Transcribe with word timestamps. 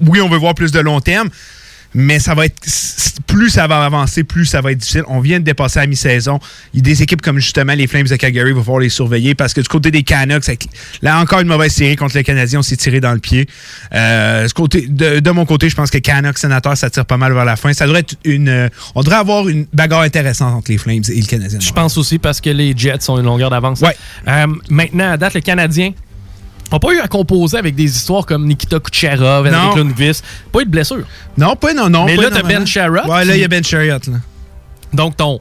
Oui, 0.00 0.20
on 0.20 0.28
veut 0.28 0.38
voir 0.38 0.54
plus 0.54 0.72
de 0.72 0.80
long 0.80 1.00
terme, 1.00 1.28
mais 1.94 2.18
ça 2.18 2.34
va 2.34 2.46
être 2.46 2.60
plus 3.26 3.50
ça 3.50 3.66
va 3.66 3.84
avancer, 3.84 4.24
plus 4.24 4.46
ça 4.46 4.60
va 4.60 4.72
être 4.72 4.78
difficile. 4.78 5.04
On 5.08 5.20
vient 5.20 5.38
de 5.38 5.44
dépasser 5.44 5.80
la 5.80 5.86
mi-saison. 5.86 6.40
Il 6.72 6.78
y 6.78 6.80
a 6.80 6.82
des 6.82 7.02
équipes 7.02 7.22
comme 7.22 7.38
justement 7.38 7.74
les 7.74 7.86
Flames 7.86 8.06
de 8.06 8.16
Calgary, 8.16 8.50
il 8.50 8.56
va 8.56 8.62
falloir 8.62 8.80
les 8.80 8.88
surveiller 8.88 9.34
parce 9.34 9.54
que 9.54 9.60
du 9.60 9.68
côté 9.68 9.90
des 9.90 10.02
Canucks, 10.02 10.46
là 11.02 11.20
encore 11.20 11.40
une 11.40 11.48
mauvaise 11.48 11.72
série 11.72 11.96
contre 11.96 12.16
les 12.16 12.24
Canadiens, 12.24 12.60
on 12.60 12.62
s'est 12.62 12.76
tiré 12.76 13.00
dans 13.00 13.12
le 13.12 13.18
pied. 13.18 13.46
Euh, 13.94 14.48
côté, 14.54 14.86
de, 14.88 15.30
mon 15.30 15.44
côté, 15.44 15.68
je 15.68 15.76
pense 15.76 15.90
que 15.90 15.98
Canucks 15.98 16.38
Sénateur, 16.38 16.76
ça 16.76 16.90
tire 16.90 17.06
pas 17.06 17.18
mal 17.18 17.32
vers 17.32 17.44
la 17.44 17.56
fin. 17.56 17.72
Ça 17.72 17.86
devrait 17.86 18.00
être 18.00 18.16
une, 18.24 18.70
on 18.94 19.02
devrait 19.02 19.18
avoir 19.18 19.48
une 19.48 19.66
bagarre 19.72 20.02
intéressante 20.02 20.54
entre 20.54 20.70
les 20.70 20.78
Flames 20.78 21.02
et 21.08 21.20
le 21.20 21.26
Canadien. 21.26 21.60
Je 21.60 21.72
pense 21.72 21.96
aussi 21.98 22.18
parce 22.18 22.40
que 22.40 22.50
les 22.50 22.74
Jets 22.76 23.08
ont 23.10 23.18
une 23.18 23.26
longueur 23.26 23.50
d'avance. 23.50 23.80
Ouais. 23.80 23.96
Euh, 24.26 24.46
maintenant, 24.70 25.12
à 25.12 25.16
date, 25.16 25.34
le 25.34 25.40
Canadien 25.40 25.92
n'a 26.76 26.80
pas 26.80 26.92
eu 26.92 27.00
à 27.00 27.08
composer 27.08 27.56
avec 27.56 27.74
des 27.74 27.84
histoires 27.96 28.26
comme 28.26 28.46
Nikita 28.46 28.78
Kucherov, 28.78 29.46
Henrik 29.46 29.76
Lundqvist. 29.76 30.24
Pas 30.52 30.60
eu 30.60 30.64
de 30.64 30.70
blessure? 30.70 31.04
Non, 31.36 31.56
pas 31.56 31.72
non, 31.72 31.88
non. 31.88 32.04
Mais 32.04 32.16
là, 32.16 32.30
t'as 32.30 32.42
Ben 32.42 32.66
Sherrod. 32.66 33.08
Ouais, 33.08 33.24
là, 33.24 33.36
il 33.36 33.40
y 33.40 33.44
a 33.44 33.48
Ben 33.48 33.64
Sherrod. 33.64 34.02
Donc, 34.92 35.16
ton. 35.16 35.40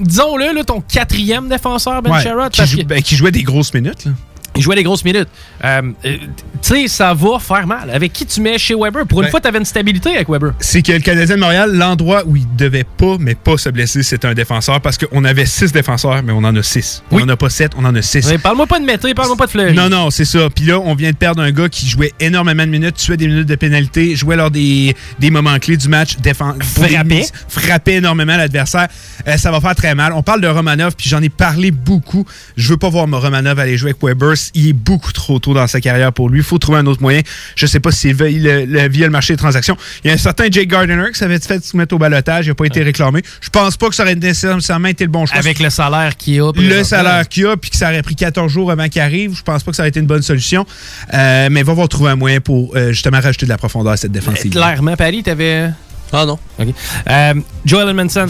Disons-le, 0.00 0.54
là, 0.54 0.64
ton 0.64 0.80
quatrième 0.80 1.48
défenseur, 1.48 2.02
Ben 2.02 2.20
Sherrod. 2.20 2.50
Qui, 2.50 2.84
ben, 2.84 3.02
qui 3.02 3.16
jouait 3.16 3.30
des 3.30 3.42
grosses 3.42 3.72
minutes. 3.74 4.06
Là. 4.06 4.12
Il 4.56 4.62
jouait 4.62 4.76
des 4.76 4.82
grosses 4.82 5.04
minutes. 5.04 5.28
Euh, 5.64 5.82
euh, 6.04 6.16
tu 6.16 6.28
sais, 6.62 6.88
ça 6.88 7.14
va 7.14 7.38
faire 7.38 7.66
mal. 7.66 7.90
Avec 7.90 8.12
qui 8.12 8.26
tu 8.26 8.40
mets 8.40 8.58
chez 8.58 8.74
Weber? 8.74 9.06
Pour 9.06 9.20
une 9.20 9.26
ben, 9.26 9.30
fois, 9.30 9.40
tu 9.40 9.48
avais 9.48 9.58
une 9.58 9.64
stabilité 9.64 10.16
avec 10.16 10.28
Weber. 10.28 10.52
C'est 10.58 10.82
que 10.82 10.92
le 10.92 11.00
Canadien 11.00 11.36
de 11.36 11.40
Montréal, 11.40 11.72
l'endroit 11.74 12.22
où 12.26 12.36
il 12.36 12.46
devait 12.56 12.84
pas, 12.84 13.16
mais 13.20 13.34
pas 13.34 13.56
se 13.56 13.68
blesser, 13.68 14.02
c'est 14.02 14.24
un 14.24 14.34
défenseur 14.34 14.80
parce 14.80 14.98
qu'on 14.98 15.24
avait 15.24 15.46
six 15.46 15.72
défenseurs, 15.72 16.22
mais 16.22 16.32
on 16.32 16.38
en 16.38 16.56
a 16.56 16.62
six. 16.62 17.02
On 17.10 17.20
en 17.22 17.28
a 17.28 17.36
pas 17.36 17.50
sept, 17.50 17.72
on 17.76 17.84
en 17.84 17.94
a 17.94 18.02
six. 18.02 18.28
Parle-moi 18.42 18.66
pas 18.66 18.80
de 18.80 18.84
Mété, 18.84 19.14
parle-moi 19.14 19.36
pas 19.36 19.46
de 19.46 19.50
Fleury. 19.50 19.74
Non, 19.74 19.88
non, 19.88 20.10
c'est 20.10 20.24
ça. 20.24 20.48
Puis 20.54 20.64
là, 20.64 20.80
on 20.80 20.94
vient 20.94 21.10
de 21.10 21.16
perdre 21.16 21.42
un 21.42 21.50
gars 21.50 21.68
qui 21.68 21.86
jouait 21.86 22.12
énormément 22.18 22.64
de 22.64 22.70
minutes, 22.70 22.96
tuait 22.96 23.16
des 23.16 23.28
minutes 23.28 23.48
de 23.48 23.54
pénalité, 23.54 24.16
jouait 24.16 24.36
lors 24.36 24.50
des, 24.50 24.96
des 25.18 25.30
moments 25.30 25.58
clés 25.58 25.76
du 25.76 25.88
match, 25.88 26.16
frappait. 26.60 27.26
frappait 27.48 27.94
énormément 27.96 28.36
l'adversaire. 28.36 28.88
Euh, 29.26 29.36
ça 29.36 29.50
va 29.50 29.60
faire 29.60 29.74
très 29.74 29.94
mal. 29.94 30.12
On 30.12 30.22
parle 30.22 30.40
de 30.40 30.48
Romanov, 30.48 30.94
puis 30.96 31.08
j'en 31.08 31.22
ai 31.22 31.28
parlé 31.28 31.70
beaucoup. 31.70 32.24
Je 32.56 32.70
veux 32.70 32.76
pas 32.76 32.88
voir 32.88 33.08
Romanov 33.08 33.58
aller 33.58 33.76
jouer 33.76 33.90
avec 33.90 34.02
Weber. 34.02 34.34
Il 34.54 34.68
est 34.68 34.72
beaucoup 34.72 35.12
trop 35.12 35.38
tôt 35.38 35.54
dans 35.54 35.66
sa 35.66 35.80
carrière 35.80 36.12
pour 36.12 36.28
lui. 36.28 36.38
Il 36.38 36.44
faut 36.44 36.58
trouver 36.58 36.78
un 36.78 36.86
autre 36.86 37.02
moyen. 37.02 37.20
Je 37.54 37.66
sais 37.66 37.80
pas 37.80 37.90
si 37.90 38.08
c'est 38.08 38.12
via 38.12 38.66
le, 38.66 39.08
marché 39.10 39.34
des 39.34 39.38
transactions. 39.38 39.76
Il 40.04 40.08
y 40.08 40.10
a 40.10 40.14
un 40.14 40.18
certain 40.18 40.46
Jake 40.50 40.68
Gardiner 40.68 41.10
qui 41.12 41.18
s'avait 41.18 41.38
fait 41.38 41.64
soumettre 41.64 41.94
au 41.94 41.98
balotage. 41.98 42.46
Il 42.46 42.50
n'a 42.50 42.54
pas 42.54 42.66
été 42.66 42.82
réclamé. 42.82 43.22
Je 43.40 43.50
pense 43.50 43.76
pas 43.76 43.88
que 43.88 43.94
ça 43.94 44.02
aurait 44.02 44.14
nécessairement 44.14 44.88
été 44.88 45.04
le 45.04 45.10
bon 45.10 45.26
choix. 45.26 45.38
Avec 45.38 45.58
le 45.58 45.70
salaire 45.70 46.16
qu'il 46.16 46.40
a. 46.40 46.52
Le 46.54 46.84
salaire 46.84 47.28
qu'il 47.28 47.46
a, 47.46 47.56
puis 47.56 47.70
que 47.70 47.76
ça 47.76 47.88
aurait 47.88 48.02
pris 48.02 48.16
14 48.16 48.50
jours 48.50 48.70
avant 48.70 48.88
qu'il 48.88 49.02
arrive. 49.02 49.36
Je 49.36 49.42
pense 49.42 49.62
pas 49.62 49.70
que 49.70 49.76
ça 49.76 49.82
aurait 49.82 49.90
été 49.90 50.00
une 50.00 50.06
bonne 50.06 50.22
solution. 50.22 50.66
Euh, 51.14 51.48
mais 51.50 51.60
il 51.60 51.66
va 51.66 51.72
voir 51.72 51.88
trouver 51.88 52.10
un 52.10 52.16
moyen 52.16 52.40
pour 52.40 52.76
euh, 52.76 52.92
justement 52.92 53.20
rajouter 53.20 53.46
de 53.46 53.50
la 53.50 53.58
profondeur 53.58 53.92
à 53.92 53.96
cette 53.96 54.12
défensive. 54.12 54.50
Clairement, 54.50 54.96
Paris, 54.96 55.22
t'avais. 55.22 55.70
Ah 56.12 56.24
non. 56.24 56.38
OK. 56.58 56.68
Euh, 57.08 57.34
Joel 57.64 57.88
Edmondson. 57.88 58.28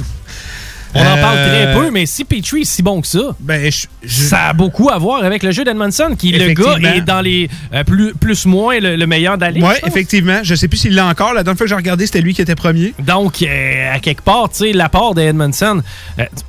On 0.94 1.00
en 1.00 1.16
parle 1.16 1.36
très 1.36 1.66
euh, 1.66 1.74
peu, 1.74 1.90
mais 1.90 2.06
si 2.06 2.24
Petrie 2.24 2.62
est 2.62 2.64
si 2.64 2.82
bon 2.82 3.00
que 3.00 3.06
ça, 3.06 3.36
ben, 3.40 3.70
ça 4.06 4.48
a 4.48 4.52
beaucoup 4.52 4.88
à 4.88 4.98
voir 4.98 5.24
avec 5.24 5.42
le 5.42 5.50
jeu 5.50 5.64
d'Edmondson, 5.64 6.14
qui, 6.18 6.32
le 6.32 6.52
gars, 6.54 6.76
est 6.94 7.02
dans 7.02 7.20
les 7.20 7.48
euh, 7.74 7.84
plus, 7.84 8.14
plus 8.14 8.46
moins 8.46 8.78
le, 8.80 9.06
meilleur 9.06 9.38
d'aller. 9.38 9.60
Oui, 9.62 9.74
effectivement. 9.86 10.40
Je 10.42 10.54
sais 10.54 10.68
plus 10.68 10.78
s'il 10.78 10.94
l'a 10.94 11.06
encore. 11.06 11.34
La 11.34 11.42
dernière 11.42 11.58
fois 11.58 11.66
que 11.66 11.68
j'ai 11.68 11.74
regardé, 11.76 12.06
c'était 12.06 12.20
lui 12.20 12.34
qui 12.34 12.42
était 12.42 12.54
premier. 12.54 12.94
Donc, 12.98 13.42
euh, 13.42 13.94
à 13.94 13.98
quelque 14.00 14.22
part, 14.22 14.48
tu 14.50 14.58
sais, 14.58 14.72
l'apport 14.72 15.14
d'Edmondson, 15.14 15.82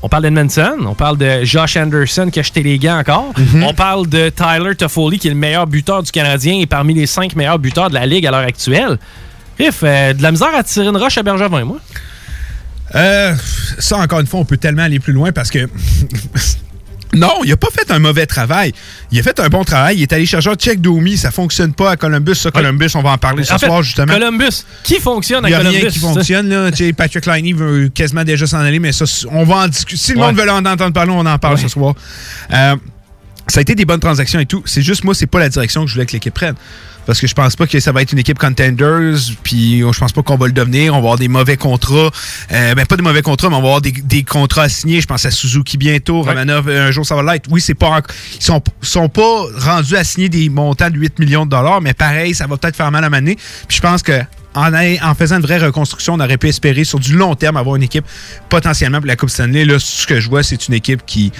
on 0.02 0.10
parle 0.10 0.24
d'Edmondson, 0.24 0.78
on 0.86 0.96
parle 0.96 1.18
de 1.18 1.44
Josh 1.44 1.78
Anderson 1.78 2.30
qui 2.32 2.40
a 2.40 2.44
jeté 2.44 2.64
les 2.64 2.80
gants 2.80 3.00
encore, 3.00 3.34
mhm. 3.38 3.64
on 3.64 3.74
parle 3.74 4.08
de 4.08 4.30
Tyler 4.30 4.76
Toffoli 4.76 5.20
qui 5.20 5.28
est 5.28 5.32
le 5.32 5.38
meilleur 5.38 5.68
buteur 5.68 6.04
du 6.04 6.12
Canadien 6.12 6.60
et 6.60 6.66
parmi 6.66 6.94
les 6.94 7.06
cinq 7.06 7.36
meilleurs 7.36 7.60
buteurs 7.60 7.90
de 7.90 7.94
la 7.94 8.06
Ligue 8.06 8.26
à 8.26 8.32
l'heure 8.32 8.40
actuelle. 8.42 8.98
Bref, 9.58 9.84
de 9.84 10.22
la 10.22 10.32
misère 10.32 10.56
à 10.56 10.64
tirer 10.64 10.88
une 10.88 10.98
roche 10.98 11.18
à 11.18 11.24
Bergevin, 11.24 11.66
moi. 11.66 11.80
Euh, 12.96 13.36
ça, 13.78 13.98
encore 13.98 14.20
une 14.20 14.28
fois, 14.28 14.40
on 14.40 14.46
peut 14.46 14.58
tellement 14.58 14.84
aller 14.84 15.00
plus 15.00 15.14
loin 15.14 15.32
parce 15.32 15.50
que. 15.50 15.68
Non, 17.12 17.40
il 17.44 17.52
a 17.52 17.58
pas 17.58 17.70
fait 17.74 17.90
un 17.92 17.98
mauvais 17.98 18.28
travail. 18.28 18.72
Il 19.12 19.20
a 19.20 19.24
fait 19.24 19.40
un 19.40 19.48
bon 19.48 19.64
travail. 19.64 19.98
Il 19.98 20.04
est 20.04 20.14
allé 20.14 20.28
chercher 20.28 20.52
un 20.52 20.56
check 20.56 20.80
Domi. 20.80 21.18
Ça 21.18 21.32
fonctionne 21.32 21.74
pas 21.74 21.90
à 21.90 21.98
Columbus. 21.98 22.36
Ça, 22.36 22.52
Columbus, 22.52 22.92
on 22.94 23.02
va 23.02 23.10
en 23.10 23.18
parler 23.18 23.44
ce 23.44 23.58
soir, 23.58 23.82
justement. 23.82 24.14
Columbus. 24.14 24.64
Qui 24.84 25.00
fonctionne 25.00 25.44
à 25.44 25.50
Columbus? 25.50 25.66
Il 25.66 25.72
n'y 25.72 25.78
a 25.78 25.80
rien 25.82 25.90
qui 25.90 25.98
fonctionne. 25.98 26.50
Là. 26.50 26.70
Patrick 26.96 27.26
Liney 27.26 27.54
veut 27.54 27.90
quasiment 27.90 28.24
déjà 28.24 28.46
s'en 28.46 28.60
aller, 28.60 28.78
mais 28.78 28.92
ça, 28.92 29.06
on 29.32 29.44
va 29.44 29.56
en 29.56 29.68
discuter. 29.68 30.00
Si 30.00 30.14
le 30.14 30.20
monde 30.20 30.36
veut 30.36 30.48
en 30.52 30.64
entendre 30.64 30.94
parler, 30.94 31.12
on 31.12 31.26
en 31.26 31.40
parle 31.40 31.58
ce 31.58 31.68
soir. 31.68 31.96
Euh, 32.54 32.76
ça 33.48 33.58
a 33.60 33.62
été 33.62 33.74
des 33.74 33.86
bonnes 33.86 34.00
transactions 34.00 34.40
et 34.40 34.46
tout. 34.46 34.62
C'est 34.66 34.84
juste, 34.84 35.04
moi, 35.04 35.16
c'est 35.16 35.26
pas 35.26 35.40
la 35.40 35.50
direction 35.50 35.82
que 35.82 35.88
je 35.88 35.96
voulais 35.96 36.06
que 36.06 36.12
l'équipe 36.12 36.34
prenne 36.34 36.54
parce 37.06 37.20
que 37.20 37.28
je 37.28 37.34
pense 37.34 37.56
pas 37.56 37.68
que 37.68 37.80
ça 37.80 37.92
va 37.92 38.02
être 38.02 38.12
une 38.12 38.20
équipe 38.20 38.38
contenders, 38.38 39.18
puis 39.44 39.80
je 39.80 40.00
pense 40.00 40.12
pas 40.12 40.24
qu'on 40.24 40.38
va 40.38 40.48
le 40.48 40.54
devenir. 40.54 40.94
On 40.94 40.98
va 40.98 41.00
avoir 41.00 41.18
des 41.18 41.28
mauvais 41.28 41.58
contrats. 41.58 42.10
Euh, 42.52 42.76
ben, 42.76 42.86
pas 42.86 42.98
de 42.98 43.02
mauvais 43.02 43.22
contrats, 43.22 43.50
mais 43.50 43.56
on 43.56 43.62
va 43.62 43.68
avoir 43.68 43.82
des, 43.82 44.24
contrats 44.24 44.64
à 44.64 44.70
signer. 44.70 45.02
Je 45.02 45.08
pense 45.08 45.26
à 45.26 45.32
Suzuki 45.32 45.78
bientôt, 45.78 46.22
Romanov, 46.22 46.70
un 46.70 46.92
jour 46.92 47.06
ça 47.06 47.16
va 47.16 47.34
l'être. 47.34 47.48
Oui, 47.50 47.62
c'est 47.62 47.74
pas 47.74 48.02
ils 48.36 48.44
sont, 48.44 48.62
sont 48.82 49.10
pas 49.10 49.44
rendus 49.58 49.96
à 49.96 50.04
signer 50.04 50.30
des 50.30 50.50
montants 50.50 50.90
de 50.90 50.98
8 50.98 51.20
millions 51.20 51.46
de 51.46 51.52
dollars, 51.52 51.82
mais 51.82 51.94
pareil, 51.94 52.36
ça 52.36 52.48
va 52.48 52.58
peut-être 52.58 52.76
faire 52.76 52.92
mal 52.92 53.04
à 53.04 53.10
maner. 53.10 53.36
Puis 53.68 53.78
je 53.78 53.82
pense 53.82 54.04
que 54.04 54.22
en, 54.60 55.16
faisant 55.16 55.38
une 55.38 55.42
vraie 55.42 55.58
reconstruction, 55.58 56.14
on 56.14 56.20
aurait 56.20 56.38
pu 56.38 56.50
espérer 56.50 56.84
sur 56.84 57.00
du 57.00 57.16
long 57.16 57.36
terme 57.36 57.58
avoir 57.58 57.76
une 57.76 57.84
équipe 57.84 58.06
potentiellement 58.50 59.00
pour 59.00 59.08
la 59.08 59.16
Coupe 59.16 59.30
Stanley. 59.30 59.66
Là, 59.66 59.78
ce 59.80 60.06
que 60.06 60.20
je 60.20 60.30
vois, 60.30 60.44
c'est 60.44 60.68
une 60.68 60.74
équipe 60.74 61.06
qui 61.06 61.32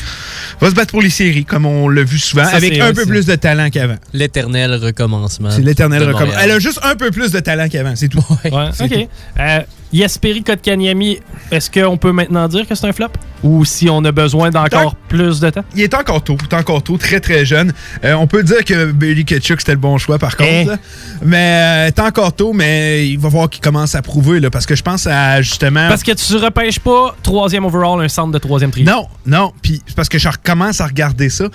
va 0.60 0.70
se 0.70 0.76
battre 0.76 0.92
pour 0.92 1.02
les 1.02 1.10
séries, 1.10 1.46
comme 1.46 1.66
on 1.66 1.90
l'a 1.90 2.04
vu 2.04 2.20
souvent, 2.20 2.46
avec 2.46 2.80
un 2.80 2.94
peu 2.94 3.06
plus 3.06 3.26
de 3.26 3.36
talent 3.36 3.70
qu'avant. 3.70 3.98
L'éternel 4.14 4.76
recommencement. 4.76 5.52
C'est 5.52 5.62
l'éternel 5.62 6.04
recommencement. 6.04 6.40
Elle 6.42 6.52
a 6.52 6.60
juste 6.60 6.80
un 6.84 6.96
peu 6.96 7.12
plus 7.12 7.32
de 7.32 7.40
talent 7.40 7.68
qu'avant, 7.70 7.96
c'est 7.96 8.10
tout. 8.10 8.20
OK. 8.20 9.08
Euh, 9.40 9.60
Yasperi 9.92 10.44
Kotkaniemi, 10.44 11.20
est-ce 11.52 11.70
qu'on 11.72 11.98
peut 11.98 12.12
maintenant 12.12 12.48
dire 12.48 12.68
que 12.68 12.76
c'est 12.76 12.88
un 12.88 12.94
flop? 12.94 13.10
Ou 13.44 13.66
si 13.66 13.90
on 13.90 14.04
a 14.04 14.12
besoin 14.12 14.50
d'encore 14.52 14.96
plus 14.96 15.40
de 15.40 15.50
temps? 15.50 15.64
Il 15.76 15.82
est 15.82 15.94
encore 15.94 16.24
tôt, 16.24 16.38
il 16.40 16.54
est 16.54 16.60
encore 16.60 16.84
tôt, 16.84 16.98
très 16.98 17.20
très 17.20 17.46
jeune. 17.46 17.74
Euh, 18.04 18.14
on 18.14 18.28
peut 18.28 18.44
dire 18.44 18.64
que 18.66 18.92
Billy 18.92 19.26
Ketchuk 19.26 19.62
c'était 19.62 19.72
le 19.72 19.78
bon 19.78 19.98
choix 19.98 20.20
par 20.20 20.36
contre. 20.38 20.74
Eh. 20.74 21.26
Mais 21.26 21.88
euh, 21.88 21.88
est 21.88 22.00
encore 22.00 22.34
tôt, 22.34 22.54
mais 22.54 23.08
il 23.08 23.18
va 23.18 23.30
voir 23.30 23.50
qu'il 23.50 23.62
commence 23.62 23.96
à 23.96 24.02
prouver 24.02 24.40
là, 24.40 24.50
parce 24.50 24.66
que 24.66 24.76
je 24.76 24.84
pense 24.84 25.08
à 25.08 25.42
justement. 25.42 25.88
Parce 25.88 26.04
que 26.04 26.12
tu 26.12 26.36
repêches 26.36 26.80
pas 26.80 27.16
troisième 27.24 27.66
overall 27.66 28.02
un 28.02 28.10
centre 28.10 28.32
de 28.32 28.38
troisième 28.38 28.72
trio. 28.72 28.86
Non, 28.86 29.08
non. 29.26 29.54
Puis 29.62 29.82
parce 29.96 30.10
que 30.10 30.20
je 30.20 30.28
recommence 30.28 30.82
à 30.82 30.88
regarder 30.88 31.30
ça. 31.30 31.46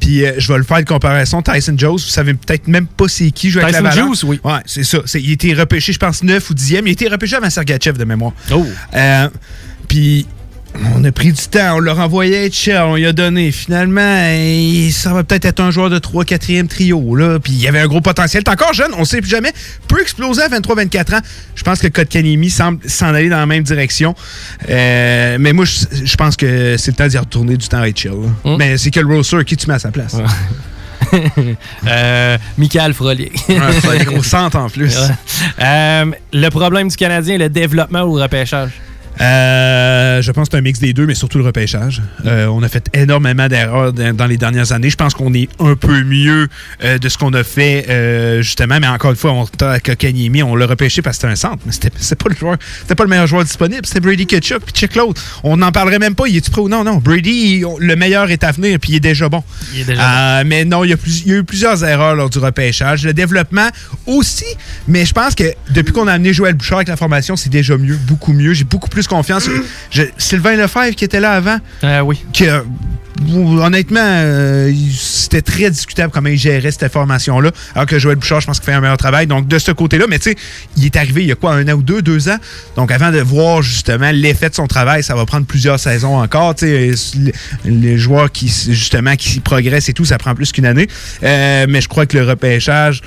Puis 0.00 0.24
euh, 0.24 0.32
je 0.38 0.52
vais 0.52 0.58
le 0.58 0.64
faire 0.64 0.78
de 0.78 0.84
comparaison. 0.84 1.42
Tyson 1.42 1.74
Jones, 1.76 1.92
vous 1.92 1.98
savez 1.98 2.34
peut-être 2.34 2.68
même 2.68 2.86
pas 2.86 3.08
c'est 3.08 3.30
qui 3.30 3.50
joue 3.50 3.60
avec 3.60 3.72
la 3.72 3.90
Tyson 3.90 4.06
Jones, 4.06 4.16
oui. 4.24 4.40
Ouais, 4.44 4.60
c'est 4.66 4.84
ça. 4.84 4.98
Il 5.14 5.30
été 5.30 5.54
repêché, 5.54 5.92
je 5.92 5.98
pense, 5.98 6.22
9 6.22 6.50
ou 6.50 6.54
10e. 6.54 6.82
Il 6.84 6.88
été 6.88 7.08
repêché 7.08 7.36
avant 7.36 7.50
Sergachev 7.50 7.83
de 7.92 8.04
mémoire. 8.04 8.32
Oh. 8.50 8.64
Euh, 8.94 9.28
puis 9.88 10.26
on 10.96 11.04
a 11.04 11.12
pris 11.12 11.32
du 11.32 11.42
temps, 11.42 11.76
on 11.76 11.80
l'a 11.80 11.94
renvoyé 11.94 12.46
à 12.46 12.50
cher, 12.50 12.88
on 12.88 12.96
lui 12.96 13.06
a 13.06 13.12
donné. 13.12 13.52
Finalement, 13.52 14.18
ça 14.90 15.12
va 15.12 15.22
peut-être 15.22 15.44
être 15.44 15.60
un 15.60 15.70
joueur 15.70 15.88
de 15.88 15.98
3-4e 15.98 16.66
trio. 16.66 17.14
Là. 17.14 17.38
Puis 17.38 17.52
il 17.52 17.60
y 17.60 17.68
avait 17.68 17.80
un 17.80 17.86
gros 17.86 18.00
potentiel. 18.00 18.42
T'es 18.42 18.50
encore 18.50 18.72
jeune, 18.72 18.92
on 18.96 19.00
ne 19.00 19.04
sait 19.04 19.20
plus 19.20 19.30
jamais. 19.30 19.52
Peut 19.86 20.00
exploser 20.00 20.42
à 20.42 20.48
23-24 20.48 21.16
ans. 21.16 21.20
Je 21.54 21.62
pense 21.62 21.78
que 21.78 21.88
Kotkanemi 21.88 22.50
semble 22.50 22.78
s'en 22.88 23.14
aller 23.14 23.28
dans 23.28 23.38
la 23.38 23.46
même 23.46 23.62
direction. 23.62 24.14
Euh, 24.68 25.36
mais 25.38 25.52
moi, 25.52 25.64
je, 25.64 26.16
pense 26.16 26.36
que 26.36 26.76
c'est 26.76 26.90
le 26.90 26.96
temps 26.96 27.06
d'y 27.06 27.18
retourner 27.18 27.56
du 27.56 27.68
temps 27.68 27.80
à 27.80 27.92
chill. 27.94 28.12
Hum. 28.44 28.56
Mais 28.58 28.76
c'est 28.76 28.90
quel 28.90 29.06
Rosser 29.06 29.44
qui 29.44 29.56
tu 29.56 29.68
mets 29.68 29.74
à 29.74 29.78
sa 29.78 29.92
place? 29.92 30.16
euh, 31.86 32.38
Michael 32.58 32.94
Frolier. 32.94 33.32
au 34.16 34.22
centre 34.22 34.58
en 34.58 34.68
plus. 34.68 34.96
Euh, 35.60 36.06
le 36.32 36.48
problème 36.48 36.88
du 36.88 36.96
Canadien, 36.96 37.38
le 37.38 37.48
développement 37.48 38.02
ou 38.02 38.16
le 38.16 38.22
repêchage? 38.22 38.72
Euh, 39.20 40.22
je 40.22 40.32
pense 40.32 40.48
que 40.48 40.52
c'est 40.52 40.58
un 40.58 40.62
mix 40.62 40.80
des 40.80 40.92
deux, 40.92 41.06
mais 41.06 41.14
surtout 41.14 41.38
le 41.38 41.44
repêchage. 41.44 42.02
Euh, 42.26 42.46
on 42.46 42.62
a 42.62 42.68
fait 42.68 42.88
énormément 42.94 43.48
d'erreurs 43.48 43.92
dans 43.92 44.26
les 44.26 44.36
dernières 44.36 44.72
années. 44.72 44.90
Je 44.90 44.96
pense 44.96 45.14
qu'on 45.14 45.32
est 45.34 45.48
un 45.60 45.76
peu 45.76 46.02
mieux 46.02 46.48
euh, 46.82 46.98
de 46.98 47.08
ce 47.08 47.18
qu'on 47.18 47.32
a 47.32 47.44
fait 47.44 47.86
justement, 48.42 48.78
mais 48.80 48.88
encore 48.88 49.10
une 49.10 49.16
fois, 49.16 49.32
on 49.32 49.44
à 49.64 49.78
Kanyemi, 49.80 50.42
on 50.42 50.56
l'a 50.56 50.66
repêché 50.66 51.00
parce 51.00 51.16
que 51.16 51.22
c'était 51.22 51.32
un 51.32 51.36
centre, 51.36 51.62
mais 51.66 51.72
c'était 51.72 51.90
pas 52.16 52.28
le 52.28 52.36
joueur, 52.36 52.56
c'était 52.80 52.94
pas 52.94 53.04
le 53.04 53.10
meilleur 53.10 53.26
joueur 53.26 53.44
disponible. 53.44 53.86
C'était 53.86 54.00
Brady 54.00 54.26
Ketchup, 54.26 54.64
puis 54.64 54.72
check 54.72 54.94
l'autre. 54.96 55.22
On 55.42 55.56
n'en 55.56 55.70
parlerait 55.70 55.98
même 55.98 56.14
pas. 56.14 56.26
Il 56.26 56.36
est-tu 56.36 56.50
prêt 56.50 56.60
ou 56.60 56.68
non? 56.68 56.84
Non. 56.84 56.96
Brady, 56.96 57.64
le 57.78 57.96
meilleur 57.96 58.30
est 58.30 58.42
à 58.44 58.52
venir, 58.52 58.78
puis 58.80 58.92
il 58.92 58.96
est 58.96 59.00
déjà 59.00 59.28
bon. 59.28 59.42
Il 59.72 59.80
est 59.80 59.84
déjà 59.84 60.42
bon. 60.42 60.48
Mais 60.48 60.64
non, 60.64 60.84
il 60.84 60.90
y, 60.90 60.92
a 60.92 60.96
il 61.06 61.28
y, 61.28 61.32
a 61.32 61.36
eu 61.36 61.44
plusieurs 61.44 61.84
erreurs 61.84 62.14
lors 62.14 62.30
du 62.30 62.38
repêchage. 62.38 63.04
Le 63.04 63.12
développement 63.12 63.68
aussi, 64.06 64.44
mais 64.88 65.04
je 65.04 65.12
pense 65.12 65.34
que 65.34 65.44
depuis 65.70 65.92
qu'on 65.92 66.08
a 66.08 66.12
amené 66.12 66.32
Joël 66.32 66.54
Bouchard 66.54 66.78
avec 66.78 66.88
la 66.88 66.96
formation, 66.96 67.36
c'est 67.36 67.50
déjà 67.50 67.76
mieux, 67.76 67.96
beaucoup 67.96 68.32
mieux. 68.32 68.54
J'ai 68.54 68.64
beaucoup 68.64 68.88
plus 68.88 69.03
confiance. 69.08 69.48
Sylvain 70.18 70.56
Lefebvre 70.56 70.94
qui 70.94 71.04
était 71.04 71.20
là 71.20 71.32
avant. 71.32 71.58
Euh, 71.82 72.00
oui. 72.00 72.20
honnêtement, 73.32 74.00
euh, 74.02 74.72
c'était 74.92 75.42
très 75.42 75.70
discutable 75.70 76.12
comment 76.12 76.28
il 76.28 76.38
gérait 76.38 76.70
cette 76.70 76.92
formation-là. 76.92 77.50
Alors 77.74 77.86
que 77.86 77.98
Joël 77.98 78.16
Bouchard, 78.16 78.40
je 78.40 78.46
pense 78.46 78.58
qu'il 78.58 78.66
fait 78.66 78.72
un 78.72 78.80
meilleur 78.80 78.96
travail. 78.96 79.26
Donc, 79.26 79.46
de 79.46 79.58
ce 79.58 79.72
côté-là, 79.72 80.06
mais 80.08 80.18
tu 80.18 80.30
sais, 80.30 80.36
il 80.76 80.84
est 80.84 80.96
arrivé 80.96 81.22
il 81.22 81.28
y 81.28 81.32
a 81.32 81.36
quoi, 81.36 81.54
un 81.54 81.68
an 81.68 81.72
ou 81.72 81.82
deux, 81.82 82.02
deux 82.02 82.28
ans? 82.28 82.38
Donc, 82.76 82.90
avant 82.90 83.10
de 83.10 83.20
voir 83.20 83.62
justement 83.62 84.10
l'effet 84.12 84.48
de 84.50 84.54
son 84.54 84.66
travail, 84.66 85.02
ça 85.02 85.14
va 85.14 85.24
prendre 85.26 85.46
plusieurs 85.46 85.78
saisons 85.78 86.18
encore. 86.18 86.54
Tu 86.54 86.96
sais, 86.96 87.32
les 87.64 87.98
joueurs 87.98 88.30
qui, 88.32 88.48
justement, 88.48 89.16
qui 89.16 89.40
progressent 89.40 89.88
et 89.88 89.92
tout, 89.92 90.04
ça 90.04 90.18
prend 90.18 90.34
plus 90.34 90.52
qu'une 90.52 90.66
année. 90.66 90.88
Euh, 91.22 91.66
mais 91.68 91.80
je 91.80 91.88
crois 91.88 92.06
que 92.06 92.16
le 92.16 92.24
repêchage 92.24 93.02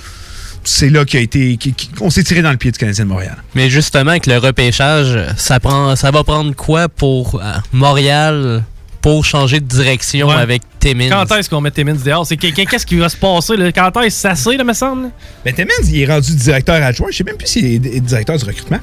c'est 0.67 0.89
là 0.89 1.03
a 1.11 1.17
été, 1.17 1.57
qu'on 1.97 2.09
s'est 2.09 2.23
tiré 2.23 2.41
dans 2.41 2.51
le 2.51 2.57
pied 2.57 2.71
du 2.71 2.77
Canadien 2.77 3.05
de 3.05 3.09
Montréal. 3.09 3.37
Mais 3.55 3.69
justement, 3.69 4.11
avec 4.11 4.25
le 4.25 4.37
repêchage, 4.37 5.17
ça, 5.37 5.59
prend, 5.59 5.95
ça 5.95 6.11
va 6.11 6.23
prendre 6.23 6.53
quoi 6.55 6.89
pour 6.89 7.35
euh, 7.35 7.53
Montréal 7.71 8.63
pour 9.01 9.23
changer 9.23 9.59
de 9.59 9.65
direction 9.65 10.29
avec 10.29 10.61
Timmins? 10.79 11.09
Quand 11.09 11.35
est-ce 11.35 11.49
qu'on 11.49 11.61
met 11.61 11.71
Timmins 11.71 11.95
dehors? 12.03 12.25
C'est 12.25 12.35
qu'est-ce 12.35 12.85
qui 12.85 12.97
va 12.97 13.07
se 13.07 13.15
passer? 13.15 13.55
Là? 13.55 13.71
Quand 13.71 13.89
est-ce 14.01 14.15
que 14.23 14.35
ça 14.35 14.35
c'est, 14.35 14.63
me 14.63 14.73
semble? 14.73 15.09
Ben, 15.45 15.53
Timmins, 15.53 15.87
il 15.87 16.01
est 16.01 16.05
rendu 16.05 16.35
directeur 16.35 16.83
adjoint. 16.83 17.07
Je 17.11 17.17
sais 17.17 17.23
même 17.23 17.37
plus 17.37 17.47
s'il 17.47 17.65
est 17.65 17.99
directeur 17.99 18.37
du 18.37 18.43
recrutement. 18.43 18.79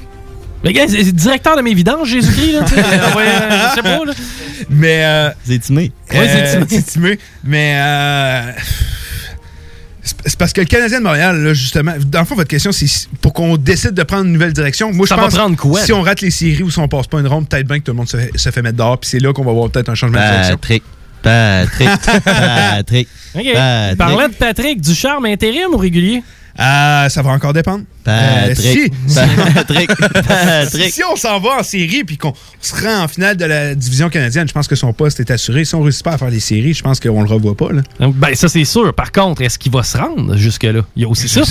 Le 0.63 0.71
gars, 0.71 0.87
c'est 0.87 1.11
directeur 1.11 1.55
de 1.55 1.61
mes 1.61 1.75
vidanges, 1.75 2.09
Jésus-Christ, 2.09 2.53
là, 2.53 2.59
euh, 2.77 3.69
je 3.69 3.75
sais 3.75 3.83
pas, 3.83 4.03
là. 4.03 4.13
Mais, 4.71 5.05
euh, 5.05 5.29
C'est 5.45 5.59
timé. 5.59 5.91
Ouais, 6.11 6.65
c'est 6.67 6.85
timé. 6.87 7.19
Mais, 7.43 7.75
euh, 7.75 8.51
c'est 10.05 10.37
parce 10.37 10.53
que 10.53 10.61
le 10.61 10.67
Canadien 10.67 10.99
de 10.99 11.03
Montréal, 11.03 11.41
là, 11.41 11.53
justement, 11.53 11.93
dans 12.05 12.19
le 12.19 12.25
fond, 12.25 12.35
votre 12.35 12.47
question, 12.47 12.71
c'est 12.71 13.09
pour 13.21 13.33
qu'on 13.33 13.57
décide 13.57 13.93
de 13.93 14.03
prendre 14.03 14.25
une 14.25 14.33
nouvelle 14.33 14.53
direction. 14.53 14.93
Moi, 14.93 15.07
ça 15.07 15.15
je 15.15 15.21
pense 15.21 15.33
va 15.33 15.39
prendre 15.39 15.57
quoi? 15.57 15.81
si 15.81 15.93
on 15.93 16.01
rate 16.01 16.21
les 16.21 16.31
séries 16.31 16.63
ou 16.63 16.69
si 16.69 16.77
on 16.79 16.87
passe 16.87 17.07
pas 17.07 17.19
une 17.19 17.27
ronde, 17.27 17.49
peut-être 17.49 17.67
bien 17.67 17.79
que 17.79 17.83
tout 17.83 17.91
le 17.91 17.97
monde 17.97 18.07
se 18.07 18.17
fait, 18.17 18.31
se 18.35 18.49
fait 18.51 18.61
mettre 18.61 18.77
dehors. 18.77 18.99
Puis 18.99 19.09
c'est 19.09 19.19
là 19.19 19.33
qu'on 19.33 19.43
va 19.43 19.51
voir 19.51 19.69
peut-être 19.69 19.89
un 19.89 19.95
changement 19.95 20.19
de 20.19 20.25
direction. 20.25 20.57
Patrick. 20.57 20.83
Patrick. 21.23 21.89
Patrick. 22.23 23.07
OK. 23.33 23.53
Patrick. 23.53 23.97
Parlant 23.97 24.27
de 24.27 24.33
Patrick, 24.33 24.81
du 24.81 24.93
charme 24.93 25.25
intérim 25.25 25.73
ou 25.73 25.77
régulier? 25.77 26.23
Euh, 26.59 27.09
ça 27.09 27.21
va 27.21 27.31
encore 27.31 27.53
dépendre. 27.53 27.83
Patrick. 28.05 28.93
Euh, 29.17 29.51
Patrick. 29.53 29.89
Patrick. 30.27 30.93
Si 30.93 31.01
on 31.03 31.15
s'en 31.15 31.39
va 31.39 31.59
en 31.59 31.63
série 31.63 32.03
puis 32.03 32.17
qu'on 32.17 32.33
se 32.61 32.75
rend 32.75 33.03
en 33.03 33.07
finale 33.07 33.35
de 33.35 33.45
la 33.45 33.75
division 33.75 34.09
canadienne, 34.09 34.47
je 34.47 34.53
pense 34.53 34.67
que 34.67 34.75
son 34.75 34.93
poste 34.93 35.19
est 35.19 35.31
assuré. 35.31 35.65
Si 35.65 35.75
on 35.75 35.79
ne 35.79 35.83
réussit 35.85 36.03
pas 36.03 36.13
à 36.13 36.17
faire 36.17 36.29
les 36.29 36.39
séries, 36.39 36.73
je 36.73 36.83
pense 36.83 36.99
qu'on 36.99 37.23
le 37.23 37.27
revoit 37.27 37.55
pas. 37.55 37.69
Là. 37.71 37.81
Ben, 37.99 38.35
ça, 38.35 38.47
c'est 38.47 38.63
sûr. 38.63 38.93
Par 38.93 39.11
contre, 39.11 39.41
est-ce 39.41 39.57
qu'il 39.57 39.71
va 39.71 39.83
se 39.83 39.97
rendre 39.97 40.37
jusque-là? 40.37 40.81
Il 40.95 41.01
y 41.01 41.05
a 41.05 41.09
aussi 41.09 41.27
ça. 41.27 41.41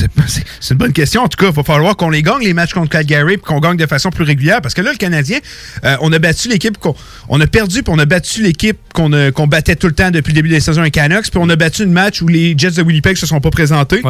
C'est 0.60 0.74
une 0.74 0.78
bonne 0.78 0.92
question. 0.92 1.22
En 1.22 1.28
tout 1.28 1.36
cas, 1.36 1.50
il 1.50 1.54
va 1.54 1.64
falloir 1.64 1.96
qu'on 1.96 2.10
les 2.10 2.22
gagne, 2.22 2.42
les 2.42 2.54
matchs 2.54 2.72
contre 2.72 2.90
Calgary, 2.90 3.36
puis 3.36 3.46
qu'on 3.46 3.60
gagne 3.60 3.76
de 3.76 3.86
façon 3.86 4.10
plus 4.10 4.24
régulière. 4.24 4.62
Parce 4.62 4.74
que 4.74 4.80
là, 4.80 4.92
le 4.92 4.96
Canadien, 4.96 5.38
euh, 5.84 5.96
on 6.00 6.12
a 6.12 6.18
battu 6.18 6.48
l'équipe 6.48 6.78
qu'on 6.78 6.94
on 7.28 7.40
a 7.40 7.46
perdu, 7.46 7.82
puis 7.82 7.92
on 7.94 7.98
a 7.98 8.06
battu 8.06 8.42
l'équipe 8.42 8.78
qu'on 8.94 9.08
battait 9.46 9.76
tout 9.76 9.88
le 9.88 9.94
temps 9.94 10.10
depuis 10.10 10.30
le 10.32 10.36
début 10.36 10.48
de 10.48 10.54
la 10.54 10.60
saison 10.60 10.82
à 10.82 10.90
Canucks, 10.90 11.30
puis 11.30 11.40
on 11.42 11.48
a 11.48 11.56
battu 11.56 11.82
une 11.82 11.92
match 11.92 12.22
où 12.22 12.28
les 12.28 12.54
Jets 12.56 12.72
de 12.72 12.82
Winnipeg 12.82 13.16
se 13.16 13.26
sont 13.26 13.40
pas 13.40 13.50
présentés. 13.50 14.00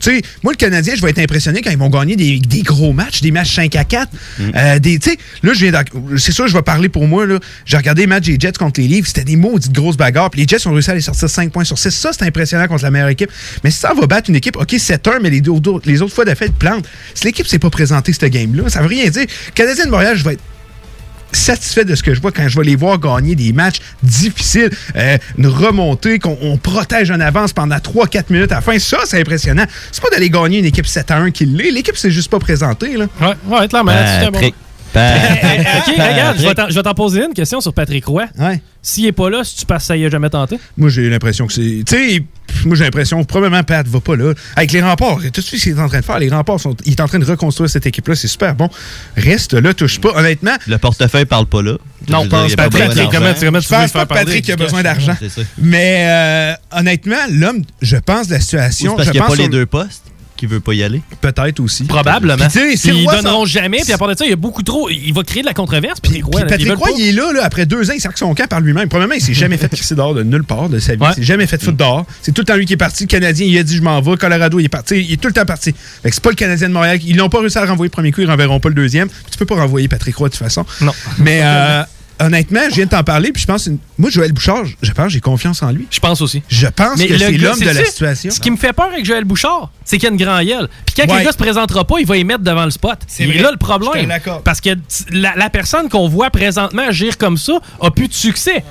Tu 0.00 0.20
sais, 0.20 0.22
moi, 0.44 0.52
le 0.52 0.58
Canadien, 0.58 0.94
je 0.94 1.00
vais 1.00 1.08
être 1.08 1.20
impressionné 1.20 1.62
quand 1.62 1.70
ils 1.70 1.78
vont 1.78 1.88
gagner 1.88 2.16
des, 2.16 2.38
des 2.38 2.60
gros 2.60 2.92
matchs, 2.92 3.22
des 3.22 3.30
matchs 3.30 3.54
5 3.54 3.74
à 3.76 3.84
4. 3.84 4.12
Mm. 4.12 4.42
Euh, 4.54 4.78
des, 4.78 5.00
là, 5.42 5.52
c'est 6.18 6.32
sûr, 6.32 6.46
je 6.46 6.52
vais 6.52 6.60
parler 6.60 6.90
pour 6.90 7.08
moi. 7.08 7.24
J'ai 7.64 7.78
regardé 7.78 8.02
les 8.02 8.06
matchs 8.06 8.26
des 8.26 8.36
Jets 8.38 8.52
contre 8.52 8.78
les 8.78 8.86
Leafs. 8.86 9.06
C'était 9.06 9.24
des 9.24 9.36
maudites 9.36 9.72
grosses 9.72 9.96
bagarres. 9.96 10.28
Puis 10.28 10.42
les 10.42 10.46
Jets 10.46 10.66
ont 10.66 10.72
réussi 10.72 10.90
à 10.90 10.92
aller 10.92 11.00
sortir 11.00 11.30
5 11.30 11.50
points 11.50 11.64
sur 11.64 11.78
6. 11.78 11.90
Ça, 11.90 12.10
c'est 12.12 12.26
impressionnant 12.26 12.66
contre 12.68 12.82
la 12.82 12.90
meilleure 12.90 13.08
équipe. 13.08 13.30
Mais 13.64 13.70
si 13.70 13.78
ça 13.78 13.94
va 13.94 14.06
battre 14.06 14.28
une 14.28 14.36
équipe, 14.36 14.56
OK, 14.56 14.72
7-1, 14.72 15.20
mais 15.22 15.30
les, 15.30 15.40
les 15.86 16.02
autres 16.02 16.14
fois 16.14 16.26
d'affaires, 16.26 16.52
plantent. 16.52 16.86
Si 17.14 17.24
l'équipe 17.24 17.46
s'est 17.46 17.58
pas 17.58 17.70
présentée 17.70 18.12
ce 18.12 18.26
game-là, 18.26 18.68
ça 18.68 18.82
veut 18.82 18.88
rien 18.88 19.08
dire. 19.08 19.24
Canadien 19.54 19.86
de 19.86 19.90
Montréal, 19.90 20.14
je 20.14 20.24
vais 20.24 20.34
être 20.34 20.42
satisfait 21.34 21.84
de 21.84 21.94
ce 21.94 22.02
que 22.02 22.14
je 22.14 22.20
vois 22.20 22.32
quand 22.32 22.48
je 22.48 22.58
vais 22.58 22.64
les 22.64 22.76
voir 22.76 22.98
gagner 22.98 23.34
des 23.34 23.52
matchs 23.52 23.78
difficiles, 24.02 24.70
euh, 24.96 25.18
une 25.38 25.46
remontée, 25.46 26.18
qu'on 26.18 26.58
protège 26.62 27.10
en 27.10 27.20
avance 27.20 27.52
pendant 27.52 27.76
3-4 27.76 28.24
minutes 28.30 28.52
à 28.52 28.56
la 28.56 28.60
fin. 28.60 28.78
Ça, 28.78 28.98
c'est 29.04 29.20
impressionnant. 29.20 29.64
C'est 29.92 30.02
pas 30.02 30.10
d'aller 30.10 30.30
gagner 30.30 30.58
une 30.58 30.64
équipe 30.64 30.86
7 30.86 31.10
à 31.10 31.18
1 31.18 31.30
qui 31.30 31.46
l'est. 31.46 31.70
L'équipe 31.70 31.96
s'est 31.96 32.10
juste 32.10 32.30
pas 32.30 32.38
présentée. 32.38 32.96
Là. 32.96 33.06
Ouais, 33.20 33.34
ouais, 33.46 33.68
clairement. 33.68 33.92
Euh, 33.92 34.30
bon. 34.30 34.40
OK, 35.88 35.94
regarde, 35.96 36.38
je 36.38 36.74
vais 36.74 36.82
t'en 36.82 36.94
poser 36.94 37.24
une 37.24 37.34
question 37.34 37.60
sur 37.60 37.72
Patrick 37.72 38.04
Roy. 38.06 38.26
Ouais. 38.38 38.60
S'il 38.82 39.06
est 39.06 39.12
pas 39.12 39.30
là, 39.30 39.42
si 39.44 39.56
tu 39.56 39.66
passes 39.66 39.86
ça 39.86 39.96
y 39.96 40.04
a 40.04 40.10
jamais 40.10 40.28
tenté? 40.28 40.58
Moi, 40.76 40.90
j'ai 40.90 41.08
l'impression 41.08 41.46
que 41.46 41.52
c'est. 41.52 41.82
Tu 41.86 41.96
sais, 41.96 42.22
moi, 42.66 42.76
j'ai 42.76 42.84
l'impression 42.84 43.24
probablement 43.24 43.62
Pat 43.62 43.86
va 43.86 44.00
pas 44.00 44.14
là. 44.14 44.34
Avec 44.56 44.72
les 44.72 44.82
remparts, 44.82 45.20
tout 45.32 45.40
ce 45.40 45.56
qu'il 45.56 45.72
est 45.72 45.80
en 45.80 45.88
train 45.88 46.00
de 46.00 46.04
faire, 46.04 46.18
les 46.18 46.28
remparts, 46.28 46.60
sont, 46.60 46.76
il 46.84 46.92
est 46.92 47.00
en 47.00 47.08
train 47.08 47.18
de 47.18 47.24
reconstruire 47.24 47.70
cette 47.70 47.86
équipe-là, 47.86 48.14
c'est 48.14 48.28
super 48.28 48.54
bon. 48.54 48.68
Reste 49.16 49.54
là, 49.54 49.72
touche 49.74 50.00
pas. 50.00 50.12
Honnêtement. 50.16 50.54
Le 50.66 50.78
portefeuille 50.78 51.24
parle 51.24 51.46
pas 51.46 51.62
là. 51.62 51.76
Non, 52.08 52.24
je 52.24 52.28
pense 52.28 52.54
Patrick, 52.54 53.10
comment, 53.10 53.32
comment 53.40 53.60
tu 53.60 53.68
pense 53.68 53.92
pas 53.92 54.06
Patrick 54.06 54.48
a 54.50 54.56
besoin 54.56 54.82
d'argent. 54.82 55.16
Mais 55.58 56.06
euh, 56.06 56.78
honnêtement, 56.78 57.16
l'homme, 57.30 57.62
je 57.80 57.96
pense 57.96 58.28
de 58.28 58.34
la 58.34 58.40
situation. 58.40 58.96
parce 58.96 59.10
qu'il 59.10 59.20
n'y 59.20 59.26
a 59.26 59.28
pas 59.28 59.36
les 59.36 59.48
deux 59.48 59.66
postes? 59.66 60.02
Veut 60.46 60.60
pas 60.60 60.74
y 60.74 60.82
aller? 60.82 61.02
Peut-être 61.20 61.60
aussi. 61.60 61.84
Probablement. 61.84 62.48
Puis, 62.48 62.76
ils 62.84 63.06
donneront 63.06 63.44
jamais. 63.44 63.80
Puis 63.82 63.92
à 63.92 63.98
part 63.98 64.08
de 64.08 64.14
ça, 64.16 64.24
il 64.24 64.30
y 64.30 64.32
a 64.32 64.36
beaucoup 64.36 64.62
trop. 64.62 64.88
Il 64.90 65.12
va 65.12 65.22
créer 65.22 65.42
de 65.42 65.46
la 65.46 65.54
controverse. 65.54 66.00
Puis, 66.00 66.22
Patrick 66.22 66.74
Roy, 66.74 66.90
il 66.98 67.08
est 67.08 67.12
là, 67.12 67.32
là, 67.32 67.44
après 67.44 67.66
deux 67.66 67.90
ans, 67.90 67.94
il 67.94 68.00
sac 68.00 68.16
son 68.18 68.34
camp 68.34 68.48
par 68.48 68.60
lui-même. 68.60 68.88
Premièrement, 68.88 69.14
il 69.14 69.22
s'est 69.22 69.34
jamais 69.34 69.56
fait 69.56 69.68
crisser 69.68 69.94
dehors 69.94 70.14
de 70.14 70.22
nulle 70.22 70.44
part 70.44 70.68
de 70.68 70.78
sa 70.78 70.94
vie. 70.94 71.04
Il 71.10 71.14
s'est 71.14 71.22
jamais 71.22 71.46
fait 71.46 71.62
foot 71.62 71.76
dehors. 71.76 72.06
C'est 72.22 72.32
tout 72.32 72.42
le 72.42 72.46
temps 72.46 72.56
lui 72.56 72.66
qui 72.66 72.74
est 72.74 72.78
parti. 72.78 73.04
Le 73.04 73.08
Canadien, 73.08 73.46
il 73.46 73.58
a 73.58 73.62
dit 73.62 73.76
je 73.76 73.82
m'en 73.82 74.00
vais. 74.00 74.16
Colorado, 74.16 74.58
il 74.58 74.64
est 74.64 74.68
parti. 74.68 74.96
Il 74.96 75.12
est 75.12 75.16
tout 75.16 75.28
le 75.28 75.34
temps 75.34 75.44
parti. 75.44 75.72
Fait 76.02 76.08
que 76.08 76.14
c'est 76.14 76.22
pas 76.22 76.30
le 76.30 76.36
Canadien 76.36 76.68
de 76.68 76.74
Montréal. 76.74 76.98
Ils 77.04 77.16
n'ont 77.16 77.28
pas 77.28 77.40
réussi 77.40 77.58
à 77.58 77.62
le 77.62 77.68
renvoyer 77.70 77.88
le 77.88 77.92
premier 77.92 78.12
coup, 78.12 78.20
ils 78.20 78.30
renverront 78.30 78.60
pas 78.60 78.68
le 78.68 78.74
deuxième. 78.74 79.08
tu 79.30 79.38
peux 79.38 79.46
pas 79.46 79.56
renvoyer 79.56 79.88
Patrick 79.88 80.16
Roy 80.16 80.28
de 80.28 80.34
toute 80.34 80.42
façon. 80.42 80.64
Non. 80.80 80.92
Mais 81.18 81.40
euh, 81.42 81.82
honnêtement, 82.20 82.60
je 82.70 82.76
viens 82.76 82.84
de 82.84 82.90
t'en 82.90 83.02
parler, 83.02 83.32
puis 83.32 83.42
je 83.42 83.46
pense, 83.46 83.68
moi, 83.98 84.10
Joël 84.10 84.32
Bouchard, 84.32 84.64
je 84.82 84.92
pense, 84.92 85.10
j'ai 85.12 85.20
confiance 85.20 85.62
en 85.62 85.70
lui. 85.70 85.86
Je 85.90 86.00
pense 86.00 86.20
aussi. 86.20 86.42
Je 86.48 86.66
pense 86.66 87.00
que 87.00 87.18
c'est 87.18 87.32
l'homme 87.32 87.58
de 87.58 87.64
la 87.64 87.84
situation. 87.84 88.30
Ce 88.30 88.40
qui 88.40 88.50
me 88.50 88.56
fait 88.56 88.72
peur 88.72 88.86
avec 88.86 89.04
Joël 89.04 89.24
Bouchard, 89.24 89.70
c'est 89.84 89.98
qu'il 89.98 90.04
y 90.04 90.10
a 90.10 90.12
une 90.12 90.22
grand 90.22 90.42
gueule. 90.42 90.68
Puis 90.86 90.94
quand 90.96 91.14
le 91.14 91.24
gars 91.24 91.32
se 91.32 91.36
présentera 91.36 91.84
pas, 91.84 91.96
il 92.00 92.06
va 92.06 92.16
y 92.16 92.24
mettre 92.24 92.42
devant 92.42 92.64
le 92.64 92.70
spot. 92.70 92.98
C'est 93.06 93.26
là 93.26 93.50
le 93.50 93.58
problème. 93.58 94.12
Parce 94.44 94.60
que 94.60 94.70
la, 95.10 95.50
personne 95.50 95.88
qu'on 95.88 96.08
voit 96.08 96.30
présentement 96.30 96.88
agir 96.88 97.18
comme 97.18 97.36
ça 97.36 97.54
a 97.80 97.90
plus 97.90 98.08
de 98.08 98.14
succès. 98.14 98.64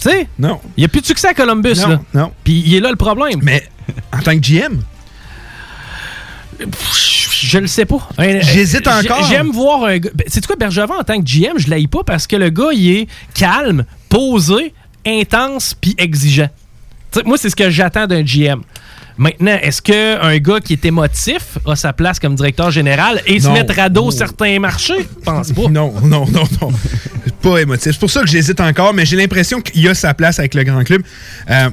Tu 0.00 0.10
sais? 0.10 0.28
Non. 0.38 0.60
Il 0.76 0.82
n'y 0.82 0.84
a 0.84 0.88
plus 0.88 1.00
de 1.00 1.06
succès 1.06 1.28
à 1.28 1.34
Columbus. 1.34 1.74
Non. 1.80 1.88
Là. 1.88 2.00
non. 2.14 2.32
Puis 2.44 2.62
il 2.64 2.74
est 2.76 2.80
là 2.80 2.90
le 2.90 2.96
problème. 2.96 3.40
Mais 3.42 3.68
en 4.12 4.20
tant 4.20 4.30
que 4.30 4.40
GM, 4.40 4.80
je 7.40 7.58
le 7.58 7.66
sais 7.66 7.84
pas. 7.84 8.08
J'hésite 8.18 8.86
encore. 8.86 9.24
J'aime 9.28 9.50
voir 9.50 9.84
un 9.84 9.98
gars. 9.98 10.10
C'est 10.26 10.40
ben, 10.40 10.46
quoi, 10.46 10.56
Bergevin, 10.56 10.96
en 11.00 11.04
tant 11.04 11.20
que 11.20 11.24
GM, 11.24 11.58
je 11.58 11.68
l'aille 11.68 11.86
pas 11.86 12.04
parce 12.04 12.26
que 12.26 12.36
le 12.36 12.50
gars, 12.50 12.70
il 12.72 12.90
est 12.90 13.08
calme, 13.34 13.84
posé, 14.08 14.72
intense, 15.06 15.74
puis 15.80 15.94
exigeant. 15.98 16.48
moi, 17.24 17.36
c'est 17.38 17.50
ce 17.50 17.56
que 17.56 17.70
j'attends 17.70 18.06
d'un 18.06 18.22
GM. 18.22 18.62
Maintenant, 19.18 19.58
est-ce 19.60 19.82
qu'un 19.82 20.38
gars 20.38 20.60
qui 20.60 20.74
est 20.74 20.84
émotif 20.84 21.58
a 21.66 21.74
sa 21.74 21.92
place 21.92 22.20
comme 22.20 22.36
directeur 22.36 22.70
général 22.70 23.20
et 23.26 23.40
se 23.40 23.48
mettre 23.48 23.76
à 23.80 23.88
dos 23.88 24.12
certains 24.12 24.60
marchés? 24.60 25.08
Je 25.18 25.24
pense 25.24 25.52
pas. 25.52 25.62
Non, 25.68 25.92
non, 26.02 26.24
non, 26.30 26.44
non. 26.62 26.72
pas 27.42 27.58
émotif. 27.58 27.92
C'est 27.92 27.98
pour 27.98 28.10
ça 28.10 28.20
que 28.20 28.28
j'hésite 28.28 28.60
encore, 28.60 28.94
mais 28.94 29.04
j'ai 29.04 29.16
l'impression 29.16 29.60
qu'il 29.60 29.86
a 29.88 29.94
sa 29.94 30.14
place 30.14 30.38
avec 30.38 30.54
le 30.54 30.62
grand 30.62 30.84
club. 30.84 31.02
Euh, 31.50 31.68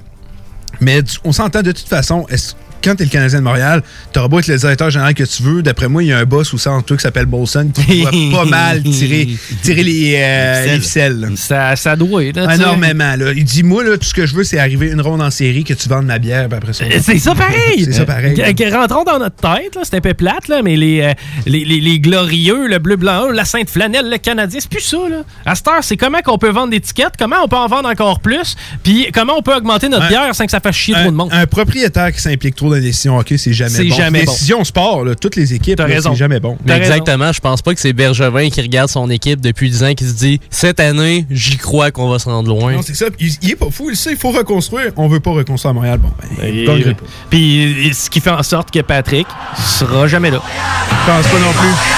mais 0.82 1.02
on 1.24 1.32
s'entend 1.32 1.62
de 1.62 1.72
toute 1.72 1.88
façon. 1.88 2.26
Est-ce 2.30 2.56
quand 2.86 2.96
tu 2.96 3.02
es 3.02 3.06
le 3.06 3.12
Canadien 3.12 3.40
de 3.40 3.44
Montréal, 3.44 3.82
tu 4.14 4.20
auras 4.20 4.28
beau 4.28 4.40
être 4.40 4.48
le 4.48 4.58
directeur 4.58 4.92
général 4.92 5.16
que 5.16 5.24
tu 5.24 5.42
veux. 5.42 5.64
D'après 5.64 5.88
moi, 5.88 6.04
il 6.04 6.08
y 6.08 6.14
a 6.14 6.20
un 6.20 6.26
boss 6.26 6.54
au 6.54 6.58
centre 6.58 6.86
toi 6.86 6.98
qui 6.98 7.02
s'appelle 7.04 7.26
Bolson 7.26 7.72
qui 7.74 8.02
doit 8.02 8.12
pas 8.32 8.46
mal 8.46 8.84
tirer, 8.84 9.30
tirer 9.64 9.84
les, 9.84 10.16
euh, 10.18 10.80
ficelles. 10.80 11.32
Ça, 11.36 11.76
ça 11.76 11.96
doit 11.96 12.24
être. 12.24 12.38
Énormément. 12.38 13.16
Là. 13.16 13.32
Il 13.36 13.44
dit 13.44 13.64
Moi, 13.64 13.84
là, 13.84 13.98
tout 13.98 14.06
ce 14.06 14.14
que 14.14 14.26
je 14.26 14.36
veux, 14.36 14.44
c'est 14.44 14.60
arriver 14.60 14.92
une 14.92 15.02
ronde 15.02 15.22
en 15.22 15.32
série, 15.32 15.64
que 15.64 15.74
tu 15.74 15.90
vendes 15.90 16.06
ma 16.06 16.20
bière, 16.20 16.48
après 16.52 16.74
ça. 16.74 16.86
Euh, 16.86 17.00
c'est 17.02 17.18
ça 17.18 17.34
pareil. 17.34 17.86
c'est 17.86 17.94
ça 17.94 18.06
pareil. 18.06 18.40
Rentrons 18.72 19.04
dans 19.04 19.20
notre 19.20 19.36
tête, 19.36 19.78
c'est 19.84 19.96
un 19.96 20.02
peu 20.02 20.14
plate, 20.14 20.48
là, 20.48 20.62
mais 20.62 20.76
les, 20.76 21.02
euh, 21.02 21.14
les, 21.46 21.66
les, 21.66 22.00
glorieux, 22.00 22.68
le 22.68 22.78
bleu-blanc, 22.78 23.32
la 23.32 23.46
sainte 23.46 23.70
flanelle, 23.70 24.10
le 24.10 24.18
Canadien, 24.18 24.60
c'est 24.60 24.70
plus 24.70 24.82
ça. 24.82 24.98
Là. 25.10 25.24
À 25.46 25.56
cette 25.56 25.68
heure, 25.68 25.84
c'est 25.84 25.98
comment 25.98 26.20
qu'on 26.24 26.38
peut 26.38 26.50
vendre 26.50 26.70
des 26.70 26.82
tickets, 26.82 27.14
comment 27.18 27.38
on 27.44 27.48
peut 27.48 27.56
en 27.56 27.68
vendre 27.68 27.90
encore 27.90 28.20
plus, 28.20 28.56
puis 28.84 29.08
comment 29.14 29.34
on 29.38 29.42
peut 29.42 29.56
augmenter 29.56 29.90
notre 29.90 30.08
bière 30.08 30.36
sans 30.36 30.46
que 30.46 30.52
ça 30.52 30.60
fasse 30.60 30.76
chier 30.76 30.94
trop 30.94 31.12
de 31.12 31.16
monde. 31.16 31.30
Un 31.32 31.48
propriétaire 31.48 32.12
qui 32.12 32.22
s'implique 32.22 32.56
trop 32.56 32.75
les 32.76 32.82
décisions 32.82 33.18
hockey, 33.18 33.38
c'est 33.38 33.54
jamais 33.54 33.90
bon. 33.90 33.96
Jamais 33.96 34.26
décision 34.26 34.64
sport, 34.64 35.06
toutes 35.20 35.36
les 35.36 35.54
équipes, 35.54 35.82
c'est 35.88 36.16
jamais 36.16 36.40
bon. 36.40 36.58
exactement, 36.68 37.32
je 37.32 37.40
pense 37.40 37.62
pas 37.62 37.74
que 37.74 37.80
c'est 37.80 37.94
Bergevin 37.94 38.50
qui 38.50 38.62
regarde 38.62 38.90
son 38.90 39.10
équipe 39.10 39.42
depuis 39.42 39.70
10 39.70 39.84
ans 39.84 39.94
qui 39.94 40.06
se 40.06 40.14
dit 40.14 40.40
cette 40.50 40.80
année, 40.80 41.26
j'y 41.30 41.58
crois 41.58 41.92
qu'on 41.92 42.10
va 42.10 42.20
se 42.20 42.26
rendre 42.26 42.50
loin. 42.50 42.74
Non, 42.74 42.82
c'est 42.82 42.96
ça. 42.96 43.06
Il, 43.20 43.52
est 43.52 43.56
pas 43.56 43.70
fou, 43.72 43.90
il 43.90 43.96
sait, 43.96 44.12
il 44.12 44.18
faut 44.18 44.32
reconstruire. 44.32 44.92
On 44.98 45.08
veut 45.08 45.20
pas 45.20 45.32
reconstruire 45.32 45.72
à 45.72 45.74
Montréal. 45.74 46.00
Bon, 46.00 46.10
ben, 46.40 46.66
ben 46.66 46.96
Puis 47.30 47.92
ce 47.94 48.10
qui 48.10 48.20
fait 48.20 48.30
en 48.30 48.44
sorte 48.44 48.72
que 48.72 48.80
Patrick 48.80 49.28
sera 49.58 50.08
jamais 50.08 50.32
là. 50.32 50.42
Je 50.90 51.12
pense 51.12 51.28
pas 51.28 51.40
non 51.40 51.52
plus. 51.52 51.96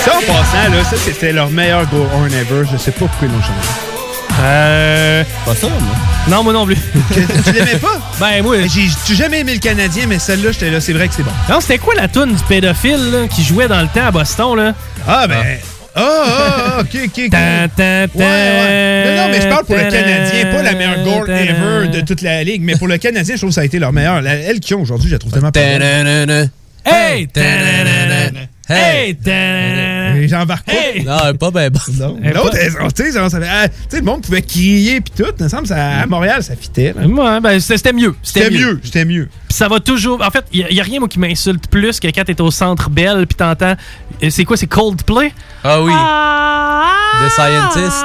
Ça, 0.00 0.16
en 0.16 0.20
passant, 0.20 0.74
là, 0.74 0.84
ça, 0.84 0.96
c'était 0.96 1.32
leur 1.32 1.50
meilleur 1.50 1.86
goal 1.90 2.06
on 2.14 2.26
ever. 2.26 2.64
Je 2.72 2.78
sais 2.78 2.90
pas 2.90 3.00
pourquoi 3.00 3.28
ils 3.28 3.32
l'ont 3.32 3.42
changé. 3.42 3.89
Euh. 4.40 5.24
Pas 5.44 5.54
ça, 5.54 5.68
moi. 5.68 5.78
Non, 6.28 6.42
moi 6.42 6.52
non 6.52 6.66
plus. 6.66 6.76
tu 7.12 7.52
l'aimais 7.52 7.78
pas? 7.80 8.00
Ben, 8.18 8.42
moi. 8.42 8.56
J'ai 8.66 9.14
jamais 9.14 9.40
aimé 9.40 9.54
le 9.54 9.60
Canadien, 9.60 10.04
mais 10.08 10.18
celle-là, 10.18 10.52
j'étais 10.52 10.70
là, 10.70 10.80
c'est 10.80 10.92
vrai 10.92 11.08
que 11.08 11.14
c'est 11.14 11.22
bon. 11.22 11.30
Non, 11.48 11.60
c'était 11.60 11.78
quoi 11.78 11.94
la 11.94 12.08
toune 12.08 12.34
du 12.34 12.42
pédophile 12.44 13.10
là, 13.10 13.28
qui 13.28 13.42
jouait 13.42 13.68
dans 13.68 13.80
le 13.80 13.88
temps 13.88 14.06
à 14.06 14.10
Boston, 14.10 14.56
là? 14.56 14.74
Ah, 15.06 15.26
ben. 15.26 15.36
Ah, 15.94 16.02
ah, 16.02 16.54
ah, 16.76 16.80
ok, 16.80 16.86
ok, 16.86 17.02
ok. 17.02 17.32
ouais, 17.32 18.08
ouais. 18.14 19.04
Non, 19.06 19.22
non, 19.22 19.28
mais 19.32 19.40
je 19.40 19.48
parle 19.48 19.64
pour 19.64 19.76
le 19.76 19.90
Canadien, 19.90 20.46
pas 20.52 20.62
la 20.62 20.72
meilleure 20.74 21.02
goal 21.02 21.30
ever 21.30 21.88
de 21.88 22.00
toute 22.02 22.22
la 22.22 22.44
ligue, 22.44 22.62
mais 22.62 22.76
pour 22.76 22.86
le 22.86 22.96
Canadien, 22.96 23.34
je 23.34 23.40
trouve 23.40 23.50
que 23.50 23.54
ça 23.54 23.62
a 23.62 23.64
été 23.64 23.80
leur 23.80 23.92
meilleur. 23.92 24.24
elle 24.24 24.60
qui 24.60 24.74
ont 24.74 24.82
aujourd'hui, 24.82 25.08
je 25.08 25.14
la 25.14 25.18
trouve 25.18 25.32
tellement 25.32 25.50
pas 25.50 25.60
Hey! 26.86 27.28
Hey! 28.70 29.16
Et 30.22 30.28
J'embarque 30.28 30.66
pas. 30.66 30.72
Hey! 30.72 31.04
Non, 31.04 31.34
pas 31.38 31.50
ben 31.50 31.70
bon. 31.70 31.80
Non. 31.98 32.16
L'autre, 32.34 32.50
tu 32.52 32.58
sais, 33.10 33.18
ah, 33.18 33.68
tu 33.68 33.76
sais, 33.88 33.96
le 33.98 34.02
monde 34.02 34.22
pouvait 34.22 34.42
crier 34.42 35.00
puis 35.00 35.12
tout. 35.16 35.30
Il 35.38 35.42
me 35.44 35.48
semble 35.48 35.62
que 35.62 35.68
ça- 35.68 36.00
à 36.00 36.06
Montréal, 36.06 36.42
ça 36.42 36.54
fitait. 36.56 36.94
Ouais, 36.94 37.40
ben, 37.40 37.58
c'était 37.60 37.92
mieux. 37.92 38.14
C'était 38.22 38.50
mieux, 38.50 38.80
c'était 38.82 39.04
mieux. 39.04 39.28
Puis 39.48 39.56
ça 39.56 39.68
va 39.68 39.80
toujours. 39.80 40.22
En 40.24 40.30
fait, 40.30 40.44
il 40.52 40.66
n'y 40.70 40.80
a, 40.80 40.84
rien 40.84 40.98
moi, 41.00 41.08
qui 41.08 41.18
m'insulte 41.18 41.68
plus 41.68 41.98
que 42.00 42.08
quand 42.08 42.24
t'es 42.24 42.40
au 42.40 42.50
centre 42.50 42.88
Bell 42.90 43.26
puis 43.26 43.34
t'entends. 43.36 43.74
euh, 44.22 44.30
C'est 44.30 44.44
quoi, 44.44 44.56
c'est 44.56 44.66
Coldplay? 44.66 45.32
Ah 45.64 45.82
oui. 45.82 45.92
The 45.92 47.30
Scientist. 47.30 48.04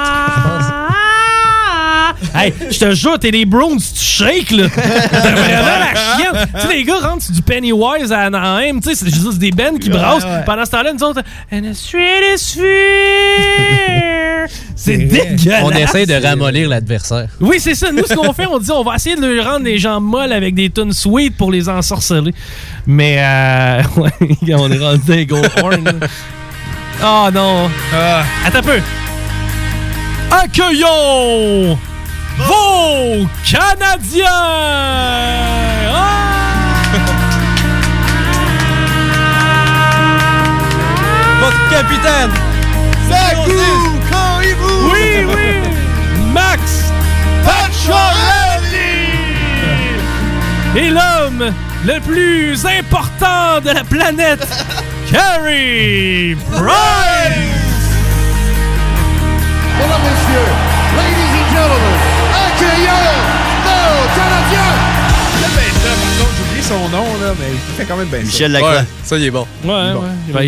Hey, 2.34 2.52
je 2.70 2.78
te 2.78 2.94
jure, 2.94 3.18
t'es 3.18 3.30
des 3.30 3.44
Browns, 3.44 3.78
tu 3.78 4.04
shakes, 4.04 4.50
là. 4.50 4.68
T'as 4.74 5.20
vraiment 5.20 5.78
la 5.78 5.94
chienne. 6.16 6.48
Tu 6.54 6.60
sais, 6.60 6.74
les 6.74 6.84
gars 6.84 6.98
rentrent 6.98 7.22
sur 7.24 7.34
du 7.34 7.42
Pennywise 7.42 8.12
à 8.12 8.20
Anaheim, 8.20 8.80
tu 8.80 8.90
sais, 8.90 8.94
c'est 8.94 9.14
juste 9.14 9.38
des 9.38 9.50
bands 9.50 9.76
qui 9.80 9.88
brassent. 9.90 10.24
ouais. 10.24 10.42
Pendant 10.44 10.64
ce 10.64 10.70
temps-là, 10.70 10.92
nous 10.92 11.02
autres, 11.04 11.22
And 11.52 11.62
the 11.62 11.74
sweetest 11.74 12.54
fear. 12.54 14.46
C'est 14.76 14.98
dégueulasse. 14.98 15.62
On 15.64 15.70
essaie 15.70 16.06
de 16.06 16.14
ramollir 16.14 16.68
l'adversaire. 16.68 17.28
Oui, 17.40 17.56
c'est 17.58 17.74
ça. 17.74 17.90
Nous, 17.90 18.04
ce 18.04 18.14
qu'on 18.14 18.32
fait, 18.32 18.46
on 18.46 18.58
dit 18.58 18.70
on 18.70 18.84
va 18.84 18.94
essayer 18.96 19.16
de 19.16 19.26
leur 19.26 19.46
rendre 19.52 19.64
les 19.64 19.78
gens 19.78 20.00
molles 20.00 20.32
avec 20.32 20.54
des 20.54 20.70
tunes 20.70 20.92
sweet 20.92 21.36
pour 21.36 21.50
les 21.50 21.68
ensorceler. 21.68 22.32
Mais, 22.86 23.16
euh, 23.18 23.82
ouais, 23.96 24.10
on 24.54 24.70
est 24.70 24.78
rendu 24.78 25.00
des 25.06 25.26
go 25.26 25.38
horn. 25.60 25.88
Oh 27.02 27.28
non. 27.32 27.68
Attends 28.44 28.58
un 28.58 28.62
peu. 28.62 28.80
Accueillons 30.30 31.78
vos 32.38 33.26
Canadiens. 33.44 34.24
Ah! 35.88 36.92
Votre 41.40 41.68
capitaine! 41.70 42.30
Oui, 44.92 45.24
oui. 45.34 45.48
Max 46.32 46.60
Pacioretty 47.44 49.04
et 50.76 50.90
l'homme 50.90 51.52
le 51.86 52.00
plus 52.00 52.66
important 52.66 53.60
de 53.60 53.70
la 53.70 53.84
planète, 53.84 54.46
Carey 55.10 56.36
Price. 56.50 57.36
Mesdames, 59.78 60.02
Messieurs, 60.02 60.52
ladies 60.96 61.32
and 61.32 61.48
gentlemen, 61.54 61.95
Par 65.86 65.94
contre, 66.18 66.30
j'ai 66.36 66.42
oublié 66.44 66.62
son 66.62 66.88
nom, 66.88 67.04
là, 67.20 67.32
mais 67.38 67.46
il 67.52 67.74
fait 67.76 67.84
quand 67.84 67.96
même 67.96 68.08
bien 68.08 68.20
Michel 68.20 68.52
Lacroix. 68.52 68.82
ça, 69.04 69.16
il 69.18 69.24
est 69.24 69.30
bon. 69.30 69.46
Ouais, 69.64 69.70
ouais. 69.72 69.92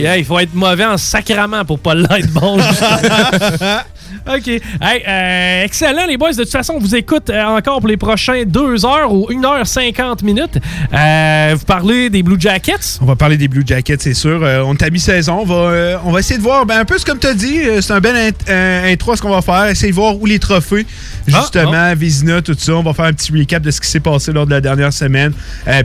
Ben, 0.02 0.14
il 0.18 0.24
faut 0.24 0.38
être 0.38 0.54
mauvais 0.54 0.84
en 0.84 0.98
sacrament 0.98 1.64
pour 1.64 1.78
pas 1.78 1.94
l'être 1.94 2.30
bon. 2.32 2.58
OK. 4.26 4.46
Hey, 4.48 4.62
euh, 5.06 5.64
excellent, 5.64 6.06
les 6.06 6.16
boys. 6.16 6.32
De 6.32 6.42
toute 6.42 6.50
façon, 6.52 6.74
on 6.76 6.78
vous 6.78 6.94
écoute 6.94 7.30
euh, 7.30 7.42
encore 7.44 7.78
pour 7.80 7.88
les 7.88 7.96
prochains 7.96 8.44
2 8.46 8.84
heures 8.84 9.12
ou 9.12 9.28
1 9.30 9.44
heure 9.44 9.66
50 9.66 10.22
minutes. 10.22 10.58
Euh, 10.92 11.54
vous 11.58 11.64
parlez 11.64 12.10
des 12.10 12.22
Blue 12.22 12.36
Jackets? 12.38 12.98
On 13.00 13.04
va 13.06 13.16
parler 13.16 13.36
des 13.36 13.48
Blue 13.48 13.62
Jackets, 13.66 13.98
c'est 14.00 14.14
sûr. 14.14 14.40
On 14.66 14.74
est 14.74 14.82
à 14.82 14.90
mi-saison. 14.90 15.40
On 15.40 15.44
va, 15.44 16.00
on 16.04 16.12
va 16.12 16.20
essayer 16.20 16.38
de 16.38 16.42
voir, 16.42 16.66
ben, 16.66 16.78
un 16.80 16.84
peu 16.84 16.98
ce 16.98 17.04
comme 17.04 17.18
tu 17.18 17.26
as 17.26 17.34
dit, 17.34 17.58
c'est 17.80 17.92
un 17.92 18.00
bel 18.00 18.14
int- 18.16 18.92
intro 18.92 19.16
ce 19.16 19.22
qu'on 19.22 19.30
va 19.30 19.42
faire. 19.42 19.66
Essayer 19.66 19.90
de 19.90 19.96
voir 19.96 20.16
où 20.20 20.26
les 20.26 20.38
trophées, 20.38 20.86
Ah, 21.32 21.40
justement, 21.40 21.94
Vizina, 21.94 22.42
tout 22.42 22.56
ça. 22.58 22.74
On 22.74 22.82
va 22.82 22.92
faire 22.94 23.06
un 23.06 23.12
petit 23.12 23.32
recap 23.32 23.62
de 23.62 23.70
ce 23.70 23.80
qui 23.80 23.88
s'est 23.88 24.00
passé 24.00 24.32
lors 24.32 24.46
de 24.46 24.50
la 24.50 24.60
dernière 24.60 24.92
semaine. 24.92 25.32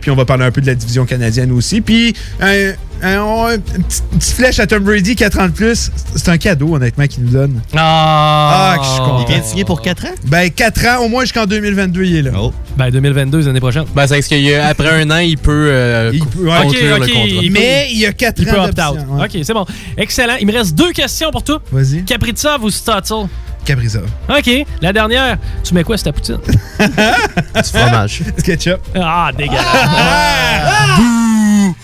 Puis 0.02 0.12
on 0.12 0.16
va 0.16 0.26
parler 0.26 0.46
un 0.46 0.52
peu 0.52 0.62
de 0.62 0.68
la 0.68 0.76
division 0.76 1.06
canadienne 1.06 1.52
aussi. 1.52 1.82
Puis 1.82 2.14
euh, 3.04 3.18
on- 3.20 3.50
une, 3.52 3.62
petite, 3.84 4.04
flèche 4.36 4.60
à 4.60 4.68
Tom 4.68 4.84
Brady, 4.84 5.16
4 5.16 5.40
ans 5.40 5.46
de 5.48 5.52
plus. 5.52 5.92
C'est 6.16 6.30
un 6.30 6.38
cadeau, 6.38 6.76
honnêtement, 6.76 7.06
qu'il 7.08 7.24
nous 7.24 7.32
donne. 7.32 7.62
Ah, 7.76 8.74
Ah, 8.74 8.78
que 8.78 8.84
je 8.86 8.90
suis 8.90 9.00
content. 9.00 9.26
Il 9.28 9.28
vient 9.34 9.40
de 9.40 9.44
signer 9.46 9.66
pour 9.66 9.82
4 9.82 10.06
ans? 10.06 10.14
Ben, 10.26 10.50
4 10.50 10.86
ans, 10.88 11.04
au 11.06 11.10
moins 11.10 11.22
jusqu'en 11.24 11.46
2022, 11.46 12.04
il 12.04 12.16
est 12.18 12.22
là. 12.22 12.32
Oh. 12.40 12.54
Ben, 12.78 12.90
2022, 12.90 13.42
l'année 13.46 13.60
prochaine. 13.60 13.86
Ben, 13.96 14.08
c'est 14.08 14.16
parce 14.16 14.28
qu'après 14.28 15.02
un 15.04 15.12
an, 15.12 15.18
il 15.20 15.38
peut, 15.38 15.68
euh, 15.70 16.12
Il 16.14 16.26
peut- 16.26 16.50
ouais. 16.50 16.62
conclure 16.64 17.00
le 17.00 17.06
contrat. 17.06 17.20
il- 17.26 17.52
Mais 17.52 17.88
il 17.92 18.00
y 18.00 18.06
a 18.06 18.14
4 18.14 18.40
Il 18.40 18.46
peut 18.48 18.60
ans 18.60 18.66
opt-out. 18.66 18.96
d'option, 18.98 19.16
ouais. 19.16 19.26
OK, 19.26 19.38
c'est 19.44 19.54
bon. 19.54 19.66
Excellent. 19.98 20.36
Il 20.40 20.48
me 20.48 20.54
reste 20.54 20.74
deux 20.76 20.92
questions 20.92 21.32
pour 21.32 21.44
toi. 21.44 21.62
Vas-y. 21.72 22.04
Kaprizov 22.04 22.64
ou 22.64 22.70
Stutzel? 22.70 23.28
Caprisa. 23.66 24.00
OK. 24.30 24.66
La 24.82 24.92
dernière, 24.92 25.38
tu 25.64 25.74
mets 25.74 25.86
quoi 25.86 25.96
sur 25.98 26.06
ta 26.06 26.12
poutine? 26.12 26.38
Du 26.80 27.70
fromage. 27.70 28.22
Ketchup. 28.44 28.80
Ah, 28.96 29.32
dégueulasse. 29.38 29.64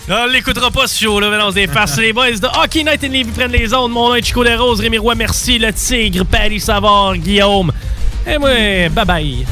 On 0.08 0.26
l'écoutera 0.26 0.70
pas 0.70 0.86
ce 0.86 1.04
show-là, 1.04 1.30
mais 1.30 1.38
non, 1.38 1.50
c'est 1.52 1.66
farces. 1.66 1.98
Les 1.98 2.12
boys 2.12 2.32
de 2.32 2.46
Hockey 2.46 2.82
Night 2.82 3.04
in 3.04 3.08
Levy 3.08 3.24
prennent 3.30 3.52
les 3.52 3.72
ondes. 3.74 3.92
Mon 3.92 4.08
nom 4.08 4.14
est 4.14 4.24
Chico 4.24 4.42
Desroses, 4.42 4.80
Rémi 4.80 4.98
Roy, 4.98 5.14
merci, 5.14 5.58
le 5.58 5.72
Tigre, 5.72 6.24
Paris 6.24 6.60
Savard, 6.60 7.16
Guillaume. 7.16 7.70
Et 8.26 8.38
moi, 8.38 8.88
bye 8.90 9.04
bye. 9.04 9.46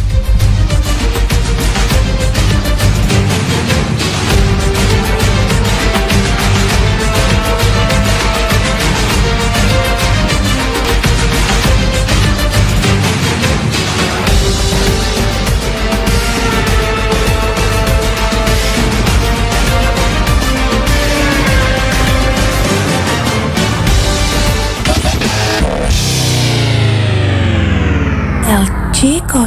El 29.01 29.23
Chico 29.23 29.47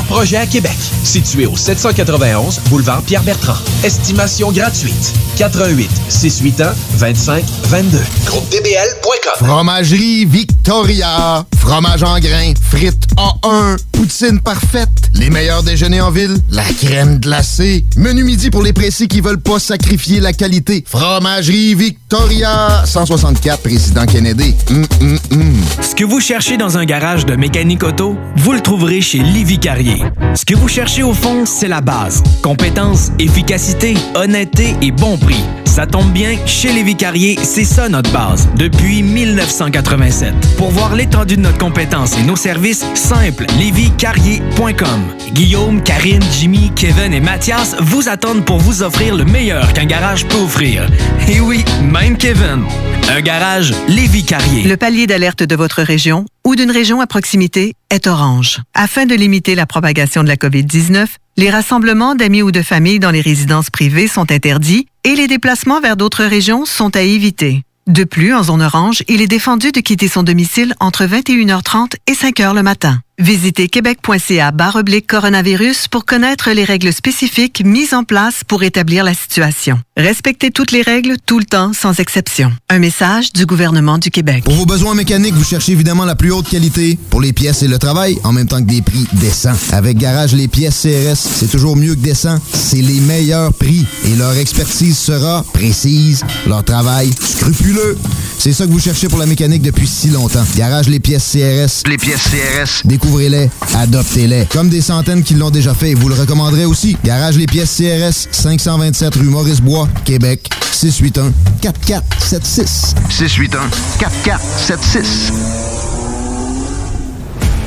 projets 0.00 0.38
à 0.38 0.46
Québec. 0.46 0.76
Situé 1.04 1.44
au 1.46 1.56
791 1.56 2.60
boulevard 2.70 3.02
Pierre-Bertrand. 3.02 3.58
Estimation 3.84 4.50
gratuite. 4.50 5.12
88 5.36 5.90
681 6.08 6.74
25 6.94 7.44
22. 7.64 7.98
GroupeDBL.com. 8.24 9.46
Fromagerie 9.46 10.24
Victoria. 10.24 11.44
Fromage 11.58 12.02
en 12.02 12.18
grains. 12.18 12.54
Frites 12.70 13.06
A1. 13.16 13.76
Poutine 14.02 14.40
parfaite. 14.40 14.88
Les 15.14 15.30
meilleurs 15.30 15.62
déjeuners 15.62 16.00
en 16.00 16.10
ville. 16.10 16.36
La 16.50 16.64
crème 16.64 17.20
glacée. 17.20 17.84
Menu 17.96 18.24
midi 18.24 18.50
pour 18.50 18.64
les 18.64 18.72
précis 18.72 19.06
qui 19.06 19.20
veulent 19.20 19.40
pas 19.40 19.60
sacrifier 19.60 20.18
la 20.18 20.32
qualité. 20.32 20.82
Fromagerie 20.84 21.76
Victoria. 21.76 22.82
164 22.84 23.62
Président 23.62 24.04
Kennedy. 24.04 24.56
Hum, 24.70 24.84
hum, 25.00 25.18
hum. 25.30 25.54
Ce 25.80 25.94
que 25.94 26.02
vous 26.02 26.18
cherchez 26.18 26.56
dans 26.56 26.78
un 26.78 26.84
garage 26.84 27.26
de 27.26 27.36
mécanique 27.36 27.84
auto, 27.84 28.16
vous 28.38 28.50
le 28.50 28.60
trouverez 28.60 29.02
chez 29.02 29.18
Livy 29.18 29.60
Carrier. 29.60 30.02
Ce 30.34 30.44
que 30.44 30.56
vous 30.56 30.66
cherchez 30.66 31.04
au 31.04 31.14
fond, 31.14 31.44
c'est 31.46 31.68
la 31.68 31.80
base. 31.80 32.24
Compétence, 32.42 33.12
efficacité, 33.20 33.94
honnêteté 34.16 34.74
et 34.82 34.90
bon 34.90 35.16
prix. 35.16 35.44
Ça 35.72 35.86
tombe 35.86 36.12
bien, 36.12 36.36
chez 36.44 36.70
Lévi 36.70 36.96
Carrier, 36.96 37.38
c'est 37.42 37.64
ça 37.64 37.88
notre 37.88 38.12
base, 38.12 38.46
depuis 38.56 39.02
1987. 39.02 40.34
Pour 40.58 40.68
voir 40.68 40.94
l'étendue 40.94 41.38
de 41.38 41.40
notre 41.40 41.56
compétence 41.56 42.14
et 42.18 42.22
nos 42.24 42.36
services, 42.36 42.84
simple, 42.94 43.46
lévicarrier.com. 43.92 45.00
Guillaume, 45.32 45.82
Karine, 45.82 46.22
Jimmy, 46.32 46.70
Kevin 46.74 47.12
et 47.12 47.20
Mathias 47.20 47.76
vous 47.80 48.08
attendent 48.08 48.44
pour 48.44 48.58
vous 48.58 48.82
offrir 48.82 49.14
le 49.14 49.24
meilleur 49.24 49.72
qu'un 49.72 49.84
garage 49.84 50.26
peut 50.26 50.38
offrir. 50.38 50.88
Et 51.28 51.40
oui, 51.40 51.64
même 51.82 52.16
Kevin. 52.16 52.64
Un 53.10 53.20
garage 53.20 53.74
Lévi 53.88 54.24
Carrier. 54.24 54.62
Le 54.62 54.76
palier 54.76 55.06
d'alerte 55.06 55.42
de 55.42 55.56
votre 55.56 55.82
région 55.82 56.24
ou 56.44 56.56
d'une 56.56 56.70
région 56.70 57.00
à 57.00 57.06
proximité 57.06 57.74
est 57.90 58.06
orange. 58.06 58.60
Afin 58.74 59.06
de 59.06 59.14
limiter 59.14 59.54
la 59.54 59.66
propagation 59.66 60.22
de 60.22 60.28
la 60.28 60.36
COVID-19, 60.36 61.06
les 61.36 61.50
rassemblements 61.50 62.14
d'amis 62.14 62.42
ou 62.42 62.50
de 62.50 62.62
familles 62.62 63.00
dans 63.00 63.10
les 63.10 63.20
résidences 63.20 63.70
privées 63.70 64.08
sont 64.08 64.30
interdits 64.30 64.86
et 65.04 65.14
les 65.14 65.28
déplacements 65.28 65.80
vers 65.80 65.96
d'autres 65.96 66.24
régions 66.24 66.64
sont 66.64 66.94
à 66.96 67.02
éviter. 67.02 67.62
De 67.88 68.04
plus, 68.04 68.32
en 68.32 68.44
zone 68.44 68.62
orange, 68.62 69.02
il 69.08 69.20
est 69.20 69.26
défendu 69.26 69.72
de 69.72 69.80
quitter 69.80 70.06
son 70.06 70.22
domicile 70.22 70.74
entre 70.78 71.04
21h30 71.04 71.94
et 72.06 72.12
5h 72.12 72.54
le 72.54 72.62
matin. 72.62 73.00
Visitez 73.22 73.68
québec.ca 73.68 74.52
oblique 74.74 75.06
coronavirus 75.06 75.86
pour 75.86 76.04
connaître 76.04 76.50
les 76.50 76.64
règles 76.64 76.92
spécifiques 76.92 77.62
mises 77.64 77.94
en 77.94 78.02
place 78.02 78.42
pour 78.44 78.64
établir 78.64 79.04
la 79.04 79.14
situation. 79.14 79.78
Respectez 79.96 80.50
toutes 80.50 80.72
les 80.72 80.82
règles 80.82 81.14
tout 81.24 81.38
le 81.38 81.44
temps 81.44 81.72
sans 81.72 82.00
exception. 82.00 82.52
Un 82.68 82.80
message 82.80 83.32
du 83.32 83.46
gouvernement 83.46 83.98
du 83.98 84.10
Québec. 84.10 84.42
Pour 84.42 84.54
vos 84.54 84.66
besoins 84.66 84.96
mécaniques, 84.96 85.34
vous 85.34 85.44
cherchez 85.44 85.70
évidemment 85.70 86.04
la 86.04 86.16
plus 86.16 86.32
haute 86.32 86.48
qualité 86.48 86.98
pour 87.10 87.20
les 87.20 87.32
pièces 87.32 87.62
et 87.62 87.68
le 87.68 87.78
travail, 87.78 88.18
en 88.24 88.32
même 88.32 88.48
temps 88.48 88.60
que 88.60 88.68
des 88.68 88.82
prix 88.82 89.06
décents. 89.12 89.54
Avec 89.70 89.98
Garage 89.98 90.32
Les 90.32 90.48
Pièces 90.48 90.82
CRS, 90.82 91.16
c'est 91.16 91.50
toujours 91.50 91.76
mieux 91.76 91.94
que 91.94 92.00
décent. 92.00 92.40
C'est 92.52 92.82
les 92.82 92.98
meilleurs 92.98 93.52
prix 93.54 93.86
et 94.04 94.16
leur 94.16 94.36
expertise 94.36 94.98
sera 94.98 95.44
précise, 95.52 96.24
leur 96.48 96.64
travail 96.64 97.12
scrupuleux. 97.20 97.96
C'est 98.38 98.52
ça 98.52 98.66
que 98.66 98.72
vous 98.72 98.80
cherchez 98.80 99.06
pour 99.06 99.20
la 99.20 99.26
mécanique 99.26 99.62
depuis 99.62 99.86
si 99.86 100.08
longtemps. 100.08 100.44
Garage 100.56 100.88
Les 100.88 100.98
Pièces 100.98 101.30
CRS. 101.30 101.88
Les 101.88 101.98
pièces 101.98 102.24
CRS. 102.24 102.82
Découvrez-les, 103.12 103.50
adoptez-les. 103.76 104.46
Comme 104.46 104.70
des 104.70 104.80
centaines 104.80 105.22
qui 105.22 105.34
l'ont 105.34 105.50
déjà 105.50 105.74
fait, 105.74 105.92
vous 105.92 106.08
le 106.08 106.14
recommanderez 106.14 106.64
aussi. 106.64 106.96
Garage 107.04 107.36
Les 107.36 107.44
Pièces 107.44 107.76
CRS, 107.76 108.26
527 108.30 109.16
rue 109.16 109.24
Maurice-Bois, 109.24 109.86
Québec, 110.06 110.48
681 110.72 111.30
4476. 111.60 112.94
681 113.10 113.68
4476. 113.98 115.32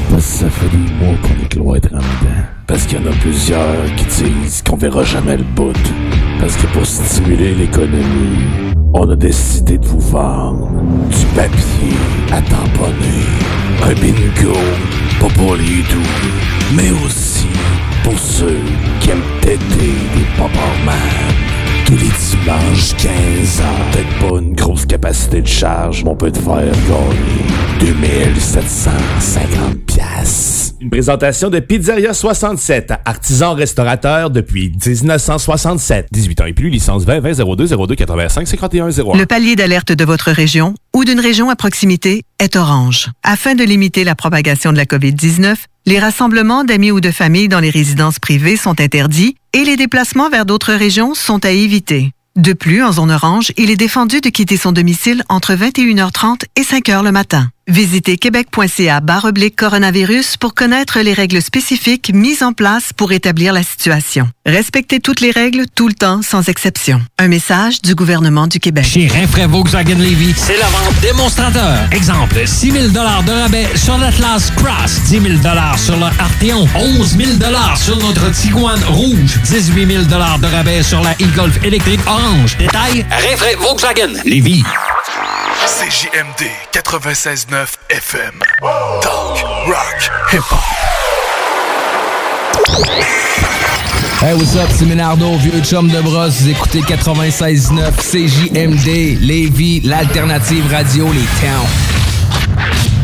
Parce 0.10 0.26
que 0.26 0.32
ça 0.40 0.50
fait 0.50 0.70
des 0.70 0.78
mois 0.94 1.16
qu'on 1.22 1.44
est 1.44 1.48
cloître 1.48 1.90
en 1.94 1.98
dedans. 1.98 2.42
Parce 2.66 2.86
qu'il 2.88 3.00
y 3.00 3.08
en 3.08 3.12
a 3.12 3.16
plusieurs 3.18 3.96
qui 3.98 4.06
disent 4.24 4.64
qu'on 4.68 4.78
verra 4.78 5.04
jamais 5.04 5.38
le 5.38 5.44
bout. 5.44 5.74
Parce 6.40 6.56
que 6.56 6.66
pour 6.74 6.88
stimuler 6.88 7.54
l'économie, 7.54 8.74
on 8.96 9.08
a 9.08 9.16
décidé 9.16 9.78
de 9.78 9.86
vous 9.86 10.00
vendre 10.00 10.72
du 11.12 11.26
papier 11.36 11.94
à 12.32 12.42
tamponner. 12.42 13.26
Un 13.84 13.94
bingo, 13.94 14.58
pas 15.28 15.34
pour 15.34 15.56
les 15.56 15.82
doux, 15.90 16.12
mais 16.76 16.92
aussi 17.06 17.48
pour 18.04 18.18
ceux 18.18 18.60
qui 19.00 19.12
aiment 19.12 19.24
têter 19.42 19.60
des 20.16 20.26
man 20.86 21.65
tous 21.86 21.94
les 21.94 22.00
dimanches 22.00 22.96
15 22.98 23.62
ans. 23.62 23.92
Peut-être 23.92 24.20
pas 24.20 24.40
une 24.40 24.56
grosse 24.56 24.86
capacité 24.86 25.42
de 25.42 25.48
charge, 25.48 26.04
mais 26.04 26.10
on 26.10 26.16
peut 26.16 26.32
te 26.32 26.40
faire 26.40 26.72
gagner 27.80 27.94
2750 27.94 29.86
pièces. 29.86 30.74
Une 30.82 30.90
présentation 30.90 31.50
de 31.50 31.60
Pizzeria 31.60 32.14
67, 32.14 32.94
artisan 33.06 33.54
restaurateur 33.54 34.30
depuis 34.30 34.72
1967. 34.86 36.08
18 36.12 36.42
ans 36.42 36.46
et 36.46 36.54
plus, 36.54 36.70
licence 36.70 37.06
20 37.06 37.20
20 37.20 37.56
02 37.56 37.68
02 37.68 37.96
85 37.96 38.48
51 38.48 38.90
01. 38.90 39.18
Le 39.18 39.26
palier 39.26 39.56
d'alerte 39.56 39.92
de 39.92 40.06
votre 40.06 40.32
région 40.32 40.74
ou 40.94 41.06
d'une 41.06 41.20
région 41.20 41.50
à 41.50 41.56
proximité 41.56 42.24
est 42.40 42.56
orange. 42.56 43.10
Afin 43.24 43.56
de 43.56 43.64
limiter 43.64 44.04
la 44.04 44.16
propagation 44.16 44.72
de 44.72 44.78
la 44.78 44.86
COVID-19, 44.86 45.56
les 45.86 46.00
rassemblements 46.00 46.64
d'amis 46.64 46.92
ou 46.92 47.00
de 47.00 47.12
familles 47.12 47.48
dans 47.48 47.60
les 47.60 47.70
résidences 47.70 48.18
privées 48.18 48.58
sont 48.58 48.82
interdits 48.82 49.36
et 49.56 49.64
les 49.64 49.78
déplacements 49.78 50.30
vers 50.30 50.46
d'autres 50.46 50.74
régions 50.74 51.14
sont 51.14 51.46
à 51.46 51.50
éviter. 51.50 52.12
De 52.36 52.52
plus, 52.52 52.84
en 52.84 52.92
zone 52.92 53.12
orange, 53.12 53.54
il 53.56 53.72
est 53.72 53.78
défendu 53.78 54.20
de 54.20 54.28
quitter 54.28 54.58
son 54.58 54.74
domicile 54.74 55.24
entre 55.30 55.54
21h30 55.54 56.44
et 56.58 56.64
5h 56.64 57.06
le 57.06 57.14
matin. 57.14 57.50
Visitez 57.68 58.18
québec.ca 58.18 59.02
oblique 59.24 59.56
coronavirus 59.56 60.38
pour 60.38 60.54
connaître 60.54 61.00
les 61.00 61.14
règles 61.14 61.42
spécifiques 61.42 62.12
mises 62.14 62.44
en 62.44 62.54
place 62.54 62.94
pour 62.96 63.12
établir 63.12 63.54
la 63.54 63.64
situation. 63.64 64.30
Respectez 64.46 65.00
toutes 65.00 65.20
les 65.20 65.32
règles 65.32 65.66
tout 65.74 65.88
le 65.88 65.96
temps 65.96 66.22
sans 66.22 66.48
exception. 66.48 67.02
Un 67.18 67.28
message 67.28 67.82
du 67.82 67.96
gouvernement 67.96 68.46
du 68.46 68.60
Québec. 68.60 68.86
Chez 68.86 69.08
Rinfraie 69.08 69.48
Volkswagen 69.48 69.98
Levy, 69.98 70.36
c'est 70.38 70.60
la 70.60 70.68
vente 70.68 71.00
démonstrateur. 71.02 71.80
Exemple, 71.92 72.46
6 72.46 72.72
000 72.72 72.88
de 72.90 73.00
rabais 73.00 73.68
sur 73.76 73.98
l'Atlas 73.98 74.52
Cross, 74.58 75.02
10 75.06 75.22
000 75.22 75.24
sur 75.78 75.98
le 75.98 76.06
Arteon, 76.20 76.68
11 76.76 77.18
000 77.18 77.32
sur 77.78 77.98
notre 77.98 78.30
Tiguan 78.32 78.80
Rouge, 78.84 79.40
18 79.44 79.88
000 79.88 80.04
de 80.04 80.46
rabais 80.46 80.84
sur 80.84 81.02
la 81.02 81.14
e-Golf 81.14 81.64
électrique 81.64 82.02
orange. 82.06 82.58
Détail, 82.58 83.04
Rinfraie 83.10 83.56
Volkswagen 83.56 84.14
Levy. 84.24 84.64
CJMD 85.66 86.46
96.9 86.74 87.78
FM. 87.90 88.40
Talk, 89.02 89.44
rock, 89.68 90.12
hip-hop. 90.32 90.62
Hey, 94.22 94.36
what's 94.36 94.56
up, 94.56 94.70
c'est 94.78 94.86
Ménardo, 94.86 95.36
vieux 95.38 95.64
chum 95.64 95.90
de 95.90 96.00
brosse. 96.02 96.42
Vous 96.42 96.50
écoutez 96.50 96.82
96.9 96.82 97.96
CJMD, 97.98 99.20
Lévis, 99.22 99.82
l'alternative 99.82 100.72
radio, 100.72 101.08
les 101.12 101.26
towns. 101.42 102.95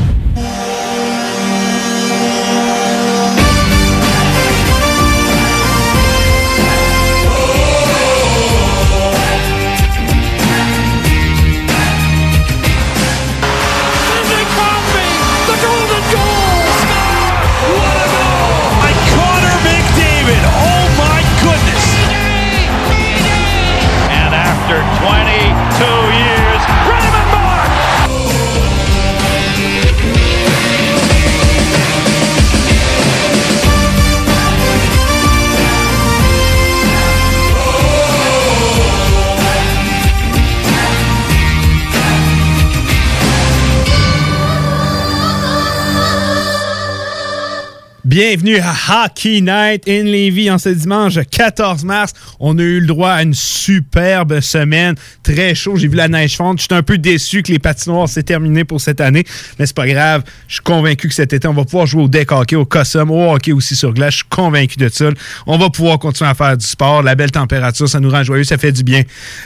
Bienvenue 48.12 48.58
à 48.58 48.74
Hockey 49.06 49.40
Night 49.40 49.88
in 49.88 50.04
Levy 50.04 50.52
en 50.52 50.58
ce 50.58 50.68
dimanche 50.68 51.18
14 51.32 51.86
mars. 51.86 52.12
On 52.42 52.60
a 52.60 52.62
eu 52.62 52.82
le 52.82 52.86
droit 52.86 53.12
à 53.12 53.24
une 53.24 53.34
superbe 53.34 54.42
semaine. 54.42 54.96
Très 55.24 55.56
chaud. 55.56 55.78
J'ai 55.78 55.88
vu 55.88 55.96
la 55.96 56.10
neige 56.10 56.36
fondre. 56.36 56.60
Je 56.60 56.66
suis 56.66 56.76
un 56.76 56.84
peu 56.84 56.98
déçu 56.98 57.42
que 57.42 57.54
les 57.54 57.60
patinoires 57.60 58.10
c'est 58.10 58.24
terminé 58.24 58.66
pour 58.66 58.82
cette 58.82 59.00
année. 59.00 59.24
Mais 59.58 59.66
c'est 59.66 59.78
pas 59.78 59.88
grave. 59.88 60.24
Je 60.50 60.56
suis 60.56 60.62
convaincu 60.62 61.08
que 61.08 61.14
cet 61.14 61.32
été, 61.32 61.48
on 61.48 61.54
va 61.54 61.64
pouvoir 61.64 61.86
jouer 61.86 62.04
au 62.04 62.10
deck 62.10 62.34
hockey, 62.34 62.58
au 62.58 62.66
cossum, 62.66 63.12
au 63.12 63.32
hockey 63.32 63.54
aussi 63.54 63.78
sur 63.78 63.94
glace. 63.94 64.12
Je 64.12 64.18
suis 64.18 64.26
convaincu 64.30 64.76
de 64.76 64.90
ça. 64.90 65.08
On 65.48 65.58
va 65.58 65.70
pouvoir 65.70 65.98
continuer 65.98 66.30
à 66.30 66.34
faire 66.34 66.58
du 66.58 66.66
sport. 66.66 67.04
La 67.04 67.16
belle 67.16 67.32
température, 67.32 67.88
ça 67.88 68.02
nous 68.02 68.10
rend 68.10 68.26
joyeux. 68.26 68.44
Ça 68.44 68.58
fait 68.58 68.74
du 68.74 68.84
bien. 68.84 69.04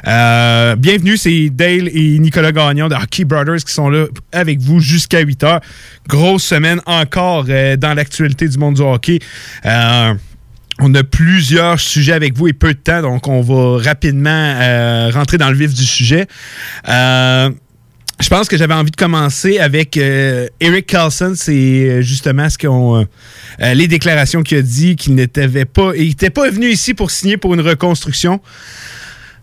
Euh, 0.07 0.75
bienvenue. 0.75 1.17
C'est 1.17 1.51
Dale 1.51 1.87
et 1.89 2.17
Nicolas 2.17 2.51
Gagnon 2.51 2.87
de 2.87 2.95
Hockey 2.95 3.25
Brothers 3.25 3.63
qui 3.63 3.73
sont 3.75 3.89
là 3.91 4.05
avec 4.31 4.59
vous 4.59 4.79
jusqu'à 4.79 5.19
8 5.19 5.43
heures. 5.43 5.61
Grosse 6.07 6.43
semaine 6.43 6.81
encore 6.87 7.45
euh, 7.47 7.77
dans 7.77 7.93
l'actualité 7.93 8.47
du 8.47 8.54
monde 8.59 8.75
du 8.75 8.81
hockey. 8.81 9.19
Euh, 9.65 10.13
on 10.79 10.93
a 10.93 11.03
plusieurs 11.03 11.79
sujets 11.79 12.13
avec 12.13 12.37
vous 12.37 12.47
et 12.47 12.53
peu 12.53 12.73
de 12.73 12.79
temps, 12.79 13.01
donc 13.01 13.27
on 13.27 13.41
va 13.41 13.81
rapidement 13.81 14.29
euh, 14.29 15.09
rentrer 15.13 15.37
dans 15.37 15.49
le 15.49 15.55
vif 15.55 15.73
du 15.73 15.85
sujet. 15.85 16.27
Euh, 16.89 17.49
je 18.19 18.29
pense 18.29 18.47
que 18.47 18.57
j'avais 18.57 18.73
envie 18.73 18.91
de 18.91 18.95
commencer 18.95 19.59
avec 19.59 19.97
Eric 19.97 20.85
Carlson. 20.85 21.33
C'est 21.35 22.01
justement 22.01 22.49
ce 22.49 22.57
qu'on, 22.57 23.05
euh, 23.61 23.73
les 23.73 23.87
déclarations 23.87 24.43
qu'il 24.43 24.57
a 24.57 24.61
dit 24.61 24.95
qu'il 24.95 25.15
n'était 25.15 25.65
pas, 25.65 25.91
il 25.95 26.09
n'était 26.09 26.29
pas 26.29 26.49
venu 26.49 26.69
ici 26.69 26.93
pour 26.93 27.11
signer 27.11 27.37
pour 27.37 27.53
une 27.53 27.61
reconstruction. 27.61 28.41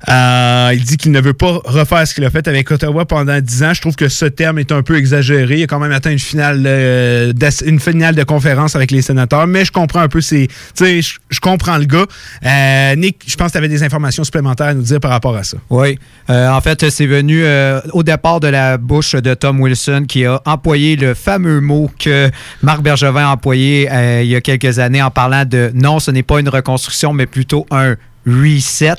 Euh, 0.08 0.70
il 0.74 0.84
dit 0.84 0.96
qu'il 0.96 1.12
ne 1.12 1.20
veut 1.20 1.32
pas 1.34 1.60
refaire 1.64 2.06
ce 2.06 2.14
qu'il 2.14 2.24
a 2.24 2.30
fait 2.30 2.46
avec 2.48 2.70
Ottawa 2.70 3.04
pendant 3.04 3.40
10 3.40 3.62
ans. 3.62 3.74
Je 3.74 3.80
trouve 3.80 3.94
que 3.94 4.08
ce 4.08 4.24
terme 4.24 4.58
est 4.58 4.72
un 4.72 4.82
peu 4.82 4.96
exagéré. 4.96 5.58
Il 5.58 5.62
a 5.64 5.66
quand 5.66 5.78
même 5.78 5.92
atteint 5.92 6.10
une 6.10 6.18
finale, 6.18 6.62
euh, 6.66 7.32
de 7.32 8.22
conférence 8.24 8.76
avec 8.76 8.90
les 8.90 9.02
sénateurs, 9.02 9.46
mais 9.46 9.64
je 9.64 9.72
comprends 9.72 10.00
un 10.00 10.08
peu 10.08 10.20
ses. 10.20 10.48
Tu 10.48 10.54
sais, 10.74 11.00
je, 11.02 11.40
comprends 11.40 11.78
le 11.78 11.84
gars. 11.84 12.06
Euh, 12.44 12.96
Nick, 12.96 13.22
je 13.26 13.36
pense 13.36 13.48
que 13.48 13.52
tu 13.52 13.58
avais 13.58 13.68
des 13.68 13.82
informations 13.82 14.24
supplémentaires 14.24 14.68
à 14.68 14.74
nous 14.74 14.82
dire 14.82 15.00
par 15.00 15.10
rapport 15.10 15.36
à 15.36 15.44
ça. 15.44 15.56
Oui. 15.70 15.98
En 16.28 16.60
fait, 16.60 16.88
c'est 16.90 17.06
venu 17.06 17.44
au 17.92 18.02
départ 18.02 18.40
de 18.40 18.48
la 18.48 18.78
bouche 18.78 19.14
de 19.14 19.34
Tom 19.34 19.60
Wilson 19.60 20.04
qui 20.08 20.24
a 20.24 20.40
employé 20.46 20.96
le 20.96 21.14
fameux 21.14 21.60
mot 21.60 21.90
que 21.98 22.30
Marc 22.62 22.82
Bergevin 22.82 23.26
a 23.26 23.32
employé 23.32 23.88
il 24.22 24.28
y 24.28 24.36
a 24.36 24.40
quelques 24.40 24.78
années 24.78 25.02
en 25.02 25.10
parlant 25.10 25.44
de 25.44 25.70
non, 25.74 25.98
ce 25.98 26.10
n'est 26.10 26.22
pas 26.22 26.40
une 26.40 26.48
reconstruction, 26.48 27.12
mais 27.12 27.26
plutôt 27.26 27.66
un 27.70 27.96
reset. 28.26 28.94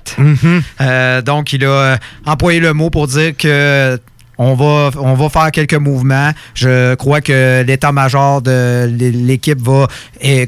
Euh, 0.81 1.21
donc, 1.21 1.53
il 1.53 1.63
a 1.65 1.69
euh, 1.69 1.97
employé 2.25 2.59
le 2.59 2.73
mot 2.73 2.89
pour 2.89 3.07
dire 3.07 3.36
que 3.38 3.99
on 4.38 4.55
va, 4.55 4.89
on 4.99 5.13
va 5.13 5.29
faire 5.29 5.51
quelques 5.51 5.73
mouvements. 5.75 6.31
Je 6.55 6.95
crois 6.95 7.21
que 7.21 7.63
l'état-major 7.63 8.41
de 8.41 8.89
l'équipe 8.97 9.62
va 9.62 9.88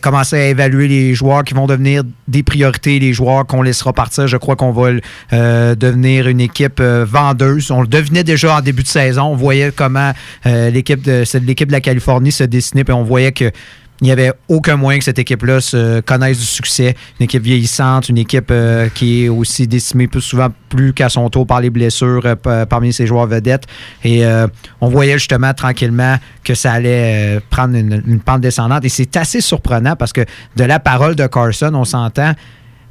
commencer 0.02 0.36
à 0.38 0.48
évaluer 0.48 0.88
les 0.88 1.14
joueurs 1.14 1.44
qui 1.44 1.54
vont 1.54 1.68
devenir 1.68 2.04
des 2.28 2.44
priorités, 2.44 3.00
les 3.00 3.14
joueurs 3.14 3.46
qu'on 3.46 3.62
laissera 3.62 3.94
partir. 3.94 4.28
Je 4.28 4.38
crois 4.38 4.56
qu'on 4.56 4.72
va 4.72 4.92
euh, 5.34 5.76
devenir 5.76 6.28
une 6.28 6.42
équipe 6.42 6.80
euh, 6.80 7.06
vendeuse. 7.08 7.72
On 7.72 7.82
le 7.82 7.88
devinait 7.88 8.24
déjà 8.24 8.58
en 8.58 8.62
début 8.62 8.84
de 8.84 8.88
saison. 8.88 9.24
On 9.24 9.36
voyait 9.36 9.72
comment 9.76 10.12
euh, 10.46 10.70
l'équipe 10.70 11.02
de, 11.02 11.24
c'est 11.24 11.44
l'équipe 11.44 11.68
de 11.68 11.74
la 11.74 11.82
Californie 11.82 12.32
se 12.32 12.44
dessinait, 12.44 12.84
puis 12.84 12.94
on 12.94 13.04
voyait 13.04 13.32
que 13.32 13.52
il 14.02 14.06
n'y 14.06 14.12
avait 14.12 14.34
aucun 14.50 14.76
moyen 14.76 15.00
que 15.00 15.06
cette 15.06 15.20
équipe-là 15.20 15.62
se 15.62 16.02
connaisse 16.02 16.38
du 16.38 16.46
succès. 16.46 16.96
Une 17.20 17.24
équipe 17.24 17.44
vieillissante, 17.44 18.10
une 18.10 18.18
équipe 18.18 18.50
euh, 18.52 18.90
qui 18.94 19.24
est 19.24 19.30
aussi 19.30 19.68
décimée 19.68 20.08
plus 20.08 20.22
souvent 20.22 20.50
plus 20.68 20.94
qu'à 20.94 21.08
son 21.08 21.30
tour 21.30 21.48
par 21.48 21.62
les 21.62 21.70
blessures 21.70 22.22
euh, 22.26 22.66
parmi 22.66 22.92
ses 22.92 23.08
joueurs 23.08 23.28
vedettes. 23.28 23.64
Et 24.04 24.26
euh, 24.26 24.48
on 24.82 24.90
voyait 24.90 25.18
justement 25.18 25.54
tranquillement 25.54 26.18
que 26.44 26.56
ça 26.56 26.74
allait 26.74 27.40
prendre 27.50 27.76
une, 27.76 28.04
une 28.06 28.20
pente 28.20 28.42
descendante. 28.42 28.84
Et 28.84 28.90
c'est 28.90 29.16
assez 29.16 29.40
surprenant 29.40 29.96
parce 29.96 30.12
que 30.12 30.26
de 30.58 30.64
la 30.66 30.80
parole 30.80 31.16
de 31.16 31.26
Carson, 31.28 31.72
on 31.74 31.86
s'entend 31.86 32.34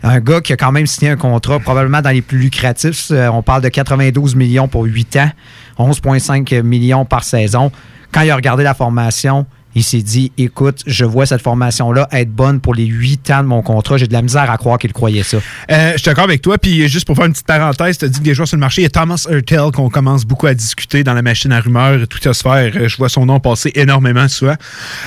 un 0.03 0.21
gars 0.21 0.41
qui 0.41 0.55
a 0.55 0.57
quand 0.57 0.73
même 0.73 0.87
signé 0.87 1.11
un 1.11 1.17
contrat 1.17 1.59
probablement 1.59 2.01
dans 2.01 2.11
les 2.11 2.23
plus 2.23 2.39
lucratifs. 2.39 3.11
On 3.11 3.43
parle 3.43 3.63
de 3.63 3.69
92 3.69 4.37
millions 4.37 4.69
pour 4.69 4.85
8 4.85 5.17
ans, 5.17 5.31
11,5 5.79 6.63
millions 6.63 7.05
par 7.05 7.25
saison. 7.25 7.71
Quand 8.13 8.23
il 8.23 8.31
a 8.31 8.37
regardé 8.37 8.63
la 8.65 8.75
formation, 8.75 9.47
il 9.75 9.83
s'est 9.83 10.03
dit 10.03 10.33
écoute, 10.39 10.83
je 10.87 11.05
vois 11.05 11.27
cette 11.27 11.43
formation-là 11.43 12.09
être 12.13 12.31
bonne 12.31 12.61
pour 12.61 12.75
les 12.75 12.87
8 12.87 13.31
ans 13.31 13.43
de 13.43 13.49
mon 13.49 13.63
contrat. 13.63 13.97
J'ai 13.97 14.07
de 14.07 14.13
la 14.13 14.23
misère 14.23 14.51
à 14.51 14.57
croire 14.57 14.79
qu'il 14.79 14.93
croyait 14.93 15.23
ça. 15.23 15.39
Euh, 15.71 15.93
je 15.93 15.99
suis 15.99 16.07
d'accord 16.07 16.25
avec 16.25 16.43
toi. 16.43 16.59
Puis 16.59 16.89
juste 16.89 17.07
pour 17.07 17.17
faire 17.17 17.27
une 17.27 17.33
petite 17.33 17.47
parenthèse, 17.47 17.99
tu 17.99 18.05
as 18.05 18.09
dit 18.09 18.21
que 18.21 18.25
des 18.25 18.35
joueurs 18.35 18.49
sur 18.49 18.57
le 18.57 18.61
marché, 18.61 18.83
il 18.83 18.85
y 18.85 18.87
a 18.87 18.91
Thomas 18.91 19.27
Hurtel 19.29 19.71
qu'on 19.73 19.91
commence 19.91 20.25
beaucoup 20.25 20.47
à 20.47 20.55
discuter 20.55 21.03
dans 21.03 21.15
la 21.15 21.23
machine 21.23 21.53
à 21.53 21.61
rumeurs, 21.61 22.07
tout 22.09 22.29
à 22.29 22.35
se 22.35 22.43
faire. 22.43 22.73
Euh, 22.77 22.89
Je 22.89 22.97
vois 22.97 23.09
son 23.09 23.27
nom 23.27 23.41
passer 23.41 23.73
énormément 23.75 24.29
souvent. 24.29 24.57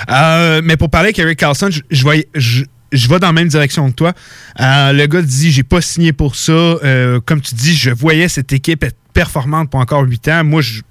Euh, 0.09 0.61
mais 0.63 0.77
pour 0.77 0.89
parler 0.89 1.07
avec 1.07 1.19
Eric 1.19 1.39
Carlson, 1.39 1.69
je, 1.71 2.03
vais 2.05 3.19
dans 3.19 3.27
la 3.27 3.33
même 3.33 3.47
direction 3.47 3.89
que 3.89 3.95
toi. 3.95 4.13
Le 4.59 5.05
gars 5.05 5.21
dit 5.21 5.51
j'ai 5.51 5.63
pas 5.63 5.81
signé 5.81 6.13
pour 6.13 6.35
ça. 6.35 6.77
Comme 7.25 7.41
tu 7.41 7.55
dis, 7.55 7.75
je 7.75 7.91
voyais 7.91 8.27
cette 8.27 8.51
équipe 8.53 8.83
être 8.83 8.97
performante 9.13 9.69
pour 9.69 9.79
encore 9.79 10.03
8 10.03 10.27
ans. 10.27 10.43
Moi, 10.43 10.61
je, 10.61 10.81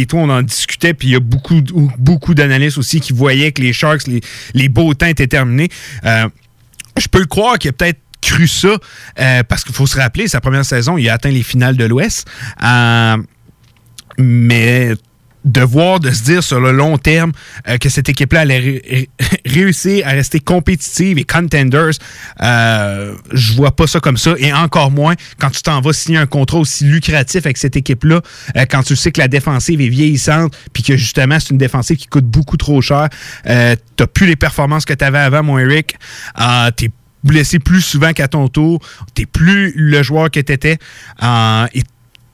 et 0.00 0.06
toi, 0.06 0.20
on 0.20 0.30
en 0.30 0.42
discutait, 0.42 0.94
puis 0.94 1.08
il 1.08 1.12
y 1.12 1.16
a 1.16 1.20
beaucoup, 1.20 1.60
beaucoup 1.98 2.34
d'analystes 2.34 2.78
aussi 2.78 3.00
qui 3.00 3.12
voyaient 3.12 3.52
que 3.52 3.62
les 3.62 3.72
Sharks, 3.72 4.06
les, 4.06 4.20
les 4.54 4.68
beaux 4.68 4.94
temps 4.94 5.06
étaient 5.06 5.26
terminés. 5.26 5.68
Euh, 6.04 6.28
je 6.98 7.08
peux 7.08 7.20
le 7.20 7.26
croire 7.26 7.58
qu'il 7.58 7.70
a 7.70 7.72
peut-être 7.72 8.00
cru 8.20 8.48
ça, 8.48 8.76
euh, 9.18 9.42
parce 9.44 9.64
qu'il 9.64 9.74
faut 9.74 9.86
se 9.86 9.96
rappeler, 9.96 10.28
sa 10.28 10.40
première 10.40 10.64
saison, 10.64 10.98
il 10.98 11.08
a 11.08 11.14
atteint 11.14 11.30
les 11.30 11.42
finales 11.42 11.76
de 11.76 11.84
l'Ouest. 11.84 12.26
Euh, 12.62 13.16
mais 14.18 14.94
de 15.46 15.60
voir, 15.62 16.00
de 16.00 16.10
se 16.10 16.22
dire 16.24 16.42
sur 16.42 16.60
le 16.60 16.72
long 16.72 16.98
terme 16.98 17.32
euh, 17.68 17.78
que 17.78 17.88
cette 17.88 18.08
équipe-là 18.08 18.40
allait 18.40 18.58
ré- 18.58 18.82
ré- 18.90 19.10
réussir 19.46 20.06
à 20.06 20.10
rester 20.10 20.40
compétitive 20.40 21.18
et 21.18 21.24
contenders, 21.24 21.92
euh, 22.42 23.14
je 23.32 23.54
vois 23.54 23.74
pas 23.74 23.86
ça 23.86 24.00
comme 24.00 24.16
ça. 24.16 24.34
Et 24.38 24.52
encore 24.52 24.90
moins 24.90 25.14
quand 25.38 25.50
tu 25.50 25.62
t'en 25.62 25.80
vas 25.80 25.92
signer 25.92 26.18
un 26.18 26.26
contrat 26.26 26.58
aussi 26.58 26.84
lucratif 26.84 27.46
avec 27.46 27.56
cette 27.56 27.76
équipe-là, 27.76 28.20
euh, 28.56 28.64
quand 28.68 28.82
tu 28.82 28.96
sais 28.96 29.12
que 29.12 29.20
la 29.20 29.28
défensive 29.28 29.80
est 29.80 29.88
vieillissante, 29.88 30.56
puis 30.72 30.82
que 30.82 30.96
justement 30.96 31.38
c'est 31.40 31.50
une 31.50 31.58
défensive 31.58 31.96
qui 31.96 32.06
coûte 32.08 32.26
beaucoup 32.26 32.56
trop 32.56 32.80
cher. 32.82 33.08
Euh, 33.46 33.76
T'as 33.96 34.06
plus 34.06 34.26
les 34.26 34.36
performances 34.36 34.84
que 34.84 34.92
tu 34.92 35.04
avais 35.04 35.18
avant, 35.18 35.42
mon 35.42 35.58
Eric. 35.58 35.96
T'es 36.76 36.90
blessé 37.24 37.58
plus 37.58 37.80
souvent 37.80 38.12
qu'à 38.12 38.28
ton 38.28 38.48
tour. 38.48 38.78
T'es 39.14 39.24
plus 39.24 39.72
le 39.74 40.02
joueur 40.02 40.30
que 40.30 40.38
t'étais. 40.40 40.76
Et 41.22 41.82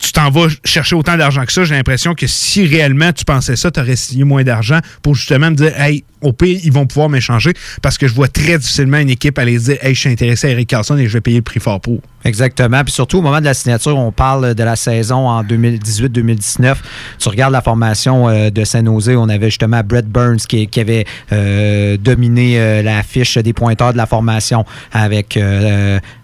tu 0.03 0.11
t'en 0.11 0.29
vas 0.29 0.47
chercher 0.65 0.97
autant 0.97 1.15
d'argent 1.15 1.45
que 1.45 1.53
ça. 1.53 1.63
J'ai 1.63 1.75
l'impression 1.75 2.13
que 2.13 2.27
si 2.27 2.65
réellement 2.65 3.13
tu 3.13 3.23
pensais 3.23 3.55
ça, 3.55 3.71
tu 3.71 3.79
aurais 3.79 3.95
signé 3.95 4.25
moins 4.25 4.43
d'argent 4.43 4.79
pour 5.01 5.15
justement 5.15 5.49
me 5.49 5.55
dire, 5.55 5.79
hey, 5.79 6.03
au 6.23 6.33
pire, 6.33 6.59
ils 6.63 6.73
vont 6.73 6.85
pouvoir 6.85 7.09
m'échanger 7.09 7.53
parce 7.81 7.97
que 7.97 8.07
je 8.07 8.13
vois 8.13 8.27
très 8.27 8.57
difficilement 8.57 8.97
une 8.97 9.09
équipe 9.09 9.37
aller 9.39 9.57
se 9.59 9.65
dire, 9.65 9.77
hey, 9.81 9.95
je 9.95 9.99
suis 10.01 10.09
intéressé 10.09 10.47
à 10.47 10.49
Eric 10.51 10.69
Carlson 10.69 10.97
et 10.97 11.07
je 11.07 11.13
vais 11.13 11.21
payer 11.21 11.37
le 11.37 11.43
prix 11.43 11.61
fort 11.61 11.79
pour. 11.79 11.99
Exactement. 12.25 12.83
Puis 12.83 12.93
surtout, 12.93 13.17
au 13.17 13.21
moment 13.21 13.39
de 13.39 13.45
la 13.45 13.53
signature, 13.53 13.97
on 13.97 14.11
parle 14.11 14.55
de 14.55 14.63
la 14.63 14.77
saison 14.77 15.27
en 15.27 15.43
2018-2019. 15.43 16.75
Tu 17.19 17.29
regardes 17.29 17.51
la 17.51 17.61
formation 17.61 18.29
euh, 18.29 18.49
de 18.49 18.63
Saint-Nosé, 18.63 19.17
on 19.17 19.27
avait 19.27 19.47
justement 19.49 19.81
Brett 19.83 20.07
Burns 20.07 20.37
qui, 20.37 20.69
avait 20.79 21.05
euh, 21.33 21.97
dominé 21.97 22.59
euh, 22.59 22.81
la 22.81 23.03
fiche 23.03 23.37
des 23.37 23.51
pointeurs 23.51 23.91
de 23.91 23.97
la 23.97 24.05
formation 24.05 24.65
avec, 24.93 25.37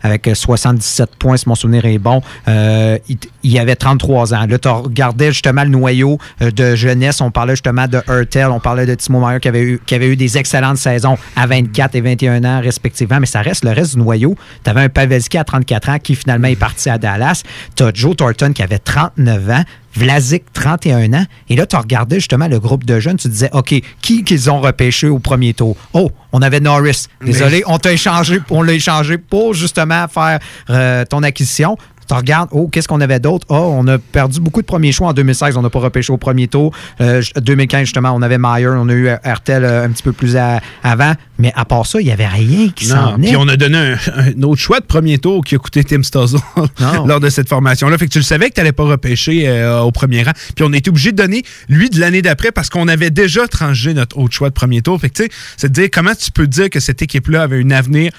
avec 0.02 0.30
77 0.34 1.16
points, 1.18 1.38
si 1.38 1.50
mon 1.50 1.56
souvenir 1.56 1.86
est 1.86 1.98
bon. 1.98 2.22
Il, 2.48 3.18
il 3.44 3.58
avait 3.60 3.76
33 3.76 4.34
ans. 4.34 4.46
Là, 4.48 4.58
tu 4.58 4.68
regardais 4.68 5.32
justement 5.32 5.64
le 5.64 5.70
noyau 5.70 6.18
euh, 6.42 6.52
de 6.52 6.76
jeunesse. 6.76 7.22
On 7.22 7.32
parlait 7.32 7.54
justement 7.54 7.88
de 7.88 8.02
Hurtel, 8.08 8.48
on 8.48 8.60
parlait 8.60 8.86
de 8.86 8.96
Timo 8.96 9.26
Meyer 9.26 9.40
qui 9.40 9.48
avait 9.48 9.62
eu, 9.62 9.80
qui 9.86 9.96
avait 9.96 10.08
eu 10.08 10.16
des 10.16 10.38
excellentes 10.38 10.78
saisons 10.78 11.18
à 11.36 11.48
24 11.48 11.96
et 11.96 12.02
21 12.02 12.44
ans 12.44 12.62
respectivement, 12.62 13.20
mais 13.20 13.26
ça 13.26 13.42
reste 13.42 13.64
le 13.64 13.72
reste 13.72 13.96
du 13.96 14.00
noyau. 14.00 14.36
Tu 14.64 14.70
avais 14.70 14.82
un 14.82 14.90
Pavelski 14.90 15.38
à 15.38 15.44
34 15.44 15.90
ans 15.90 16.00
qui 16.00 16.16
finalement 16.16 16.48
est 16.48 16.56
parti 16.56 16.90
à 16.90 16.98
Dallas. 16.98 17.44
Tu 17.76 17.84
as 17.84 17.92
Joe 17.94 18.16
Thornton 18.16 18.52
qui 18.54 18.64
avait 18.64 18.80
39 18.80 19.50
ans. 19.50 19.64
Vlasic, 19.96 20.44
31 20.54 21.14
ans. 21.14 21.26
Et 21.50 21.56
là, 21.56 21.66
tu 21.66 21.76
regardais 21.76 22.18
justement 22.18 22.48
le 22.48 22.60
groupe 22.60 22.86
de 22.86 23.00
jeunes, 23.00 23.18
tu 23.18 23.28
disais, 23.28 23.50
OK, 23.54 23.74
qui 24.02 24.24
qu'ils 24.24 24.50
ont 24.50 24.62
repêché 24.62 25.08
au 25.08 25.20
premier 25.20 25.54
tour? 25.54 25.76
Oh, 25.94 26.12
on 26.32 26.42
avait 26.42 26.60
Norris. 26.60 27.08
Désolé, 27.26 27.64
on 27.66 27.80
t'a 27.80 27.92
échangé, 27.92 28.40
on 28.52 28.62
l'a 28.62 28.74
échangé 28.74 29.18
pour 29.18 29.56
justement 29.56 30.08
faire 30.08 30.40
euh, 30.70 31.06
ton 31.06 31.24
acquisition. 31.24 31.76
Tu 32.10 32.16
regardes, 32.16 32.50
oh, 32.52 32.68
qu'est-ce 32.68 32.88
qu'on 32.88 33.02
avait 33.02 33.20
d'autre? 33.20 33.46
Oh, 33.50 33.72
on 33.78 33.88
a 33.88 34.00
perdu 34.00 34.40
beaucoup 34.40 34.62
de 34.62 34.66
premiers 34.66 34.92
choix 34.92 35.10
en 35.10 35.14
2016. 35.14 35.56
On 35.58 35.62
n'a 35.62 35.70
pas 35.70 35.80
repêché 35.80 36.12
au 36.12 36.18
premier 36.18 36.48
tour. 36.48 36.74
Euh, 37.02 37.22
2015, 37.40 37.82
justement, 37.82 38.12
on 38.16 38.22
avait 38.24 38.40
Meyer. 38.40 38.68
On 38.70 38.90
a 38.90 38.94
eu 38.94 39.08
Hertel 39.24 39.64
euh, 39.64 39.86
un 39.86 39.90
petit 39.90 40.02
peu 40.02 40.12
plus 40.12 40.36
à- 40.36 40.60
avant. 40.84 41.14
Mais 41.38 41.54
à 41.56 41.66
part 41.66 41.86
ça, 41.86 42.02
il 42.02 42.06
n'y 42.06 42.12
avait 42.12 42.28
rien 42.28 42.70
qui 42.76 42.86
s'en 42.86 43.14
venait. 43.16 43.28
Puis 43.28 43.36
on 43.38 43.48
a 43.48 43.56
donné 43.56 43.78
un, 43.78 43.98
un 44.18 44.44
autre 44.44 44.60
choix 44.60 44.80
de 44.80 44.86
premier 44.86 45.20
tour 45.20 45.44
qui 45.44 45.54
a 45.56 45.58
coûté 45.60 45.84
Tim 45.84 46.02
Stuzzle 46.04 46.40
lors 47.06 47.20
de 47.20 47.30
cette 47.30 47.48
formation-là. 47.48 47.98
Fait 47.98 48.08
que 48.08 48.12
tu 48.12 48.18
le 48.20 48.24
savais 48.24 48.50
que 48.50 48.56
tu 48.56 48.60
n'allais 48.60 48.72
pas 48.72 48.84
repêcher 48.86 49.48
euh, 49.48 49.82
au 49.82 49.92
premier 49.92 50.24
rang. 50.24 50.32
Puis 50.56 50.66
on 50.68 50.74
a 50.74 50.78
été 50.78 50.90
obligé 50.90 51.12
de 51.12 51.18
donner 51.18 51.44
lui 51.70 51.90
de 51.92 52.00
l'année 52.00 52.22
d'après 52.24 52.52
parce 52.52 52.70
qu'on 52.70 52.88
avait 52.88 53.12
déjà 53.12 53.48
tranché 53.48 53.94
notre 53.94 54.18
autre 54.18 54.34
choix 54.34 54.50
de 54.50 54.54
premier 54.56 54.82
tour. 54.82 55.00
Fait 55.00 55.10
que 55.10 55.14
tu 55.16 55.24
sais, 55.26 55.30
c'est 55.58 55.70
de 55.70 55.74
dire 55.74 55.90
comment 55.94 56.16
tu 56.16 56.32
peux 56.32 56.48
dire 56.48 56.70
que 56.72 56.80
cette 56.80 57.02
équipe-là 57.04 57.44
avait 57.44 57.62
un 57.64 57.72
avenir 57.72 58.12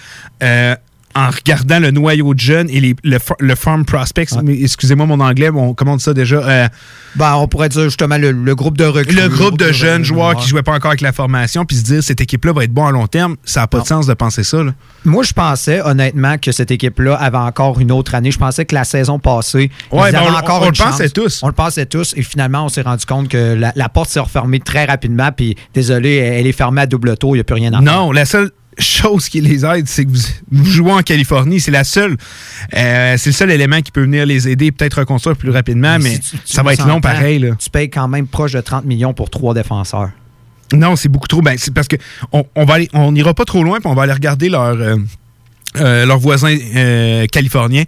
euh, 0.42 0.74
en 1.14 1.30
regardant 1.30 1.78
le 1.80 1.90
noyau 1.90 2.34
de 2.34 2.38
jeunes 2.40 2.68
et 2.70 2.80
les- 2.80 2.94
le, 3.02 3.18
le 3.40 3.54
farm 3.54 3.84
prospects, 3.84 4.28
excusez-moi 4.48 5.06
mon 5.06 5.20
anglais, 5.20 5.50
comment 5.76 5.92
on 5.92 5.96
dit 5.96 6.02
ça 6.04 6.14
déjà? 6.14 6.36
Euh, 6.36 6.68
Ben, 7.16 7.34
on 7.34 7.48
pourrait 7.48 7.68
dire 7.68 7.84
justement 7.84 8.16
le, 8.18 8.30
le 8.30 8.54
groupe 8.54 8.76
de 8.78 8.84
recrues. 8.84 9.16
le 9.16 9.28
groupe 9.28 9.58
de 9.58 9.72
jeunes 9.72 10.04
joueurs 10.04 10.36
qui 10.36 10.48
jouaient 10.48 10.62
pas 10.62 10.74
encore 10.74 10.90
avec 10.92 11.00
la 11.00 11.12
formation, 11.12 11.64
puis 11.64 11.76
se 11.76 11.82
dire 11.82 12.02
cette 12.04 12.20
équipe-là 12.20 12.52
va 12.52 12.64
être 12.64 12.72
bon 12.72 12.86
à 12.86 12.92
long 12.92 13.06
terme, 13.08 13.36
ça 13.44 13.60
n'a 13.60 13.66
pas 13.66 13.80
de 13.80 13.86
sens 13.86 14.06
de 14.06 14.14
penser 14.14 14.44
ça. 14.44 14.62
là. 14.62 14.72
Moi, 15.04 15.22
je 15.24 15.32
pensais 15.32 15.80
honnêtement 15.82 16.36
que 16.38 16.52
cette 16.52 16.70
équipe-là 16.70 17.14
avait 17.16 17.38
encore 17.38 17.80
une 17.80 17.90
autre 17.90 18.14
année. 18.14 18.30
Je 18.30 18.38
pensais 18.38 18.64
que 18.64 18.74
la 18.74 18.84
saison 18.84 19.18
passée, 19.18 19.70
Ouais, 19.90 20.10
ils 20.10 20.12
ben, 20.12 20.18
avaient 20.20 20.30
on- 20.30 20.34
encore 20.38 20.62
on 20.62 20.66
une 20.66 20.72
le 20.78 20.84
pensait 20.84 21.08
tous. 21.08 21.42
On 21.42 21.46
le 21.48 21.52
pensait 21.52 21.86
tous. 21.86 22.12
Et 22.16 22.22
finalement, 22.22 22.64
on 22.66 22.68
s'est 22.68 22.82
rendu 22.82 23.04
compte 23.06 23.28
que 23.28 23.54
la, 23.54 23.72
la 23.74 23.88
porte 23.88 24.10
s'est 24.10 24.20
refermée 24.20 24.60
très 24.60 24.84
rapidement. 24.84 25.30
Puis, 25.36 25.56
désolé, 25.74 26.16
elle 26.16 26.46
est 26.46 26.52
fermée 26.52 26.82
à 26.82 26.86
double 26.86 27.16
tour. 27.16 27.34
Il 27.34 27.38
n'y 27.38 27.40
a 27.40 27.44
plus 27.44 27.54
rien 27.54 27.72
à 27.72 27.82
faire. 27.82 27.92
Non, 27.92 28.12
la 28.12 28.24
seule 28.24 28.50
chose 28.80 29.28
qui 29.28 29.40
les 29.40 29.64
aide, 29.64 29.86
c'est 29.88 30.04
que 30.04 30.10
vous, 30.10 30.20
vous 30.50 30.64
jouez 30.64 30.92
en 30.92 31.02
Californie. 31.02 31.60
C'est 31.60 31.70
la 31.70 31.84
seule, 31.84 32.16
euh, 32.74 33.16
c'est 33.18 33.30
le 33.30 33.34
seul 33.34 33.50
élément 33.50 33.80
qui 33.80 33.90
peut 33.92 34.02
venir 34.02 34.26
les 34.26 34.48
aider, 34.48 34.72
peut-être 34.72 34.98
reconstruire 35.00 35.36
plus 35.36 35.50
rapidement, 35.50 35.98
mais, 36.00 36.14
si 36.14 36.20
tu- 36.20 36.38
tu 36.38 36.42
ça 36.46 36.62
va 36.62 36.72
être 36.72 36.86
long 36.86 37.00
pareil. 37.00 37.38
Là. 37.38 37.50
Tu 37.58 37.70
payes 37.70 37.90
quand 37.90 38.08
même 38.08 38.26
proche 38.26 38.52
de 38.52 38.60
30 38.60 38.84
millions 38.84 39.14
pour 39.14 39.30
trois 39.30 39.54
défenseurs. 39.54 40.10
Non, 40.72 40.94
c'est 40.96 41.08
beaucoup 41.08 41.26
trop. 41.28 41.42
Ben, 41.42 41.56
c'est 41.58 41.74
parce 41.74 41.88
que 41.88 41.96
on, 42.32 42.44
on 42.54 42.64
va 42.64 42.74
aller, 42.74 42.88
on 42.92 43.12
n'ira 43.12 43.34
pas 43.34 43.44
trop 43.44 43.64
loin, 43.64 43.78
puis 43.80 43.88
on 43.88 43.94
va 43.94 44.02
aller 44.04 44.12
regarder 44.12 44.48
leur. 44.48 44.64
euh, 44.80 44.96
euh, 45.76 46.04
leurs 46.04 46.18
voisins 46.18 46.56
californiens, 47.30 47.84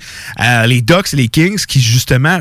les 0.66 0.82
Ducks 0.82 1.12
et 1.14 1.16
les 1.16 1.28
Kings, 1.28 1.58
qui 1.66 1.80
justement, 1.80 2.38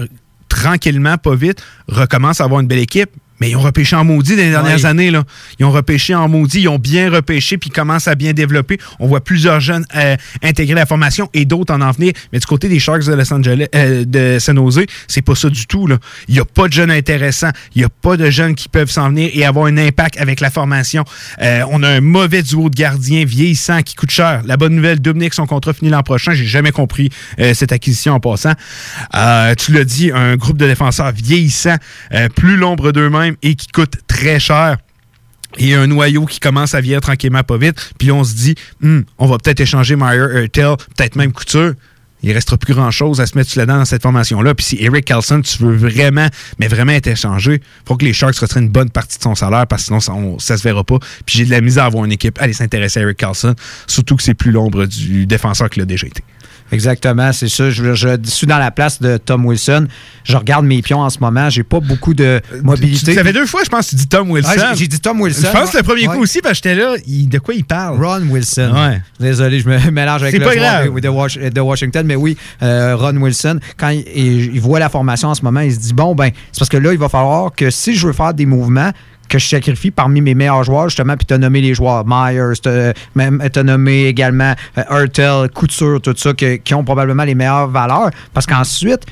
tranquillement, 0.49 1.17
pas 1.17 1.35
vite, 1.35 1.63
recommencent 1.87 2.41
à 2.41 2.43
avoir 2.43 2.61
une 2.61 2.67
belle 2.67 2.79
équipe. 2.79 3.09
Mais 3.41 3.49
ils 3.49 3.55
ont 3.57 3.61
repêché 3.61 3.95
en 3.95 4.05
maudit 4.05 4.35
dans 4.37 4.43
les 4.43 4.49
dernières 4.51 4.75
Oui. 4.77 4.85
années. 4.85 5.11
Là. 5.11 5.23
Ils 5.59 5.65
ont 5.65 5.71
repêché 5.71 6.13
en 6.15 6.29
maudit, 6.29 6.61
ils 6.61 6.69
ont 6.69 6.77
bien 6.77 7.09
repêché, 7.09 7.57
puis 7.57 7.69
ils 7.69 7.73
commencent 7.73 8.07
à 8.07 8.13
bien 8.15 8.33
développer. 8.33 8.77
On 8.99 9.07
voit 9.07 9.21
plusieurs 9.21 9.59
jeunes 9.59 9.83
euh, 9.95 10.15
intégrer 10.43 10.75
la 10.75 10.85
formation 10.85 11.27
et 11.33 11.43
d'autres 11.45 11.73
en 11.73 11.81
en 11.81 11.89
venir. 11.91 12.13
Mais 12.31 12.37
du 12.39 12.45
côté 12.45 12.69
des 12.69 12.79
Sharks 12.79 13.03
de 13.05 13.13
Los 13.13 13.33
Angeles, 13.33 13.65
euh, 13.75 14.05
de 14.05 14.37
San 14.39 14.55
Jose, 14.55 14.85
c'est 15.07 15.23
pas 15.23 15.33
ça 15.35 15.49
du 15.49 15.65
tout. 15.65 15.87
là. 15.87 15.97
Il 16.27 16.35
n'y 16.35 16.39
a 16.39 16.45
pas 16.45 16.67
de 16.67 16.73
jeunes 16.73 16.91
intéressants. 16.91 17.49
Il 17.75 17.79
n'y 17.79 17.83
a 17.83 17.89
pas 17.89 18.15
de 18.15 18.29
jeunes 18.29 18.53
qui 18.53 18.69
peuvent 18.69 18.91
s'en 18.91 19.09
venir 19.09 19.31
et 19.33 19.43
avoir 19.43 19.65
un 19.65 19.77
impact 19.77 20.17
avec 20.21 20.39
la 20.39 20.51
formation. 20.51 21.03
Euh, 21.41 21.63
on 21.71 21.81
a 21.81 21.89
un 21.89 22.01
mauvais 22.01 22.43
duo 22.43 22.69
de 22.69 22.75
gardiens 22.75 23.25
vieillissant 23.25 23.81
qui 23.81 23.95
coûte 23.95 24.11
cher. 24.11 24.43
La 24.45 24.55
bonne 24.55 24.75
nouvelle, 24.75 24.99
Dominique, 25.01 25.33
son 25.33 25.47
contrat 25.47 25.73
finit 25.73 25.89
l'an 25.89 26.03
prochain. 26.03 26.33
J'ai 26.33 26.45
jamais 26.45 26.71
compris 26.71 27.09
cette 27.53 27.71
acquisition 27.71 28.13
en 28.13 28.19
passant. 28.19 28.53
Tu 29.57 29.71
l'as 29.73 29.83
dit, 29.83 30.11
un 30.13 30.35
groupe 30.35 30.57
de 30.57 30.67
défenseurs 30.67 31.11
vieillissants, 31.11 31.77
euh, 32.13 32.29
plus 32.29 32.55
l'ombre 32.55 32.91
d'eux-mêmes 32.91 33.30
et 33.41 33.55
qui 33.55 33.67
coûte 33.67 33.93
très 34.07 34.39
cher. 34.39 34.77
Et 35.57 35.73
un 35.75 35.87
noyau 35.87 36.25
qui 36.25 36.39
commence 36.39 36.75
à 36.75 36.81
vieillir 36.81 37.01
tranquillement 37.01 37.43
pas 37.43 37.57
vite. 37.57 37.91
Puis 37.99 38.11
on 38.11 38.23
se 38.23 38.33
dit, 38.33 38.55
Hmm, 38.81 39.01
on 39.17 39.27
va 39.27 39.37
peut-être 39.37 39.59
échanger 39.59 39.95
Meyer, 39.97 40.27
Hurtel, 40.43 40.75
peut-être 40.95 41.15
même 41.15 41.33
Couture. 41.33 41.73
Il 42.23 42.31
restera 42.33 42.55
plus 42.55 42.75
grand-chose 42.75 43.19
à 43.19 43.25
se 43.25 43.35
mettre 43.35 43.53
dent 43.65 43.77
dans 43.77 43.83
cette 43.85 44.03
formation-là. 44.03 44.53
Puis 44.53 44.63
si 44.65 44.77
Eric 44.79 45.05
Carlson, 45.05 45.41
tu 45.41 45.57
veux 45.57 45.75
vraiment, 45.75 46.27
mais 46.59 46.67
vraiment 46.67 46.91
être 46.91 47.07
échangé, 47.07 47.61
faut 47.87 47.97
que 47.97 48.05
les 48.05 48.13
Sharks 48.13 48.37
retirent 48.37 48.59
une 48.61 48.69
bonne 48.69 48.91
partie 48.91 49.17
de 49.17 49.23
son 49.23 49.33
salaire 49.33 49.65
parce 49.65 49.81
que 49.81 49.85
sinon, 49.87 49.99
ça, 49.99 50.13
on- 50.13 50.37
ça 50.37 50.55
se 50.55 50.61
verra 50.63 50.83
pas. 50.83 50.99
Puis 51.25 51.39
j'ai 51.39 51.45
de 51.45 51.49
la 51.51 51.61
misère 51.61 51.83
à 51.83 51.87
avoir 51.87 52.05
une 52.05 52.11
équipe 52.11 52.39
aller 52.39 52.53
s'intéresser 52.53 52.99
à 52.99 53.03
Eric 53.03 53.17
Carlson, 53.17 53.55
surtout 53.87 54.15
que 54.15 54.21
c'est 54.23 54.35
plus 54.35 54.51
l'ombre 54.51 54.85
du 54.85 55.25
défenseur 55.25 55.67
qu'il 55.71 55.81
a 55.81 55.85
déjà 55.85 56.05
été. 56.05 56.23
Exactement, 56.71 57.31
c'est 57.33 57.49
ça. 57.49 57.69
Je, 57.69 57.93
je 57.93 58.17
suis 58.25 58.47
dans 58.47 58.57
la 58.57 58.71
place 58.71 59.01
de 59.01 59.17
Tom 59.17 59.45
Wilson. 59.45 59.87
Je 60.23 60.37
regarde 60.37 60.65
mes 60.65 60.81
pions 60.81 61.01
en 61.01 61.09
ce 61.09 61.19
moment. 61.19 61.49
J'ai 61.49 61.63
pas 61.63 61.79
beaucoup 61.79 62.13
de 62.13 62.41
mobilité. 62.63 63.13
Ça 63.13 63.23
fait 63.23 63.33
deux 63.33 63.45
fois, 63.45 63.61
je 63.63 63.69
pense, 63.69 63.85
que 63.85 63.89
tu 63.91 63.95
dis 63.97 64.07
Tom 64.07 64.31
Wilson. 64.31 64.51
J'ai- 64.75 64.87
dit 64.87 64.99
Tom 64.99 65.19
Wilson. 65.21 65.47
Je 65.53 65.57
pense 65.57 65.71
que 65.71 65.77
le 65.77 65.83
premier 65.83 66.07
Ouais. 66.07 66.15
coup 66.15 66.21
aussi, 66.21 66.41
parce 66.41 66.59
que 66.59 66.69
j'étais 66.69 66.81
là, 66.81 66.95
il- 67.07 67.27
de 67.29 67.39
quoi 67.39 67.53
il 67.53 67.63
parle? 67.65 68.03
Ron 68.03 68.21
Wilson. 68.29 68.71
Ouais. 68.75 69.01
Désolé, 69.19 69.59
je 69.59 69.67
me 69.69 69.77
mélange 69.91 70.21
avec 70.23 70.37
le 70.37 70.45
pas 70.45 70.55
grave. 70.55 70.93
de, 70.93 70.99
de 70.99 71.07
Wash- 71.09 71.37
de 71.37 71.61
Washington, 71.61 72.05
mais 72.05 72.15
oui, 72.15 72.37
euh, 72.61 72.95
Ron 72.95 73.15
Wilson, 73.17 73.59
quand 73.77 73.89
il, 73.89 74.03
il- 74.15 74.55
il 74.55 74.61
voit 74.61 74.79
la 74.79 74.89
formation 74.89 75.29
en 75.29 75.35
ce 75.35 75.43
moment, 75.43 75.59
il 75.61 75.73
se 75.73 75.79
dit 75.79 75.93
bon, 75.93 76.15
ben, 76.15 76.31
c'est 76.51 76.59
parce 76.59 76.69
que 76.69 76.77
là, 76.77 76.91
il 76.93 76.99
va 76.99 77.09
falloir 77.09 77.51
que 77.55 77.69
si 77.69 77.95
je 77.95 78.07
veux 78.07 78.13
faire 78.13 78.33
des 78.33 78.45
mouvements, 78.45 78.91
que 79.31 79.39
je 79.39 79.47
sacrifie 79.47 79.91
parmi 79.91 80.21
mes 80.21 80.35
meilleurs 80.35 80.63
joueurs, 80.63 80.89
justement, 80.89 81.15
puis 81.15 81.25
t'as 81.25 81.37
nommé 81.37 81.61
les 81.61 81.73
joueurs, 81.73 82.03
Myers, 82.05 82.53
t'as 82.61 82.93
même- 83.15 83.41
nommé 83.63 84.05
également 84.05 84.53
euh, 84.77 84.83
Hurtel, 84.91 85.49
Couture, 85.49 86.01
tout 86.01 86.13
ça, 86.17 86.33
qui 86.33 86.73
ont 86.73 86.83
probablement 86.83 87.23
les 87.23 87.33
meilleures 87.35 87.69
valeurs, 87.69 88.11
parce 88.33 88.45
qu'ensuite, 88.45 89.05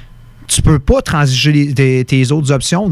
tu 0.47 0.61
peux 0.61 0.79
pas 0.79 1.01
transiger 1.01 1.73
tes 1.73 2.31
autres 2.31 2.51
options 2.51 2.89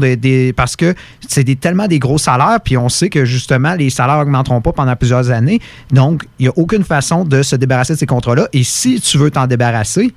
parce 0.56 0.76
que 0.76 0.94
c'est 1.26 1.44
tellement 1.60 1.88
des 1.88 1.98
gros 1.98 2.16
salaires, 2.16 2.60
puis 2.64 2.76
on 2.76 2.88
sait 2.88 3.08
que 3.10 3.24
justement, 3.24 3.74
les 3.74 3.90
salaires 3.90 4.18
augmenteront 4.18 4.60
pas 4.60 4.72
pendant 4.72 4.94
plusieurs 4.94 5.30
années. 5.30 5.60
Donc, 5.90 6.24
il 6.38 6.44
n'y 6.44 6.48
a 6.48 6.52
aucune 6.56 6.84
façon 6.84 7.24
de 7.24 7.42
se 7.42 7.56
débarrasser 7.56 7.94
de 7.94 7.98
ces 7.98 8.06
contrats-là. 8.06 8.48
Et 8.52 8.62
si 8.62 9.00
tu 9.00 9.18
veux 9.18 9.32
t'en 9.32 9.48
débarrasser, 9.48 10.14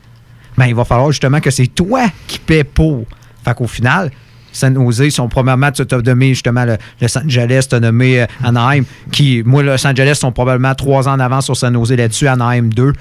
ben, 0.55 0.67
il 0.67 0.75
va 0.75 0.85
falloir 0.85 1.11
justement 1.11 1.39
que 1.39 1.49
c'est 1.49 1.65
toi 1.67 2.03
qui 2.27 2.37
paie 2.37 2.63
pour. 2.63 3.05
Fait 3.43 3.55
qu'au 3.55 3.67
final, 3.67 4.11
San 4.51 4.75
Jose, 4.75 5.05
ils 5.05 5.11
sont 5.11 5.27
probablement, 5.27 5.71
tu 5.71 5.81
as 5.81 6.01
nommé 6.01 6.29
justement 6.29 6.65
le, 6.65 6.77
Los 7.01 7.17
Angeles, 7.17 7.67
tu 7.69 7.75
as 7.75 7.79
nommé 7.79 8.21
euh, 8.21 8.25
Anaheim, 8.43 8.83
qui, 9.11 9.43
moi, 9.45 9.63
Los 9.63 9.85
Angeles 9.85 10.15
sont 10.19 10.31
probablement 10.31 10.75
trois 10.75 11.07
ans 11.07 11.13
en 11.13 11.19
avance 11.19 11.45
sur 11.45 11.57
San 11.57 11.73
Jose 11.73 11.93
là-dessus, 11.93 12.27
Anaheim 12.27 12.69
2. 12.69 12.93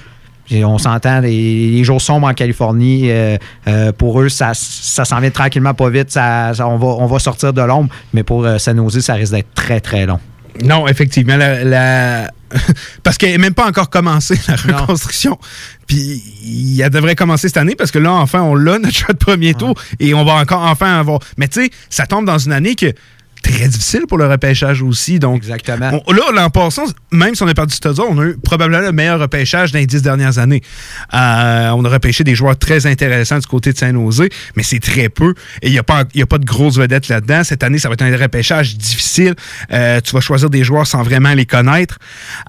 Puis 0.46 0.64
on 0.64 0.78
s'entend, 0.78 1.20
les, 1.20 1.84
jours 1.84 2.00
sombres 2.00 2.26
en 2.26 2.34
Californie, 2.34 3.10
euh, 3.10 3.36
euh, 3.68 3.92
pour 3.92 4.20
eux, 4.20 4.28
ça, 4.28 4.50
ça 4.54 5.04
s'en 5.04 5.20
vient 5.20 5.30
tranquillement 5.30 5.74
pas 5.74 5.90
vite. 5.90 6.10
Ça, 6.10 6.52
on, 6.60 6.76
va, 6.76 6.86
on 6.86 7.06
va 7.06 7.18
sortir 7.18 7.52
de 7.52 7.62
l'ombre, 7.62 7.88
mais 8.12 8.22
pour 8.22 8.46
San 8.58 8.76
Jose, 8.76 9.00
ça 9.00 9.14
risque 9.14 9.32
d'être 9.32 9.54
très, 9.54 9.80
très 9.80 10.06
long. 10.06 10.18
Non, 10.64 10.86
effectivement, 10.88 11.36
la, 11.36 11.64
la- 11.64 12.30
parce 13.02 13.16
qu'elle 13.18 13.30
n'est 13.32 13.38
même 13.38 13.54
pas 13.54 13.66
encore 13.66 13.90
commencé, 13.90 14.38
la 14.66 14.76
reconstruction. 14.78 15.38
Puis, 15.86 16.22
il- 16.44 16.80
elle 16.80 16.90
devrait 16.90 17.14
commencer 17.16 17.48
cette 17.48 17.56
année 17.56 17.76
parce 17.76 17.90
que 17.90 17.98
là, 17.98 18.12
enfin, 18.12 18.42
on 18.42 18.54
l'a, 18.54 18.78
notre 18.78 18.96
choix 18.96 19.12
de 19.14 19.18
premier 19.18 19.54
tour, 19.54 19.74
et 19.98 20.14
on 20.14 20.24
va 20.24 20.34
encore 20.34 20.62
enfin 20.62 20.98
avoir. 20.98 21.20
Mais 21.36 21.48
tu 21.48 21.62
sais, 21.64 21.70
ça 21.88 22.06
tombe 22.06 22.24
dans 22.26 22.38
une 22.38 22.52
année 22.52 22.74
que 22.74 22.92
très 23.42 23.68
difficile 23.68 24.03
pour 24.09 24.18
le 24.18 24.26
repêchage 24.26 24.83
aussi. 24.83 25.18
Donc, 25.18 25.37
Exactement. 25.38 25.90
on- 26.07 26.12
là, 26.12 26.22
l'an 26.35 26.50
passant, 26.50 26.85
même 27.11 27.35
si 27.35 27.42
on 27.42 27.48
a 27.48 27.55
perdu 27.55 27.74
Studzard, 27.74 28.07
on 28.11 28.18
a 28.18 28.24
eu 28.24 28.37
probablement 28.42 28.83
le 28.83 28.92
meilleur 28.92 29.18
repêchage 29.20 29.72
dans 29.72 29.79
les 29.79 29.87
dix 29.87 30.03
dernières 30.03 30.38
années. 30.38 30.62
Euh, 31.14 31.70
on 31.70 31.85
a 31.85 31.88
repêché 31.88 32.24
des 32.24 32.35
joueurs 32.35 32.57
très 32.59 32.87
intéressants 32.87 33.38
du 33.38 33.46
côté 33.46 33.72
de 33.72 33.79
Saint-Nosé, 33.79 34.29
mais 34.57 34.62
c'est 34.62 34.81
très 34.81 35.09
peu. 35.09 35.35
Et 35.62 35.68
il 35.68 35.72
n'y 35.72 35.79
a, 35.79 35.83
pas- 35.83 36.05
y 36.14 36.22
a 36.22 36.26
pas 36.26 36.38
de 36.38 36.44
grosses 36.44 36.76
vedettes 36.79 37.09
là-dedans. 37.09 37.42
Cette 37.44 37.62
année, 37.62 37.79
ça 37.79 37.88
va 37.88 37.94
être 37.94 38.03
un 38.03 38.16
repêchage 38.16 38.76
difficile. 38.76 39.35
Euh, 39.72 40.00
tu 40.00 40.12
vas 40.12 40.20
choisir 40.20 40.50
des 40.50 40.64
joueurs 40.64 40.87
sans 40.87 41.03
vraiment 41.03 41.33
les 41.35 41.46
connaître. 41.46 41.98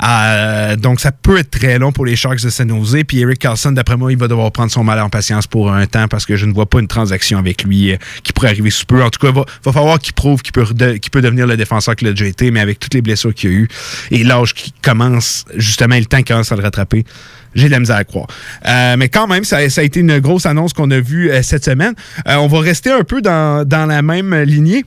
Euh, 0.04 0.76
donc, 0.76 1.00
ça 1.00 1.12
peut 1.12 1.38
être 1.38 1.52
très 1.52 1.80
long 1.80 1.92
pour 1.92 2.06
les 2.06 2.16
Sharks 2.16 2.42
de 2.44 2.50
Saint-Nosé. 2.50 3.04
Puis 3.04 3.20
Eric 3.20 3.40
Carlson, 3.40 3.72
d'après 3.72 3.98
moi, 3.98 4.12
il 4.12 4.18
va 4.18 4.28
devoir 4.28 4.52
prendre 4.52 4.72
son 4.72 4.84
mal 4.84 5.00
en 5.00 5.10
patience 5.10 5.48
pour 5.48 5.72
un 5.72 5.86
temps 5.86 6.08
parce 6.08 6.26
que 6.26 6.36
je 6.36 6.46
ne 6.46 6.54
vois 6.54 6.66
pas 6.70 6.80
une 6.80 6.88
transaction 6.88 7.38
avec 7.40 7.64
lui 7.64 7.96
qui 8.24 8.34
pourrait 8.34 8.50
arriver 8.50 8.70
sous 8.70 8.86
peu. 8.86 9.04
En 9.04 9.10
tout 9.10 9.20
cas, 9.20 9.30
il 9.30 9.36
va, 9.36 9.46
va 9.64 9.72
falloir 9.72 10.00
qu'il 10.00 10.14
prouve 10.14 10.42
qu'il 10.42 10.52
peut, 10.54 10.66
qu'il 11.00 11.12
peut 11.12 11.22
devenir 11.22 11.48
le 11.48 11.58
défenseur 11.58 11.96
a 12.00 12.12
déjà 12.12 12.26
été, 12.26 12.52
mais 12.52 12.60
avec 12.60 12.80
toutes 12.80 12.94
les 12.94 13.02
blessures 13.02 13.34
qu'il 13.34 13.50
a 13.50 13.54
eues 13.54 13.68
et 14.12 14.24
l'âge 14.24 14.54
qui 14.54 14.74
commence, 14.82 15.46
justement, 15.56 15.98
le 15.98 16.06
temps 16.06 16.18
qui 16.18 16.26
commence 16.26 16.52
à 16.52 16.56
le 16.56 16.64
rattraper. 16.64 17.06
J'ai 17.54 17.68
de 17.68 17.72
la 17.72 17.80
misère 17.80 17.98
à 17.98 18.04
croire. 18.04 18.28
Euh, 18.66 18.96
mais 18.98 19.10
quand 19.10 19.28
même, 19.28 19.44
ça, 19.44 19.70
ça 19.70 19.82
a 19.82 19.84
été 19.84 20.00
une 20.00 20.20
grosse 20.20 20.46
annonce 20.46 20.74
qu'on 20.74 20.90
a 20.92 21.00
vue 21.00 21.30
euh, 21.30 21.42
cette 21.44 21.66
semaine. 21.66 21.94
Euh, 22.28 22.36
on 22.36 22.48
va 22.48 22.60
rester 22.62 22.92
un 22.92 23.04
peu 23.04 23.22
dans, 23.22 23.68
dans 23.68 23.86
la 23.86 24.02
même 24.02 24.34
lignée. 24.44 24.86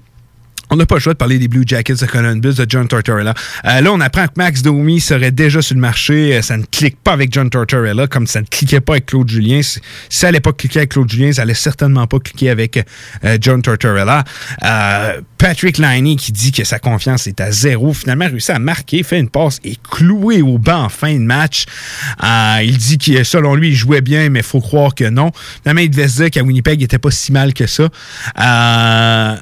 On 0.74 0.76
n'a 0.76 0.86
pas 0.86 0.96
le 0.96 1.00
choix 1.00 1.12
de 1.12 1.18
parler 1.18 1.38
des 1.38 1.46
Blue 1.46 1.62
Jackets 1.64 1.94
de 1.94 2.06
Columbus, 2.06 2.54
de 2.54 2.66
John 2.68 2.88
Tortorella. 2.88 3.32
Euh, 3.64 3.80
là, 3.80 3.92
on 3.92 4.00
apprend 4.00 4.26
que 4.26 4.32
Max 4.36 4.60
Domi 4.60 5.00
serait 5.00 5.30
déjà 5.30 5.62
sur 5.62 5.76
le 5.76 5.80
marché. 5.80 6.34
Euh, 6.34 6.42
ça 6.42 6.56
ne 6.56 6.64
clique 6.64 6.96
pas 7.00 7.12
avec 7.12 7.32
John 7.32 7.48
Tortorella, 7.48 8.08
comme 8.08 8.26
ça 8.26 8.40
ne 8.40 8.46
cliquait 8.46 8.80
pas 8.80 8.94
avec 8.94 9.06
Claude 9.06 9.30
Julien. 9.30 9.62
Si 9.62 9.78
ça 10.08 10.26
n'allait 10.26 10.40
pas 10.40 10.52
cliquer 10.52 10.80
avec 10.80 10.90
Claude 10.90 11.08
Julien, 11.08 11.32
ça 11.32 11.42
allait 11.42 11.54
certainement 11.54 12.08
pas 12.08 12.18
cliquer 12.18 12.50
avec 12.50 12.84
euh, 13.24 13.38
John 13.40 13.62
Tortorella. 13.62 14.24
Patrick 15.38 15.78
Liney 15.78 16.16
qui 16.16 16.32
dit 16.32 16.50
que 16.50 16.64
sa 16.64 16.80
confiance 16.80 17.28
est 17.28 17.40
à 17.40 17.52
zéro, 17.52 17.92
finalement 17.92 18.26
réussi 18.26 18.50
à 18.50 18.58
marquer, 18.58 19.04
fait 19.04 19.20
une 19.20 19.28
passe 19.28 19.60
et 19.62 19.76
cloué 19.88 20.42
au 20.42 20.58
banc 20.58 20.84
en 20.84 20.88
fin 20.88 21.14
de 21.14 21.20
match. 21.20 21.66
Il 22.20 22.78
dit 22.78 22.98
que 22.98 23.22
selon 23.22 23.54
lui, 23.54 23.68
il 23.68 23.76
jouait 23.76 24.00
bien, 24.00 24.28
mais 24.28 24.42
faut 24.42 24.60
croire 24.60 24.92
que 24.96 25.08
non. 25.08 25.30
Finalement, 25.62 25.82
il 25.82 25.90
devait 25.90 26.08
se 26.08 26.24
qu'à 26.24 26.42
Winnipeg, 26.42 26.80
il 26.80 26.84
était 26.84 26.98
pas 26.98 27.12
si 27.12 27.30
mal 27.30 27.54
que 27.54 27.66
ça. 27.66 27.84
Euh, 28.40 29.36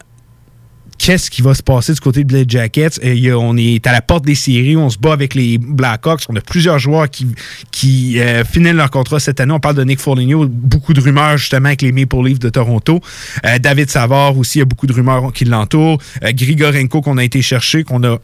qu'est-ce 1.05 1.31
qui 1.33 1.43
va 1.43 1.53
se 1.53 1.65
passer 1.65 1.93
du 1.93 2.01
côté 2.01 2.23
de 2.23 2.29
Blade 2.29 2.49
Jackets? 2.49 3.01
A- 3.03 3.37
on 3.37 3.57
est 3.57 3.85
à 3.89 3.93
la 3.93 4.01
porte 4.03 4.25
des 4.25 4.37
séries, 4.37 4.77
on 4.77 4.89
se 4.89 4.99
bat 4.99 5.13
avec 5.13 5.35
les 5.35 5.59
Blackhawks. 5.59 6.23
On 6.29 6.37
a 6.37 6.41
plusieurs 6.41 6.79
joueurs 6.79 7.11
qui, 7.11 7.27
qui 7.73 8.21
euh, 8.21 8.45
finissent 8.45 8.73
leur 8.75 8.91
contrat 8.91 9.19
cette 9.19 9.41
année. 9.41 9.53
On 9.53 9.59
parle 9.59 9.75
de 9.75 9.83
Nick 9.83 9.99
Foligno, 9.99 10.47
beaucoup 10.47 10.93
de 10.95 11.01
rumeurs 11.01 11.37
justement 11.39 11.67
avec 11.67 11.83
les 11.83 11.91
Maple 11.91 12.23
Leafs 12.25 12.39
de 12.39 12.51
Toronto. 12.51 13.01
Euh, 13.45 13.59
David 13.59 13.91
Savard 13.91 14.39
aussi, 14.39 14.59
il 14.59 14.61
y 14.61 14.63
a 14.63 14.65
beaucoup 14.65 14.87
de 14.87 14.93
rumeurs 14.93 15.33
qui 15.33 15.45
l'entourent. 15.45 15.99
Euh, 16.23 16.31
Grigorenko 16.33 17.01
qu'on 17.03 17.19
a 17.19 17.25
été 17.25 17.43
chercher, 17.43 17.83
qu'on 17.83 18.05
a 18.05 18.19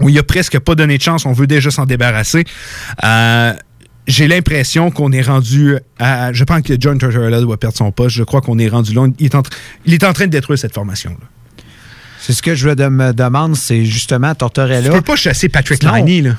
où 0.00 0.08
il 0.08 0.16
a 0.18 0.22
presque 0.22 0.58
pas 0.60 0.74
donné 0.76 0.98
de 0.98 1.02
chance, 1.02 1.26
on 1.26 1.32
veut 1.32 1.46
déjà 1.48 1.70
s'en 1.72 1.86
débarrasser. 1.86 2.44
Euh, 3.02 3.52
j'ai 4.06 4.28
l'impression 4.28 4.92
qu'on 4.92 5.10
est 5.10 5.22
rendu 5.22 5.74
à. 5.98 6.32
Je 6.32 6.44
pense 6.44 6.62
que 6.62 6.74
John 6.78 6.98
Tortorella 6.98 7.40
doit 7.40 7.56
perdre 7.56 7.76
son 7.76 7.90
poste. 7.90 8.14
Je 8.14 8.22
crois 8.22 8.40
qu'on 8.42 8.58
est 8.60 8.68
rendu 8.68 8.92
là. 8.94 9.06
Il 9.18 9.26
est 9.26 9.34
en, 9.34 9.42
il 9.86 9.94
est 9.94 10.04
en 10.04 10.12
train 10.12 10.26
de 10.26 10.30
détruire 10.30 10.58
cette 10.58 10.74
formation-là. 10.74 11.26
C'est 12.26 12.32
ce 12.32 12.42
que 12.42 12.56
je 12.56 12.68
me 12.68 13.12
demande, 13.12 13.54
c'est 13.54 13.84
justement 13.84 14.34
Tortorella. 14.34 14.88
Tu 14.88 14.90
peux 14.90 15.00
pas 15.00 15.14
chasser 15.14 15.48
Patrick 15.48 15.80
Non. 15.84 15.94
Liney, 15.94 16.22
là. 16.22 16.32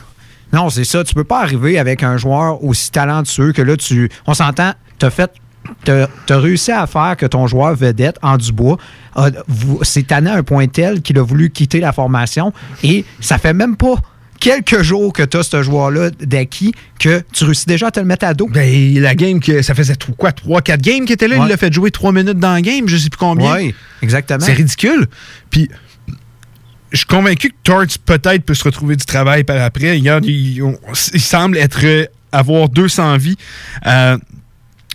Non, 0.52 0.70
c'est 0.70 0.84
ça. 0.84 1.02
Tu 1.06 1.14
peux 1.14 1.24
pas 1.24 1.40
arriver 1.42 1.80
avec 1.80 2.04
un 2.04 2.18
joueur 2.18 2.62
aussi 2.62 2.92
talentueux 2.92 3.54
que 3.54 3.62
là, 3.62 3.78
tu. 3.78 4.10
On 4.26 4.34
s'entend, 4.34 4.74
t'as 5.00 5.10
fait. 5.10 5.32
T'as 5.86 6.08
as 6.30 6.38
réussi 6.40 6.74
à 6.74 6.88
faire 6.88 7.16
que 7.16 7.26
ton 7.26 7.48
joueur 7.48 7.74
vedette 7.74 8.18
en 8.22 8.36
Dubois 8.36 8.76
s'est 9.82 10.04
tanné 10.04 10.30
à 10.30 10.36
un 10.36 10.44
point 10.44 10.68
tel 10.68 11.02
qu'il 11.02 11.18
a 11.20 11.24
voulu 11.24 11.52
quitter 11.52 11.80
la 11.80 11.94
formation 11.94 12.52
et 12.84 13.06
ça 13.22 13.38
fait 13.38 13.54
même 13.54 13.78
pas 13.78 13.96
quelques 14.40 14.82
jours 14.82 15.14
que 15.14 15.24
tu 15.24 15.38
as 15.38 15.44
ce 15.44 15.62
joueur-là 15.64 16.10
d'acquis 16.20 16.74
que 17.00 17.22
tu 17.34 17.44
réussis 17.44 17.66
déjà 17.66 17.88
à 17.88 17.92
te 17.92 18.00
le 18.00 18.06
mettre 18.06 18.26
à 18.26 18.34
dos. 18.34 18.48
Ben, 18.48 19.00
la 19.00 19.16
game, 19.16 19.40
que 19.40 19.62
ça 19.62 19.74
faisait 19.76 19.96
quoi, 20.18 20.32
3-4 20.32 20.78
games 20.82 21.06
qui 21.06 21.14
étaient 21.14 21.28
là, 21.28 21.38
Ouais. 21.38 21.46
il 21.46 21.50
l'a 21.50 21.58
fait 21.58 21.74
jouer 21.74 21.92
3 21.92 22.12
minutes 22.12 22.40
dans 22.40 22.56
le 22.56 22.62
game, 22.62 22.88
je 22.88 22.98
sais 22.98 23.10
plus 23.10 23.18
combien. 23.18 23.56
Oui, 23.56 23.76
exactement. 24.02 24.40
C'est 24.40 24.54
ridicule. 24.54 25.08
Puis, 25.50 25.70
je 26.92 26.98
suis 26.98 27.06
convaincu 27.06 27.50
que 27.50 27.56
Torts 27.64 27.86
peut-être 28.06 28.44
peut 28.44 28.54
se 28.54 28.64
retrouver 28.64 28.96
du 28.96 29.06
travail 29.06 29.44
par 29.44 29.62
après. 29.62 29.92
Regarde, 29.94 30.26
il, 30.26 30.62
il 31.14 31.22
semble 31.22 31.58
être 31.58 31.80
euh, 31.84 32.06
avoir 32.32 32.70
200 32.70 33.18
vies. 33.18 33.36
Euh, 33.86 34.18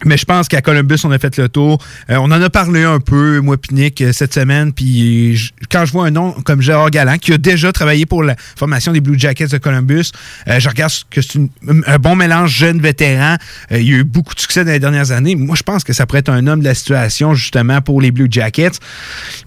mais 0.04 0.16
je 0.16 0.24
pense 0.24 0.48
qu'à 0.48 0.60
Columbus, 0.60 0.96
on 1.04 1.10
a 1.10 1.18
fait 1.18 1.36
le 1.38 1.48
tour. 1.48 1.78
Euh, 2.10 2.16
on 2.16 2.24
en 2.26 2.42
a 2.42 2.50
parlé 2.50 2.82
un 2.84 3.00
peu, 3.00 3.40
moi 3.40 3.56
Nick, 3.70 4.00
euh, 4.00 4.12
cette 4.12 4.34
semaine. 4.34 4.72
Puis 4.72 5.52
quand 5.70 5.84
je 5.84 5.92
vois 5.92 6.06
un 6.06 6.10
nom 6.10 6.32
comme 6.44 6.60
Gérard 6.60 6.90
Galland, 6.90 7.18
qui 7.18 7.32
a 7.32 7.38
déjà 7.38 7.72
travaillé 7.72 8.06
pour 8.06 8.22
la 8.22 8.36
formation 8.56 8.92
des 8.92 9.00
Blue 9.00 9.18
Jackets 9.18 9.48
de 9.48 9.58
Columbus, 9.58 10.10
euh, 10.48 10.58
je 10.60 10.68
regarde 10.68 10.92
que 11.10 11.20
c'est 11.20 11.40
un 11.86 11.98
bon 11.98 12.16
mélange 12.16 12.50
jeune-vétéran. 12.56 13.36
Euh, 13.70 13.78
il 13.80 13.88
y 13.88 13.94
a 13.94 13.98
eu 13.98 14.04
beaucoup 14.04 14.34
de 14.34 14.40
succès 14.40 14.64
dans 14.64 14.72
les 14.72 14.80
dernières 14.80 15.10
années. 15.12 15.34
Moi, 15.36 15.56
je 15.56 15.62
pense 15.62 15.84
que 15.84 15.92
ça 15.92 16.06
pourrait 16.06 16.20
être 16.20 16.30
un 16.30 16.46
homme 16.46 16.60
de 16.60 16.64
la 16.64 16.74
situation, 16.74 17.34
justement, 17.34 17.80
pour 17.80 18.00
les 18.00 18.10
Blue 18.10 18.28
Jackets. 18.30 18.78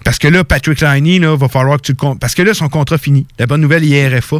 Parce 0.04 0.18
que 0.18 0.28
là, 0.28 0.44
Patrick 0.44 0.80
Liney, 0.80 1.18
là, 1.18 1.36
va 1.36 1.48
falloir 1.48 1.76
que 1.78 1.82
tu 1.82 1.92
le... 1.92 1.96
con- 1.96 2.16
Parce 2.16 2.34
que 2.34 2.42
là, 2.42 2.54
son 2.54 2.68
contrat 2.68 2.98
fini. 2.98 3.26
La 3.38 3.46
bonne 3.46 3.60
nouvelle, 3.60 3.84
il 3.84 3.92
est 3.94 4.08
RFA. 4.18 4.36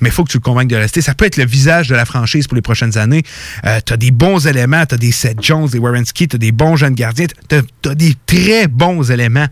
Mais 0.00 0.10
faut 0.10 0.24
que 0.24 0.30
tu 0.30 0.38
le 0.38 0.42
convainques 0.42 0.68
de 0.68 0.76
rester. 0.76 1.00
Ça 1.00 1.14
peut 1.14 1.24
être 1.24 1.36
le 1.36 1.46
visage 1.46 1.88
de 1.88 1.94
la 1.94 2.04
franchise 2.04 2.46
pour 2.46 2.56
les 2.56 2.62
prochaines 2.62 2.98
années. 2.98 3.22
Euh, 3.64 3.80
tu 3.84 3.96
des 3.96 4.10
bons 4.10 4.46
éléments. 4.46 4.84
Tu 4.86 4.94
as 4.94 4.98
des 4.98 5.12
Seth 5.12 5.42
Jones, 5.42 5.68
des 5.68 5.78
Warrenski, 5.78 6.28
tu 6.28 6.36
as 6.36 6.38
des 6.38 6.52
bons 6.52 6.76
jeunes 6.76 6.94
gardiens. 6.94 7.26
Tu 7.48 7.56
as, 7.88 7.94
des 7.94 8.14
très 8.26 8.68
bons 8.68 9.10
éléments. 9.10 9.46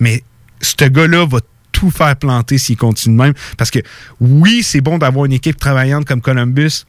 Mais 0.00 0.22
ce 0.60 0.84
gars-là 0.84 1.26
va 1.26 1.38
tout 1.72 1.90
faire 1.90 2.16
planter 2.16 2.58
s'il 2.58 2.76
continue 2.76 3.16
même. 3.16 3.34
Parce 3.56 3.70
que 3.70 3.80
oui, 4.20 4.62
c'est 4.62 4.80
bon 4.80 4.98
d'avoir 4.98 5.24
une 5.24 5.32
équipe 5.32 5.58
travaillante 5.58 6.04
comme 6.04 6.20
Columbus 6.20 6.84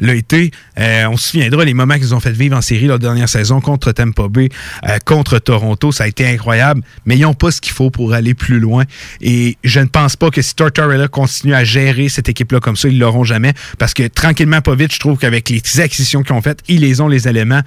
l'a 0.00 0.14
été. 0.14 0.50
Euh, 0.78 1.06
on 1.10 1.16
se 1.16 1.30
souviendra 1.30 1.64
les 1.64 1.74
moments 1.74 1.94
qu'ils 1.94 2.14
ont 2.14 2.20
fait 2.20 2.32
vivre 2.32 2.56
en 2.56 2.62
série 2.62 2.86
la 2.86 2.98
dernière 2.98 3.28
saison 3.28 3.60
contre 3.60 3.92
Tampa 3.92 4.28
Bay, 4.28 4.48
euh, 4.88 4.98
contre 5.04 5.38
Toronto. 5.38 5.92
Ça 5.92 6.04
a 6.04 6.06
été 6.06 6.26
incroyable, 6.26 6.82
mais 7.06 7.16
ils 7.16 7.22
n'ont 7.22 7.34
pas 7.34 7.50
ce 7.50 7.60
qu'il 7.60 7.72
faut 7.72 7.90
pour 7.90 8.14
aller 8.14 8.34
plus 8.34 8.60
loin. 8.60 8.84
Et 9.20 9.56
je 9.64 9.80
ne 9.80 9.86
pense 9.86 10.16
pas 10.16 10.30
que 10.30 10.42
si 10.42 10.54
Tortorella 10.54 11.08
continue 11.08 11.54
à 11.54 11.64
gérer 11.64 12.08
cette 12.08 12.28
équipe-là 12.28 12.60
comme 12.60 12.76
ça, 12.76 12.88
ils 12.88 12.98
l'auront 12.98 13.24
jamais. 13.24 13.52
Parce 13.78 13.94
que 13.94 14.06
tranquillement, 14.06 14.60
pas 14.60 14.74
vite, 14.74 14.92
je 14.92 15.00
trouve 15.00 15.18
qu'avec 15.18 15.48
les 15.48 15.62
acquisitions 15.80 16.22
qu'ils 16.22 16.34
ont 16.34 16.42
faites, 16.42 16.60
ils 16.68 16.80
les 16.80 17.00
ont 17.00 17.08
les 17.08 17.28
éléments. 17.28 17.62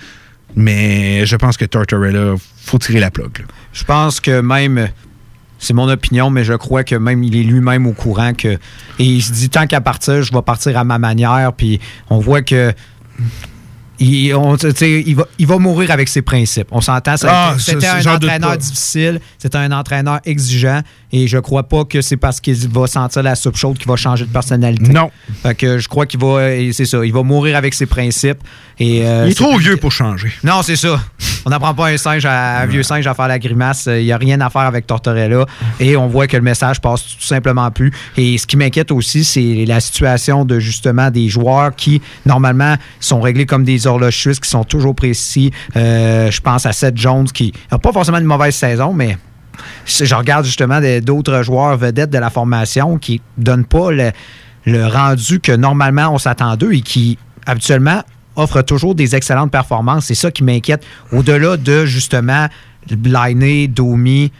Mais 0.55 1.25
je 1.25 1.35
pense 1.35 1.57
que 1.57 1.65
Tortorella, 1.65 2.35
faut 2.67 2.77
tirer 2.77 2.99
la 2.99 3.11
plug. 3.11 3.45
Je 3.73 3.83
pense 3.83 4.19
que 4.19 4.41
même, 4.41 4.89
c'est 5.59 5.73
mon 5.73 5.89
opinion, 5.89 6.29
mais 6.29 6.43
je 6.43 6.53
crois 6.53 6.83
que 6.83 6.95
même 6.95 7.23
il 7.23 7.35
est 7.35 7.43
lui-même 7.43 7.87
au 7.87 7.93
courant 7.93 8.33
que. 8.33 8.49
Et 8.99 9.03
il 9.03 9.21
se 9.21 9.31
dit 9.31 9.49
tant 9.49 9.65
qu'à 9.67 9.81
partir, 9.81 10.21
je 10.21 10.31
vais 10.33 10.41
partir 10.41 10.77
à 10.77 10.83
ma 10.83 10.97
manière. 10.99 11.51
Puis 11.55 11.79
on 12.09 12.19
voit 12.19 12.41
que. 12.41 12.73
Il, 13.99 14.31
on- 14.35 14.53
va, 14.53 15.25
il 15.39 15.47
va 15.47 15.57
mourir 15.57 15.89
avec 15.89 16.07
ses 16.07 16.21
principes. 16.21 16.67
On 16.69 16.81
s'entend. 16.81 17.15
Ah, 17.27 17.55
C'était 17.57 17.87
un 17.87 18.05
entraîneur 18.05 18.55
difficile. 18.57 19.19
C'était 19.39 19.57
un 19.57 19.71
entraîneur 19.71 20.19
exigeant. 20.23 20.81
Et 21.11 21.27
je 21.27 21.39
crois 21.39 21.63
pas 21.63 21.83
que 21.83 22.01
c'est 22.01 22.17
parce 22.17 22.39
qu'il 22.39 22.55
va 22.69 22.85
sentir 22.85 23.23
la 23.23 23.33
soupe 23.33 23.55
chaude 23.55 23.75
qu'il 23.79 23.87
va 23.87 23.95
changer 23.95 24.25
de 24.25 24.29
personnalité. 24.29 24.91
Non. 24.93 25.09
Fait 25.41 25.55
que 25.55 25.79
je 25.79 25.87
crois 25.87 26.05
qu'il 26.05 26.19
va. 26.19 26.51
C'est 26.73 26.85
ça. 26.85 27.03
Il 27.03 27.11
va 27.11 27.23
mourir 27.23 27.55
avec 27.55 27.73
ses 27.73 27.87
principes. 27.87 28.37
Et, 28.79 29.05
euh, 29.05 29.25
il 29.25 29.31
est 29.31 29.35
trop 29.35 29.57
vieux 29.57 29.77
pour 29.77 29.91
changer. 29.91 30.31
non, 30.43 30.61
c'est 30.61 30.75
ça. 30.75 30.99
On 31.45 31.49
n'apprend 31.49 31.73
pas 31.73 31.87
un 31.87 31.97
singe 31.97 32.25
à, 32.25 32.59
un 32.59 32.65
vieux 32.65 32.83
singe 32.83 33.07
à 33.07 33.13
faire 33.13 33.27
la 33.27 33.39
grimace. 33.39 33.87
Il 33.87 34.03
n'y 34.03 34.11
a 34.11 34.17
rien 34.17 34.39
à 34.41 34.49
faire 34.49 34.63
avec 34.63 34.85
Tortorella. 34.85 35.45
Et 35.79 35.95
on 35.95 36.07
voit 36.07 36.27
que 36.27 36.35
le 36.35 36.43
message 36.43 36.81
passe 36.81 37.03
tout 37.03 37.25
simplement 37.25 37.71
plus. 37.71 37.91
Et 38.17 38.37
ce 38.37 38.45
qui 38.45 38.57
m'inquiète 38.57 38.91
aussi, 38.91 39.23
c'est 39.23 39.65
la 39.65 39.79
situation 39.79 40.45
de 40.45 40.59
justement 40.59 41.09
des 41.09 41.29
joueurs 41.29 41.75
qui, 41.75 42.01
normalement, 42.25 42.75
sont 42.99 43.21
réglés 43.21 43.45
comme 43.45 43.63
des 43.63 43.87
horloges 43.87 44.17
suisses, 44.17 44.39
qui 44.39 44.49
sont 44.49 44.63
toujours 44.63 44.93
précis. 44.93 45.51
Euh, 45.75 46.29
je 46.29 46.41
pense 46.41 46.65
à 46.65 46.73
Seth 46.73 46.97
Jones, 46.97 47.27
qui 47.33 47.53
n'a 47.71 47.77
pas 47.77 47.93
forcément 47.93 48.17
une 48.17 48.25
mauvaise 48.25 48.55
saison, 48.55 48.93
mais 48.93 49.17
je 49.85 50.13
regarde 50.13 50.45
justement 50.45 50.79
d'autres 51.01 51.41
joueurs 51.43 51.77
vedettes 51.77 52.09
de 52.09 52.17
la 52.19 52.29
formation 52.29 52.97
qui 52.97 53.21
ne 53.37 53.43
donnent 53.43 53.65
pas 53.65 53.91
le, 53.91 54.11
le 54.65 54.85
rendu 54.85 55.39
que 55.39 55.53
normalement 55.53 56.09
on 56.13 56.17
s'attend 56.17 56.55
d'eux 56.55 56.73
et 56.73 56.81
qui 56.81 57.17
habituellement 57.45 58.03
offrent 58.38 58.62
toujours 58.62 58.95
des 58.95 59.15
excellentes 59.15 59.52
performances. 59.52 60.06
C'est 60.06 60.15
ça 60.15 60.32
qui 60.32 60.43
m'inquiète. 60.43 60.86
Au-delà 61.12 61.58
de 61.58 61.86
justement 61.86 62.47
Bliney, 62.89 63.67
Domi, 63.67 64.32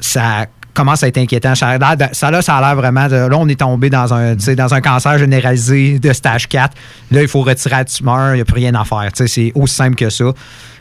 ça 0.00 0.46
commence 0.74 1.02
à 1.02 1.08
être 1.08 1.18
inquiétant. 1.18 1.54
Ça, 1.54 1.78
là, 1.78 2.42
ça 2.42 2.56
a 2.56 2.60
l'air 2.60 2.76
vraiment. 2.76 3.06
Là, 3.06 3.28
on 3.32 3.48
est 3.48 3.60
tombé 3.60 3.90
dans 3.90 4.12
un, 4.14 4.34
dans 4.34 4.74
un 4.74 4.80
cancer 4.80 5.18
généralisé 5.18 5.98
de 5.98 6.12
stage 6.12 6.48
4. 6.48 6.76
Là, 7.10 7.22
il 7.22 7.28
faut 7.28 7.42
retirer 7.42 7.76
la 7.76 7.84
tumeur, 7.84 8.32
il 8.32 8.36
n'y 8.36 8.40
a 8.42 8.44
plus 8.44 8.56
rien 8.56 8.74
à 8.74 8.84
faire. 8.84 9.08
C'est 9.14 9.52
aussi 9.54 9.74
simple 9.74 9.96
que 9.96 10.10
ça. 10.10 10.32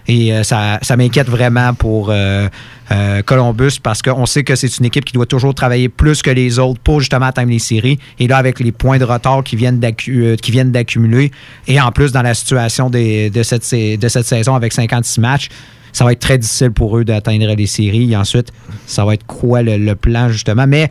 Et 0.08 0.34
euh, 0.34 0.44
ça, 0.44 0.80
ça 0.82 0.98
m'inquiète 0.98 1.30
vraiment 1.30 1.74
pour 1.74 2.10
euh, 2.10 2.48
euh, 2.92 3.22
Columbus 3.22 3.80
parce 3.82 4.02
qu'on 4.02 4.26
sait 4.26 4.44
que 4.44 4.56
c'est 4.56 4.78
une 4.78 4.86
équipe 4.86 5.06
qui 5.06 5.14
doit 5.14 5.26
toujours 5.26 5.54
travailler 5.54 5.90
plus 5.90 6.22
que 6.22 6.32
les 6.32 6.60
autres 6.60 6.80
pour 6.82 7.00
justement 7.00 7.28
atteindre 7.28 7.52
les 7.52 7.60
séries. 7.60 8.00
Et 8.20 8.28
là, 8.28 8.38
avec 8.38 8.60
les 8.60 8.72
points 8.72 8.98
de 8.98 9.06
retard 9.06 9.44
qui 9.44 9.56
viennent 9.56 9.80
d'accumuler, 9.80 11.32
et 11.68 11.80
en 11.80 11.92
plus 11.92 12.12
dans 12.12 12.24
la 12.24 12.34
situation 12.34 12.90
de 12.90 13.44
cette 13.44 13.64
saison 13.64 14.56
avec 14.56 14.74
56 14.74 15.22
matchs, 15.22 15.50
ça 15.92 16.06
va 16.06 16.14
être 16.14 16.20
très 16.20 16.38
difficile 16.38 16.72
pour 16.72 16.98
eux 16.98 17.04
d'atteindre 17.04 17.54
les 17.54 17.68
séries. 17.68 18.12
Et 18.12 18.16
ensuite, 18.16 18.52
ça 18.86 19.06
va 19.06 19.14
être 19.14 19.26
quoi 19.26 19.62
le, 19.62 19.94
plan, 19.96 20.30
justement? 20.30 20.68
Mais 20.68 20.90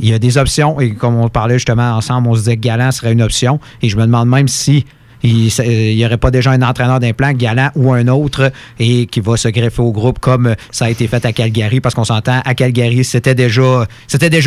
il 0.00 0.08
y 0.08 0.14
a 0.14 0.18
des 0.18 0.38
options. 0.38 0.80
Et 0.80 0.94
comme 0.94 1.16
on 1.16 1.28
parlait 1.28 1.56
justement 1.56 1.96
ensemble, 1.96 2.28
on 2.28 2.34
se 2.34 2.40
disait 2.40 2.56
que 2.56 2.62
Galant 2.62 2.90
serait 2.90 3.12
une 3.12 3.22
option. 3.22 3.60
Et 3.82 3.88
je 3.88 3.96
me 3.96 4.02
demande 4.02 4.28
même 4.28 4.48
si 4.48 4.84
il 5.24 5.96
n'y 5.96 6.04
aurait 6.04 6.18
pas 6.18 6.30
déjà 6.30 6.50
un 6.50 6.62
entraîneur 6.62 7.00
d'implant, 7.00 7.32
Galant 7.32 7.70
ou 7.74 7.92
un 7.92 8.06
autre, 8.08 8.52
et 8.78 9.06
qui 9.06 9.20
va 9.20 9.36
se 9.36 9.48
greffer 9.48 9.80
au 9.80 9.90
groupe 9.90 10.18
comme 10.18 10.54
ça 10.70 10.84
a 10.84 10.90
été 10.90 11.08
fait 11.08 11.24
à 11.24 11.32
Calgary, 11.32 11.80
parce 11.80 11.94
qu'on 11.94 12.04
s'entend, 12.04 12.40
à 12.44 12.54
Calgary, 12.54 13.04
c'était 13.04 13.34
déjà, 13.34 13.86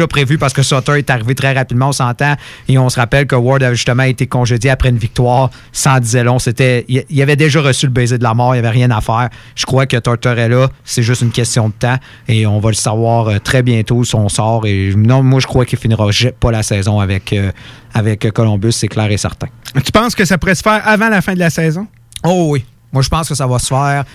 prévu 0.07 0.37
parce 0.37 0.53
que 0.53 0.61
Sutter 0.61 0.99
est 0.99 1.09
arrivé 1.09 1.35
très 1.35 1.53
rapidement, 1.53 1.89
on 1.89 1.93
s'entend, 1.93 2.35
et 2.67 2.77
on 2.77 2.89
se 2.89 2.99
rappelle 2.99 3.25
que 3.25 3.35
Ward 3.35 3.63
avait 3.63 3.75
justement 3.75 4.03
été 4.03 4.27
congédié 4.27 4.69
après 4.69 4.89
une 4.89 4.97
victoire, 4.97 5.49
sans 5.71 5.99
disait 5.99 6.23
long. 6.23 6.39
C'était, 6.39 6.85
il 6.87 7.21
avait 7.21 7.35
déjà 7.35 7.61
reçu 7.61 7.87
le 7.87 7.91
baiser 7.91 8.17
de 8.17 8.23
la 8.23 8.33
mort, 8.33 8.55
il 8.55 8.61
n'y 8.61 8.65
avait 8.67 8.77
rien 8.77 8.91
à 8.91 9.01
faire. 9.01 9.29
Je 9.55 9.65
crois 9.65 9.87
que 9.87 9.97
Tortorella, 9.97 10.69
c'est 10.83 11.03
juste 11.03 11.21
une 11.23 11.31
question 11.31 11.69
de 11.69 11.73
temps, 11.73 11.97
et 12.27 12.45
on 12.45 12.59
va 12.59 12.69
le 12.69 12.75
savoir 12.75 13.27
euh, 13.27 13.39
très 13.39 13.63
bientôt, 13.63 14.03
son 14.03 14.29
sort. 14.29 14.65
Et 14.65 14.93
non, 14.95 15.23
moi, 15.23 15.39
je 15.39 15.47
crois 15.47 15.65
qu'il 15.65 15.79
finira 15.79 16.07
pas 16.39 16.51
la 16.51 16.63
saison 16.63 16.99
avec, 16.99 17.33
euh, 17.33 17.51
avec 17.97 18.31
Columbus, 18.31 18.71
c'est 18.73 18.87
clair 18.87 19.11
et 19.11 19.17
certain. 19.17 19.47
Tu 19.83 19.91
penses 19.91 20.15
que 20.15 20.25
ça 20.25 20.37
pourrait 20.37 20.55
se 20.55 20.61
faire 20.61 20.81
avant 20.87 21.09
la 21.09 21.21
fin 21.21 21.33
de 21.33 21.39
la 21.39 21.49
saison? 21.49 21.87
Oh 22.23 22.47
oui. 22.51 22.65
Moi, 22.93 23.01
je 23.01 23.09
pense 23.09 23.27
que 23.27 23.35
ça 23.35 23.45
va 23.45 23.59
se 23.59 23.67
faire. 23.67 24.05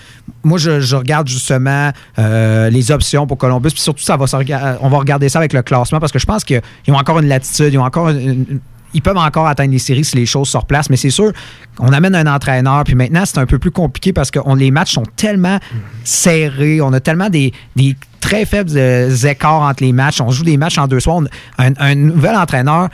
Moi, 0.43 0.57
je, 0.57 0.79
je 0.79 0.95
regarde 0.95 1.27
justement 1.27 1.91
euh, 2.17 2.69
les 2.69 2.91
options 2.91 3.27
pour 3.27 3.37
Columbus. 3.37 3.69
Puis 3.69 3.81
surtout, 3.81 4.03
ça 4.03 4.17
va 4.17 4.25
se 4.25 4.35
rega- 4.35 4.77
on 4.81 4.89
va 4.89 4.97
regarder 4.97 5.29
ça 5.29 5.39
avec 5.39 5.53
le 5.53 5.61
classement 5.61 5.99
parce 5.99 6.11
que 6.11 6.19
je 6.19 6.25
pense 6.25 6.43
qu'ils 6.43 6.61
ont 6.89 6.95
encore 6.95 7.19
une 7.19 7.27
latitude, 7.27 7.71
ils 7.71 7.77
ont 7.77 7.83
encore 7.85 8.09
une- 8.09 8.19
une- 8.19 8.59
ils 8.95 9.01
peuvent 9.01 9.17
encore 9.17 9.47
atteindre 9.47 9.71
les 9.71 9.79
séries 9.79 10.03
si 10.05 10.15
les 10.15 10.25
choses 10.25 10.49
se 10.49 10.57
replacent, 10.57 10.89
mais 10.89 10.97
c'est 10.97 11.09
sûr 11.11 11.31
qu'on 11.77 11.91
amène 11.93 12.13
un 12.15 12.27
entraîneur, 12.31 12.83
puis 12.83 12.93
maintenant, 12.95 13.23
c'est 13.25 13.39
un 13.39 13.45
peu 13.47 13.57
plus 13.57 13.71
compliqué 13.71 14.13
parce 14.13 14.29
que 14.31 14.39
on- 14.45 14.53
les 14.55 14.69
matchs 14.71 14.93
sont 14.93 15.03
tellement 15.15 15.59
serrés, 16.03 16.81
on 16.81 16.93
a 16.93 16.99
tellement 16.99 17.29
des, 17.29 17.53
des 17.75 17.95
très 18.19 18.45
faibles 18.45 18.71
euh, 18.75 19.15
écarts 19.15 19.61
entre 19.61 19.83
les 19.83 19.93
matchs, 19.93 20.21
on 20.21 20.29
joue 20.29 20.43
des 20.43 20.57
matchs 20.57 20.77
en 20.77 20.87
deux 20.87 20.99
soirs. 20.99 21.17
On- 21.17 21.25
un, 21.63 21.73
un 21.79 21.95
nouvel 21.95 22.35
entraîneur, 22.35 22.89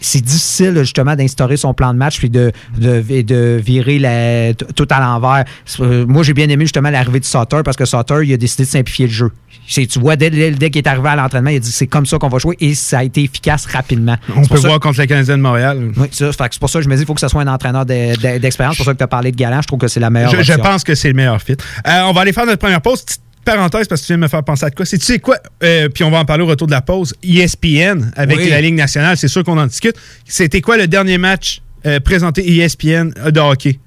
c'est 0.00 0.20
difficile 0.20 0.74
justement 0.78 1.16
d'instaurer 1.16 1.56
son 1.56 1.74
plan 1.74 1.92
de 1.92 1.98
match 1.98 2.18
puis 2.18 2.30
de, 2.30 2.52
de, 2.78 3.22
de 3.22 3.60
virer 3.64 3.98
la- 3.98 4.54
tout 4.54 4.86
à 4.90 5.00
l'envers. 5.00 5.44
Euh, 5.80 6.04
Moi, 6.06 6.22
j'ai 6.22 6.34
bien 6.34 6.48
aimé 6.48 6.64
justement 6.64 6.90
l'arrivée 6.90 7.20
de 7.20 7.24
Sauter 7.24 7.60
parce 7.64 7.76
que 7.76 7.84
Sauter, 7.84 8.20
il 8.24 8.32
a 8.32 8.36
décidé 8.36 8.64
de 8.64 8.68
simplifier 8.68 9.06
le 9.06 9.12
jeu. 9.12 9.30
Tu 9.68 9.98
vois, 9.98 10.14
dès, 10.16 10.30
dès- 10.30 10.52
dès 10.52 10.70
qu'il 10.70 10.80
est 10.82 10.88
arrivé 10.88 11.08
à 11.08 11.16
l'entraînement, 11.16 11.50
il 11.50 11.56
a 11.56 11.60
dit 11.60 11.72
c'est 11.72 11.86
comme 11.88 12.06
ça 12.06 12.18
qu'on 12.18 12.28
va 12.28 12.38
jouer 12.38 12.56
et 12.60 12.74
ça 12.74 12.98
a 12.98 13.04
été 13.04 13.24
efficace 13.24 13.66
rapidement. 13.66 14.16
On 14.36 14.42
peut 14.44 14.58
ça- 14.58 14.68
voir 14.68 14.80
contre 14.80 14.98
la 14.98 15.06
Canadienne 15.06 15.38
de 15.38 15.42
Montréal. 15.42 15.90
Oui, 15.96 16.08
c'est 16.12 16.26
pour 16.60 16.70
ça 16.70 16.78
que 16.78 16.84
je 16.84 16.88
me 16.88 16.94
dis 16.94 17.00
qu'il 17.00 17.06
faut 17.06 17.14
que 17.14 17.20
ce 17.20 17.28
soit 17.28 17.42
un 17.42 17.48
entraîneur 17.52 17.84
de- 17.84 18.14
de- 18.16 18.38
d'expérience. 18.38 18.74
C'est 18.76 18.78
pour 18.78 18.86
ça 18.86 18.92
que 18.92 18.98
tu 18.98 19.04
as 19.04 19.08
parlé 19.08 19.32
de 19.32 19.36
Galant. 19.36 19.60
Je 19.62 19.66
trouve 19.66 19.78
que 19.80 19.88
c'est 19.88 20.00
la 20.00 20.10
meilleure 20.10 20.30
Je, 20.30 20.42
je 20.42 20.52
pense 20.52 20.84
que 20.84 20.94
c'est 20.94 21.08
le 21.08 21.14
meilleur 21.14 21.40
fit. 21.42 21.56
Euh, 21.86 22.02
on 22.04 22.12
va 22.12 22.20
aller 22.20 22.32
faire 22.32 22.46
notre 22.46 22.58
première 22.60 22.80
pause. 22.80 23.02
Petite 23.02 23.20
parenthèse 23.46 23.88
parce 23.88 24.02
que 24.02 24.06
tu 24.06 24.12
viens 24.12 24.18
de 24.18 24.22
me 24.24 24.28
faire 24.28 24.42
penser 24.44 24.66
à 24.66 24.70
quoi. 24.70 24.84
C'est 24.84 24.98
tu 24.98 25.06
sais 25.06 25.18
quoi? 25.18 25.38
Euh, 25.62 25.88
puis 25.88 26.04
on 26.04 26.10
va 26.10 26.18
en 26.18 26.24
parler 26.26 26.42
au 26.42 26.46
retour 26.46 26.66
de 26.66 26.72
la 26.72 26.82
pause. 26.82 27.14
ESPN 27.22 28.10
avec 28.16 28.36
Oui. 28.36 28.50
la 28.50 28.60
Ligue 28.60 28.74
nationale, 28.74 29.16
c'est 29.16 29.28
sûr 29.28 29.42
qu'on 29.44 29.56
en 29.58 29.66
discute. 29.66 29.96
C'était 30.26 30.60
quoi 30.60 30.76
le 30.76 30.86
dernier 30.86 31.16
match 31.16 31.62
euh, 31.86 32.00
présenté 32.00 32.46
ESPN 32.58 33.12
de 33.30 33.40
hockey? 33.40 33.78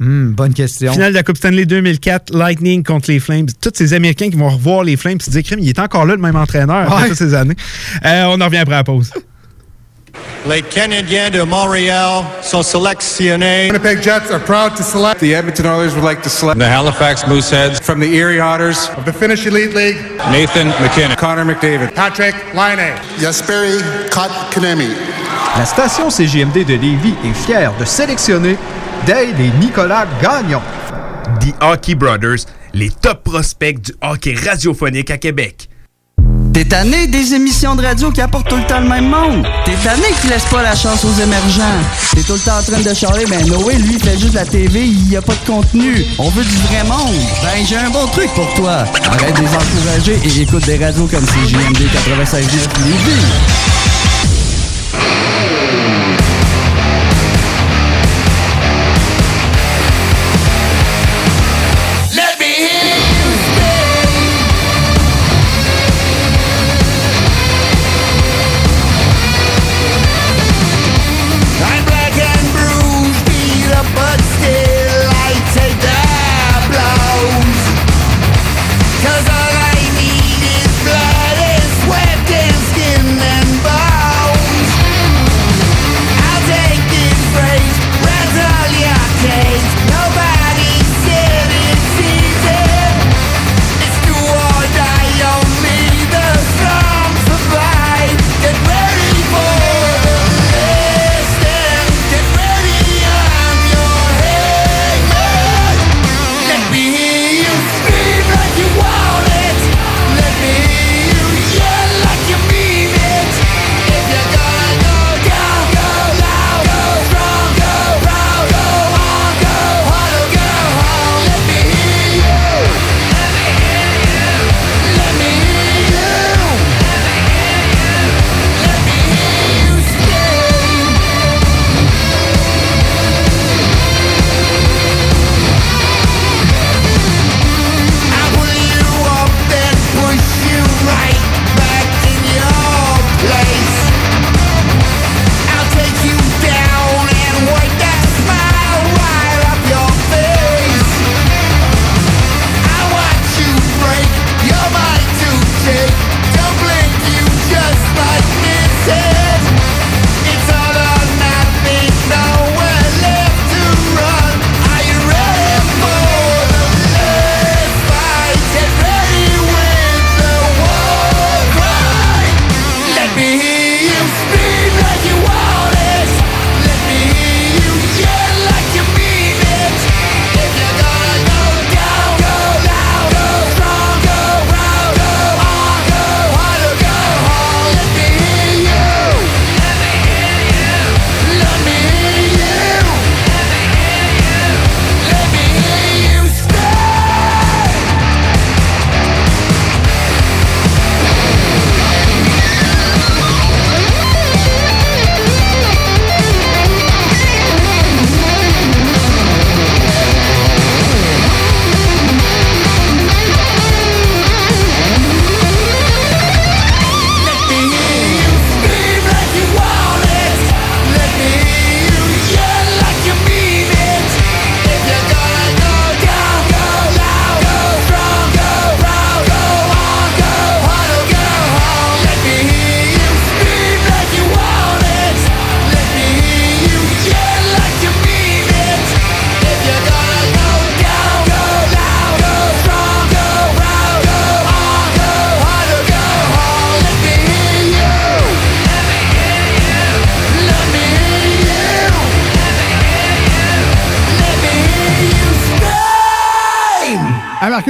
Hmm, 0.00 0.30
bonne 0.32 0.54
question. 0.54 0.92
Finale 0.92 1.12
de 1.12 1.16
la 1.16 1.22
Coupe 1.22 1.36
Stanley 1.36 1.66
2004, 1.66 2.34
Lightning 2.36 2.82
contre 2.82 3.10
les 3.10 3.20
Flames. 3.20 3.46
Tous 3.60 3.70
ces 3.74 3.92
Américains 3.94 4.28
qui 4.30 4.36
vont 4.36 4.48
revoir 4.50 4.82
les 4.82 4.96
Flames 4.96 5.20
se 5.20 5.30
dire, 5.30 5.42
il 5.58 5.68
est 5.68 5.78
encore 5.78 6.04
là, 6.06 6.16
le 6.16 6.20
même 6.22 6.34
entraîneur, 6.36 6.76
après 6.90 7.02
Ouais. 7.02 7.08
toutes 7.10 7.18
ces 7.18 7.34
années. 7.34 7.54
Euh, 8.04 8.24
on 8.28 8.40
en 8.40 8.46
revient 8.46 8.58
après 8.58 8.74
la 8.74 8.84
pause. 8.84 9.10
Les 10.46 10.60
Canadiens 10.60 11.30
de 11.30 11.42
Montréal 11.42 12.22
sont 12.42 12.62
sélectionnés. 12.62 13.68
Winnipeg 13.68 14.02
Jets 14.02 14.30
are 14.30 14.40
proud 14.40 14.76
to 14.76 14.82
select. 14.82 15.20
The 15.20 15.32
Edmonton 15.32 15.64
Oilers 15.64 15.94
would 15.94 16.04
like 16.04 16.22
to 16.22 16.28
select. 16.28 16.58
The 16.58 16.68
Halifax 16.68 17.24
Mooseheads. 17.26 17.80
From 17.82 17.98
the 17.98 18.12
Erie 18.12 18.40
Otters. 18.40 18.90
Of 18.98 19.06
the 19.06 19.12
Finnish 19.12 19.46
Elite 19.46 19.74
League. 19.74 19.96
Nathan 20.30 20.68
McKinnon. 20.82 21.16
Connor 21.16 21.46
McDavid. 21.46 21.94
Patrick 21.94 22.34
Laine. 22.54 22.94
Jesperi 23.18 23.80
Kotkaniemi. 24.10 24.90
La 25.56 25.64
station 25.64 26.10
CGMD 26.10 26.66
de 26.66 26.74
Lévis 26.74 27.14
est 27.24 27.46
fière 27.46 27.72
de 27.78 27.84
sélectionner 27.86 28.58
Dale 29.06 29.40
et 29.40 29.50
Nicolas 29.58 30.06
Gagnon. 30.20 30.60
The 31.40 31.54
Hockey 31.62 31.94
Brothers, 31.94 32.44
les 32.74 32.90
top 32.90 33.24
prospects 33.24 33.80
du 33.80 33.94
hockey 34.02 34.34
radiophonique 34.34 35.10
à 35.10 35.16
Québec. 35.16 35.68
T'es 36.54 36.64
tanné 36.64 37.08
des 37.08 37.34
émissions 37.34 37.74
de 37.74 37.82
radio 37.84 38.12
qui 38.12 38.20
apportent 38.20 38.48
tout 38.48 38.56
le 38.56 38.64
temps 38.64 38.78
le 38.78 38.88
même 38.88 39.08
monde? 39.08 39.44
T'es 39.64 39.74
tanné 39.82 40.04
qui 40.22 40.28
laisse 40.28 40.44
pas 40.44 40.62
la 40.62 40.76
chance 40.76 41.04
aux 41.04 41.20
émergents? 41.20 41.64
T'es 42.14 42.22
tout 42.22 42.34
le 42.34 42.38
temps 42.38 42.58
en 42.58 42.62
train 42.62 42.80
de 42.80 42.94
charler, 42.94 43.26
ben 43.26 43.44
Noé, 43.48 43.74
lui, 43.74 43.98
fait 43.98 44.16
juste 44.16 44.34
la 44.34 44.44
TV, 44.44 44.86
il 44.86 45.10
y 45.10 45.16
a 45.16 45.22
pas 45.22 45.32
de 45.32 45.44
contenu. 45.44 46.06
On 46.16 46.30
veut 46.30 46.44
du 46.44 46.56
vrai 46.68 46.84
monde. 46.84 47.16
Ben, 47.42 47.66
j'ai 47.66 47.76
un 47.76 47.90
bon 47.90 48.06
truc 48.06 48.32
pour 48.34 48.54
toi. 48.54 48.84
Arrête 49.04 49.34
de 49.34 49.40
les 49.40 49.48
encourager 49.48 50.20
et 50.24 50.42
écoute 50.42 50.64
des 50.64 50.76
radios 50.76 51.08
comme 51.08 51.26
CJMD 51.26 51.88
96.9 51.92 52.38
Lévis. 52.84 53.24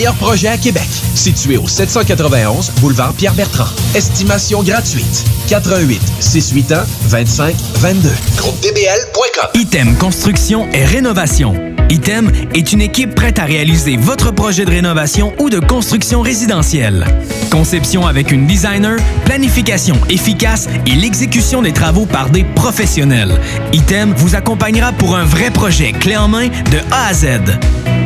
meilleurs 0.00 0.14
projets 0.14 0.48
à 0.48 0.56
Québec. 0.56 0.88
Situé 1.14 1.58
au 1.58 1.68
791 1.68 2.70
boulevard 2.80 3.12
Pierre-Bertrand. 3.12 3.68
Estimation 3.94 4.62
gratuite. 4.62 5.26
88 5.50 6.00
681 6.20 6.86
25 7.02 7.54
22. 7.74 8.08
Groupe 8.38 8.58
DBL.com. 8.62 9.48
Item 9.52 9.94
Construction 9.96 10.66
et 10.72 10.86
Rénovation. 10.86 11.54
Item 11.90 12.32
est 12.54 12.72
une 12.72 12.80
équipe 12.80 13.14
prête 13.14 13.38
à 13.38 13.44
réaliser 13.44 13.98
votre 13.98 14.30
projet 14.30 14.64
de 14.64 14.70
rénovation 14.70 15.34
ou 15.38 15.50
de 15.50 15.58
construction 15.58 16.22
résidentielle. 16.22 17.04
Conception 17.50 18.06
avec 18.06 18.30
une 18.30 18.46
designer, 18.46 18.96
planification 19.26 19.96
efficace 20.08 20.66
et 20.86 20.94
l'exécution 20.94 21.60
des 21.60 21.72
travaux 21.72 22.06
par 22.06 22.30
des 22.30 22.44
professionnels. 22.44 23.38
Item 23.74 24.14
vous 24.16 24.34
accompagnera 24.34 24.92
pour 24.92 25.14
un 25.14 25.24
vrai 25.24 25.50
projet 25.50 25.92
clé 25.92 26.16
en 26.16 26.28
main 26.28 26.46
de 26.46 26.78
A 26.90 27.08
à 27.08 27.12
Z. 27.12 27.26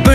Peu 0.03 0.14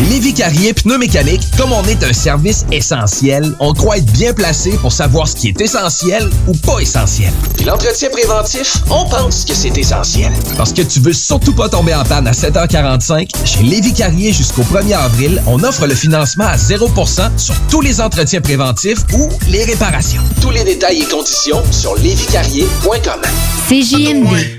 Chez 0.00 0.06
Lévi 0.06 0.32
Carrier 0.32 0.72
Pneumécanique, 0.72 1.42
comme 1.58 1.72
on 1.72 1.84
est 1.84 2.02
un 2.04 2.14
service 2.14 2.64
essentiel, 2.72 3.54
on 3.60 3.74
croit 3.74 3.98
être 3.98 4.10
bien 4.12 4.32
placé 4.32 4.70
pour 4.78 4.92
savoir 4.92 5.28
ce 5.28 5.36
qui 5.36 5.48
est 5.48 5.60
essentiel 5.60 6.30
ou 6.46 6.54
pas 6.54 6.78
essentiel. 6.78 7.30
Puis 7.56 7.66
l'entretien 7.66 8.08
préventif, 8.08 8.78
on 8.88 9.04
pense 9.06 9.44
que 9.44 9.52
c'est 9.52 9.76
essentiel. 9.76 10.32
Parce 10.56 10.72
que 10.72 10.80
tu 10.80 11.00
veux 11.00 11.12
surtout 11.12 11.52
pas 11.52 11.68
tomber 11.68 11.94
en 11.94 12.04
panne 12.04 12.26
à 12.26 12.32
7h45, 12.32 13.28
chez 13.44 13.62
Lévi 13.62 13.92
Carrier 13.92 14.32
jusqu'au 14.32 14.62
1er 14.62 14.96
avril, 14.96 15.42
on 15.46 15.62
offre 15.64 15.86
le 15.86 15.94
financement 15.94 16.46
à 16.46 16.56
0% 16.56 17.36
sur 17.36 17.54
tous 17.70 17.82
les 17.82 18.00
entretiens 18.00 18.40
préventifs 18.40 19.00
ou 19.12 19.28
les 19.48 19.64
réparations. 19.64 20.22
Tous 20.40 20.50
les 20.50 20.64
détails 20.64 21.02
et 21.02 21.08
conditions 21.08 21.62
sur 21.70 21.94
lévicarrier.com. 21.96 23.20
CJMD 23.68 24.58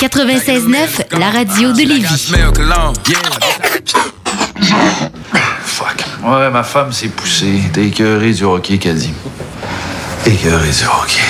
96.9, 0.00 1.18
la 1.18 1.30
radio 1.30 1.72
de 1.72 1.82
Lévis. 1.82 2.32
Fuck. 5.64 6.04
Ouais, 6.22 6.50
ma 6.50 6.62
femme 6.62 6.92
s'est 6.92 7.08
poussée. 7.08 7.60
T'es 7.72 7.86
écœuré 7.86 8.32
du 8.32 8.44
hockey, 8.44 8.78
qu'a 8.78 8.92
dit. 8.92 9.12
Écœuré 10.24 10.68
du 10.68 10.84
hockey. 10.84 11.22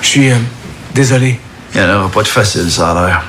Je 0.00 0.06
suis 0.06 0.30
euh, 0.30 0.36
désolé. 0.94 1.40
Il 1.74 1.80
n'y 1.80 1.86
en 1.86 1.98
aura 1.98 2.08
pas 2.08 2.22
de 2.22 2.28
facile, 2.28 2.70
ça 2.70 2.92
a 2.92 3.06
l'air. 3.06 3.22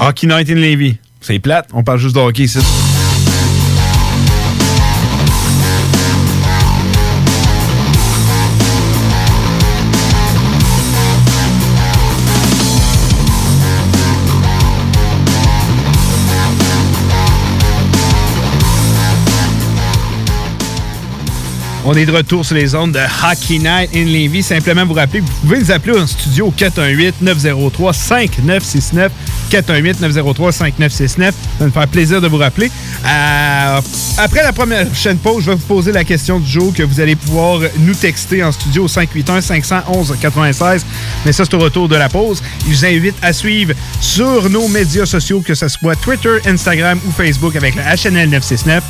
Hockey 0.00 0.26
Night 0.26 0.50
in 0.50 0.54
Levy. 0.54 0.98
C'est 1.20 1.38
plate, 1.38 1.68
on 1.72 1.82
parle 1.82 1.98
juste 1.98 2.14
de 2.14 2.20
hockey 2.20 2.42
ici. 2.44 2.58
On 21.86 21.92
est 21.92 22.06
de 22.06 22.12
retour 22.12 22.46
sur 22.46 22.54
les 22.54 22.74
ondes 22.74 22.92
de 22.92 22.98
Hockey 22.98 23.58
Night 23.58 23.90
in 23.94 24.06
Levy. 24.06 24.42
Simplement 24.42 24.86
vous 24.86 24.94
rappeler 24.94 25.20
que 25.20 25.26
vous 25.26 25.32
pouvez 25.42 25.58
nous 25.58 25.70
appeler 25.70 25.98
en 25.98 26.06
studio 26.06 26.46
au 26.46 26.52
418-903-5969. 26.52 29.10
418-903-5969. 29.62 31.32
Ça 31.58 31.64
me 31.64 31.70
faire 31.70 31.88
plaisir 31.88 32.20
de 32.20 32.28
vous 32.28 32.38
rappeler. 32.38 32.70
Euh, 33.06 33.80
après 34.18 34.42
la 34.42 34.52
première 34.52 34.86
chaîne 34.94 35.18
pause, 35.18 35.44
je 35.44 35.50
vais 35.50 35.56
vous 35.56 35.66
poser 35.66 35.92
la 35.92 36.04
question 36.04 36.40
du 36.40 36.50
jour 36.50 36.72
que 36.74 36.82
vous 36.82 37.00
allez 37.00 37.16
pouvoir 37.16 37.60
nous 37.80 37.94
texter 37.94 38.42
en 38.42 38.52
studio 38.52 38.84
au 38.84 38.88
581-511-96. 38.88 40.82
Mais 41.24 41.32
ça, 41.32 41.44
c'est 41.44 41.54
au 41.54 41.58
retour 41.58 41.88
de 41.88 41.96
la 41.96 42.08
pause. 42.08 42.42
Je 42.66 42.72
vous 42.72 42.86
invite 42.86 43.16
à 43.22 43.32
suivre 43.32 43.74
sur 44.00 44.48
nos 44.50 44.68
médias 44.68 45.06
sociaux, 45.06 45.40
que 45.40 45.54
ce 45.54 45.68
soit 45.68 45.96
Twitter, 45.96 46.38
Instagram 46.46 46.98
ou 47.06 47.10
Facebook 47.10 47.56
avec 47.56 47.74
le 47.74 47.82
HNL 47.82 48.30
969, 48.30 48.82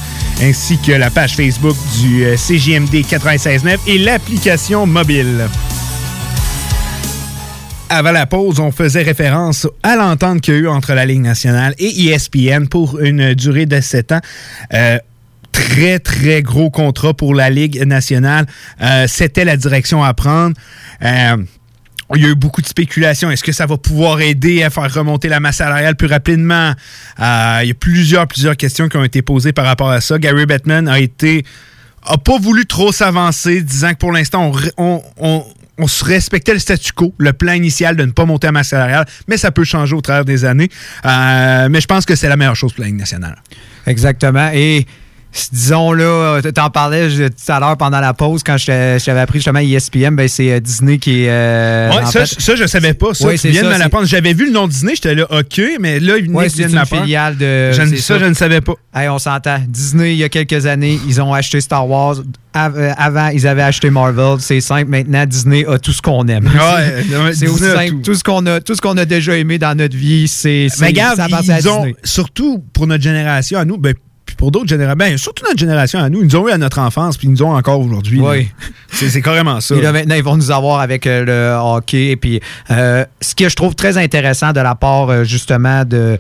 ainsi 0.43 0.79
que 0.79 0.93
la 0.93 1.11
page 1.11 1.37
Facebook 1.37 1.77
du 2.01 2.25
euh, 2.25 2.37
CJMD 2.37 3.05
969 3.11 3.81
et 3.87 3.99
l'application 3.99 4.87
mobile. 4.87 5.49
Avant 7.95 8.11
la 8.11 8.27
pause, 8.27 8.59
on 8.59 8.73
faisait 8.73 9.03
référence 9.03 9.69
à 9.85 9.95
l'entente 9.95 10.41
qu'il 10.41 10.55
y 10.55 10.57
a 10.57 10.61
eu 10.63 10.67
entre 10.67 10.95
la 10.95 11.07
Ligue 11.07 11.21
nationale 11.21 11.77
et 11.79 12.07
ESPN 12.07 12.67
pour 12.67 12.99
une 12.99 13.35
durée 13.35 13.67
de 13.67 13.81
7 13.81 14.11
ans. 14.11 14.21
Euh, 14.73 14.99
très, 15.53 16.01
très 16.01 16.43
gros 16.43 16.71
contrat 16.71 17.15
pour 17.15 17.37
la 17.37 17.51
Ligue 17.51 17.81
nationale. 17.87 18.47
Euh, 18.83 19.07
C'était 19.07 19.45
la 19.45 19.57
direction 19.57 20.03
à 20.03 20.13
prendre. 20.13 20.57
Euh, 21.05 21.37
il 22.17 22.23
y 22.23 22.27
a 22.27 22.31
eu 22.31 22.35
beaucoup 22.35 22.63
de 22.63 22.67
spéculations. 22.67 23.31
Est-ce 23.31 23.45
que 23.45 23.53
ça 23.53 23.67
va 23.67 23.77
pouvoir 23.77 24.21
aider 24.21 24.65
à 24.65 24.71
faire 24.71 24.93
remonter 24.93 25.29
la 25.29 25.39
masse 25.39 25.59
salariale 25.59 25.95
plus 25.95 26.09
rapidement? 26.09 26.73
Il 27.19 27.69
y 27.69 27.71
a 27.71 27.75
plusieurs, 27.79 28.27
plusieurs 28.27 28.57
questions 28.57 28.89
qui 28.89 28.97
ont 28.97 29.05
été 29.05 29.23
posées 29.23 29.53
par 29.53 29.67
rapport 29.67 29.91
à 29.91 30.01
ça. 30.01 30.19
Gary 30.19 30.47
Bettman 30.47 30.89
a 30.89 30.99
été 30.99 31.45
a 32.07 32.19
pas 32.19 32.39
voulu 32.39 32.67
trop 32.67 32.93
s'avancer, 32.93 33.63
disant 33.63 33.93
que 33.93 33.99
pour 33.99 34.13
l'instant, 34.13 34.53
on, 34.77 35.03
on 35.79 35.87
se 35.87 36.05
respectait 36.05 36.53
le 36.53 36.59
statu 36.59 36.93
quo, 36.93 37.15
le 37.19 37.33
plan 37.33 37.53
initial 37.53 37.97
de 37.97 38.05
ne 38.05 38.13
pas 38.13 38.25
monter 38.25 38.47
à 38.47 38.53
masse 38.53 38.69
salariale, 38.69 39.07
mais 39.29 39.37
ça 39.37 39.51
peut 39.51 39.65
changer 39.65 39.95
au 39.95 40.01
travers 40.01 40.25
des 40.25 40.45
années. 40.45 40.69
Euh, 41.05 41.69
mais 41.71 41.81
je 41.81 41.87
pense 41.87 42.05
que 42.05 42.15
c'est 42.15 42.29
la 42.29 42.37
meilleure 42.37 42.57
chose 42.57 42.73
pour 42.73 42.85
la 42.85 42.91
nationale. 42.91 43.43
Exactement. 43.87 44.51
Et 44.53 44.87
disons 45.53 45.93
là, 45.93 46.41
t'en 46.55 46.71
parlais 46.71 47.09
tout 47.09 47.53
à 47.53 47.61
l'heure 47.61 47.77
pendant 47.77 48.01
la 48.01 48.15
pause 48.15 48.43
quand 48.45 48.57
je 48.57 48.67
t'avais 49.05 49.21
appris 49.21 49.39
justement 49.39 49.59
ESPN, 49.61 50.15
ben 50.15 50.29
c'est 50.29 50.53
euh, 50.53 50.61
Disney 50.61 50.99
qui 50.99 51.25
est. 51.25 51.29
euh, 51.31 51.91
Ouais, 51.91 52.07
ça, 52.07 52.25
fait- 52.27 52.41
ça, 52.41 52.55
je 52.57 52.67
savais 52.67 52.95
pas. 52.95 53.15
Ça, 53.15 53.29
tu 53.37 53.49
viens 53.49 53.63
de 53.65 53.69
me 53.69 53.79
l'apprendre. 53.79 54.07
J'avais 54.07 54.33
vu 54.33 54.47
le 54.47 54.53
nom 54.53 54.69
Disney, 54.69 54.93
j'étais 54.95 55.15
là, 55.15 55.27
OK, 55.31 55.61
mais 55.81 55.99
là, 56.01 56.17
il 56.19 56.31
Ouais, 56.31 56.49
vient 56.49 56.67
de 56.67 56.71
une 56.71 56.77
m'apprendre. 56.77 57.03
filiale 57.03 57.37
de. 57.37 57.73
Je 57.73 57.97
ça, 57.97 58.19
je 58.19 58.25
ne 58.25 58.35
savais 58.35 58.61
pas. 58.61 58.75
Hey, 58.95 59.09
on 59.09 59.19
s'entend. 59.19 59.59
Disney, 59.67 60.13
il 60.13 60.19
y 60.19 60.25
a 60.25 60.29
quelques 60.29 60.67
années, 60.67 60.99
ils 61.09 61.21
ont 61.21 61.33
acheté 61.35 61.61
Star 61.61 61.89
Wars. 61.89 62.17
Euh, 62.57 62.93
avant, 62.97 63.29
ils 63.29 63.49
avaient 63.49 63.63
acheté 63.63 63.91
Marvel. 63.91 64.37
C'est 64.39 64.61
simple. 64.61 64.89
Maintenant, 64.89 65.27
Disney 65.27 65.67
a 65.67 65.77
tout 65.79 65.93
ce 65.93 66.01
qu'on 66.01 66.27
aime. 66.29 66.45
Ouais, 66.47 67.33
c'est 67.35 67.49
aussi 67.49 67.65
simple. 67.65 67.91
tout. 67.91 68.03
Tout. 68.03 68.15
ce 68.15 68.23
qu'on 68.23 68.47
a, 68.47 68.61
tout 68.61 68.75
ce 68.77 68.81
qu'on 68.81 68.97
a 68.97 69.05
déjà 69.05 69.37
aimé 69.37 69.59
dans 69.59 69.77
notre 69.77 69.97
vie, 69.97 70.29
c'est. 70.29 70.69
Mais 70.81 70.87
regarde, 70.89 71.17
ça 71.17 71.25
à 71.25 71.29
ils 71.59 71.69
ont, 71.69 71.79
Disney. 71.83 71.97
surtout 72.05 72.63
pour 72.73 72.87
notre 72.87 73.03
génération 73.03 73.59
à 73.59 73.65
nous, 73.65 73.77
ben, 73.79 73.95
puis 74.35 74.37
pour 74.37 74.51
d'autres 74.51 74.69
générations, 74.69 74.97
ben, 74.97 75.17
surtout 75.17 75.45
notre 75.45 75.59
génération 75.59 76.01
à 76.01 76.11
nous, 76.11 76.21
ils 76.21 76.27
nous 76.27 76.37
ont 76.37 76.49
eu 76.49 76.51
à 76.51 76.59
notre 76.59 76.81
enfance, 76.81 77.17
puis 77.17 77.29
ils 77.29 77.31
nous 77.31 77.43
ont 77.43 77.55
encore 77.55 77.81
aujourd'hui. 77.81 78.21
Oui. 78.21 78.49
C'est 78.91 79.23
carrément 79.23 79.61
ça. 79.61 79.77
Et 79.77 79.81
là, 79.81 79.93
maintenant, 79.93 80.15
ils 80.17 80.25
vont 80.25 80.37
nous 80.37 80.51
avoir 80.51 80.81
avec 80.81 81.07
euh, 81.07 81.25
le 81.25 81.57
hockey. 81.57 82.09
Et 82.09 82.17
puis, 82.17 82.41
euh, 82.71 83.05
ce 83.21 83.35
que 83.35 83.49
je 83.49 83.55
trouve 83.55 83.75
très 83.75 83.97
intéressant 83.97 84.53
de 84.53 84.61
la 84.61 84.75
part, 84.75 85.11
euh, 85.11 85.25
justement, 85.25 85.85
de 85.85 86.19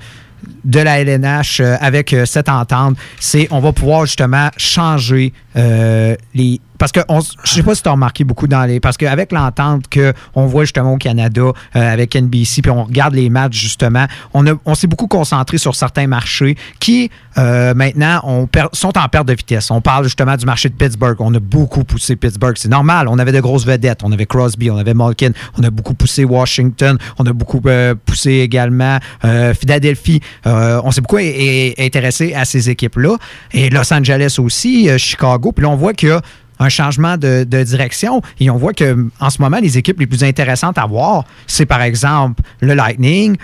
de 0.64 0.80
la 0.80 1.00
LNH 1.00 1.60
euh, 1.60 1.76
avec 1.80 2.12
euh, 2.12 2.24
cette 2.24 2.48
entente, 2.48 2.96
c'est 3.20 3.48
on 3.50 3.60
va 3.60 3.72
pouvoir 3.72 4.06
justement 4.06 4.48
changer 4.56 5.32
euh, 5.56 6.16
les 6.34 6.60
parce 6.76 6.90
que 6.90 7.00
on, 7.08 7.20
je 7.20 7.50
sais 7.50 7.62
pas 7.62 7.76
si 7.76 7.82
tu 7.82 7.88
as 7.88 7.92
remarqué 7.92 8.24
beaucoup 8.24 8.48
dans 8.48 8.64
les 8.64 8.80
parce 8.80 8.96
qu'avec 8.96 9.30
l'entente 9.30 9.88
que 9.88 10.12
on 10.34 10.46
voit 10.46 10.64
justement 10.64 10.92
au 10.92 10.96
Canada 10.96 11.52
avec 11.72 12.16
NBC 12.16 12.62
puis 12.62 12.70
on 12.70 12.82
regarde 12.84 13.14
les 13.14 13.30
matchs 13.30 13.56
justement, 13.56 14.06
on, 14.34 14.44
on 14.64 14.74
s'est 14.74 14.88
beaucoup 14.88 15.06
concentré 15.06 15.56
sur 15.56 15.76
certains 15.76 16.08
marchés 16.08 16.56
qui 16.80 17.10
maintenant 17.36 18.20
on 18.24 18.48
sont 18.72 18.98
en 18.98 19.08
perte 19.08 19.28
de 19.28 19.34
vitesse. 19.34 19.70
On 19.70 19.80
parle 19.80 20.04
justement 20.04 20.36
du 20.36 20.44
marché 20.44 20.68
de 20.68 20.74
Pittsburgh. 20.74 21.16
On 21.20 21.32
a 21.34 21.38
beaucoup 21.38 21.84
poussé 21.84 22.16
Pittsburgh. 22.16 22.56
C'est 22.58 22.68
normal. 22.68 23.06
On 23.08 23.20
avait 23.20 23.32
de 23.32 23.40
grosses 23.40 23.64
vedettes. 23.64 24.00
On 24.02 24.10
avait 24.10 24.26
Crosby, 24.26 24.68
on 24.70 24.76
avait 24.76 24.94
Malkin. 24.94 25.30
On 25.56 25.62
a 25.62 25.70
beaucoup 25.70 25.94
poussé 25.94 26.24
Washington. 26.24 26.98
On 27.18 27.24
a 27.24 27.32
beaucoup 27.32 27.62
poussé 28.04 28.32
également 28.32 28.98
Philadelphie. 29.22 30.20
Euh, 30.54 30.80
on 30.84 30.90
s'est 30.90 31.00
beaucoup 31.00 31.18
é- 31.18 31.74
intéressé 31.78 32.34
à 32.34 32.44
ces 32.44 32.70
équipes-là. 32.70 33.16
Et 33.52 33.70
Los 33.70 33.92
Angeles 33.92 34.36
aussi, 34.38 34.88
euh, 34.88 34.98
Chicago. 34.98 35.52
Puis 35.52 35.64
là, 35.64 35.70
on 35.70 35.76
voit 35.76 35.92
qu'il 35.92 36.08
y 36.10 36.12
a 36.12 36.22
un 36.60 36.68
changement 36.68 37.16
de, 37.16 37.44
direction 37.44 38.22
et 38.38 38.48
on 38.48 38.56
voit 38.56 38.72
que 38.72 39.08
en 39.20 39.30
ce 39.30 39.42
moment, 39.42 39.58
les 39.60 39.76
équipes 39.76 39.98
les 39.98 40.06
plus 40.06 40.22
intéressantes 40.22 40.78
à 40.78 40.86
voir, 40.86 41.24
c'est 41.46 41.66
par 41.66 41.82
exemple 41.82 42.42
le 42.60 42.74
Lightning, 42.74 43.36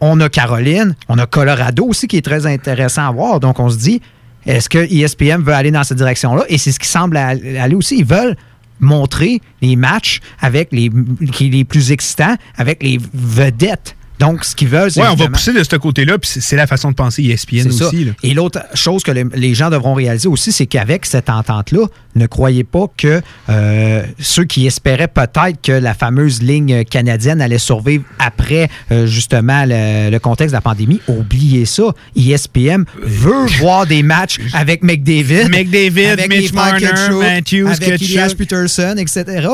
on 0.00 0.20
a 0.20 0.28
Caroline, 0.28 0.94
on 1.08 1.18
a 1.18 1.26
Colorado 1.26 1.86
aussi 1.86 2.06
qui 2.06 2.16
est 2.16 2.24
très 2.24 2.46
intéressant 2.46 3.08
à 3.08 3.10
voir. 3.10 3.40
Donc, 3.40 3.58
on 3.58 3.68
se 3.68 3.78
dit, 3.78 4.00
est-ce 4.46 4.68
que 4.68 4.78
ESPN 4.78 5.42
veut 5.42 5.54
aller 5.54 5.70
dans 5.70 5.84
cette 5.84 5.98
direction-là? 5.98 6.44
Et 6.48 6.58
c'est 6.58 6.72
ce 6.72 6.78
qui 6.78 6.88
semble 6.88 7.16
aller 7.16 7.74
aussi. 7.74 7.98
Ils 7.98 8.04
veulent 8.04 8.36
montrer 8.80 9.40
les 9.60 9.76
matchs 9.76 10.20
avec 10.40 10.72
les, 10.72 10.86
est 10.86 11.40
les 11.40 11.64
plus 11.64 11.92
excitants, 11.92 12.34
avec 12.56 12.82
les 12.82 12.98
vedettes 13.14 13.96
Donc, 14.22 14.44
ce 14.44 14.54
qu'ils 14.54 14.68
veulent, 14.68 14.90
c'est 14.90 15.00
Ouais, 15.00 15.08
on 15.10 15.14
va 15.16 15.28
pousser 15.28 15.52
de 15.52 15.62
ce 15.64 15.76
côté-là, 15.76 16.16
puis 16.18 16.30
c'est- 16.40 16.56
la 16.56 16.66
façon 16.66 16.90
de 16.90 16.94
penser 16.94 17.22
E 17.22 17.30
ESPN 17.32 17.68
aussi. 17.68 18.04
là. 18.04 18.12
Et 18.22 18.34
l'autre 18.34 18.60
chose 18.74 19.02
que 19.02 19.10
les, 19.10 19.24
les 19.34 19.54
gens 19.54 19.68
devront 19.68 19.94
réaliser 19.94 20.28
aussi, 20.28 20.52
c'est 20.52 20.66
qu'avec 20.66 21.06
cette 21.06 21.28
entente-là, 21.28 21.86
ne 22.14 22.26
croyez 22.26 22.62
pas 22.64 22.86
que 22.96 23.20
euh, 23.48 24.02
ceux 24.18 24.44
qui 24.44 24.66
espéraient 24.66 25.08
peut-être 25.08 25.60
que 25.62 25.72
la 25.72 25.94
fameuse 25.94 26.40
ligne 26.42 26.84
canadienne 26.84 27.40
allait 27.40 27.58
survivre 27.58 28.04
après 28.18 28.68
euh, 28.90 29.06
justement 29.06 29.64
le, 29.66 30.10
le 30.10 30.18
contexte 30.18 30.52
de 30.52 30.56
la 30.56 30.60
pandémie, 30.60 31.00
oubliez 31.08 31.64
ça. 31.64 31.84
ESPN 32.16 32.84
veut 33.02 33.46
voir 33.58 33.86
des 33.86 34.02
matchs 34.02 34.38
avec 34.52 34.82
McDavid, 34.82 35.48
McDavid, 35.50 36.06
avec 36.06 36.28
Mitch 36.28 36.52
Marner, 36.52 36.86
Matthews, 37.20 37.66
avec. 37.68 38.00
Elias 38.02 38.34
Peterson, 38.36 38.94
etc. 38.98 39.48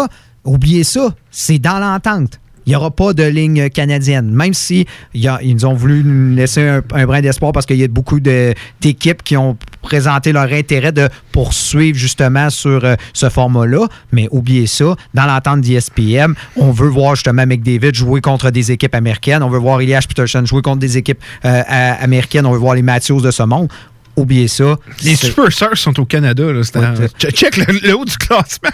Oubliez 0.44 0.84
ça, 0.84 1.14
c'est 1.30 1.58
dans 1.58 1.78
l'entente. 1.78 2.38
Il 2.68 2.72
n'y 2.72 2.76
aura 2.76 2.90
pas 2.90 3.14
de 3.14 3.22
ligne 3.22 3.70
canadienne. 3.70 4.30
Même 4.30 4.52
si 4.52 4.84
y 5.14 5.26
a- 5.26 5.38
ils 5.42 5.54
nous 5.54 5.64
ont 5.64 5.72
voulu 5.72 6.02
nous 6.04 6.36
laisser 6.36 6.68
un, 6.68 6.82
un 6.92 7.06
brin 7.06 7.22
d'espoir 7.22 7.52
parce 7.52 7.64
qu'il 7.64 7.78
y 7.78 7.82
a 7.82 7.88
beaucoup 7.88 8.20
d'équipes 8.20 9.22
qui 9.22 9.38
ont 9.38 9.56
présenté 9.80 10.32
leur 10.32 10.52
intérêt 10.52 10.92
de 10.92 11.08
poursuivre 11.32 11.96
justement 11.96 12.50
sur 12.50 12.84
euh, 12.84 12.94
ce 13.14 13.30
format-là. 13.30 13.86
Mais 14.12 14.28
oubliez 14.32 14.66
ça, 14.66 14.96
dans 15.14 15.24
l'entente 15.24 15.62
d'ESPN, 15.62 16.34
on 16.56 16.70
veut 16.70 16.88
voir 16.88 17.14
justement 17.14 17.46
McDavid 17.46 17.94
jouer 17.94 18.20
contre 18.20 18.50
des 18.50 18.70
équipes 18.70 18.94
américaines. 18.94 19.42
On 19.42 19.48
veut 19.48 19.58
voir 19.58 19.80
Elias 19.80 20.04
Peterson 20.06 20.44
jouer 20.44 20.60
contre 20.60 20.80
des 20.80 20.98
équipes 20.98 21.22
euh, 21.46 21.62
américaines. 22.00 22.44
On 22.44 22.52
veut 22.52 22.58
voir 22.58 22.74
les 22.74 22.82
Matthews 22.82 23.22
de 23.22 23.30
ce 23.30 23.44
monde. 23.44 23.68
Oubliez 24.14 24.48
ça. 24.48 24.76
Les 25.04 25.16
Superstars 25.16 25.78
sont 25.78 25.98
au 25.98 26.04
Canada. 26.04 26.42
Là, 26.44 26.60
Ouais, 26.74 27.06
Che- 27.18 27.30
Check 27.32 27.56
le, 27.56 27.64
le 27.82 27.96
haut 27.96 28.04
du 28.04 28.16
classement. 28.18 28.68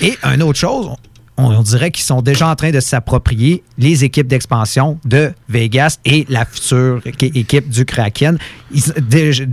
Et 0.00 0.16
une 0.22 0.42
autre 0.44 0.60
chose, 0.60 0.90
on, 1.36 1.62
dirait 1.62 1.90
qu'ils 1.90 2.04
sont 2.04 2.22
déjà 2.22 2.48
en 2.48 2.54
train 2.54 2.70
de 2.70 2.80
s'approprier 2.80 3.62
les 3.78 4.04
équipes 4.04 4.26
d'expansion 4.28 4.98
de 5.04 5.32
Vegas 5.48 5.98
et 6.04 6.26
la 6.28 6.44
future 6.44 7.00
équi- 7.04 7.36
équipe 7.36 7.68
du 7.68 7.84
Kraken. 7.84 8.38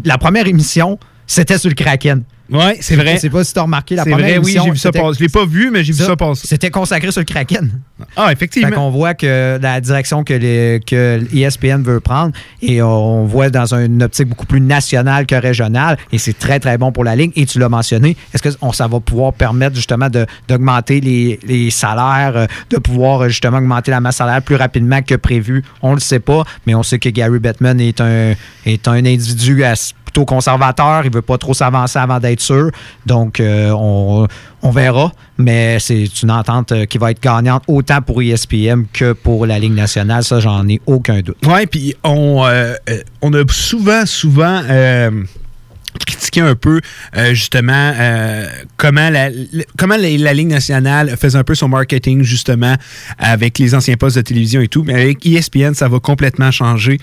La 0.04 0.18
première 0.18 0.48
émission, 0.48 1.00
c'était 1.26 1.58
sur 1.58 1.70
le 1.70 1.76
Kraken. 1.76 2.24
Oui, 2.52 2.78
c'est 2.82 2.96
vrai. 2.96 3.16
Je 3.16 3.20
sais 3.22 3.30
pas 3.30 3.44
si 3.44 3.54
tu 3.54 3.60
as 3.60 3.64
remarqué 3.64 3.96
la 3.96 4.04
première 4.04 4.18
vrai, 4.20 4.38
oui, 4.40 4.58
j'ai 4.64 4.72
vu 4.72 4.78
ça 4.78 4.92
passer. 4.92 5.20
Je 5.20 5.24
l'ai 5.24 5.30
pas 5.30 5.46
vu, 5.46 5.70
mais 5.72 5.84
j'ai 5.84 5.94
vu 5.94 6.04
ça 6.04 6.16
passer. 6.16 6.48
C'était 6.48 6.72
consacré 6.72 7.12
sur 7.12 7.22
le 7.22 7.26
Kraken. 7.26 7.70
Ah, 8.16 8.32
effectivement. 8.32 8.70
Fait 8.70 8.76
qu'on 8.76 8.90
voit 8.90 9.14
que 9.14 9.60
la 9.62 9.80
direction 9.82 10.24
que, 10.24 10.34
les, 10.34 10.80
que 10.86 11.22
ESPN 11.36 11.82
veut 11.84 12.00
prendre 12.00 12.34
et 12.62 12.82
on 12.82 13.26
voit 13.26 13.50
dans 13.50 13.74
une 13.76 14.02
optique 14.04 14.30
beaucoup 14.30 14.46
plus 14.46 14.62
nationale 14.62 15.26
que 15.26 15.36
régionale 15.36 15.98
et 16.12 16.18
c'est 16.18 16.38
très 16.38 16.60
très 16.60 16.78
bon 16.78 16.92
pour 16.92 17.04
la 17.04 17.16
ligne 17.16 17.32
et 17.36 17.46
tu 17.46 17.60
l'as 17.60 17.68
mentionné 17.70 18.16
est-ce 18.34 18.42
que 18.42 18.50
on, 18.62 18.72
ça 18.72 18.88
va 18.88 19.00
pouvoir 19.02 19.34
permettre 19.34 19.76
justement 19.76 20.08
d'augmenter 20.48 21.02
les, 21.02 21.40
les 21.46 21.70
salaires 21.72 22.36
euh, 22.36 22.46
de 22.70 22.78
pouvoir 22.78 23.28
justement 23.28 23.58
augmenter 23.58 23.92
la 23.92 24.00
masse 24.02 24.18
salariale 24.18 24.44
plus 24.44 24.56
rapidement 24.56 25.02
que 25.02 25.16
prévu? 25.16 25.64
On 25.82 25.94
le 25.94 26.00
sait 26.00 26.20
pas 26.20 26.44
mais 26.66 26.76
on 26.76 26.84
sait 26.84 27.00
que 27.00 27.10
Gary 27.10 27.40
Bettman 27.40 27.80
est 27.82 28.00
un 28.02 28.34
est 28.66 28.88
un 28.88 28.94
individu 29.06 29.64
assez- 29.64 29.94
plutôt 30.10 30.26
conservateur 30.26 31.06
il 31.06 31.12
veut 31.12 31.22
pas 31.22 31.38
trop 31.38 31.54
s'avancer 31.54 32.00
avant 32.00 32.20
d'être 32.20 32.42
sûr 32.42 32.72
donc 33.06 33.40
euh, 33.40 33.72
on, 33.72 34.28
on 34.64 34.72
verra 34.72 35.12
mais 35.40 35.80
c'est 35.80 36.06
une 36.22 36.32
entente 36.32 36.74
euh, 36.74 36.86
qui 36.86 36.98
va 36.98 37.12
être 37.12 37.22
gagnante 37.22 37.64
autant 37.68 38.02
pour 38.02 38.20
E 38.20 38.26
ESPN 38.26 38.84
que 38.92 39.14
pour 39.14 39.46
la 39.46 39.58
Ligue 39.58 39.74
nationale. 39.74 40.24
Ça, 40.24 40.42
j'en 40.42 40.68
ai 40.68 40.82
aucun 40.86 41.22
doute. 41.22 41.38
Ouais, 41.48 41.66
puis 41.66 41.96
on, 42.04 42.44
euh, 42.46 42.76
on 43.22 43.34
a 43.34 43.44
souvent, 43.50 44.06
souvent 44.06 44.62
critiqué 46.06 46.42
un 46.42 46.56
peu 46.56 46.82
euh, 47.16 47.34
justement 47.34 47.94
euh, 47.96 48.48
comment 48.78 49.10
la, 49.10 49.30
comment 49.78 49.98
la, 49.98 50.34
Ligue 50.34 50.48
nationale 50.48 51.16
faisait 51.20 51.38
un 51.38 51.44
peu 51.44 51.56
son 51.56 51.68
marketing 51.68 52.24
justement 52.24 52.76
avec 53.18 53.58
les 53.60 53.76
anciens 53.76 53.96
postes 53.98 54.18
de 54.18 54.22
télévision 54.22 54.62
et 54.62 54.68
tout. 54.68 54.84
Mais 54.84 54.94
avec 54.94 55.26
ESPN, 55.26 55.74
ça 55.74 55.88
va 55.88 56.00
complètement 56.00 56.52
changer. 56.52 57.00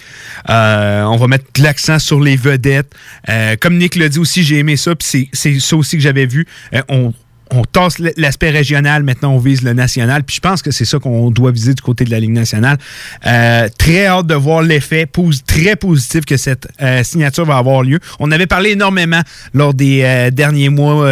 Euh, 0.49 1.03
on 1.05 1.17
va 1.17 1.27
mettre 1.29 1.45
l'accent 1.59 1.99
sur 1.99 2.21
les 2.21 2.37
vedettes. 2.37 2.93
Euh, 3.29 3.57
comme 3.61 3.77
Nick 3.79 3.97
l'a 3.97 4.09
dit 4.09 4.19
aussi, 4.19 4.43
j'ai 4.43 4.59
aimé 4.59 4.77
ça, 4.77 4.95
puis 4.95 5.07
c'est- 5.09 5.29
c'est 5.33 5.61
ça 5.61 5.77
aussi 5.77 5.97
que 5.97 6.03
j'avais 6.03 6.27
vu. 6.27 6.47
Euh, 6.75 6.83
on 6.89 7.13
on 7.53 7.65
tasse 7.65 7.99
l'aspect 8.17 8.51
régional, 8.51 9.03
maintenant 9.03 9.33
on 9.33 9.39
vise 9.39 9.63
le 9.63 9.73
national. 9.73 10.25
Puis 10.25 10.37
je 10.37 10.41
pense 10.41 10.63
que 10.63 10.71
c'est 10.71 10.85
ça 10.85 10.99
qu'on 10.99 11.31
doit 11.31 11.53
viser 11.53 11.75
du 11.75 11.83
côté 11.83 12.05
de 12.05 12.11
la 12.11 12.19
Ligue 12.19 12.33
nationale. 12.33 12.79
Euh, 13.27 13.69
très 13.79 14.07
hâte 14.07 14.27
de 14.27 14.35
voir 14.35 14.63
l'effet 14.63 15.09
très 15.47 15.77
positif 15.77 16.25
que 16.25 16.37
cette 16.37 16.69
euh, 16.83 17.05
signature 17.05 17.45
va 17.45 17.57
avoir 17.57 17.83
lieu. 17.83 18.01
On 18.19 18.31
avait 18.33 18.47
parlé 18.47 18.71
énormément 18.71 19.21
lors 19.55 19.75
des 19.75 20.03
euh, 20.03 20.31
derniers 20.31 20.69
mois 20.69 21.07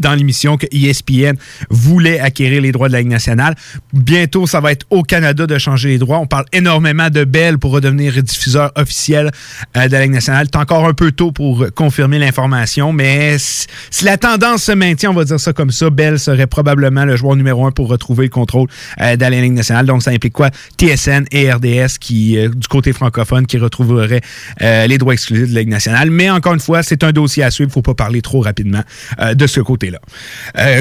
dans 0.00 0.14
l'émission 0.14 0.56
que 0.56 0.66
ESPN 0.70 1.36
voulait 1.70 2.20
acquérir 2.20 2.60
les 2.60 2.72
droits 2.72 2.88
de 2.88 2.92
la 2.92 3.00
Ligue 3.00 3.10
nationale. 3.10 3.54
Bientôt, 3.92 4.46
ça 4.46 4.60
va 4.60 4.72
être 4.72 4.86
au 4.90 5.02
Canada 5.02 5.46
de 5.46 5.58
changer 5.58 5.90
les 5.90 5.98
droits. 5.98 6.18
On 6.18 6.26
parle 6.26 6.44
énormément 6.52 7.08
de 7.08 7.24
Bell 7.24 7.58
pour 7.58 7.72
redevenir 7.72 8.22
diffuseur 8.22 8.72
officiel 8.76 9.30
de 9.74 9.80
la 9.90 10.02
Ligue 10.02 10.12
nationale. 10.12 10.46
C'est 10.52 10.58
encore 10.58 10.86
un 10.86 10.94
peu 10.94 11.12
tôt 11.12 11.32
pour 11.32 11.66
confirmer 11.74 12.18
l'information, 12.18 12.92
mais 12.92 13.36
si 13.38 14.04
la 14.04 14.16
tendance 14.16 14.64
se 14.64 14.72
maintient, 14.72 15.10
on 15.10 15.14
va 15.14 15.24
dire 15.24 15.40
ça 15.40 15.53
comme 15.54 15.70
ça, 15.70 15.88
Bell 15.90 16.18
serait 16.18 16.46
probablement 16.46 17.04
le 17.04 17.16
joueur 17.16 17.36
numéro 17.36 17.66
un 17.66 17.70
pour 17.70 17.88
retrouver 17.88 18.24
le 18.24 18.30
contrôle 18.30 18.68
euh, 19.00 19.16
de 19.16 19.20
la 19.22 19.30
Ligue 19.30 19.52
nationale. 19.54 19.86
Donc, 19.86 20.02
ça 20.02 20.10
implique 20.10 20.32
quoi? 20.34 20.50
TSN 20.78 21.24
et 21.32 21.50
RDS 21.50 21.98
qui, 21.98 22.36
euh, 22.36 22.48
du 22.50 22.68
côté 22.68 22.92
francophone, 22.92 23.46
qui 23.46 23.56
retrouveraient 23.58 24.20
euh, 24.62 24.86
les 24.86 24.98
droits 24.98 25.14
exclusifs 25.14 25.48
de 25.48 25.54
la 25.54 25.60
Ligue 25.60 25.70
nationale. 25.70 26.10
Mais 26.10 26.28
encore 26.30 26.54
une 26.54 26.60
fois, 26.60 26.82
c'est 26.82 27.02
un 27.04 27.12
dossier 27.12 27.42
à 27.42 27.50
suivre. 27.50 27.68
Il 27.68 27.70
ne 27.70 27.74
faut 27.74 27.82
pas 27.82 27.94
parler 27.94 28.20
trop 28.20 28.40
rapidement 28.40 28.82
euh, 29.20 29.34
de 29.34 29.46
ce 29.46 29.60
côté-là. 29.60 30.00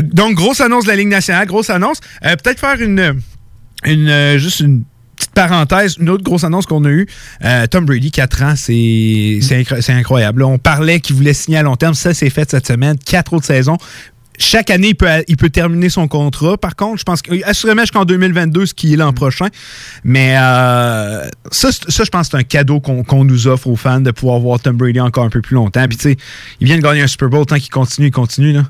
Donc, 0.01 0.36
grosse 0.36 0.59
annonce 0.61 0.84
de 0.86 0.89
la 0.89 0.95
Ligue 0.95 1.07
nationale, 1.09 1.47
grosse 1.47 1.69
annonce. 1.69 1.99
Peut-être 2.21 2.59
faire 2.59 2.82
une, 2.82 3.21
une 3.86 4.38
juste 4.38 4.59
une 4.61 4.84
petite 5.15 5.32
parenthèse, 5.32 5.97
une 5.99 6.09
autre 6.09 6.24
grosse 6.24 6.43
annonce 6.43 6.65
qu'on 6.65 6.84
a 6.86 6.89
eue, 6.89 7.07
Tom 7.69 7.86
Brady, 7.86 8.11
4 8.11 8.43
ans, 8.43 8.53
c'est 8.55 9.39
c'est 9.41 9.61
incro- 9.61 9.80
c'est 9.82 9.93
incroyable. 9.93 10.43
On 10.43 10.57
parlait 10.57 10.99
qu'il 10.99 11.15
voulait 11.15 11.34
signer 11.34 11.57
à 11.59 11.63
long 11.63 11.76
terme, 11.76 11.93
ça 11.93 12.13
c'est 12.13 12.30
fait 12.30 12.49
cette 12.49 12.67
semaine, 12.67 12.97
quatre 12.97 13.34
autres 13.34 13.45
saisons. 13.45 13.78
Chaque 14.39 14.69
année, 14.69 14.89
il 14.89 14.95
peut, 14.95 15.07
il 15.27 15.38
peut 15.38 15.49
terminer 15.49 15.89
son 15.89 16.07
contrat. 16.07 16.57
Par 16.57 16.75
contre, 16.75 16.99
je 16.99 17.03
pense 17.03 17.21
que, 17.21 17.31
assurément 17.45 17.81
jusqu'en 17.81 18.05
2022, 18.05 18.65
ce 18.65 18.73
qui 18.73 18.93
est 18.93 18.95
l'an 18.95 19.13
prochain. 19.13 19.47
Mais 20.03 20.36
euh, 20.38 21.27
ça, 21.51 21.71
ça, 21.71 22.03
je 22.03 22.09
pense 22.09 22.27
que 22.27 22.31
c'est 22.31 22.38
un 22.38 22.43
cadeau 22.43 22.79
qu'on 22.79 23.03
qu'on 23.03 23.25
nous 23.25 23.47
offre 23.47 23.67
aux 23.67 23.75
fans 23.75 24.01
de 24.01 24.11
pouvoir 24.11 24.39
voir 24.39 24.59
Tom 24.59 24.75
Brady 24.75 24.99
encore 24.99 25.25
un 25.25 25.29
peu 25.29 25.41
plus 25.41 25.55
longtemps. 25.55 25.86
Puis, 25.88 25.97
tu 25.97 26.09
sais, 26.09 26.17
il 26.59 26.67
vient 26.67 26.77
de 26.77 26.81
gagner 26.81 27.01
un 27.01 27.07
Super 27.07 27.29
Bowl, 27.29 27.45
tant 27.45 27.57
qu'il 27.57 27.69
continue, 27.69 28.07
il 28.07 28.11
continue. 28.11 28.53
Là. 28.53 28.63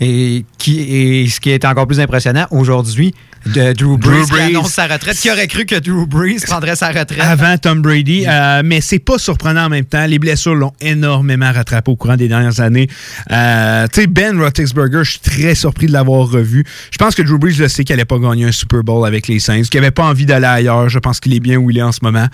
Et, 0.00 0.44
qui, 0.56 0.80
et 0.80 1.28
ce 1.28 1.40
qui 1.40 1.50
est 1.50 1.64
encore 1.64 1.86
plus 1.86 2.00
impressionnant 2.00 2.46
aujourd'hui, 2.50 3.14
de 3.46 3.72
Drew 3.72 3.96
Brees, 3.96 4.24
qui 4.24 4.30
Brees. 4.30 4.40
annonce 4.48 4.72
sa 4.72 4.86
retraite. 4.86 5.16
Qui 5.16 5.30
aurait 5.30 5.46
cru 5.46 5.64
que 5.64 5.76
Drew 5.78 6.06
Brees 6.06 6.40
prendrait 6.46 6.76
sa 6.76 6.88
retraite? 6.88 7.20
avant 7.20 7.56
Tom 7.58 7.80
Brady. 7.82 8.24
euh, 8.28 8.62
mais 8.64 8.80
c'est 8.80 8.98
pas 8.98 9.18
surprenant 9.18 9.64
en 9.64 9.68
même 9.70 9.84
temps. 9.86 10.04
Les 10.06 10.18
blessures 10.18 10.54
l'ont 10.54 10.72
énormément 10.80 11.50
rattrapé 11.50 11.90
au 11.90 11.96
courant 11.96 12.16
des 12.16 12.28
dernières 12.28 12.60
années. 12.60 12.88
Euh, 13.30 13.86
tu 13.92 14.02
sais, 14.02 14.06
Ben 14.06 14.38
Roethlisberger, 14.38 15.00
je 15.04 15.10
suis 15.12 15.20
très 15.20 15.54
surpris 15.54 15.86
de 15.86 15.92
l'avoir 15.92 16.28
revu. 16.28 16.64
Je 16.90 16.98
pense 16.98 17.14
que 17.14 17.22
Drew 17.22 17.38
Brees 17.38 17.56
le 17.58 17.68
sait 17.68 17.84
qu'il 17.84 17.94
allait 17.94 18.04
pas 18.04 18.18
gagner 18.18 18.44
un 18.44 18.52
Super 18.52 18.82
Bowl 18.82 19.06
avec 19.06 19.26
les 19.26 19.38
Saints, 19.40 19.62
qu'il 19.62 19.78
avait 19.78 19.90
pas 19.90 20.04
envie 20.04 20.26
d'aller 20.26 20.46
ailleurs. 20.46 20.88
Je 20.88 20.98
pense 20.98 21.18
qu'il 21.20 21.34
est 21.34 21.40
bien 21.40 21.56
où 21.56 21.70
il 21.70 21.78
est 21.78 21.82
en 21.82 21.92
ce 21.92 22.00
moment. 22.02 22.26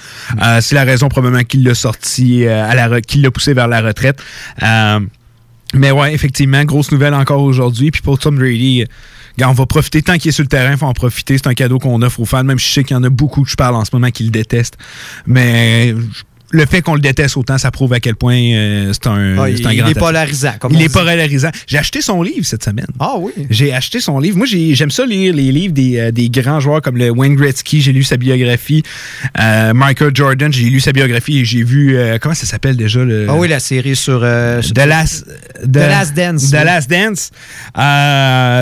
Euh, 0.42 0.58
c'est 0.60 0.74
la 0.74 0.84
raison 0.84 1.08
probablement 1.08 1.44
qu'il 1.44 1.62
l'a 1.64 1.74
sorti, 1.74 2.46
à 2.46 2.74
la 2.74 3.00
qu'il 3.00 3.22
l'a 3.22 3.30
poussé 3.30 3.54
vers 3.54 3.68
la 3.68 3.80
retraite. 3.80 4.18
Mais 5.74 5.90
ouais, 5.90 6.14
effectivement, 6.14 6.64
grosse 6.64 6.92
nouvelle 6.92 7.14
encore 7.14 7.42
aujourd'hui. 7.42 7.90
Puis 7.90 8.00
pour 8.02 8.18
Tom 8.18 8.36
Brady, 8.36 8.84
on 9.44 9.52
va 9.52 9.66
profiter 9.66 10.02
tant 10.02 10.16
qu'il 10.16 10.30
est 10.30 10.32
sur 10.32 10.44
le 10.44 10.48
terrain, 10.48 10.76
faut 10.76 10.86
en 10.86 10.92
profiter. 10.92 11.36
C'est 11.36 11.46
un 11.46 11.54
cadeau 11.54 11.78
qu'on 11.78 12.00
offre 12.02 12.20
aux 12.20 12.24
fans, 12.24 12.44
même 12.44 12.58
si 12.58 12.68
je 12.68 12.74
sais 12.74 12.84
qu'il 12.84 12.96
y 12.96 12.98
en 12.98 13.04
a 13.04 13.10
beaucoup 13.10 13.42
que 13.42 13.50
je 13.50 13.56
parle 13.56 13.74
en 13.74 13.84
ce 13.84 13.90
moment 13.92 14.10
qui 14.10 14.24
le 14.24 14.30
détestent. 14.30 14.78
Mais 15.26 15.92
euh, 15.92 16.00
le 16.50 16.64
fait 16.66 16.80
qu'on 16.82 16.94
le 16.94 17.00
déteste 17.00 17.36
autant, 17.36 17.58
ça 17.58 17.70
prouve 17.70 17.92
à 17.92 18.00
quel 18.00 18.14
point 18.16 18.36
euh, 18.36 18.92
c'est 18.92 19.06
un, 19.08 19.36
Ah, 19.38 19.46
c'est 19.56 19.66
un 19.66 19.72
il 19.72 19.78
grand 19.78 19.88
est 19.90 19.94
polarisant, 19.94 20.52
comme 20.60 20.72
il 20.74 20.80
est 20.82 20.86
dit. 20.88 20.92
polarisant. 20.92 21.50
J'ai 21.66 21.78
acheté 21.78 22.00
son 22.00 22.22
livre 22.22 22.44
cette 22.46 22.64
semaine. 22.64 22.86
Ah 23.00 23.14
oui. 23.18 23.32
J'ai 23.50 23.72
acheté 23.72 24.00
son 24.00 24.18
livre. 24.20 24.36
Moi, 24.38 24.46
j'ai- 24.46 24.74
j'aime 24.74 24.90
ça 24.90 25.04
lire 25.06 25.34
les 25.34 25.50
livres 25.52 25.74
des, 25.74 25.98
euh, 25.98 26.10
des 26.12 26.28
grands 26.30 26.60
joueurs 26.60 26.82
comme 26.82 26.96
le 26.96 27.10
Wayne 27.10 27.34
Gretzky. 27.36 27.80
J'ai 27.80 27.92
lu 27.92 28.02
sa 28.04 28.16
biographie. 28.16 28.82
Euh, 29.40 29.74
Michael 29.74 30.10
Jordan, 30.14 30.52
j'ai 30.52 30.64
lu 30.70 30.80
sa 30.80 30.92
biographie 30.92 31.38
et 31.40 31.44
j'ai 31.44 31.62
vu 31.64 31.96
comment 32.20 32.34
ça 32.34 32.46
s'appelle 32.46 32.76
déjà 32.76 33.04
le. 33.04 33.26
Ah 33.28 33.34
oui, 33.36 33.48
la 33.48 33.60
série 33.60 33.96
sur. 33.96 34.20
The 34.20 34.86
Last, 34.86 35.26
The 35.62 35.76
Last 35.76 36.14
Dance. 36.14 36.50
The 36.50 36.54
oui. 36.54 36.64
Last 36.64 36.90
Dance. 36.90 37.30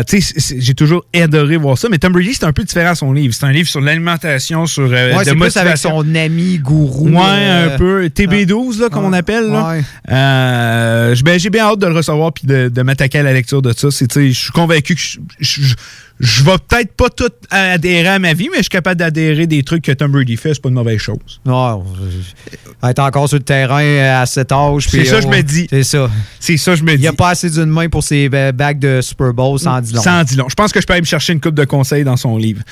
Tu 0.09 0.20
sais, 0.20 0.35
c'est- 0.39 0.61
j'ai 0.61 0.74
toujours 0.74 1.05
adoré 1.14 1.57
voir 1.57 1.78
ça. 1.78 1.89
Mais 1.91 1.99
Tom 1.99 2.12
Brady, 2.12 2.35
c'est 2.35 2.45
un 2.45 2.53
peu 2.53 2.64
différent 2.64 2.95
son 2.95 3.12
livre. 3.12 3.35
C'est 3.35 3.47
un 3.47 3.53
livre 3.53 3.68
sur 3.68 3.80
l'alimentation, 3.80 4.66
sur 4.66 4.89
Ouais, 4.91 5.18
de 5.18 5.24
c'est 5.24 5.35
plus 5.35 5.57
avec 5.57 5.76
son 5.76 6.14
ami 6.14 6.59
gourou. 6.59 7.09
Ouais, 7.09 7.73
un 7.74 7.78
peu. 7.78 8.06
TB12, 8.06 8.80
là, 8.80 8.88
comme 8.88 9.04
on 9.04 9.12
appelle. 9.12 9.50
Là. 9.50 9.76
Euh, 10.10 11.14
ben, 11.24 11.38
J'ai 11.38 11.50
bien 11.50 11.64
hâte 11.64 11.78
de 11.78 11.86
le 11.86 11.94
recevoir 11.94 12.32
puis 12.32 12.46
de, 12.46 12.68
de 12.68 12.82
m'attaquer 12.82 13.18
à 13.18 13.22
la 13.22 13.32
lecture 13.32 13.62
de 13.62 13.72
ça. 13.72 13.88
Je 13.90 14.30
suis 14.32 14.52
convaincu 14.52 14.94
que 14.94 15.00
je, 15.40 16.44
vais 16.44 16.52
peut-être 16.68 16.92
pas 16.94 17.10
tout 17.10 17.30
adhérer 17.50 18.08
à 18.08 18.18
ma 18.18 18.34
vie, 18.34 18.48
mais 18.50 18.58
je 18.58 18.62
suis 18.62 18.68
capable 18.70 18.98
d'adhérer 19.00 19.46
des 19.46 19.62
trucs 19.64 19.82
que 19.84 19.92
Tom 19.92 20.12
Brady 20.12 20.36
fait. 20.36 20.54
C'est 20.54 20.62
pas 20.62 20.68
une 20.68 20.74
mauvaise 20.76 20.98
chose. 21.00 21.40
Non, 21.44 21.84
je- 22.10 22.88
être 22.88 22.98
encore 23.00 23.28
sur 23.28 23.38
le 23.38 23.44
terrain 23.44 23.82
euh, 23.82 24.22
à 24.22 24.26
cet 24.26 24.52
âge. 24.52 24.86
C'est 24.88 25.04
ça, 25.04 25.20
je 25.20 25.26
me 25.26 25.42
dis. 25.42 25.66
C'est 25.70 25.82
ça. 25.82 26.08
C'est 26.38 26.56
ça, 26.56 26.74
je 26.76 26.82
me 26.82 26.90
dis. 26.92 26.98
Il 26.98 27.00
n'y 27.00 27.06
a 27.08 27.12
pas 27.12 27.30
assez 27.30 27.50
d'une 27.50 27.64
main 27.66 27.88
pour 27.88 28.02
ses 28.04 28.28
euh, 28.32 28.52
bagues 28.52 28.78
de 28.78 29.00
Super 29.00 29.32
Bowl 29.32 29.58
sans 29.58 29.80
long. 29.92 30.02
Sans 30.02 30.22
dit 30.22 30.36
long. 30.36 30.48
Je 30.48 30.54
pense 30.54 30.72
que 30.72 30.80
je 30.80 30.86
peux 30.86 30.92
aller 30.92 31.00
me 31.02 31.06
chercher 31.06 31.32
une 31.32 31.40
coupe 31.40 31.54
de 31.54 31.64
conseils 31.64 32.04
dans 32.04 32.16
son 32.16 32.36
livre. 32.36 32.62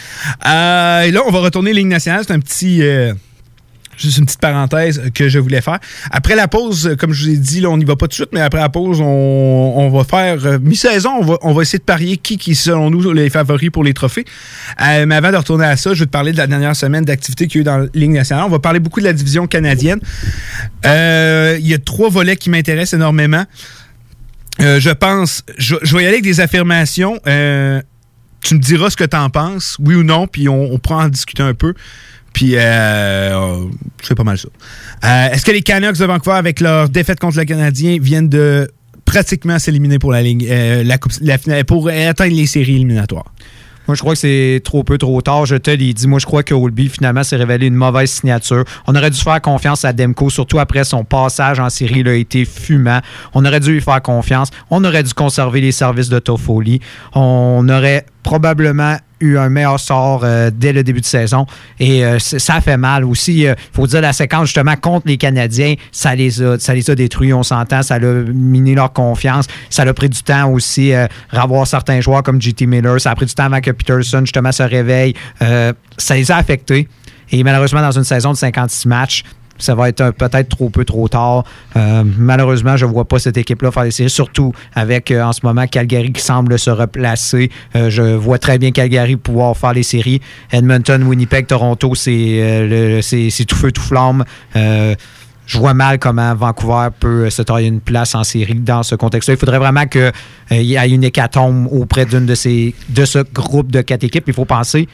Euh, 0.46 1.02
et 1.02 1.10
là, 1.10 1.22
on 1.26 1.30
va 1.32 1.40
retourner 1.40 1.72
Ligue 1.72 1.86
nationale. 1.88 2.22
C'est 2.26 2.32
un 2.32 2.40
petit. 2.40 2.82
euh, 2.82 3.12
Juste 4.02 4.18
une 4.18 4.26
petite 4.26 4.40
parenthèse 4.40 5.02
que 5.14 5.28
je 5.28 5.38
voulais 5.38 5.60
faire. 5.60 5.78
Après 6.10 6.34
la 6.34 6.48
pause, 6.48 6.86
euh, 6.86 6.96
comme 6.96 7.12
je 7.12 7.24
vous 7.24 7.30
ai 7.30 7.36
dit, 7.36 7.60
là, 7.60 7.70
on 7.70 7.76
n'y 7.76 7.84
va 7.84 7.96
pas 7.96 8.06
tout 8.06 8.10
de 8.10 8.14
suite, 8.14 8.30
mais 8.32 8.40
après 8.40 8.60
la 8.60 8.68
pause, 8.68 9.00
on, 9.00 9.90
va 9.90 10.04
faire 10.04 10.44
euh, 10.44 10.58
mi-saison. 10.60 11.10
On 11.20 11.24
va, 11.24 11.38
on 11.42 11.52
va 11.52 11.62
essayer 11.62 11.78
de 11.78 11.84
parier 11.84 12.16
qui, 12.16 12.36
qui, 12.36 12.54
selon 12.54 12.90
nous, 12.90 13.12
les 13.12 13.30
favoris 13.30 13.70
pour 13.70 13.84
les 13.84 13.94
trophées. 13.94 14.24
Euh, 14.80 15.06
mais 15.06 15.14
avant 15.14 15.30
de 15.30 15.36
retourner 15.36 15.66
à 15.66 15.76
ça, 15.76 15.94
je 15.94 16.00
vais 16.00 16.06
te 16.06 16.10
parler 16.10 16.32
de 16.32 16.38
la 16.38 16.46
dernière 16.46 16.76
semaine 16.76 17.04
d'activité 17.04 17.46
qu'il 17.46 17.56
y 17.56 17.58
a 17.58 17.62
eu 17.62 17.64
dans 17.64 17.78
la 17.78 17.86
Ligue 17.94 18.10
nationale. 18.10 18.44
On 18.46 18.50
va 18.50 18.58
parler 18.58 18.80
beaucoup 18.80 19.00
de 19.00 19.04
la 19.04 19.12
division 19.12 19.46
canadienne. 19.46 20.00
Euh, 20.86 21.56
Il 21.60 21.66
y 21.66 21.74
a 21.74 21.78
trois 21.78 22.10
volets 22.10 22.36
qui 22.36 22.50
m'intéressent 22.50 22.94
énormément. 22.94 23.44
Euh, 24.60 24.80
je 24.80 24.90
pense, 24.90 25.44
je, 25.56 25.76
vais 25.76 26.02
y 26.02 26.06
aller 26.06 26.16
avec 26.16 26.24
des 26.24 26.40
affirmations. 26.40 27.18
Euh, 27.26 27.80
tu 28.42 28.54
me 28.54 28.60
diras 28.60 28.90
ce 28.90 28.96
que 28.96 29.04
tu 29.04 29.16
en 29.16 29.30
penses, 29.30 29.76
oui 29.80 29.94
ou 29.94 30.02
non, 30.02 30.26
puis 30.26 30.48
on, 30.48 30.72
on 30.72 30.78
pourra 30.78 31.04
en 31.04 31.08
discuter 31.08 31.42
un 31.42 31.54
peu. 31.54 31.74
Puis, 32.32 32.54
euh, 32.56 33.64
c'est 34.02 34.14
pas 34.14 34.24
mal 34.24 34.38
ça. 34.38 34.48
Euh, 35.04 35.30
Est-ce 35.32 35.44
que 35.44 35.50
les 35.52 35.62
Canucks 35.62 35.98
de 35.98 36.04
Vancouver, 36.04 36.36
avec 36.36 36.60
leur 36.60 36.88
défaite 36.88 37.20
contre 37.20 37.38
le 37.38 37.44
Canadien, 37.44 37.98
viennent 38.00 38.28
de 38.28 38.70
pratiquement 39.04 39.58
s'éliminer 39.58 39.98
pour 39.98 40.12
la 40.12 40.20
euh, 40.20 40.84
la 40.84 41.64
pour 41.64 41.88
atteindre 41.88 42.34
les 42.34 42.46
séries 42.46 42.76
éliminatoires? 42.76 43.32
Moi, 43.88 43.96
je 43.96 44.00
crois 44.00 44.14
que 44.14 44.20
c'est 44.20 44.60
trop 44.64 44.84
peu, 44.84 44.96
trop 44.96 45.20
tard. 45.22 45.44
Je 45.44 45.56
te 45.56 45.70
l'ai 45.70 45.92
dit. 45.92 46.06
Moi, 46.06 46.20
je 46.20 46.26
crois 46.26 46.44
que 46.44 46.54
Holby, 46.54 46.88
finalement, 46.88 47.24
s'est 47.24 47.36
révélé 47.36 47.66
une 47.66 47.74
mauvaise 47.74 48.10
signature. 48.10 48.64
On 48.86 48.94
aurait 48.94 49.10
dû 49.10 49.20
faire 49.20 49.40
confiance 49.40 49.84
à 49.84 49.92
Demko, 49.92 50.30
surtout 50.30 50.60
après 50.60 50.84
son 50.84 51.02
passage 51.04 51.58
en 51.58 51.68
série. 51.68 52.00
Il 52.00 52.08
a 52.08 52.14
été 52.14 52.44
fumant. 52.44 53.00
On 53.34 53.44
aurait 53.44 53.58
dû 53.58 53.72
lui 53.72 53.80
faire 53.80 54.00
confiance. 54.00 54.50
On 54.70 54.84
aurait 54.84 55.02
dû 55.02 55.12
conserver 55.14 55.60
les 55.60 55.72
services 55.72 56.08
de 56.08 56.20
Toffoli. 56.20 56.80
On 57.14 57.68
aurait 57.68 58.06
probablement 58.22 58.96
eu 59.22 59.38
un 59.38 59.48
meilleur 59.48 59.80
sort 59.80 60.22
euh, 60.24 60.50
dès 60.52 60.72
le 60.72 60.82
début 60.82 61.00
de 61.00 61.06
saison. 61.06 61.46
Et 61.78 62.04
euh, 62.04 62.18
ça 62.18 62.60
fait 62.60 62.76
mal 62.76 63.04
aussi. 63.04 63.42
Il 63.42 63.54
faut 63.72 63.86
dire, 63.86 64.00
la 64.00 64.12
séquence, 64.12 64.46
justement, 64.46 64.76
contre 64.76 65.06
les 65.06 65.16
Canadiens, 65.16 65.74
ça 65.90 66.14
les 66.14 66.42
a, 66.42 66.58
ça 66.58 66.74
les 66.74 66.90
a 66.90 66.94
détruits, 66.94 67.32
on 67.32 67.42
s'entend. 67.42 67.82
Ça 67.82 67.94
a 67.94 67.98
miné 68.00 68.74
leur 68.74 68.92
confiance. 68.92 69.46
Ça 69.70 69.82
a 69.82 69.94
pris 69.94 70.08
du 70.08 70.22
temps 70.22 70.50
aussi, 70.50 70.92
euh, 70.92 71.06
revoir 71.32 71.66
certains 71.66 72.00
joueurs 72.00 72.22
comme 72.22 72.40
JT 72.40 72.66
Miller. 72.66 73.00
Ça 73.00 73.12
a 73.12 73.14
pris 73.14 73.26
du 73.26 73.34
temps 73.34 73.44
avant 73.44 73.60
que 73.60 73.70
Peterson, 73.70 74.20
justement, 74.20 74.52
se 74.52 74.62
réveille. 74.62 75.14
Euh, 75.40 75.72
ça 75.96 76.14
les 76.14 76.30
a 76.30 76.36
affectés. 76.36 76.88
Et 77.30 77.42
malheureusement, 77.44 77.80
dans 77.80 77.92
une 77.92 78.04
saison 78.04 78.32
de 78.32 78.36
56 78.36 78.88
matchs, 78.88 79.24
ça 79.58 79.74
va 79.74 79.88
être 79.88 80.10
peut-être 80.10 80.48
trop 80.48 80.70
peu, 80.70 80.84
trop 80.84 81.08
tard. 81.08 81.44
Euh, 81.76 82.02
malheureusement, 82.04 82.76
je 82.76 82.86
ne 82.86 82.90
vois 82.90 83.04
pas 83.04 83.18
cette 83.18 83.36
équipe-là 83.36 83.70
faire 83.70 83.84
des 83.84 83.90
séries, 83.90 84.10
surtout 84.10 84.52
avec 84.74 85.10
euh, 85.10 85.22
en 85.22 85.32
ce 85.32 85.40
moment 85.44 85.66
Calgary 85.66 86.12
qui 86.12 86.22
semble 86.22 86.58
se 86.58 86.70
replacer. 86.70 87.50
Euh, 87.76 87.90
je 87.90 88.02
vois 88.02 88.38
très 88.38 88.58
bien 88.58 88.72
Calgary 88.72 89.16
pouvoir 89.16 89.56
faire 89.56 89.72
les 89.72 89.82
séries. 89.82 90.20
Edmonton, 90.50 91.02
Winnipeg, 91.02 91.46
Toronto, 91.46 91.94
c'est 91.94 93.46
tout 93.48 93.56
feu, 93.56 93.72
tout 93.72 93.82
flamme. 93.82 94.24
Je 95.44 95.58
vois 95.58 95.74
mal 95.74 95.98
comment 95.98 96.34
Vancouver 96.34 96.88
peut 96.98 97.28
se 97.28 97.42
tailler 97.42 97.66
une 97.66 97.80
place 97.80 98.14
en 98.14 98.24
série 98.24 98.54
dans 98.54 98.82
ce 98.82 98.94
contexte-là. 98.94 99.34
Il 99.34 99.38
faudrait 99.38 99.58
vraiment 99.58 99.86
qu'il 99.86 100.12
y 100.50 100.76
ait 100.76 100.88
une 100.88 101.04
hécatombe 101.04 101.66
auprès 101.70 102.06
d'une 102.06 102.26
de 102.26 102.34
ces 102.34 102.74
de 102.88 103.04
ce 103.04 103.18
groupe 103.18 103.70
de 103.70 103.82
quatre 103.82 104.04
équipes. 104.04 104.24
Il 104.28 104.34
faut 104.34 104.44
penser, 104.44 104.88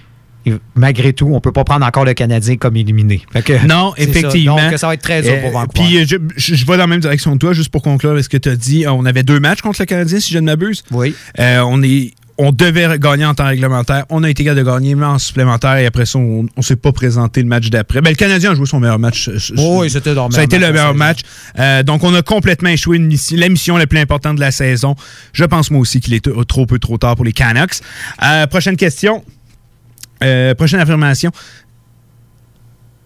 malgré 0.74 1.12
tout, 1.12 1.26
on 1.26 1.34
ne 1.36 1.40
peut 1.40 1.52
pas 1.52 1.64
prendre 1.64 1.84
encore 1.86 2.04
le 2.04 2.14
Canadien 2.14 2.56
comme 2.56 2.76
éliminé. 2.76 3.22
Que- 3.44 3.66
Non, 3.66 3.92
ça. 3.96 4.02
effectivement. 4.02 4.56
Donc, 4.56 4.78
ça 4.78 4.86
va 4.88 4.94
être 4.94 5.02
très 5.02 5.22
dur 5.22 5.38
pour 5.40 5.50
Euh, 5.50 5.52
Vancouver. 5.52 5.88
Puis 5.88 5.98
euh, 5.98 6.18
je, 6.36 6.54
vais 6.64 6.72
dans 6.72 6.76
la 6.78 6.86
même 6.86 7.00
direction 7.00 7.32
que 7.32 7.38
toi, 7.38 7.52
juste 7.52 7.70
pour 7.70 7.82
conclure 7.82 8.10
avec 8.12 8.24
ce 8.24 8.28
que 8.28 8.36
tu 8.36 8.48
as 8.48 8.56
dit. 8.56 8.84
On 8.88 9.04
avait 9.04 9.22
deux 9.22 9.40
matchs 9.40 9.60
contre 9.62 9.80
le 9.80 9.86
Canadien, 9.86 10.20
si 10.20 10.32
je 10.32 10.38
ne 10.38 10.46
m'abuse. 10.46 10.82
Oui. 10.90 11.14
Euh, 11.38 11.60
on 11.66 11.82
est. 11.82 12.12
On 12.40 12.52
devait 12.52 13.00
gagner 13.00 13.24
en 13.24 13.34
temps 13.34 13.48
réglementaire. 13.48 14.04
On 14.10 14.22
a 14.22 14.30
été 14.30 14.44
capable 14.44 14.60
de 14.64 14.70
gagner, 14.70 14.94
mais 14.94 15.06
en 15.06 15.18
supplémentaire. 15.18 15.76
Et 15.78 15.86
après 15.86 16.06
ça, 16.06 16.20
on 16.20 16.44
ne 16.56 16.62
s'est 16.62 16.76
pas 16.76 16.92
présenté 16.92 17.42
le 17.42 17.48
match 17.48 17.68
d'après. 17.68 18.00
Ben, 18.00 18.10
le 18.10 18.14
Canadien 18.14 18.52
a 18.52 18.54
joué 18.54 18.64
son 18.64 18.78
meilleur 18.78 19.00
match. 19.00 19.28
Oh 19.56 19.78
oui, 19.80 19.90
c'était 19.90 20.14
leur 20.14 20.32
Ça 20.32 20.42
a 20.42 20.44
été 20.44 20.56
le 20.60 20.70
meilleur 20.70 20.94
match. 20.94 21.18
Euh, 21.58 21.82
donc, 21.82 22.04
on 22.04 22.14
a 22.14 22.22
complètement 22.22 22.68
échoué 22.68 22.98
une 22.98 23.06
mission- 23.06 23.36
la 23.36 23.48
mission 23.48 23.76
la 23.76 23.88
plus 23.88 23.98
importante 23.98 24.36
de 24.36 24.40
la 24.40 24.52
saison. 24.52 24.94
Je 25.32 25.44
pense, 25.46 25.72
moi 25.72 25.80
aussi, 25.80 25.98
qu'il 25.98 26.14
est 26.14 26.30
trop 26.46 26.64
peu 26.64 26.78
trop 26.78 26.96
tard 26.96 27.16
pour 27.16 27.24
les 27.24 27.32
Canucks. 27.32 27.80
Euh, 28.22 28.46
prochaine 28.46 28.76
question. 28.76 29.24
Euh, 30.22 30.54
prochaine 30.54 30.80
affirmation. 30.80 31.30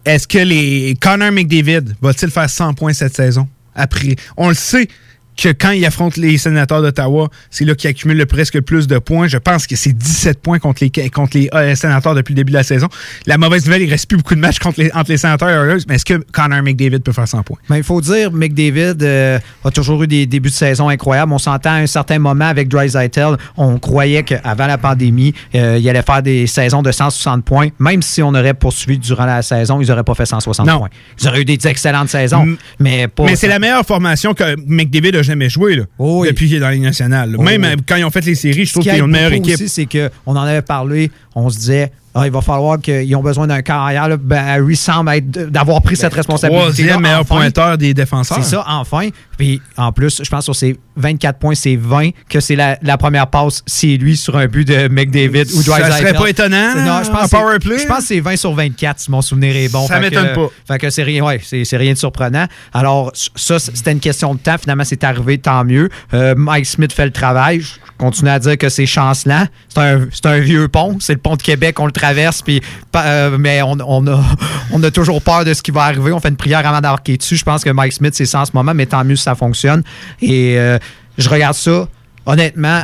Est-ce 0.04 0.26
que 0.26 0.38
les 0.38 0.96
Connor 1.00 1.30
McDavid 1.30 1.94
va-t-il 2.00 2.30
faire 2.30 2.50
100 2.50 2.74
points 2.74 2.92
cette 2.92 3.14
saison? 3.14 3.48
Après, 3.74 4.16
on 4.36 4.48
le 4.48 4.54
sait 4.54 4.88
que 5.36 5.48
quand 5.50 5.70
il 5.70 5.84
affronte 5.86 6.16
les 6.16 6.36
sénateurs 6.38 6.82
d'Ottawa, 6.82 7.28
c'est 7.50 7.64
là 7.64 7.74
qu'il 7.74 7.88
accumule 7.90 8.16
le 8.18 8.26
presque 8.26 8.60
plus 8.60 8.86
de 8.86 8.98
points. 8.98 9.28
Je 9.28 9.38
pense 9.38 9.66
que 9.66 9.76
c'est 9.76 9.92
17 9.92 10.40
points 10.40 10.58
contre 10.58 10.84
les, 10.84 11.10
contre 11.10 11.36
les 11.36 11.48
euh, 11.54 11.74
sénateurs 11.74 12.14
depuis 12.14 12.32
le 12.32 12.36
début 12.36 12.52
de 12.52 12.56
la 12.56 12.62
saison. 12.62 12.88
La 13.26 13.38
mauvaise 13.38 13.64
nouvelle, 13.64 13.82
il 13.82 13.90
reste 13.90 14.08
plus 14.08 14.16
beaucoup 14.18 14.34
de 14.34 14.40
matchs 14.40 14.58
contre 14.58 14.80
les, 14.80 14.90
entre 14.92 15.10
les 15.10 15.16
sénateurs 15.16 15.48
et 15.48 15.52
Oilers, 15.52 15.82
mais 15.88 15.94
est-ce 15.96 16.04
que 16.04 16.14
Connor 16.32 16.62
McDavid 16.62 17.00
peut 17.00 17.12
faire 17.12 17.26
100 17.28 17.42
points? 17.42 17.58
Il 17.74 17.82
faut 17.82 18.00
dire, 18.00 18.30
McDavid 18.32 18.96
euh, 19.02 19.38
a 19.64 19.70
toujours 19.70 20.02
eu 20.02 20.06
des 20.06 20.26
débuts 20.26 20.50
de 20.50 20.54
saison 20.54 20.88
incroyables. 20.88 21.32
On 21.32 21.38
s'entend 21.38 21.70
à 21.70 21.76
un 21.76 21.86
certain 21.86 22.18
moment 22.18 22.46
avec 22.46 22.68
Drysaitel, 22.68 23.36
on 23.56 23.78
croyait 23.78 24.22
qu'avant 24.22 24.66
la 24.66 24.78
pandémie, 24.78 25.34
euh, 25.54 25.78
il 25.80 25.88
allait 25.88 26.02
faire 26.02 26.22
des 26.22 26.46
saisons 26.46 26.82
de 26.82 26.92
160 26.92 27.44
points. 27.44 27.68
Même 27.78 28.02
si 28.02 28.22
on 28.22 28.28
aurait 28.34 28.54
poursuivi 28.54 28.98
durant 28.98 29.24
la 29.26 29.42
saison, 29.42 29.80
ils 29.80 29.88
n'auraient 29.88 30.04
pas 30.04 30.14
fait 30.14 30.26
160 30.26 30.66
Non. 30.66 30.78
points. 30.78 30.88
Ils 31.20 31.28
auraient 31.28 31.40
eu 31.40 31.44
des 31.44 31.66
excellentes 31.66 32.08
saisons, 32.10 32.56
mais 32.78 33.08
pas... 33.08 33.24
Mais 33.24 33.36
c'est 33.36 33.48
la 33.48 33.58
meilleure 33.58 33.86
formation 33.86 34.34
que 34.34 34.56
McDavid 34.66 35.16
a 35.16 35.21
jamais 35.22 35.48
joué 35.48 35.76
là, 35.76 35.84
depuis 36.26 36.46
qu'il 36.48 36.56
est 36.56 36.60
dans 36.60 36.66
la 36.66 36.72
Ligue 36.74 36.82
nationale. 36.82 37.34
Oh 37.38 37.42
Même 37.42 37.62
oui. 37.62 37.68
euh, 37.68 37.76
quand 37.86 37.96
ils 37.96 38.04
ont 38.04 38.10
fait 38.10 38.24
les 38.24 38.34
séries, 38.34 38.64
je 38.66 38.72
trouve 38.72 38.82
qui 38.82 38.90
qu'ils 38.90 39.02
ont 39.02 39.06
une 39.06 39.12
meilleure 39.12 39.32
équipe. 39.32 39.54
aussi, 39.54 39.68
c'est 39.68 39.86
qu'on 39.86 40.32
en 40.36 40.36
avait 40.42 40.62
parlé, 40.62 41.10
on 41.34 41.48
se 41.50 41.58
disait, 41.58 41.92
ah, 42.14 42.26
il 42.26 42.32
va 42.32 42.40
falloir 42.42 42.78
qu'ils 42.80 43.14
ont 43.16 43.22
besoin 43.22 43.46
d'un 43.46 43.62
carrière. 43.62 44.08
Là. 44.08 44.16
Ben, 44.18 44.44
Harry 44.46 44.76
semble 44.76 45.10
être- 45.12 45.50
d'avoir 45.50 45.80
pris 45.82 45.96
cette 45.96 46.12
responsabilité. 46.14 46.62
Troisième 46.64 47.00
meilleur 47.00 47.24
pointeur 47.24 47.78
des 47.78 47.94
défenseurs. 47.94 48.38
C'est 48.42 48.50
ça, 48.56 48.64
enfin. 48.68 49.08
Puis 49.38 49.60
en 49.76 49.92
plus, 49.92 50.20
je 50.22 50.28
pense 50.28 50.44
sur 50.44 50.54
ces 50.54 50.76
24 50.96 51.38
points, 51.38 51.54
c'est 51.54 51.74
20 51.76 52.10
que 52.28 52.38
c'est 52.38 52.54
la, 52.54 52.78
la 52.82 52.96
première 52.98 53.26
passe, 53.28 53.62
c'est 53.66 53.96
lui 53.96 54.16
sur 54.16 54.36
un 54.36 54.46
but 54.46 54.68
de 54.68 54.88
McDavid 54.88 55.44
ou 55.54 55.62
Ça 55.62 55.72
Drysdale. 55.78 55.92
serait 56.00 56.12
pas 56.12 56.28
étonnant, 56.28 56.74
Non, 56.76 57.02
je 57.02 57.10
en 57.10 57.14
pense, 57.14 57.30
power 57.30 57.58
play. 57.58 57.78
je 57.78 57.86
pense 57.86 57.98
que 58.00 58.04
c'est 58.04 58.20
20 58.20 58.36
sur 58.36 58.52
24, 58.54 59.00
si 59.00 59.10
mon 59.10 59.22
souvenir 59.22 59.56
est 59.56 59.72
bon. 59.72 59.86
Ça 59.86 59.98
m'étonne 59.98 60.34
pas. 60.34 60.48
Fait 60.68 60.78
que 60.78 60.90
c'est 60.90 61.02
rien, 61.02 61.24
ouais, 61.24 61.40
c'est 61.42 61.64
c'est 61.64 61.78
rien 61.78 61.94
de 61.94 61.98
surprenant. 61.98 62.46
Alors, 62.74 63.10
ça, 63.34 63.58
c'était 63.58 63.92
une 63.92 64.00
question 64.00 64.34
de 64.34 64.38
temps. 64.38 64.58
Finalement, 64.58 64.84
c'est 64.84 65.02
arrivé, 65.02 65.38
tant 65.38 65.64
mieux. 65.64 65.88
Euh, 66.12 66.34
Mike 66.36 66.66
Smith 66.66 66.92
fait 66.92 67.06
le 67.06 67.10
travail. 67.12 67.60
Je 67.62 67.81
continue 68.02 68.30
à 68.30 68.40
dire 68.40 68.58
que 68.58 68.68
c'est 68.68 68.84
chancelant. 68.84 69.46
C'est 69.68 70.26
un, 70.26 70.38
vieux 70.40 70.66
pont. 70.66 70.96
C'est 70.98 71.12
le 71.12 71.20
pont 71.20 71.36
de 71.36 71.42
Québec, 71.42 71.78
on 71.78 71.86
le 71.86 71.92
traverse, 71.92 72.42
puis, 72.42 72.60
euh, 72.96 73.38
mais 73.38 73.62
on, 73.62 73.76
on 73.86 74.06
a, 74.08 74.20
on 74.72 74.82
a 74.82 74.90
toujours 74.90 75.22
peur 75.22 75.44
de 75.44 75.54
ce 75.54 75.62
qui 75.62 75.70
va 75.70 75.84
arriver. 75.84 76.10
On 76.12 76.18
fait 76.18 76.30
une 76.30 76.36
prière 76.36 76.66
avant 76.66 76.80
d'embarquer 76.80 77.16
dessus. 77.16 77.36
Je 77.36 77.44
pense 77.44 77.62
que 77.62 77.70
Mike 77.70 77.92
Smith, 77.92 78.14
c'est 78.14 78.26
ça 78.26 78.40
en 78.40 78.44
ce 78.44 78.50
moment, 78.54 78.74
mais 78.74 78.86
tant 78.86 79.04
mieux 79.04 79.14
si 79.14 79.22
ça 79.22 79.36
fonctionne. 79.36 79.84
Et 80.20 80.58
euh, 80.58 80.78
je 81.16 81.28
regarde 81.28 81.54
ça, 81.54 81.86
honnêtement, 82.26 82.82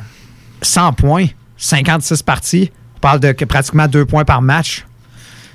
100 0.62 0.92
points, 0.92 1.26
56 1.56 2.22
parties. 2.22 2.70
On 2.96 3.00
parle 3.00 3.18
de 3.18 3.32
que 3.32 3.44
pratiquement 3.44 3.88
deux 3.88 4.04
points 4.04 4.24
par 4.24 4.40
match. 4.40 4.86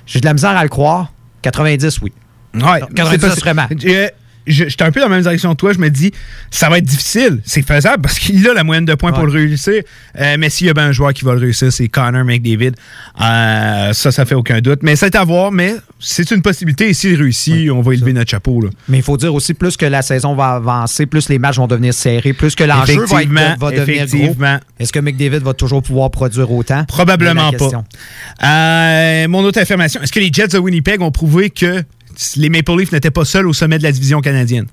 J'ai 0.04 0.20
de 0.20 0.26
la 0.26 0.34
misère 0.34 0.56
à 0.56 0.62
le 0.62 0.68
croire. 0.68 1.10
90, 1.40 2.00
oui. 2.02 2.12
Ouais, 2.54 2.80
90, 2.94 3.34
c'est 3.34 4.14
J'étais 4.46 4.82
un 4.84 4.90
peu 4.92 5.00
dans 5.00 5.08
la 5.08 5.14
même 5.14 5.22
direction 5.22 5.50
que 5.52 5.56
toi. 5.56 5.72
Je 5.72 5.78
me 5.78 5.88
dis, 5.90 6.12
ça 6.50 6.68
va 6.68 6.78
être 6.78 6.84
difficile. 6.84 7.40
C'est 7.44 7.66
faisable 7.66 8.02
parce 8.02 8.18
qu'il 8.18 8.46
a 8.48 8.52
la 8.54 8.62
moyenne 8.64 8.84
de 8.84 8.94
points 8.94 9.12
pour 9.12 9.26
le 9.26 9.32
réussir. 9.32 9.82
Euh, 10.20 10.36
mais 10.38 10.50
s'il 10.50 10.66
y 10.66 10.70
a 10.70 10.74
bien 10.74 10.84
un 10.86 10.92
joueur 10.92 11.12
qui 11.14 11.24
va 11.24 11.32
le 11.34 11.40
réussir, 11.40 11.72
c'est 11.72 11.88
Connor 11.88 12.24
McDavid. 12.24 12.72
Euh, 13.20 13.92
ça, 13.92 14.12
ça 14.12 14.24
fait 14.24 14.34
aucun 14.34 14.60
doute. 14.60 14.80
Mais 14.82 14.96
c'est 14.96 15.14
à 15.14 15.24
voir, 15.24 15.50
mais 15.52 15.74
c'est 15.98 16.30
une 16.30 16.42
possibilité. 16.42 16.88
Et 16.90 16.94
s'il 16.94 17.14
réussit, 17.16 17.70
on 17.70 17.80
va 17.80 17.94
élever 17.94 18.12
notre 18.12 18.30
chapeau. 18.30 18.60
Là. 18.60 18.68
Mais 18.88 18.98
il 18.98 19.02
faut 19.02 19.16
dire 19.16 19.34
aussi, 19.34 19.54
plus 19.54 19.76
que 19.76 19.86
la 19.86 20.02
saison 20.02 20.34
va 20.34 20.50
avancer, 20.56 21.06
plus 21.06 21.28
les 21.28 21.38
matchs 21.38 21.56
vont 21.56 21.66
devenir 21.66 21.94
serrés, 21.94 22.32
plus 22.32 22.54
que 22.54 22.64
l'enjeu 22.64 23.04
va, 23.06 23.22
être- 23.22 23.58
va 23.58 23.70
devenir 23.80 24.06
gros. 24.06 24.34
Est-ce 24.78 24.92
que 24.92 24.98
McDavid 25.00 25.38
va 25.38 25.54
toujours 25.54 25.82
pouvoir 25.82 26.10
produire 26.10 26.50
autant? 26.50 26.84
Probablement 26.84 27.50
pas. 27.52 27.70
Euh, 28.42 29.28
mon 29.28 29.44
autre 29.44 29.60
affirmation, 29.60 30.02
est-ce 30.02 30.12
que 30.12 30.20
les 30.20 30.30
Jets 30.32 30.48
de 30.48 30.58
Winnipeg 30.58 31.00
ont 31.00 31.10
prouvé 31.10 31.50
que 31.50 31.82
les 32.36 32.48
Maple 32.48 32.76
Leafs 32.78 32.92
n'étaient 32.92 33.10
pas 33.10 33.24
seuls 33.24 33.46
au 33.46 33.52
sommet 33.52 33.78
de 33.78 33.82
la 33.82 33.92
division 33.92 34.20
canadienne? 34.20 34.66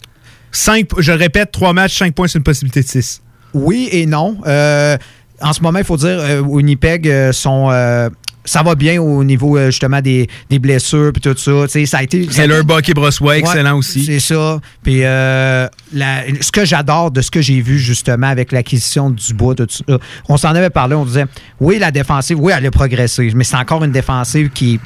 Cinq, 0.51 0.89
je 0.97 1.11
répète, 1.11 1.51
trois 1.51 1.73
matchs, 1.73 1.97
cinq 1.97 2.13
points, 2.13 2.27
c'est 2.27 2.37
une 2.37 2.43
possibilité 2.43 2.81
de 2.81 2.87
six. 2.87 3.21
Oui 3.53 3.89
et 3.91 4.05
non. 4.05 4.37
Euh, 4.45 4.97
en 5.41 5.53
ce 5.53 5.61
moment, 5.61 5.79
il 5.79 5.85
faut 5.85 5.97
dire, 5.97 6.19
euh, 6.19 6.39
Winnipeg 6.41 7.07
euh, 7.07 7.31
sont, 7.31 7.69
euh, 7.71 8.09
ça 8.45 8.61
va 8.63 8.75
bien 8.75 9.01
au 9.01 9.23
niveau 9.23 9.57
euh, 9.57 9.67
justement 9.67 10.01
des, 10.01 10.27
des 10.49 10.59
blessures 10.59 11.11
puis 11.13 11.21
tout 11.21 11.37
ça. 11.37 11.51
Tu 11.63 11.69
sais, 11.69 11.85
ça 11.85 11.97
a 11.99 12.03
été. 12.03 12.25
Taylor 12.27 12.59
été- 12.59 12.67
Bucky 12.67 12.93
Brosway, 12.93 13.39
excellent 13.39 13.77
aussi. 13.77 14.05
C'est 14.05 14.19
ça. 14.19 14.59
Puis 14.83 15.03
euh, 15.03 15.67
ce 15.93 16.51
que 16.51 16.65
j'adore 16.65 17.11
de 17.11 17.21
ce 17.21 17.31
que 17.31 17.41
j'ai 17.41 17.61
vu 17.61 17.79
justement 17.79 18.27
avec 18.27 18.51
l'acquisition 18.51 19.09
du 19.09 19.33
bois, 19.33 19.55
tout 19.55 19.67
ça, 19.69 19.97
on 20.27 20.37
s'en 20.37 20.49
avait 20.49 20.69
parlé, 20.69 20.95
on 20.95 21.05
disait 21.05 21.25
oui, 21.59 21.79
la 21.79 21.91
défensive, 21.91 22.37
oui, 22.39 22.51
elle 22.55 22.65
a 22.65 22.71
progressé, 22.71 23.31
mais 23.35 23.43
c'est 23.43 23.57
encore 23.57 23.83
une 23.83 23.91
défensive 23.91 24.49
qui 24.49 24.79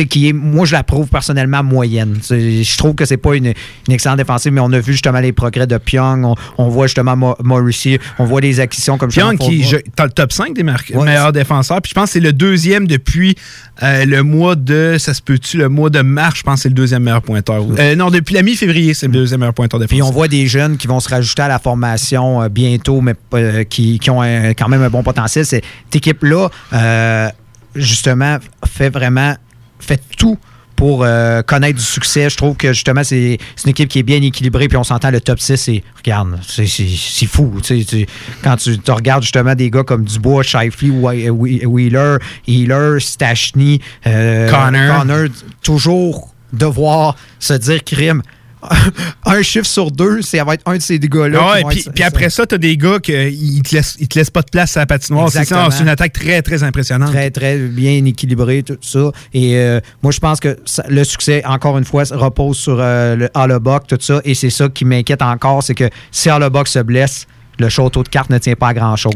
qui 0.00 0.28
est, 0.28 0.32
moi, 0.32 0.64
je 0.66 0.72
la 0.72 0.82
trouve 0.82 1.06
personnellement 1.08 1.62
moyenne. 1.62 2.18
Je 2.28 2.76
trouve 2.76 2.94
que 2.94 3.04
c'est 3.04 3.16
pas 3.16 3.34
une, 3.36 3.52
une 3.88 3.92
excellente 3.94 4.18
défensive, 4.18 4.52
mais 4.52 4.60
on 4.60 4.72
a 4.72 4.78
vu 4.80 4.92
justement 4.92 5.20
les 5.20 5.32
progrès 5.32 5.66
de 5.66 5.76
Pyong. 5.78 6.24
On, 6.24 6.34
on 6.58 6.68
voit 6.68 6.86
justement 6.86 7.16
Mo- 7.16 7.36
Mauricie. 7.42 7.98
On 8.18 8.24
voit 8.24 8.40
des 8.40 8.58
acquisitions 8.60 8.98
comme 8.98 9.10
Pyong 9.10 9.36
qui 9.38 9.64
dans 9.96 10.04
le 10.04 10.10
top 10.10 10.32
5 10.32 10.54
des 10.54 10.62
Ouais, 10.62 11.04
meilleurs 11.04 11.32
défenseurs. 11.32 11.80
Puis 11.82 11.90
je 11.90 11.94
pense 11.94 12.06
que 12.06 12.12
c'est 12.14 12.20
le 12.20 12.32
deuxième 12.32 12.86
depuis 12.86 13.34
euh, 13.82 14.04
le 14.04 14.22
mois 14.22 14.54
de. 14.56 14.96
Ça 14.98 15.12
se 15.14 15.20
peut-tu, 15.22 15.58
le 15.58 15.68
mois 15.68 15.90
de 15.90 16.00
mars, 16.00 16.38
je 16.38 16.42
pense 16.42 16.56
que 16.56 16.62
c'est 16.62 16.68
le 16.68 16.74
deuxième 16.74 17.02
meilleur 17.02 17.22
pointeur. 17.22 17.64
Euh, 17.78 17.94
non, 17.96 18.10
depuis 18.10 18.34
la 18.34 18.42
mi-février, 18.42 18.94
c'est 18.94 19.06
le 19.06 19.12
deuxième 19.12 19.40
meilleur 19.40 19.54
pointeur 19.54 19.78
défensif. 19.80 19.98
Puis 19.98 20.02
on 20.02 20.12
voit 20.12 20.28
des 20.28 20.46
jeunes 20.46 20.76
qui 20.76 20.86
vont 20.86 21.00
se 21.00 21.08
rajouter 21.08 21.42
à 21.42 21.48
la 21.48 21.58
formation 21.58 22.42
euh, 22.42 22.48
bientôt, 22.48 23.00
mais 23.00 23.14
qui, 23.68 23.98
qui 23.98 24.10
ont 24.10 24.22
un- 24.22 24.54
quand 24.54 24.68
même 24.68 24.82
un 24.82 24.90
bon 24.90 25.02
potentiel. 25.02 25.44
Cette 25.44 25.64
équipe-là, 25.92 26.48
justement, 27.74 28.38
fait 28.66 28.90
vraiment 28.90 29.34
fait 29.82 30.00
tout 30.16 30.38
pour 30.76 31.04
euh, 31.04 31.42
connaître 31.42 31.78
du 31.78 31.84
succès. 31.84 32.28
Je 32.28 32.36
trouve 32.36 32.56
que 32.56 32.72
justement, 32.72 33.04
c'est 33.04 33.38
une 33.64 33.70
équipe 33.70 33.88
qui 33.88 33.98
est 34.00 34.02
bien 34.02 34.20
équilibrée. 34.20 34.66
Puis 34.68 34.76
on 34.76 34.82
s'entend 34.84 35.10
le 35.10 35.20
top 35.20 35.38
6 35.38 35.68
et 35.68 35.84
regarde, 35.96 36.38
c'est- 36.46 36.66
fou. 37.26 37.52
tu 37.62 37.78
sais, 37.80 37.84
tu- 37.84 38.06
quand 38.42 38.56
tu 38.56 38.78
te 38.78 38.90
regardes 38.90 39.22
justement 39.22 39.54
des 39.54 39.70
gars 39.70 39.84
comme 39.84 40.04
Dubois, 40.04 40.42
Shifley, 40.42 40.88
Whe- 40.90 41.30
Whe- 41.30 41.66
Wheeler, 41.66 42.16
Healer, 42.48 43.00
Stachny, 43.00 43.80
euh, 44.06 44.50
Connor. 44.50 44.98
Connor, 45.00 45.28
toujours 45.62 46.34
devoir 46.52 47.16
se 47.38 47.54
dire 47.54 47.84
crime. 47.84 48.22
un 49.24 49.42
chiffre 49.42 49.66
sur 49.66 49.90
deux, 49.90 50.22
c'est 50.22 50.38
ça 50.38 50.44
va 50.44 50.54
être 50.54 50.62
un 50.66 50.76
de 50.76 50.82
ces 50.82 50.98
gars-là. 50.98 51.64
Ouais, 51.64 51.80
puis, 51.94 52.02
après 52.02 52.30
ça, 52.30 52.46
t'as 52.46 52.58
des 52.58 52.76
gars 52.76 52.98
qui 53.00 53.12
ils 53.12 53.62
te 53.62 53.74
laissent, 53.74 53.96
ils 54.00 54.08
te 54.08 54.18
laissent 54.18 54.30
pas 54.30 54.42
de 54.42 54.50
place 54.50 54.76
à 54.76 54.80
la 54.80 54.86
patinoire. 54.86 55.28
C'est 55.28 55.34
ça, 55.34 55.42
Exactement. 55.42 55.70
c'est 55.70 55.82
une 55.82 55.88
attaque 55.88 56.12
très, 56.12 56.42
très 56.42 56.62
impressionnante. 56.62 57.10
Très, 57.10 57.30
très 57.30 57.58
bien 57.58 58.04
équilibré, 58.04 58.62
tout 58.62 58.78
ça. 58.80 59.10
Et 59.32 59.56
euh, 59.56 59.80
moi, 60.02 60.10
je 60.12 60.18
pense 60.18 60.40
que 60.40 60.58
ça- 60.64 60.84
le 60.88 61.04
succès, 61.04 61.44
encore 61.44 61.78
une 61.78 61.84
fois, 61.84 62.04
repose 62.10 62.56
sur 62.56 62.78
euh, 62.80 63.16
le 63.16 63.28
tout 63.86 63.98
ça. 64.00 64.20
Et 64.24 64.34
c'est 64.34 64.50
ça 64.50 64.68
qui 64.68 64.84
m'inquiète 64.84 65.22
encore, 65.22 65.62
c'est 65.62 65.74
que 65.74 65.88
si 66.10 66.28
Hollebuck 66.30 66.68
se 66.68 66.80
blesse, 66.80 67.26
le 67.58 67.68
château 67.68 68.02
de 68.02 68.08
cartes 68.08 68.30
ne 68.30 68.38
tient 68.38 68.54
pas 68.54 68.68
à 68.68 68.74
grand-chose. 68.74 69.12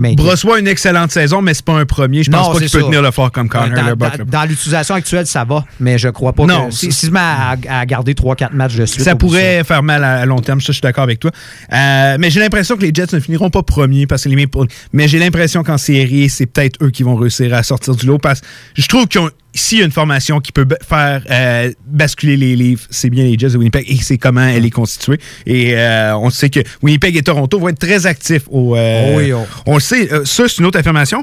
Mais. 0.00 0.14
Brossois 0.14 0.56
a 0.56 0.58
une 0.60 0.68
excellente 0.68 1.10
saison, 1.10 1.42
mais 1.42 1.54
c'est 1.54 1.64
pas 1.64 1.72
un 1.74 1.84
premier. 1.84 2.22
Je 2.22 2.30
pense 2.30 2.46
Non, 2.48 2.52
pas 2.54 2.58
qu'il 2.60 2.70
peut 2.70 2.82
tenir 2.82 3.02
le 3.02 3.10
fort 3.10 3.30
comme 3.32 3.48
Connor. 3.48 3.96
dans, 3.96 4.10
dans- 4.26 4.44
l'utilisation 4.44 4.94
actuelle, 4.94 5.26
ça 5.26 5.44
va, 5.44 5.64
mais 5.80 5.98
je 5.98 6.08
crois 6.08 6.32
pas 6.32 6.44
Non, 6.46 6.68
que 6.68 6.74
si, 6.74 6.92
si 6.92 7.06
je 7.06 7.10
mets 7.10 7.20
à, 7.20 7.56
à 7.70 7.86
garder 7.86 8.14
3-4 8.14 8.52
matchs 8.52 8.76
de 8.76 8.86
suite. 8.86 9.02
Ça 9.04 9.14
pourrait 9.16 9.64
faire 9.64 9.82
mal 9.82 10.04
à, 10.04 10.20
à 10.20 10.26
long 10.26 10.40
terme, 10.40 10.60
ça, 10.60 10.66
je 10.68 10.72
suis 10.72 10.80
d'accord 10.82 11.04
avec 11.04 11.20
toi. 11.20 11.30
Euh, 11.72 12.16
mais 12.18 12.30
j'ai 12.30 12.40
l'impression 12.40 12.76
que 12.76 12.82
les 12.82 12.92
Jets 12.94 13.06
ne 13.12 13.20
finiront 13.20 13.50
pas 13.50 13.62
premiers 13.62 14.06
parce 14.06 14.24
que 14.24 14.28
les 14.28 14.46
Mais 14.92 15.08
j'ai 15.08 15.18
l'impression 15.18 15.62
qu'en 15.62 15.78
série, 15.78 16.28
c'est 16.28 16.46
peut-être 16.46 16.82
eux 16.82 16.90
qui 16.90 17.02
vont 17.02 17.16
réussir 17.16 17.54
à 17.54 17.62
sortir 17.62 17.94
du 17.94 18.06
lot 18.06 18.18
parce 18.18 18.40
que 18.40 18.46
je 18.76 18.86
trouve 18.88 19.06
qu'ils 19.06 19.20
ont. 19.20 19.30
S'il 19.54 19.78
y 19.78 19.82
a 19.82 19.84
une 19.84 19.92
formation 19.92 20.40
qui 20.40 20.50
peut 20.50 20.66
faire 20.88 21.22
euh, 21.30 21.70
basculer 21.86 22.36
les 22.38 22.56
livres, 22.56 22.82
c'est 22.90 23.10
bien 23.10 23.24
les 23.24 23.38
Jets 23.38 23.50
de 23.50 23.58
Winnipeg 23.58 23.84
et 23.86 23.96
c'est 23.96 24.16
comment 24.16 24.46
elle 24.46 24.64
est 24.64 24.70
constituée. 24.70 25.18
Et 25.44 25.76
euh, 25.76 26.16
on 26.16 26.30
sait 26.30 26.48
que 26.48 26.60
Winnipeg 26.82 27.16
et 27.16 27.22
Toronto 27.22 27.58
vont 27.58 27.68
être 27.68 27.78
très 27.78 28.06
actifs 28.06 28.44
au. 28.48 28.76
euh, 28.76 29.12
Oh 29.14 29.18
oui, 29.18 29.32
oh. 29.32 29.44
On 29.66 29.74
le 29.74 29.80
sait, 29.80 30.08
ça, 30.24 30.48
c'est 30.48 30.58
une 30.58 30.64
autre 30.66 30.78
affirmation. 30.78 31.22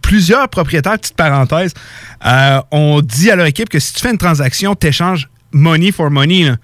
Plusieurs 0.00 0.48
propriétaires, 0.48 0.98
petite 0.98 1.16
parenthèse, 1.16 1.72
ont 2.70 3.00
dit 3.02 3.30
à 3.30 3.36
leur 3.36 3.46
équipe 3.46 3.68
que 3.68 3.78
si 3.78 3.92
tu 3.92 4.00
fais 4.00 4.10
une 4.10 4.18
transaction, 4.18 4.74
tu 4.74 4.86
échanges 4.86 5.28
money 5.52 5.92
for 5.92 6.10
money. 6.10 6.44
là. 6.44 6.56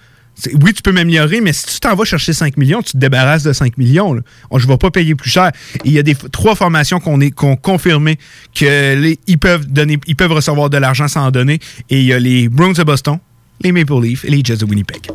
Oui, 0.63 0.75
tu 0.75 0.83
peux 0.83 0.93
m'améliorer, 0.93 1.41
mais 1.41 1.53
si 1.53 1.67
tu 1.67 1.81
t'en 1.81 1.95
vas 1.95 2.05
chercher 2.05 2.33
5 2.33 2.57
millions, 2.59 2.83
tu 2.83 2.93
te 2.93 2.99
débarrasses 2.99 3.43
de 3.43 3.53
5 3.53 3.79
millions. 3.79 4.21
Je 4.55 4.67
ne 4.67 4.71
vais 4.71 4.77
pas 4.77 4.91
payer 4.91 5.15
plus 5.15 5.31
cher. 5.31 5.51
Il 5.85 5.93
y 5.93 5.99
a 5.99 6.03
des 6.03 6.15
trois 6.15 6.55
formations 6.55 7.01
qu'on 7.01 7.21
est 7.21 7.31
qu'on 7.31 7.57
confirmé 7.57 8.19
que 8.55 8.95
les, 9.01 9.19
ils 9.27 9.39
peuvent 9.39 9.67
donner, 9.67 9.99
ils 10.07 10.17
peuvent 10.17 10.33
recevoir 10.33 10.69
de 10.69 10.77
l'argent 10.77 11.09
sans 11.09 11.27
en 11.27 11.31
donner. 11.31 11.59
Et 11.89 12.01
il 12.01 12.07
y 12.07 12.13
a 12.13 12.19
les 12.19 12.49
Bruins 12.49 12.73
de 12.73 12.83
Boston, 12.83 13.19
les 13.63 13.73
Maple 13.73 14.01
Leafs 14.03 14.25
et 14.25 14.31
les 14.31 14.43
Jets 14.45 14.59
de 14.59 14.67
Winnipeg. 14.67 15.11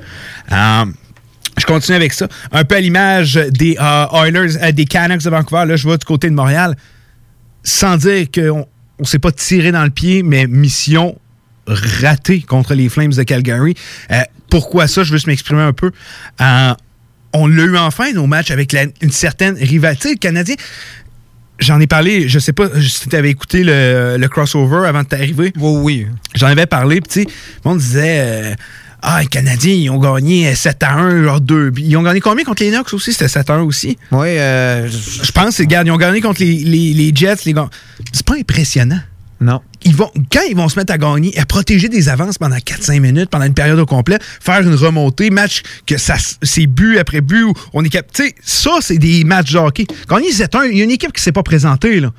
Euh, 0.52 0.86
je 1.58 1.66
continue 1.66 1.96
avec 1.96 2.14
ça. 2.14 2.28
Un 2.52 2.64
peu 2.64 2.76
à 2.76 2.80
l'image 2.80 3.36
des 3.52 3.78
euh, 3.80 4.06
Oilers, 4.14 4.58
euh, 4.62 4.72
des 4.72 4.86
Canucks 4.86 5.24
de 5.24 5.30
Vancouver. 5.30 5.66
Là, 5.66 5.76
je 5.76 5.88
vais 5.88 5.98
du 5.98 6.06
côté 6.06 6.30
de 6.30 6.36
Montréal. 6.36 6.76
Sans 7.64 7.96
dire 7.98 8.26
qu'on 8.34 8.66
ne 9.00 9.06
s'est 9.06 9.20
pas 9.20 9.32
tiré 9.32 9.72
dans 9.72 9.84
le 9.84 9.92
pied, 9.92 10.24
mais 10.24 10.48
mission 10.48 11.16
ratée 11.68 12.42
contre 12.42 12.74
les 12.74 12.90
Flames 12.90 13.14
de 13.14 13.24
Calgary. 13.24 13.76
Euh, 14.12 14.22
pourquoi 14.50 14.88
ça? 14.88 15.04
Je 15.04 15.12
veux 15.12 15.18
juste 15.18 15.28
m'exprimer 15.28 15.62
un 15.62 15.74
peu. 15.74 15.92
Euh, 16.42 16.74
on 17.34 17.48
l'a 17.48 17.64
eu 17.64 17.78
enfin, 17.78 18.12
nos 18.14 18.28
matchs, 18.28 18.52
avec 18.52 18.72
la- 18.74 18.86
une 19.02 19.12
certaine 19.12 19.56
rivalité. 19.56 20.10
Le 20.12 20.18
Canadien, 20.18 20.56
j'en 21.60 21.80
ai 21.80 21.88
parlé, 21.88 22.28
je 22.28 22.40
sais 22.40 22.54
pas 22.54 22.68
si 22.82 23.08
tu 23.08 23.16
avais 23.16 23.30
écouté 23.30 23.64
le, 23.64 24.18
le 24.20 24.28
crossover 24.28 24.88
avant 24.88 25.04
de 25.04 25.08
t'arriver. 25.08 25.54
Oui, 25.58 25.78
oui. 25.82 26.08
J'en 26.36 26.48
avais 26.48 26.66
parlé, 26.66 27.00
puis 27.02 27.26
tu 27.26 27.32
monde 27.64 27.78
disait... 27.80 28.20
euh, 28.20 28.56
ah, 29.04 29.20
les 29.22 29.28
Canadiens, 29.28 29.74
ils 29.74 29.90
ont 29.90 29.98
gagné 29.98 30.54
7 30.54 30.84
à 30.84 30.94
1, 30.94 31.24
genre 31.24 31.42
2. 31.42 31.72
Ils 31.78 31.98
ont 31.98 32.04
gagné 32.04 32.20
combien 32.20 32.44
contre 32.46 32.62
les 32.62 32.70
Knox 32.70 32.94
aussi? 32.94 33.12
C'était 33.14 33.28
7 33.30 33.50
à 33.50 33.54
1 33.56 33.62
aussi. 33.64 33.98
Oui, 34.12 34.28
euh, 34.28 34.88
je 34.88 35.32
pense, 35.32 35.58
regarde, 35.58 35.88
ils 35.88 35.92
ont 35.92 35.98
gagné 35.98 36.22
contre 36.22 36.42
les, 36.42 36.54
les- 36.60 36.94
les 36.94 37.12
Jets. 37.16 37.38
Les. 37.46 37.56
C'est 38.14 38.24
pas 38.26 38.36
impressionnant. 38.36 39.00
Non. 39.40 39.60
Ils 39.84 39.96
vont, 39.96 40.12
quand 40.32 40.42
ils 40.50 40.56
vont 40.56 40.70
se 40.70 40.78
mettre 40.78 40.94
à 40.94 40.98
gagner, 40.98 41.38
à 41.40 41.46
protéger 41.46 41.90
des 41.90 42.08
avances 42.08 42.38
pendant 42.38 42.56
4-5 42.58 43.00
minutes, 43.00 43.30
pendant 43.32 43.46
une 43.46 43.54
période 43.56 43.80
au 43.80 43.86
complet, 43.86 44.18
faire 44.40 44.60
une 44.62 44.76
remontée, 44.76 45.30
match 45.32 45.64
que 45.88 45.98
ça, 45.98 46.16
c'est 46.44 46.68
but 46.68 47.00
après 47.00 47.22
but, 47.22 47.44
où 47.44 47.54
on 47.74 47.84
est 47.84 47.90
cap- 47.90 48.06
Tu 48.14 48.24
sais, 48.28 48.36
ça, 48.44 48.72
c'est 48.82 48.98
des 49.00 49.24
matchs 49.24 49.54
de 49.54 49.58
hockey. 49.58 49.86
Gagner 50.10 50.32
7-1, 50.32 50.66
il 50.72 50.78
y 50.78 50.82
a 50.82 50.84
une 50.84 50.92
équipe 50.92 51.12
qui 51.14 51.22
s'est 51.24 51.32
pas 51.32 51.44
présentée, 51.44 52.00
là. 52.00 52.12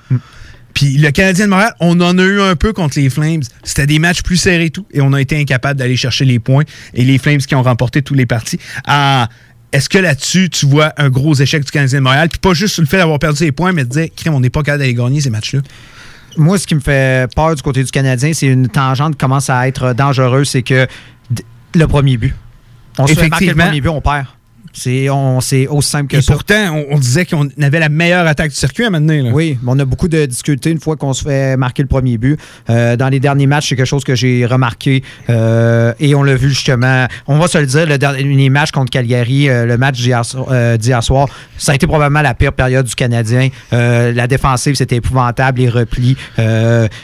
Puis 0.75 0.97
le 0.97 1.11
Canadien 1.11 1.45
de 1.45 1.51
Montréal, 1.51 1.75
on 1.81 2.01
en 2.01 2.19
a 2.19 2.23
eu 2.23 2.41
un 2.41 2.57
peu 2.57 2.73
contre 2.73 2.99
les 2.99 3.11
Flames. 3.11 3.43
C'était 3.63 3.87
des 3.87 3.99
matchs 3.99 4.23
plus 4.23 4.39
serrés 4.39 4.65
et 4.67 4.71
tout. 4.71 4.87
Et 4.95 5.03
on 5.03 5.13
a 5.13 5.21
été 5.21 5.39
incapable 5.39 5.79
d'aller 5.79 5.97
chercher 5.97 6.25
les 6.25 6.39
points. 6.39 6.65
Et 6.95 7.05
les 7.05 7.19
Flames 7.19 7.39
qui 7.39 7.55
ont 7.55 7.63
remporté 7.63 8.01
tous 8.01 8.15
les 8.15 8.25
parties. 8.25 8.59
Ah, 8.87 9.29
Est-ce 9.73 9.89
que 9.91 9.99
là-dessus, 9.99 10.49
tu 10.49 10.65
vois 10.67 10.93
un 10.97 11.11
gros 11.11 11.35
échec 11.35 11.63
du 11.63 11.71
Canadien 11.71 11.99
de 11.99 12.05
Montréal? 12.05 12.29
Puis 12.31 12.39
pas 12.39 12.55
juste 12.55 12.73
sur 12.75 12.83
le 12.83 12.89
fait 12.89 12.97
d'avoir 12.97 13.19
perdu 13.19 13.45
les 13.45 13.53
points, 13.53 13.73
mais 13.73 13.85
de 13.85 13.91
dire, 13.91 14.07
crème, 14.17 14.35
on 14.35 14.41
n'est 14.41 14.49
pas 14.51 14.63
capable 14.63 14.81
d'aller 14.81 14.95
gagner 14.95 15.21
ces 15.21 15.29
matchs-là. 15.31 15.61
Moi, 16.37 16.59
ce 16.59 16.67
qui 16.67 16.75
me 16.75 16.81
fait 16.81 17.33
peur 17.35 17.55
du 17.55 17.63
côté 17.63 17.83
du 17.83 17.91
Canadien, 17.91 18.33
c'est 18.33 18.47
une 18.47 18.69
tangente 18.69 19.13
qui 19.13 19.19
commence 19.19 19.51
à 19.51 19.69
être 19.69 19.93
dangereuse, 19.93 20.49
c'est 20.49 20.63
que 20.63 20.87
le 21.75 21.87
premier 21.87 22.17
but. 22.17 22.35
On 22.99 23.07
se 23.07 23.15
fait 23.15 23.29
marquer 23.29 23.47
le 23.47 23.55
premier 23.55 23.81
but, 23.81 23.89
on 23.89 24.01
perd. 24.01 24.27
C'est 24.73 25.09
aussi 25.09 25.89
simple 25.91 26.09
que 26.11 26.17
Et 26.17 26.23
ça. 26.23 26.33
pourtant, 26.33 26.75
on, 26.91 26.95
on 26.97 26.99
disait 26.99 27.27
qu'on 27.27 27.49
avait 27.61 27.79
la 27.81 27.89
meilleure 27.89 28.27
attaque 28.27 28.51
du 28.51 28.57
circuit 28.57 28.85
à 28.85 28.91
maintenant. 28.91 29.31
Oui, 29.33 29.59
mais 29.63 29.73
on 29.75 29.79
a 29.79 29.85
beaucoup 29.85 30.09
de 30.09 30.25
difficultés 30.27 30.71
une 30.71 30.81
fois 30.81 30.97
qu'on 30.97 31.13
se 31.13 31.25
fait 31.25 31.57
marquer 31.57 31.83
le 31.83 31.89
premier 31.89 32.17
but. 32.19 32.39
Euh, 32.71 32.97
dans 32.97 33.09
les 33.09 33.21
derniers 33.21 33.47
matchs, 33.47 33.69
c'est 33.69 33.77
quelque 33.77 33.87
chose 33.87 34.05
que 34.05 34.15
j'ai 34.15 34.47
remarqué 34.47 35.03
euh, 35.31 35.93
et 36.01 36.15
on 36.15 36.23
l'a 36.23 36.35
vu 36.37 36.49
justement. 36.49 37.07
On 37.27 37.39
va 37.39 37.49
se 37.49 37.59
le 37.59 37.67
dire, 37.67 37.87
le 37.87 37.99
dernier 37.99 38.49
match 38.51 38.71
contre 38.71 38.91
Calgary, 38.91 39.49
euh, 39.49 39.67
le 39.67 39.77
match 39.77 39.97
d'hier 40.01 40.25
so- 40.25 40.47
d'hier 40.79 41.03
soir, 41.03 41.29
ça 41.59 41.73
a 41.73 41.75
été 41.75 41.87
probablement 41.87 42.23
la 42.23 42.35
pire 42.35 42.53
période 42.53 42.87
du 42.87 42.95
Canadien. 42.95 43.49
La 43.71 44.27
défensive, 44.27 44.75
c'était 44.75 44.97
épouvantable, 44.97 45.61
les 45.61 45.69
replis. 45.69 46.17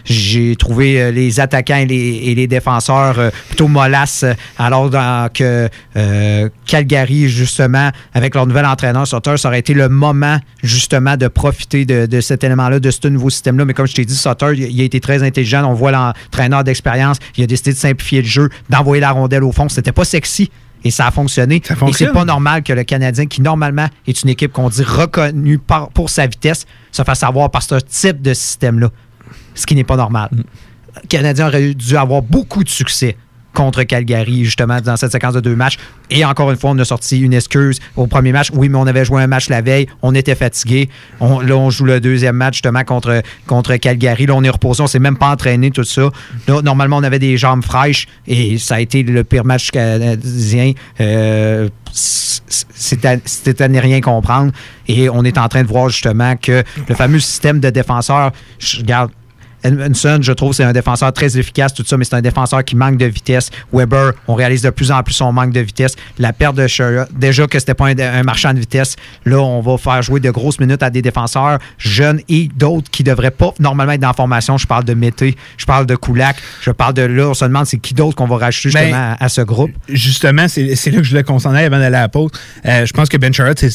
J'ai 0.04 0.56
trouvé 0.56 1.12
les 1.12 1.40
attaquants 1.40 1.76
et 1.76 1.86
les, 1.86 2.20
et 2.24 2.34
les 2.34 2.46
défenseurs 2.46 3.30
plutôt 3.48 3.68
mollasses, 3.68 4.22
euh, 4.24 4.32
alors 4.58 4.90
dans- 4.90 5.28
que 5.32 5.68
Calgary, 6.66 7.28
justement, 7.58 7.90
avec 8.14 8.34
leur 8.34 8.46
nouvel 8.46 8.66
entraîneur 8.66 9.06
Sutter, 9.06 9.36
ça 9.36 9.48
aurait 9.48 9.58
été 9.58 9.74
le 9.74 9.88
moment, 9.88 10.38
justement, 10.62 11.16
de 11.16 11.28
profiter 11.28 11.84
de, 11.84 12.06
de 12.06 12.20
cet 12.20 12.44
élément-là, 12.44 12.78
de 12.78 12.90
ce 12.90 13.08
nouveau 13.08 13.30
système-là. 13.30 13.64
Mais 13.64 13.74
comme 13.74 13.86
je 13.86 13.94
t'ai 13.94 14.04
dit, 14.04 14.14
Sutter, 14.14 14.52
il, 14.56 14.80
a 14.80 14.84
été 14.84 15.00
très 15.00 15.22
intelligent. 15.22 15.64
On 15.64 15.74
voit 15.74 15.90
l'entraîneur 15.90 16.62
d'expérience. 16.64 17.18
Il 17.36 17.44
a 17.44 17.46
décidé 17.46 17.72
de 17.72 17.76
simplifier 17.76 18.22
le 18.22 18.28
jeu, 18.28 18.48
d'envoyer 18.70 19.00
la 19.00 19.10
rondelle 19.10 19.42
au 19.44 19.52
fond. 19.52 19.68
C'était 19.68 19.92
pas 19.92 20.04
sexy. 20.04 20.50
Et 20.84 20.92
ça 20.92 21.08
a 21.08 21.10
fonctionné. 21.10 21.56
Et 21.56 21.92
c'est 21.92 22.12
pas 22.12 22.24
normal 22.24 22.62
que 22.62 22.72
le 22.72 22.84
Canadien, 22.84 23.26
qui 23.26 23.42
normalement 23.42 23.88
est 24.06 24.22
une 24.22 24.28
équipe 24.28 24.52
qu'on 24.52 24.68
dit 24.68 24.84
reconnue 24.84 25.58
par- 25.58 25.88
pour 25.88 26.08
sa 26.08 26.28
vitesse, 26.28 26.66
se 26.92 27.02
fasse 27.02 27.24
avoir 27.24 27.50
par 27.50 27.62
ce 27.62 27.74
type 27.80 28.22
de 28.22 28.32
système-là. 28.32 28.90
Ce 29.56 29.66
qui 29.66 29.74
n'est 29.74 29.82
pas 29.82 29.96
normal. 29.96 30.28
Le 30.32 31.08
Canadien 31.08 31.48
aurait 31.48 31.74
dû 31.74 31.96
avoir 31.96 32.22
beaucoup 32.22 32.62
de 32.62 32.68
succès 32.68 33.16
contre 33.58 33.82
Calgary, 33.82 34.44
justement, 34.44 34.80
dans 34.80 34.96
cette 34.96 35.10
séquence 35.10 35.34
de 35.34 35.40
deux 35.40 35.56
matchs. 35.56 35.78
Et 36.10 36.24
encore 36.24 36.48
une 36.52 36.56
fois, 36.56 36.70
on 36.70 36.78
a 36.78 36.84
sorti 36.84 37.18
une 37.18 37.34
excuse 37.34 37.80
au 37.96 38.06
premier 38.06 38.30
match. 38.30 38.50
Oui, 38.54 38.68
mais 38.68 38.78
on 38.78 38.86
avait 38.86 39.04
joué 39.04 39.20
un 39.20 39.26
match 39.26 39.48
la 39.48 39.62
veille, 39.62 39.88
on 40.00 40.14
était 40.14 40.36
fatigué. 40.36 40.88
Là, 41.20 41.56
on 41.56 41.68
joue 41.70 41.84
le 41.84 41.98
deuxième 42.00 42.36
match, 42.36 42.54
justement, 42.54 42.84
contre, 42.84 43.20
contre 43.46 43.74
Calgary. 43.76 44.26
Là, 44.26 44.34
on 44.36 44.44
est 44.44 44.48
reposé, 44.48 44.80
on 44.82 44.86
s'est 44.86 45.00
même 45.00 45.16
pas 45.18 45.30
entraîné, 45.30 45.72
tout 45.72 45.82
ça. 45.82 46.08
Là, 46.46 46.62
normalement, 46.62 46.98
on 46.98 47.02
avait 47.02 47.18
des 47.18 47.36
jambes 47.36 47.64
fraîches 47.64 48.06
et 48.28 48.58
ça 48.58 48.76
a 48.76 48.80
été 48.80 49.02
le 49.02 49.24
pire 49.24 49.44
match 49.44 49.70
canadien. 49.72 50.72
Euh, 51.00 51.68
c'était 51.92 53.08
à- 53.62 53.68
ne 53.68 53.80
rien 53.80 54.00
comprendre. 54.00 54.52
Et 54.86 55.08
on 55.10 55.24
est 55.24 55.36
en 55.36 55.48
train 55.48 55.62
de 55.62 55.68
voir, 55.68 55.88
justement, 55.88 56.36
que 56.36 56.62
le 56.88 56.94
fameux 56.94 57.18
système 57.18 57.58
de 57.58 57.70
défenseurs, 57.70 58.30
je 58.60 58.78
regarde, 58.78 59.10
Edmondson, 59.64 60.18
je 60.22 60.32
trouve, 60.32 60.52
c'est 60.52 60.64
un 60.64 60.72
défenseur 60.72 61.12
très 61.12 61.38
efficace, 61.38 61.74
tout 61.74 61.84
ça, 61.86 61.96
mais 61.96 62.04
c'est 62.04 62.14
un 62.14 62.20
défenseur 62.22 62.64
qui 62.64 62.76
manque 62.76 62.96
de 62.96 63.06
vitesse. 63.06 63.50
Weber, 63.72 64.12
on 64.26 64.34
réalise 64.34 64.62
de 64.62 64.70
plus 64.70 64.90
en 64.90 65.02
plus 65.02 65.14
son 65.14 65.32
manque 65.32 65.52
de 65.52 65.60
vitesse. 65.60 65.94
La 66.18 66.32
perte 66.32 66.56
de 66.56 66.66
Shura, 66.66 67.06
déjà 67.12 67.46
que 67.46 67.58
c'était 67.58 67.74
pas 67.74 67.86
un, 67.86 67.98
un 67.98 68.22
marchand 68.22 68.54
de 68.54 68.58
vitesse, 68.58 68.96
là, 69.24 69.38
on 69.40 69.60
va 69.60 69.78
faire 69.78 70.02
jouer 70.02 70.20
de 70.20 70.30
grosses 70.30 70.60
minutes 70.60 70.82
à 70.82 70.90
des 70.90 71.02
défenseurs 71.02 71.58
jeunes 71.78 72.20
et 72.28 72.48
d'autres 72.56 72.90
qui 72.90 73.02
devraient 73.04 73.30
pas 73.30 73.52
normalement 73.58 73.92
être 73.92 74.00
dans 74.00 74.08
la 74.08 74.14
formation. 74.14 74.58
Je 74.58 74.66
parle 74.66 74.84
de 74.84 74.94
Mété, 74.94 75.36
je 75.56 75.66
parle 75.66 75.86
de 75.86 75.96
Koulak, 75.96 76.36
je 76.60 76.70
parle 76.70 76.94
de 76.94 77.02
là, 77.02 77.28
on 77.28 77.34
se 77.34 77.44
demande 77.44 77.66
c'est 77.66 77.78
qui 77.78 77.94
d'autre 77.94 78.16
qu'on 78.16 78.26
va 78.26 78.36
rajouter 78.36 78.70
Ben, 78.72 78.80
justement 78.84 79.16
à, 79.18 79.24
à 79.24 79.28
ce 79.28 79.40
groupe. 79.40 79.70
Justement, 79.88 80.48
c'est 80.48 80.74
c'est 80.76 80.90
là 80.90 80.98
que 80.98 81.04
je 81.04 81.10
voulais 81.10 81.22
qu'on 81.24 81.38
s'en 81.38 81.54
aille 81.54 81.66
avant 81.66 81.78
d'aller 81.78 81.96
à 81.96 82.02
la 82.02 82.08
pause. 82.08 82.30
Euh, 82.64 82.86
je 82.86 82.92
pense 82.92 83.08
que 83.08 83.16
Ben 83.16 83.32
Sherrod, 83.32 83.58
c'est 83.58 83.70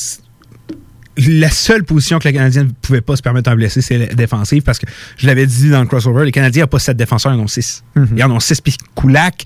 la 1.17 1.49
seule 1.49 1.83
position 1.83 2.19
que 2.19 2.27
le 2.27 2.33
Canadien 2.33 2.63
ne 2.63 2.69
pouvait 2.81 3.01
pas 3.01 3.15
se 3.15 3.21
permettre 3.21 3.51
en 3.51 3.55
blessé, 3.55 3.81
c'est 3.81 3.97
la 3.97 4.07
défensive, 4.07 4.63
parce 4.63 4.79
que 4.79 4.85
je 5.17 5.27
l'avais 5.27 5.45
dit 5.45 5.69
dans 5.69 5.81
le 5.81 5.87
crossover, 5.87 6.25
les 6.25 6.31
Canadiens 6.31 6.63
n'ont 6.63 6.67
pas 6.67 6.79
sept 6.79 6.97
défenseurs, 6.97 7.33
ils 7.33 7.39
en 7.39 7.43
ont 7.43 7.47
six. 7.47 7.83
Mhm. 7.95 8.07
Ils 8.17 8.23
en 8.23 8.31
ont 8.31 8.39
six, 8.39 8.59
puis 8.61 8.75
Koulak, 8.95 9.45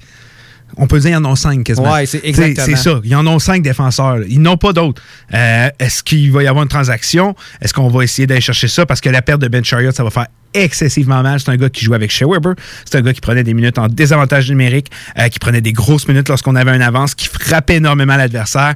on 0.78 0.88
peut 0.88 1.00
dire 1.00 1.12
qu'ils 1.12 1.18
en 1.18 1.26
ont 1.26 1.36
cinq 1.36 1.64
quasiment. 1.64 1.92
Ouais, 1.92 2.06
c'est 2.06 2.22
exactement. 2.24 2.66
C'est 2.66 2.76
ça, 2.76 3.00
ils 3.04 3.16
en 3.16 3.26
ont 3.28 3.40
cinq 3.40 3.62
défenseurs. 3.62 4.20
Ils 4.28 4.42
n'ont 4.42 4.58
pas 4.58 4.74
d'autres. 4.74 5.02
Euh, 5.34 5.70
Est-ce 5.80 6.04
qu'il 6.04 6.32
va 6.32 6.44
y 6.44 6.48
avoir 6.48 6.64
une 6.64 6.70
transaction? 6.70 7.36
Est-ce 7.62 7.74
qu'on 7.74 7.88
va 7.88 8.04
essayer 8.04 8.28
d'aller 8.28 8.42
chercher 8.42 8.68
ça? 8.68 8.86
Parce 8.86 9.02
que 9.02 9.10
la 9.10 9.22
perte 9.22 9.42
de 9.42 9.48
Ben 9.48 9.64
Chariot, 9.64 9.92
ça 9.92 10.04
va 10.04 10.10
faire 10.10 10.28
excessivement 10.54 11.22
mal. 11.24 11.40
C'est 11.40 11.50
un 11.50 11.58
gars 11.58 11.70
qui 11.70 11.86
jouait 11.86 11.96
avec 11.96 12.12
Shea 12.12 12.26
Weber. 12.28 12.54
C'est 12.86 12.98
un 12.98 13.02
gars 13.02 13.14
qui 13.14 13.22
prenait 13.22 13.44
des 13.44 13.54
minutes 13.54 13.78
en 13.78 13.88
désavantage 13.88 14.50
numérique, 14.50 14.92
euh, 15.18 15.28
qui 15.30 15.40
prenait 15.40 15.62
des 15.62 15.74
grosses 15.74 16.08
minutes 16.08 16.30
lorsqu'on 16.30 16.56
avait 16.56 16.76
une 16.76 16.82
avance, 16.82 17.16
qui 17.16 17.28
frappait 17.28 17.76
énormément 17.76 18.16
l'adversaire. 18.16 18.76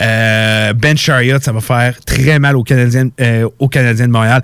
Euh, 0.00 0.72
ben 0.72 0.96
Chariot, 0.96 1.38
ça 1.40 1.52
va 1.52 1.60
faire 1.60 1.96
très 2.04 2.38
mal 2.38 2.56
aux 2.56 2.64
Canadiens, 2.64 3.08
euh, 3.20 3.48
aux 3.58 3.68
Canadiens 3.68 4.06
de 4.06 4.12
Montréal. 4.12 4.42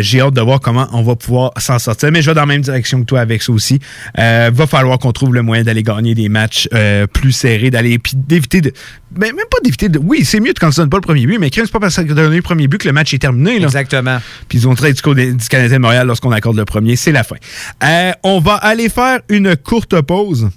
J'ai 0.00 0.20
hâte 0.20 0.34
de 0.34 0.40
voir 0.40 0.60
comment 0.60 0.88
on 0.92 1.02
va 1.02 1.16
pouvoir 1.16 1.52
s'en 1.58 1.78
sortir. 1.78 2.10
Mais 2.12 2.22
je 2.22 2.30
vais 2.30 2.34
dans 2.34 2.42
la 2.42 2.46
même 2.46 2.60
direction 2.60 3.00
que 3.00 3.06
toi 3.06 3.20
avec 3.20 3.42
ça 3.42 3.52
aussi. 3.52 3.78
Va 4.16 4.66
falloir 4.66 4.98
qu'on 4.98 5.12
trouve 5.12 5.34
le 5.34 5.42
moyen 5.42 5.62
d'aller 5.62 5.82
gagner 5.82 6.14
des 6.14 6.28
matchs 6.28 6.68
plus 7.12 7.32
serrés, 7.32 7.70
d'aller 7.70 7.98
puis 7.98 8.12
d'éviter 8.16 8.60
de. 8.60 8.72
Ben, 9.10 9.34
même 9.34 9.46
pas 9.50 9.58
d'éviter 9.64 9.88
de. 9.88 9.98
Oui, 9.98 10.24
c'est 10.24 10.38
mieux 10.38 10.52
de 10.52 10.58
quand 10.58 10.70
tu 10.70 10.76
donnes 10.76 10.90
pas 10.90 10.98
le 10.98 11.02
premier 11.02 11.26
but, 11.26 11.38
mais 11.38 11.50
c'est 11.52 11.70
pas 11.70 11.80
parce 11.80 11.96
que 11.96 12.02
tu 12.02 12.12
as 12.12 12.14
donné 12.14 12.36
le 12.36 12.42
premier 12.42 12.68
but 12.68 12.78
que 12.78 12.86
le 12.86 12.92
match 12.92 13.12
est 13.12 13.18
terminé. 13.18 13.58
Là. 13.58 13.66
Exactement. 13.66 14.18
Puis 14.48 14.58
ils 14.58 14.68
ont 14.68 14.74
très 14.74 14.92
du, 14.92 15.02
côté 15.02 15.32
du 15.32 15.48
Canadien 15.48 15.78
de 15.78 15.82
Montréal 15.82 16.09
lorsqu'on 16.10 16.32
accorde 16.32 16.56
le 16.56 16.64
premier. 16.64 16.96
C'est 16.96 17.12
la 17.12 17.22
fin. 17.22 17.36
Euh, 17.82 18.12
on 18.22 18.40
va 18.40 18.54
aller 18.54 18.88
faire 18.88 19.20
une 19.28 19.56
courte 19.56 20.00
pause. 20.02 20.50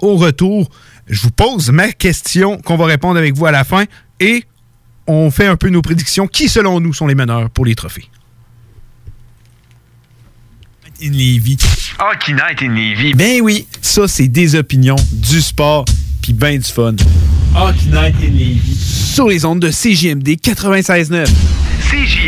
Au 0.00 0.16
retour, 0.16 0.70
je 1.06 1.20
vous 1.20 1.30
pose 1.30 1.70
ma 1.70 1.92
question 1.92 2.58
qu'on 2.58 2.76
va 2.76 2.86
répondre 2.86 3.18
avec 3.18 3.34
vous 3.36 3.46
à 3.46 3.50
la 3.50 3.64
fin 3.64 3.84
et 4.18 4.44
on 5.06 5.30
fait 5.30 5.46
un 5.46 5.56
peu 5.56 5.68
nos 5.68 5.82
prédictions. 5.82 6.26
Qui, 6.26 6.48
selon 6.48 6.80
nous, 6.80 6.94
sont 6.94 7.06
les 7.06 7.14
meneurs 7.14 7.50
pour 7.50 7.64
les 7.64 7.74
trophées? 7.74 8.08
In. 11.00 11.12
Hockey 11.12 12.32
Night 12.32 12.62
in 12.62 12.74
Lévis. 12.74 13.14
Ben 13.14 13.40
oui, 13.40 13.66
ça, 13.80 14.08
c'est 14.08 14.26
des 14.26 14.56
opinions, 14.56 14.96
du 15.12 15.40
sport, 15.40 15.84
puis 16.22 16.32
ben 16.32 16.58
du 16.58 16.64
fun. 16.64 16.96
Hockey 17.54 17.86
Night 17.86 18.16
in 18.20 18.32
Lévis. 18.32 19.14
Sur 19.14 19.28
les 19.28 19.44
ondes 19.44 19.60
de 19.60 19.70
CJMD 19.70 20.28
96.9. 20.40 21.26
CJMD 21.90 22.27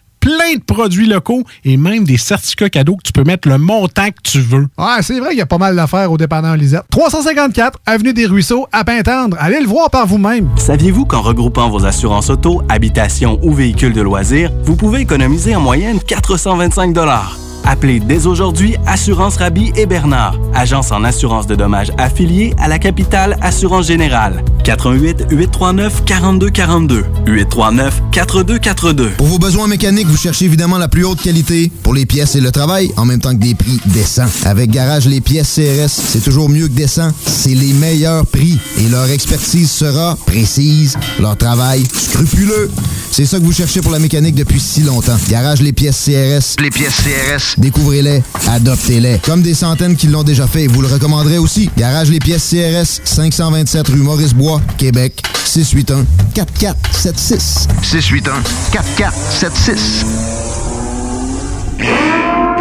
plein 0.21 0.55
de 0.55 0.63
produits 0.63 1.07
locaux 1.07 1.43
et 1.65 1.75
même 1.75 2.05
des 2.05 2.17
certificats 2.17 2.69
cadeaux 2.69 2.95
que 2.95 3.03
tu 3.03 3.11
peux 3.11 3.23
mettre 3.23 3.49
le 3.49 3.57
montant 3.57 4.07
que 4.07 4.21
tu 4.23 4.39
veux. 4.39 4.67
Ouais, 4.77 5.01
c'est 5.01 5.19
vrai 5.19 5.29
qu'il 5.29 5.39
y 5.39 5.41
a 5.41 5.45
pas 5.45 5.57
mal 5.57 5.75
d'affaires 5.75 6.11
au 6.11 6.17
dépanneur 6.17 6.55
Lisette. 6.55 6.83
354 6.91 7.79
Avenue 7.85 8.13
des 8.13 8.27
Ruisseaux, 8.27 8.67
à 8.71 8.85
Pintendre. 8.85 9.35
Allez 9.39 9.59
le 9.59 9.67
voir 9.67 9.89
par 9.89 10.07
vous-même. 10.07 10.47
Saviez-vous 10.55 11.05
qu'en 11.05 11.21
regroupant 11.21 11.69
vos 11.69 11.85
assurances 11.85 12.29
auto, 12.29 12.61
habitation 12.69 13.39
ou 13.41 13.51
véhicules 13.53 13.93
de 13.93 14.01
loisirs, 14.01 14.51
vous 14.63 14.75
pouvez 14.75 15.01
économiser 15.01 15.55
en 15.55 15.61
moyenne 15.61 15.99
425 15.99 16.93
Appelez 17.65 17.99
dès 17.99 18.27
aujourd'hui 18.27 18.75
Assurance 18.85 19.37
Rabi 19.37 19.71
et 19.75 19.85
Bernard, 19.85 20.35
agence 20.53 20.91
en 20.91 21.03
assurance 21.03 21.47
de 21.47 21.55
dommages 21.55 21.91
affiliée 21.97 22.53
à 22.57 22.67
la 22.67 22.79
capitale 22.79 23.37
Assurance 23.41 23.87
Générale. 23.87 24.43
88 24.63 25.25
839 25.31 26.05
4242 26.05 27.05
839 27.27 28.01
4242. 28.11 29.09
Pour 29.17 29.27
vos 29.27 29.39
besoins 29.39 29.67
mécaniques, 29.67 30.07
vous 30.07 30.17
cherchez 30.17 30.45
évidemment 30.45 30.77
la 30.77 30.87
plus 30.87 31.03
haute 31.03 31.21
qualité 31.21 31.71
pour 31.83 31.93
les 31.93 32.05
pièces 32.05 32.35
et 32.35 32.41
le 32.41 32.51
travail, 32.51 32.91
en 32.97 33.05
même 33.05 33.19
temps 33.19 33.33
que 33.33 33.41
des 33.41 33.55
prix 33.55 33.79
décents. 33.87 34.29
Avec 34.45 34.71
Garage 34.71 35.07
Les 35.07 35.21
Pièces 35.21 35.55
CRS, 35.55 35.89
c'est 35.89 36.23
toujours 36.23 36.49
mieux 36.49 36.67
que 36.67 36.73
décent. 36.73 37.11
C'est 37.25 37.55
les 37.55 37.73
meilleurs 37.73 38.25
prix 38.25 38.59
et 38.77 38.87
leur 38.89 39.09
expertise 39.09 39.71
sera 39.71 40.17
précise, 40.25 40.97
leur 41.19 41.37
travail 41.37 41.83
scrupuleux. 41.93 42.69
C'est 43.11 43.25
ça 43.25 43.39
que 43.39 43.43
vous 43.43 43.53
cherchez 43.53 43.81
pour 43.81 43.91
la 43.91 43.99
mécanique 43.99 44.35
depuis 44.35 44.59
si 44.59 44.81
longtemps. 44.81 45.17
Garage 45.29 45.61
Les 45.61 45.73
Pièces 45.73 46.05
CRS. 46.05 46.61
Les 46.61 46.69
pièces 46.69 46.95
CRS. 46.97 47.50
Découvrez-les, 47.57 48.23
adoptez-les. 48.49 49.19
Comme 49.19 49.41
des 49.41 49.53
centaines 49.53 49.95
qui 49.95 50.07
l'ont 50.07 50.23
déjà 50.23 50.47
fait, 50.47 50.67
vous 50.67 50.81
le 50.81 50.87
recommanderez 50.87 51.37
aussi. 51.37 51.69
Garage 51.77 52.09
Les 52.09 52.19
Pièces 52.19 52.49
CRS, 52.49 53.01
527 53.03 53.87
rue 53.89 53.97
Maurice-Bois, 53.97 54.61
Québec, 54.77 55.21
681 55.45 56.05
4476. 56.33 57.67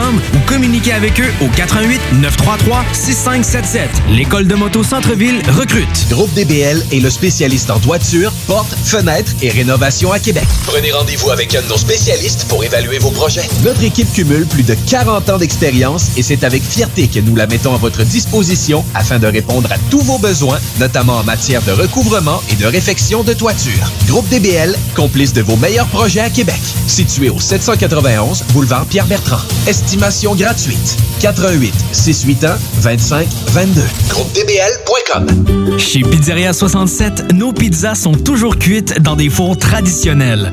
ou 0.00 0.38
communiquez 0.46 0.92
avec 0.92 1.20
eux 1.20 1.30
au 1.42 1.48
88 1.48 2.00
933 2.14 2.84
6577. 2.92 3.90
L'école 4.08 4.46
de 4.46 4.54
moto 4.54 4.82
Centre-ville 4.82 5.42
recrute. 5.50 6.08
Groupe 6.08 6.32
DBL 6.32 6.82
est 6.90 7.00
le 7.00 7.10
spécialiste 7.10 7.70
en 7.70 7.78
toiture, 7.78 8.32
portes, 8.46 8.74
fenêtres 8.84 9.32
et 9.42 9.50
rénovation 9.50 10.10
à 10.10 10.18
Québec. 10.18 10.46
Prenez 10.66 10.92
rendez-vous 10.92 11.30
avec 11.30 11.54
un 11.54 11.62
de 11.62 11.68
nos 11.68 11.76
spécialistes 11.76 12.46
pour 12.48 12.64
évaluer 12.64 12.98
vos 12.98 13.10
projets. 13.10 13.46
Notre 13.64 13.82
équipe 13.82 14.10
cumule 14.12 14.46
plus 14.46 14.62
de 14.62 14.74
40 14.88 15.28
ans 15.28 15.38
d'expérience 15.38 16.16
et 16.16 16.22
c'est 16.22 16.44
avec 16.44 16.62
fierté 16.62 17.08
que 17.08 17.20
nous 17.20 17.36
la 17.36 17.46
mettons 17.46 17.74
à 17.74 17.78
votre 17.78 18.02
disposition 18.04 18.84
afin 18.94 19.18
de 19.18 19.26
répondre 19.26 19.70
à 19.70 19.76
tous 19.90 20.00
vos 20.00 20.18
besoins, 20.18 20.58
notamment 20.80 21.18
en 21.18 21.24
matière 21.24 21.62
de 21.62 21.72
recouvrement 21.72 22.42
et 22.50 22.54
de 22.54 22.66
réfection 22.66 23.24
de 23.24 23.34
toiture. 23.34 23.92
Groupe 24.06 24.28
DBL, 24.30 24.74
complice 24.96 25.34
de 25.34 25.42
vos 25.42 25.56
meilleurs 25.56 25.88
projets 25.88 26.20
à 26.20 26.30
Québec. 26.30 26.60
Situé 26.86 27.28
au 27.28 27.40
791 27.40 28.44
boulevard 28.54 28.86
Pierre-Bertrand. 28.86 29.42
Estimation 29.84 30.36
gratuite. 30.36 30.96
88 31.20 31.74
681 31.90 32.56
25 32.80 33.26
22. 33.48 33.80
GroupeDBL.com. 34.10 35.76
Chez 35.76 36.02
Pizzeria 36.02 36.52
67, 36.52 37.32
nos 37.32 37.52
pizzas 37.52 37.96
sont 37.96 38.12
toujours 38.12 38.58
cuites 38.58 39.00
dans 39.02 39.16
des 39.16 39.28
fours 39.28 39.58
traditionnels. 39.58 40.52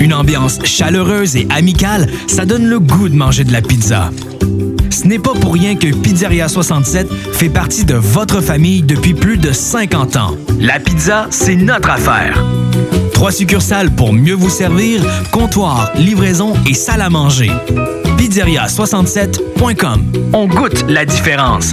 Une 0.00 0.12
ambiance 0.12 0.58
chaleureuse 0.64 1.36
et 1.36 1.46
amicale, 1.50 2.08
ça 2.26 2.44
donne 2.44 2.66
le 2.66 2.80
goût 2.80 3.08
de 3.08 3.14
manger 3.14 3.44
de 3.44 3.52
la 3.52 3.62
pizza. 3.62 4.10
Ce 4.90 5.06
n'est 5.06 5.20
pas 5.20 5.34
pour 5.34 5.54
rien 5.54 5.76
que 5.76 5.94
Pizzeria 5.94 6.48
67 6.48 7.08
fait 7.32 7.50
partie 7.50 7.84
de 7.84 7.94
votre 7.94 8.40
famille 8.40 8.82
depuis 8.82 9.14
plus 9.14 9.38
de 9.38 9.52
50 9.52 10.16
ans. 10.16 10.36
La 10.58 10.80
pizza, 10.80 11.28
c'est 11.30 11.56
notre 11.56 11.90
affaire. 11.90 12.44
Trois 13.14 13.30
succursales 13.30 13.92
pour 13.92 14.12
mieux 14.12 14.34
vous 14.34 14.50
servir, 14.50 15.02
comptoir, 15.30 15.92
livraison 15.96 16.54
et 16.68 16.74
salle 16.74 17.02
à 17.02 17.10
manger. 17.10 17.50
Pizzeria67.com. 18.20 20.12
On 20.34 20.46
goûte 20.46 20.84
la 20.90 21.06
différence. 21.06 21.72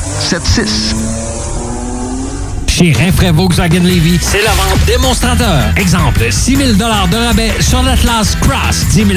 681 0.00 0.30
4476. 0.30 1.20
Chez 2.80 2.92
Rinfraie 2.92 3.32
Volkswagen 3.32 3.82
Levy, 3.82 4.18
c'est 4.22 4.42
la 4.42 4.52
vente 4.52 4.82
démonstrateur. 4.86 5.64
Exemple, 5.76 6.26
6 6.30 6.56
000 6.56 6.72
de 6.72 6.84
rabais 6.84 7.52
sur 7.60 7.82
l'Atlas 7.82 8.36
Cross, 8.40 8.86
10 8.92 8.94
000 8.94 9.08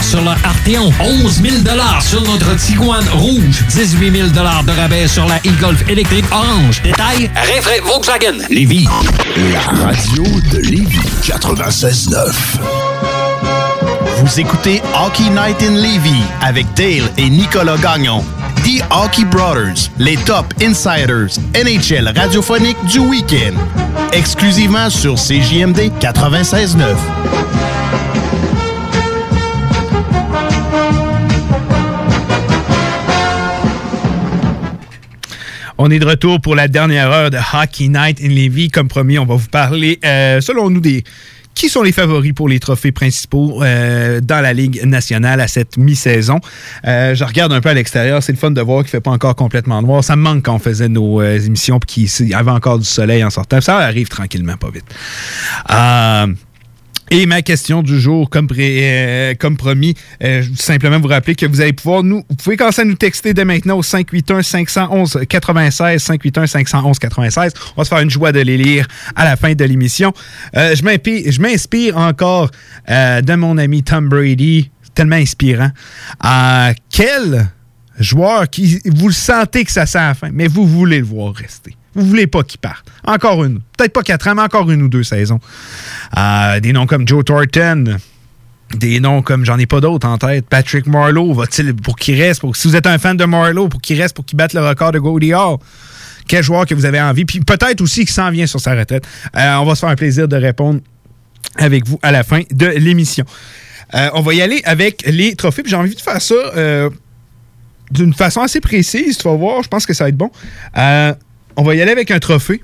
sur 0.00 0.22
le 0.22 0.30
Arteon, 0.30 0.90
11 1.00 1.42
000 1.42 1.56
sur 2.00 2.22
notre 2.22 2.56
Tiguan 2.56 3.04
Rouge, 3.12 3.64
18 3.68 4.10
000 4.10 4.28
de 4.28 4.70
rabais 4.70 5.06
sur 5.06 5.26
la 5.26 5.36
e-Golf 5.38 5.86
électrique 5.90 6.24
orange. 6.32 6.80
Détail, 6.82 7.30
Rinfraie 7.34 7.80
Volkswagen 7.80 8.38
Levy. 8.48 8.88
La 9.52 9.84
radio 9.84 10.24
de 10.50 10.58
Lévis 10.58 10.98
96.9. 11.22 12.32
Vous 14.16 14.40
écoutez 14.40 14.80
Hockey 14.94 15.28
Night 15.30 15.62
in 15.62 15.74
Levy 15.74 16.22
avec 16.40 16.66
Dale 16.74 17.10
et 17.18 17.28
Nicolas 17.28 17.76
Gagnon. 17.76 18.24
The 18.62 18.82
Hockey 18.90 19.24
Brothers, 19.24 19.90
les 19.98 20.16
top 20.16 20.52
insiders 20.60 21.38
NHL 21.54 22.12
radiophonique 22.16 22.76
du 22.86 22.98
week-end. 22.98 23.54
Exclusivement 24.12 24.90
sur 24.90 25.14
CJMD 25.14 25.90
96.9. 26.00 26.96
On 35.78 35.90
est 35.90 35.98
de 35.98 36.06
retour 36.06 36.40
pour 36.40 36.54
la 36.54 36.68
dernière 36.68 37.10
heure 37.10 37.30
de 37.30 37.38
Hockey 37.38 37.88
Night 37.88 38.20
in 38.22 38.28
Levy. 38.28 38.68
Comme 38.68 38.88
promis, 38.88 39.18
on 39.18 39.24
va 39.24 39.36
vous 39.36 39.48
parler, 39.48 39.98
euh, 40.04 40.42
selon 40.42 40.68
nous, 40.68 40.80
des 40.80 41.04
qui 41.60 41.68
sont 41.68 41.82
les 41.82 41.92
favoris 41.92 42.32
pour 42.32 42.48
les 42.48 42.58
trophées 42.58 42.90
principaux 42.90 43.62
euh, 43.62 44.22
dans 44.22 44.40
la 44.40 44.54
Ligue 44.54 44.82
nationale 44.86 45.42
à 45.42 45.46
cette 45.46 45.76
mi-saison? 45.76 46.40
Euh, 46.86 47.14
je 47.14 47.22
regarde 47.22 47.52
un 47.52 47.60
peu 47.60 47.68
à 47.68 47.74
l'extérieur. 47.74 48.22
C'est 48.22 48.32
le 48.32 48.38
fun 48.38 48.50
de 48.50 48.62
voir 48.62 48.78
qu'il 48.78 48.86
ne 48.86 48.90
fait 48.92 49.00
pas 49.02 49.10
encore 49.10 49.36
complètement 49.36 49.82
noir. 49.82 50.02
Ça 50.02 50.16
me 50.16 50.22
manque 50.22 50.44
quand 50.44 50.54
on 50.54 50.58
faisait 50.58 50.88
nos 50.88 51.20
euh, 51.20 51.38
émissions 51.38 51.76
et 51.76 51.86
qu'il 51.86 52.28
y 52.28 52.32
avait 52.32 52.50
encore 52.50 52.78
du 52.78 52.86
soleil 52.86 53.22
en 53.22 53.28
sortant. 53.28 53.60
Ça 53.60 53.76
arrive 53.76 54.08
tranquillement, 54.08 54.56
pas 54.56 54.70
vite. 54.70 54.86
Et 57.12 57.26
ma 57.26 57.42
question 57.42 57.82
du 57.82 57.98
jour, 58.00 58.30
comme, 58.30 58.46
pré- 58.46 58.78
euh, 58.82 59.34
comme 59.36 59.56
promis, 59.56 59.96
euh, 60.22 60.42
je 60.42 60.50
veux 60.50 60.54
simplement 60.56 61.00
vous 61.00 61.08
rappeler 61.08 61.34
que 61.34 61.44
vous 61.44 61.60
allez 61.60 61.72
pouvoir 61.72 62.04
nous, 62.04 62.24
vous 62.28 62.36
pouvez 62.36 62.56
commencer 62.56 62.82
à 62.82 62.84
nous 62.84 62.94
texter 62.94 63.34
dès 63.34 63.44
maintenant 63.44 63.78
au 63.78 63.82
581 63.82 64.42
511 64.42 65.18
96 65.28 66.00
581 66.00 66.46
511 66.46 66.98
96. 67.00 67.52
On 67.76 67.80
va 67.80 67.84
se 67.84 67.88
faire 67.88 67.98
une 67.98 68.10
joie 68.10 68.30
de 68.30 68.38
les 68.40 68.56
lire 68.56 68.86
à 69.16 69.24
la 69.24 69.36
fin 69.36 69.54
de 69.54 69.64
l'émission. 69.64 70.12
Euh, 70.56 70.76
je 70.76 71.40
m'inspire- 71.40 71.96
encore 71.96 72.50
euh, 72.88 73.20
de 73.22 73.34
mon 73.34 73.58
ami 73.58 73.82
Tom 73.82 74.08
Brady, 74.08 74.70
tellement 74.94 75.16
inspirant. 75.16 75.70
Euh, 76.24 76.72
quel 76.92 77.48
joueur 77.98 78.48
qui 78.48 78.80
vous 78.86 79.08
le 79.08 79.14
sentez 79.14 79.64
que 79.64 79.72
ça 79.72 79.84
sent 79.84 79.98
à 79.98 80.08
la 80.08 80.14
fin, 80.14 80.30
mais 80.32 80.46
vous 80.46 80.64
voulez 80.64 80.98
le 81.00 81.04
voir 81.06 81.34
rester. 81.34 81.74
Vous 81.94 82.06
voulez 82.06 82.26
pas 82.26 82.42
qu'il 82.42 82.60
parte. 82.60 82.86
Encore 83.04 83.44
une. 83.44 83.60
Peut-être 83.76 83.92
pas 83.92 84.02
quatre 84.02 84.28
ans, 84.28 84.34
mais 84.34 84.42
encore 84.42 84.70
une 84.70 84.82
ou 84.82 84.88
deux 84.88 85.02
saisons. 85.02 85.40
Euh, 86.16 86.60
des 86.60 86.72
noms 86.72 86.86
comme 86.86 87.06
Joe 87.06 87.24
Thornton. 87.24 87.98
Des 88.76 89.00
noms 89.00 89.22
comme 89.22 89.44
j'en 89.44 89.58
ai 89.58 89.66
pas 89.66 89.80
d'autres 89.80 90.06
en 90.06 90.16
tête. 90.16 90.46
Patrick 90.48 90.86
Marlowe, 90.86 91.34
va-t-il 91.34 91.74
pour 91.74 91.96
qu'il 91.96 92.20
reste, 92.20 92.40
pour, 92.40 92.54
si 92.54 92.68
vous 92.68 92.76
êtes 92.76 92.86
un 92.86 92.98
fan 92.98 93.16
de 93.16 93.24
Marlowe, 93.24 93.68
pour 93.68 93.80
qu'il 93.80 94.00
reste, 94.00 94.14
pour 94.14 94.24
qu'il 94.24 94.36
batte 94.36 94.52
le 94.52 94.60
record 94.60 94.92
de 94.92 95.00
Goldie 95.00 95.34
Hall. 95.34 95.58
Quel 96.28 96.44
joueur 96.44 96.66
que 96.66 96.74
vous 96.74 96.84
avez 96.84 97.00
envie. 97.00 97.24
Puis 97.24 97.40
peut-être 97.40 97.80
aussi 97.80 98.00
qu'il 98.00 98.14
s'en 98.14 98.30
vient 98.30 98.46
sur 98.46 98.60
sa 98.60 98.76
retraite. 98.76 99.04
Euh, 99.36 99.56
on 99.56 99.64
va 99.64 99.74
se 99.74 99.80
faire 99.80 99.88
un 99.88 99.96
plaisir 99.96 100.28
de 100.28 100.36
répondre 100.36 100.80
avec 101.56 101.88
vous 101.88 101.98
à 102.02 102.12
la 102.12 102.22
fin 102.22 102.42
de 102.48 102.66
l'émission. 102.66 103.24
Euh, 103.94 104.10
on 104.14 104.20
va 104.20 104.34
y 104.34 104.42
aller 104.42 104.62
avec 104.64 105.02
les 105.06 105.34
trophées. 105.34 105.62
J'ai 105.66 105.74
envie 105.74 105.96
de 105.96 106.00
faire 106.00 106.22
ça 106.22 106.34
d'une 107.90 108.14
façon 108.14 108.40
assez 108.40 108.60
précise. 108.60 109.18
Tu 109.18 109.24
vas 109.24 109.34
voir, 109.34 109.62
je 109.62 109.68
pense 109.68 109.86
que 109.86 109.92
ça 109.92 110.04
va 110.04 110.08
être 110.08 110.16
bon. 110.16 110.30
Euh, 110.76 111.12
on 111.56 111.62
va 111.62 111.74
y 111.74 111.82
aller 111.82 111.92
avec 111.92 112.10
un 112.10 112.18
trophée. 112.18 112.62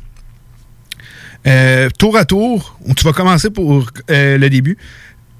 Euh, 1.46 1.88
tour 1.98 2.16
à 2.16 2.24
tour, 2.24 2.76
tu 2.96 3.04
vas 3.04 3.12
commencer 3.12 3.50
pour 3.50 3.86
euh, 4.10 4.38
le 4.38 4.50
début. 4.50 4.76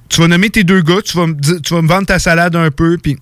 Tu 0.09 0.21
vas 0.21 0.29
nommer 0.29 0.51
tes 0.51 0.63
deux 0.63 0.83
gars, 0.83 1.03
tu 1.05 1.17
vas, 1.17 1.27
me 1.27 1.61
tu 1.61 1.75
vendre 1.75 2.07
ta 2.07 2.21
salade 2.21 2.55
un 2.55 2.71
peu, 2.71 2.97
puis 2.97 3.17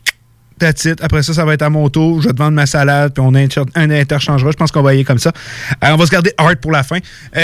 that's 0.59 0.85
it. 0.85 1.03
Après 1.03 1.23
ça, 1.23 1.33
ça 1.33 1.47
va 1.47 1.55
être 1.55 1.63
à 1.63 1.71
mon 1.71 1.89
tour. 1.89 2.21
Je 2.21 2.29
vais 2.29 2.35
te 2.35 2.39
vendre 2.39 2.53
ma 2.53 2.67
salade, 2.67 3.15
puis 3.15 3.25
on 3.27 3.35
inter- 3.35 3.63
un 3.75 3.91
interchangera. 3.91 4.51
Je 4.51 4.57
pense 4.57 4.71
qu'on 4.71 4.83
va 4.83 4.93
y 4.93 4.97
aller 4.97 5.05
comme 5.05 5.19
ça. 5.19 5.33
Euh, 5.83 5.93
on 5.93 5.97
va 5.97 6.05
se 6.05 6.11
garder 6.11 6.33
Art 6.37 6.57
pour 6.61 6.73
la 6.73 6.83
fin. 6.83 6.99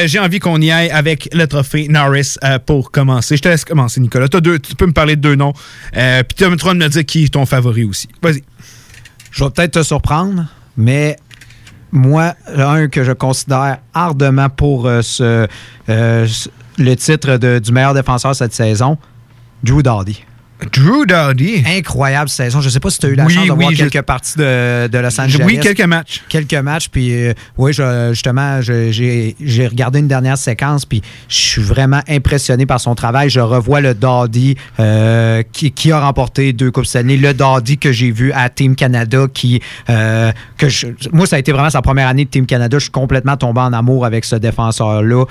J'ai 0.05 0.19
envie 0.19 0.41
qu'on 0.41 0.61
y 0.61 0.71
aille 0.71 0.91
avec 0.91 1.31
le 1.33 1.47
trophée 1.47 1.89
Norris 1.89 2.37
pour 2.67 2.91
commencer. 2.91 3.39
Je 3.39 3.43
te 3.43 3.49
laisse 3.49 3.65
commencer, 3.65 3.99
Nicolas. 4.01 4.29
Deux, 4.29 4.59
tu 4.59 4.75
peux 4.77 4.87
me 4.87 4.93
parler 4.93 5.17
de 5.17 5.23
deux 5.23 5.37
noms, 5.37 5.55
puis 5.93 6.37
tu 6.37 6.45
as 6.45 6.51
le 6.51 6.57
de 6.57 6.75
me 6.75 6.89
dire 6.89 7.07
qui 7.07 7.25
est 7.25 7.29
ton 7.33 7.47
favori 7.47 7.85
aussi. 7.85 8.09
Vas-y. 8.21 8.43
Je 9.31 9.45
vais 9.45 9.51
peut-être 9.51 9.73
te 9.73 9.83
surprendre, 9.83 10.47
mais 10.77 11.17
moi, 11.93 12.35
un 12.57 12.89
que 12.89 13.03
je 13.05 13.13
considère 13.13 13.79
ardemment 13.95 14.49
pour 14.49 14.87
euh, 14.87 15.03
ce, 15.03 15.47
euh, 15.89 16.27
ce- 16.27 16.49
le 16.79 16.95
titre 16.95 17.37
de- 17.37 17.59
du 17.59 17.73
meilleur 17.73 17.95
défenseur 17.95 18.35
cette 18.35 18.55
saison, 18.55 18.97
Drew 19.63 19.83
Doughty. 19.83 20.25
Drew 20.73 21.07
Doughty. 21.07 21.63
Incroyable 21.67 22.29
saison. 22.29 22.61
Je 22.61 22.67
ne 22.67 22.71
sais 22.71 22.81
pas 22.81 22.91
si 22.91 22.99
tu 22.99 23.07
as 23.07 23.09
eu 23.11 23.15
la 23.15 23.25
Oui, 23.25 23.35
chance 23.35 23.47
de 23.47 23.51
oui, 23.53 23.59
voir 23.61 23.71
je- 23.73 23.85
quelques 23.85 24.03
parties 24.05 24.39
de, 24.39 24.89
de 24.89 24.99
Los 24.99 25.21
Angeles. 25.21 25.43
Oui, 25.45 25.59
quelques 25.61 25.81
matchs. 25.85 26.23
Quelques 26.29 26.55
matchs. 26.55 26.89
Puis, 26.89 27.13
euh, 27.15 27.33
oui, 27.59 27.73
je- 27.73 28.11
justement, 28.13 28.61
j'ai 28.61 29.67
regardé 29.69 29.99
une 30.01 30.09
dernière 30.09 30.39
séquence. 30.39 30.85
Puis, 30.85 31.03
je 31.29 31.37
suis 31.37 31.63
vraiment 31.63 32.01
impressionné 32.09 32.67
par 32.67 32.81
son 32.81 32.95
travail. 32.95 33.31
Je 33.31 33.41
revois 33.41 33.81
le 33.81 33.95
Doddy 33.95 34.57
euh, 34.79 35.43
qui, 35.53 35.71
qui 35.73 35.93
a 35.93 36.01
remporté 36.01 36.53
deux 36.53 36.71
Coupes 36.71 36.87
Stanley. 36.87 37.17
Le 37.17 37.35
Doddy 37.35 37.79
que 37.79 37.93
j'ai 37.93 38.11
vu 38.11 38.33
à 38.33 38.49
Team 38.49 38.75
Canada. 38.77 39.27
qui 39.33 39.61
euh, 39.89 40.31
que 40.57 40.69
je- 40.69 40.87
Moi, 41.13 41.27
ça 41.27 41.37
a 41.37 41.39
été 41.39 41.53
vraiment 41.53 41.71
sa 41.71 41.83
première 41.83 42.09
année 42.09 42.25
de 42.25 42.31
Team 42.31 42.47
Canada. 42.47 42.77
Je 42.79 42.85
suis 42.85 42.91
complètement 42.91 43.37
tombé 43.37 43.61
en 43.61 43.73
amour 43.73 44.05
avec 44.05 44.25
ce 44.25 44.37
défenseur-là. 44.37 45.25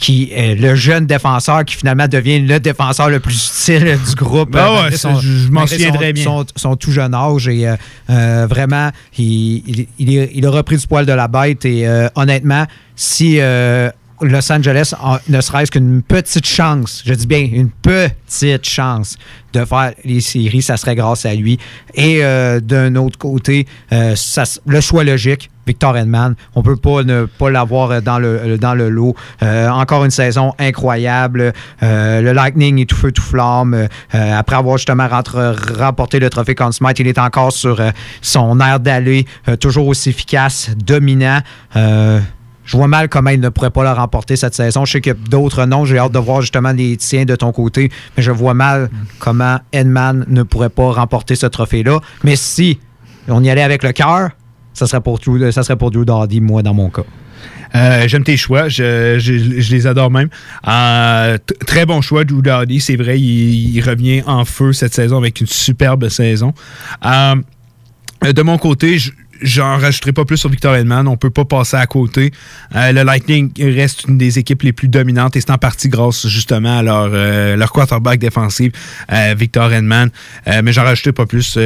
Qui 0.00 0.30
est 0.32 0.54
le 0.54 0.74
jeune 0.74 1.04
défenseur 1.06 1.62
qui 1.66 1.76
finalement 1.76 2.08
devient 2.08 2.40
le 2.40 2.58
défenseur 2.58 3.10
le 3.10 3.20
plus 3.20 3.34
utile 3.34 3.98
du 4.08 4.14
groupe. 4.14 4.56
Ah 4.58 4.84
ouais, 4.84 4.96
ça, 4.96 5.12
je- 5.20 5.48
m'en 5.50 5.66
souviens 5.66 5.90
son- 5.90 5.94
très 5.98 6.12
bien. 6.14 6.24
son- 6.24 6.46
son 6.56 6.74
tout 6.76 6.90
jeune 6.90 7.12
âge 7.14 7.46
et 7.48 7.68
euh, 7.68 7.76
euh, 8.08 8.46
vraiment, 8.48 8.90
il, 9.18 9.62
il- 9.68 9.86
il 9.98 10.16
est- 10.16 10.30
il 10.34 10.46
a 10.46 10.50
repris 10.50 10.78
du 10.78 10.86
poil 10.86 11.04
de 11.04 11.12
la 11.12 11.28
bête 11.28 11.66
et 11.66 11.86
euh, 11.86 12.08
honnêtement, 12.14 12.64
si 12.96 13.36
euh, 13.40 13.90
Los 14.22 14.50
Angeles 14.52 14.92
a 15.02 15.20
ne 15.28 15.40
serait-ce 15.40 15.70
qu'une 15.70 16.02
petite 16.02 16.46
chance, 16.46 17.02
je 17.06 17.12
dis 17.14 17.26
bien 17.26 17.40
une 17.40 17.70
petite 17.70 18.66
chance 18.66 19.16
de 19.52 19.64
faire 19.64 19.92
les 20.04 20.20
séries, 20.20 20.62
ça 20.62 20.76
serait 20.78 20.94
grâce 20.94 21.24
à 21.26 21.34
lui. 21.34 21.58
Et 21.94 22.20
d'un 22.62 22.96
autre 22.96 23.16
côté, 23.18 23.66
ça 24.14 24.44
le 24.66 24.80
choix 24.82 25.04
logique, 25.04 25.50
Victor 25.70 25.96
Edman, 25.96 26.34
on 26.56 26.62
peut 26.64 26.74
pas 26.74 27.04
ne 27.04 27.26
pas 27.26 27.48
l'avoir 27.48 28.02
dans 28.02 28.18
le, 28.18 28.58
dans 28.58 28.74
le 28.74 28.88
lot. 28.88 29.14
Euh, 29.44 29.68
encore 29.68 30.04
une 30.04 30.10
saison 30.10 30.52
incroyable. 30.58 31.52
Euh, 31.84 32.20
le 32.20 32.32
Lightning 32.32 32.80
est 32.80 32.86
tout 32.86 32.96
feu, 32.96 33.12
tout 33.12 33.22
flamme. 33.22 33.74
Euh, 33.74 33.86
après 34.12 34.56
avoir 34.56 34.78
justement 34.78 35.06
remporté 35.78 36.18
le 36.18 36.28
trophée 36.28 36.56
Conn 36.56 36.72
Smythe, 36.72 36.98
il 36.98 37.06
est 37.06 37.20
encore 37.20 37.52
sur 37.52 37.80
euh, 37.80 37.90
son 38.20 38.58
air 38.58 38.80
d'aller, 38.80 39.26
euh, 39.48 39.54
toujours 39.54 39.86
aussi 39.86 40.08
efficace, 40.08 40.70
dominant. 40.76 41.38
Euh, 41.76 42.18
je 42.64 42.76
vois 42.76 42.88
mal 42.88 43.08
comment 43.08 43.30
il 43.30 43.38
ne 43.38 43.48
pourrait 43.48 43.70
pas 43.70 43.84
la 43.84 43.94
remporter 43.94 44.34
cette 44.34 44.54
saison. 44.54 44.84
Je 44.84 44.92
sais 44.92 45.00
qu'il 45.00 45.14
d'autres 45.14 45.66
noms. 45.66 45.84
J'ai 45.84 45.98
hâte 45.98 46.10
de 46.10 46.18
voir 46.18 46.40
justement 46.40 46.72
les 46.72 46.96
tiens 46.96 47.24
de 47.24 47.36
ton 47.36 47.52
côté. 47.52 47.92
Mais 48.16 48.24
je 48.24 48.32
vois 48.32 48.54
mal 48.54 48.90
comment 49.20 49.58
Edman 49.72 50.24
ne 50.26 50.42
pourrait 50.42 50.68
pas 50.68 50.90
remporter 50.90 51.36
ce 51.36 51.46
trophée-là. 51.46 52.00
Mais 52.24 52.34
si 52.34 52.80
on 53.28 53.44
y 53.44 53.50
allait 53.50 53.62
avec 53.62 53.84
le 53.84 53.92
cœur, 53.92 54.30
ça 54.74 54.86
serait 54.86 55.00
pour 55.00 55.18
serait 55.62 55.76
pour 55.76 55.90
Drew 55.90 56.04
Doughty, 56.04 56.40
moi, 56.40 56.62
dans 56.62 56.74
mon 56.74 56.90
cas. 56.90 57.02
Euh, 57.74 58.08
J'aime 58.08 58.24
tes 58.24 58.36
choix, 58.36 58.68
je, 58.68 59.16
je- 59.18 59.32
les 59.74 59.86
adore 59.86 60.10
même. 60.10 60.28
Euh, 60.66 61.38
très 61.66 61.86
bon 61.86 62.00
choix, 62.00 62.24
Drew 62.24 62.42
Doughty, 62.42 62.80
c'est 62.80 62.96
vrai, 62.96 63.20
il, 63.20 63.80
revient 63.82 64.22
en 64.26 64.44
feu 64.44 64.72
cette 64.72 64.92
saison 64.94 65.18
avec 65.18 65.40
une 65.40 65.46
superbe 65.46 66.08
saison. 66.08 66.52
Euh, 67.04 67.36
de 68.32 68.42
mon 68.42 68.58
côté, 68.58 68.98
je- 68.98 69.12
j'en 69.40 69.78
rajouterai 69.78 70.12
pas 70.12 70.24
plus 70.24 70.36
sur 70.36 70.50
Victor 70.50 70.74
Edman, 70.74 71.06
on 71.08 71.16
peut 71.16 71.30
pas 71.30 71.44
passer 71.44 71.76
à 71.76 71.86
côté. 71.86 72.32
Euh, 72.74 72.92
le 72.92 73.04
Lightning 73.04 73.52
reste 73.58 74.04
une 74.08 74.18
des 74.18 74.38
équipes 74.38 74.62
les 74.62 74.72
plus 74.72 74.88
dominantes 74.88 75.36
et 75.36 75.40
c'est 75.40 75.50
en 75.52 75.56
partie 75.58 75.88
grâce 75.88 76.26
justement 76.26 76.78
à 76.78 76.82
leur, 76.82 77.08
euh, 77.12 77.56
leur 77.56 77.72
quarterback 77.72 78.18
défensif, 78.18 78.72
euh, 79.12 79.34
Victor 79.38 79.72
Edman. 79.72 80.10
Euh, 80.48 80.60
mais 80.64 80.72
j'en 80.72 80.82
rajouterai 80.84 81.12
pas 81.12 81.24
plus. 81.26 81.56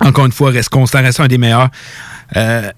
Encore 0.00 0.26
une 0.26 0.32
fois, 0.32 0.50
reste 0.50 0.70
constant, 0.70 1.00
reste 1.00 1.20
un 1.20 1.28
des 1.28 1.38
meilleurs. 1.38 1.70
Euh, 2.36 2.70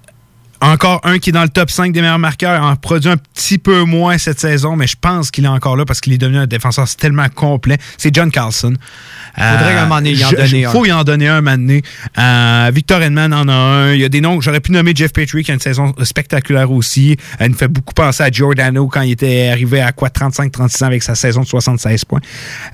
encore 0.60 1.00
un 1.04 1.18
qui 1.18 1.30
est 1.30 1.32
dans 1.32 1.42
le 1.42 1.48
top 1.48 1.70
5 1.70 1.92
des 1.92 2.00
meilleurs 2.00 2.18
marqueurs, 2.18 2.62
en 2.62 2.76
produit 2.76 3.10
un 3.10 3.16
petit 3.16 3.58
peu 3.58 3.82
moins 3.84 4.18
cette 4.18 4.40
saison, 4.40 4.76
mais 4.76 4.86
je 4.86 4.96
pense 5.00 5.30
qu'il 5.30 5.44
est 5.44 5.48
encore 5.48 5.76
là 5.76 5.84
parce 5.84 6.00
qu'il 6.00 6.12
est 6.12 6.18
devenu 6.18 6.38
un 6.38 6.46
défenseur 6.46 6.86
tellement 6.96 7.28
complet. 7.28 7.76
C'est 7.98 8.14
John 8.14 8.30
Carlson. 8.30 8.74
Faudrait 9.36 9.74
qu'à 9.74 9.80
un 9.80 9.84
moment 9.84 9.96
donné, 9.96 10.12
il 10.12 10.24
en 10.24 10.30
je- 10.30 10.36
donne 10.36 10.46
je- 10.46 10.64
un. 10.66 10.70
faut 10.70 10.86
y 10.86 10.92
en 10.92 11.04
donner 11.04 11.28
un 11.28 11.42
donné. 11.42 11.82
Euh, 12.18 12.70
Victor 12.74 13.02
Edman 13.02 13.32
en 13.34 13.48
a 13.48 13.52
un. 13.52 13.92
Il 13.92 14.00
y 14.00 14.04
a 14.04 14.08
des 14.08 14.20
noms. 14.22 14.40
J'aurais 14.40 14.60
pu 14.60 14.72
nommer 14.72 14.92
Jeff 14.94 15.12
Petrie 15.12 15.44
qui 15.44 15.50
a 15.50 15.54
une 15.54 15.60
saison 15.60 15.92
spectaculaire 16.02 16.70
aussi. 16.70 17.16
Elle 17.38 17.50
nous 17.50 17.56
fait 17.56 17.68
beaucoup 17.68 17.92
penser 17.92 18.22
à 18.22 18.30
Giordano 18.30 18.88
quand 18.88 19.02
il 19.02 19.12
était 19.12 19.48
arrivé 19.48 19.80
à 19.82 19.92
quoi 19.92 20.08
35-36 20.08 20.82
ans 20.82 20.86
avec 20.86 21.02
sa 21.02 21.14
saison 21.14 21.42
de 21.42 21.46
76 21.46 22.04
points. 22.06 22.20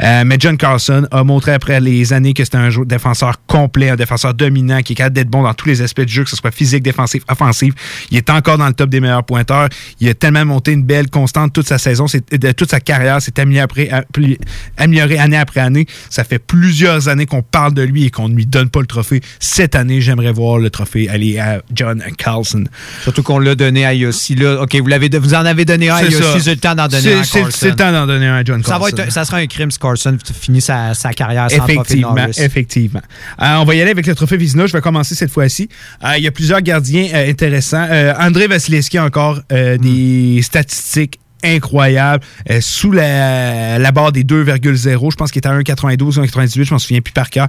Euh, 0.00 0.22
mais 0.24 0.36
John 0.38 0.56
Carlson 0.56 1.06
a 1.10 1.24
montré 1.24 1.52
après 1.52 1.80
les 1.80 2.12
années 2.12 2.32
que 2.32 2.44
c'était 2.44 2.58
un 2.58 2.68
défenseur 2.86 3.44
complet, 3.46 3.90
un 3.90 3.96
défenseur 3.96 4.32
dominant 4.34 4.82
qui 4.82 4.92
est 4.92 4.96
capable 4.96 5.16
d'être 5.16 5.28
bon 5.30 5.42
dans 5.42 5.54
tous 5.54 5.66
les 5.68 5.82
aspects 5.82 6.02
du 6.02 6.12
jeu, 6.12 6.22
que 6.24 6.30
ce 6.30 6.36
soit 6.36 6.52
physique, 6.52 6.82
défensif, 6.84 7.22
offensif. 7.28 7.71
Il 8.10 8.16
est 8.16 8.30
encore 8.30 8.58
dans 8.58 8.66
le 8.66 8.72
top 8.74 8.90
des 8.90 9.00
meilleurs 9.00 9.24
pointeurs. 9.24 9.68
Il 10.00 10.08
a 10.08 10.14
tellement 10.14 10.44
monté 10.44 10.72
une 10.72 10.82
belle 10.84 11.08
constante 11.10 11.52
toute 11.52 11.68
sa 11.68 11.78
saison, 11.78 12.06
c'est- 12.06 12.34
de 12.34 12.52
toute 12.52 12.70
sa 12.70 12.80
carrière. 12.80 13.18
C'est 13.20 13.38
amélioré, 13.38 13.90
appli- 13.90 14.38
amélioré 14.76 15.18
année 15.18 15.36
après 15.36 15.60
année. 15.60 15.86
Ça 16.10 16.24
fait 16.24 16.38
plusieurs 16.38 17.08
années 17.08 17.26
qu'on 17.26 17.42
parle 17.42 17.74
de 17.74 17.82
lui 17.82 18.04
et 18.04 18.10
qu'on 18.10 18.28
ne 18.28 18.34
lui 18.34 18.46
donne 18.46 18.68
pas 18.70 18.80
le 18.80 18.86
trophée. 18.86 19.20
Cette 19.38 19.74
année, 19.74 20.00
j'aimerais 20.00 20.32
voir 20.32 20.58
le 20.58 20.70
trophée 20.70 21.08
aller 21.08 21.38
à 21.38 21.62
John 21.74 22.02
Carlson. 22.18 22.64
Surtout 23.02 23.22
qu'on 23.22 23.38
l'a 23.38 23.54
donné 23.54 23.84
à 23.86 23.94
Yossi. 23.94 24.34
Là. 24.34 24.62
OK, 24.62 24.74
vous, 24.76 24.86
l'avez, 24.86 25.08
vous 25.08 25.34
en 25.34 25.44
avez 25.44 25.64
donné 25.64 25.88
un 25.90 25.96
à. 25.96 26.02
Yossi, 26.04 26.40
c'est 26.40 26.50
le 26.50 26.56
temps 26.56 26.74
d'en 26.74 26.88
donner 26.88 27.14
un 27.14 27.20
à 27.20 27.24
Carlson. 27.24 27.48
c'est 27.50 27.68
le 27.70 27.76
temps 27.76 27.92
d'en 27.92 28.06
donner 28.06 28.26
un 28.26 28.36
à 28.36 28.44
John 28.44 28.62
ça, 28.62 28.78
va 28.78 28.86
Carlson. 28.90 28.96
être, 29.04 29.12
ça 29.12 29.24
sera 29.24 29.38
un 29.38 29.46
crime 29.46 29.70
si 29.70 29.78
Carlson 29.78 30.16
finit 30.40 30.60
sa, 30.60 30.94
sa 30.94 31.12
carrière 31.12 31.50
sans 31.50 31.64
Effectivement, 31.66 32.14
Norris. 32.14 32.32
effectivement. 32.38 33.00
Euh, 33.40 33.56
on 33.56 33.64
va 33.64 33.74
y 33.74 33.80
aller 33.80 33.90
avec 33.90 34.06
le 34.06 34.14
trophée 34.14 34.36
Vizina. 34.36 34.66
Je 34.66 34.72
vais 34.72 34.80
commencer 34.80 35.14
cette 35.14 35.30
fois-ci. 35.30 35.68
Euh, 36.04 36.12
il 36.18 36.24
y 36.24 36.28
a 36.28 36.30
plusieurs 36.30 36.60
gardiens 36.60 37.08
euh, 37.14 37.30
intéressants. 37.30 37.42
Euh, 37.72 38.14
André 38.18 38.46
Vasilevski 38.46 38.98
encore 38.98 39.40
euh, 39.52 39.78
des 39.78 40.40
statistiques 40.42 41.18
incroyables 41.44 42.24
euh, 42.50 42.60
sous 42.60 42.92
la, 42.92 43.78
la 43.78 43.92
barre 43.92 44.12
des 44.12 44.24
2,0 44.24 45.10
je 45.10 45.16
pense 45.16 45.30
qu'il 45.30 45.42
est 45.42 45.46
à 45.46 45.58
1,92 45.58 46.02
ou 46.02 46.10
1,98 46.10 46.64
je 46.64 46.72
m'en 46.72 46.78
souviens 46.78 47.00
plus 47.00 47.12
par 47.12 47.30
cœur. 47.30 47.48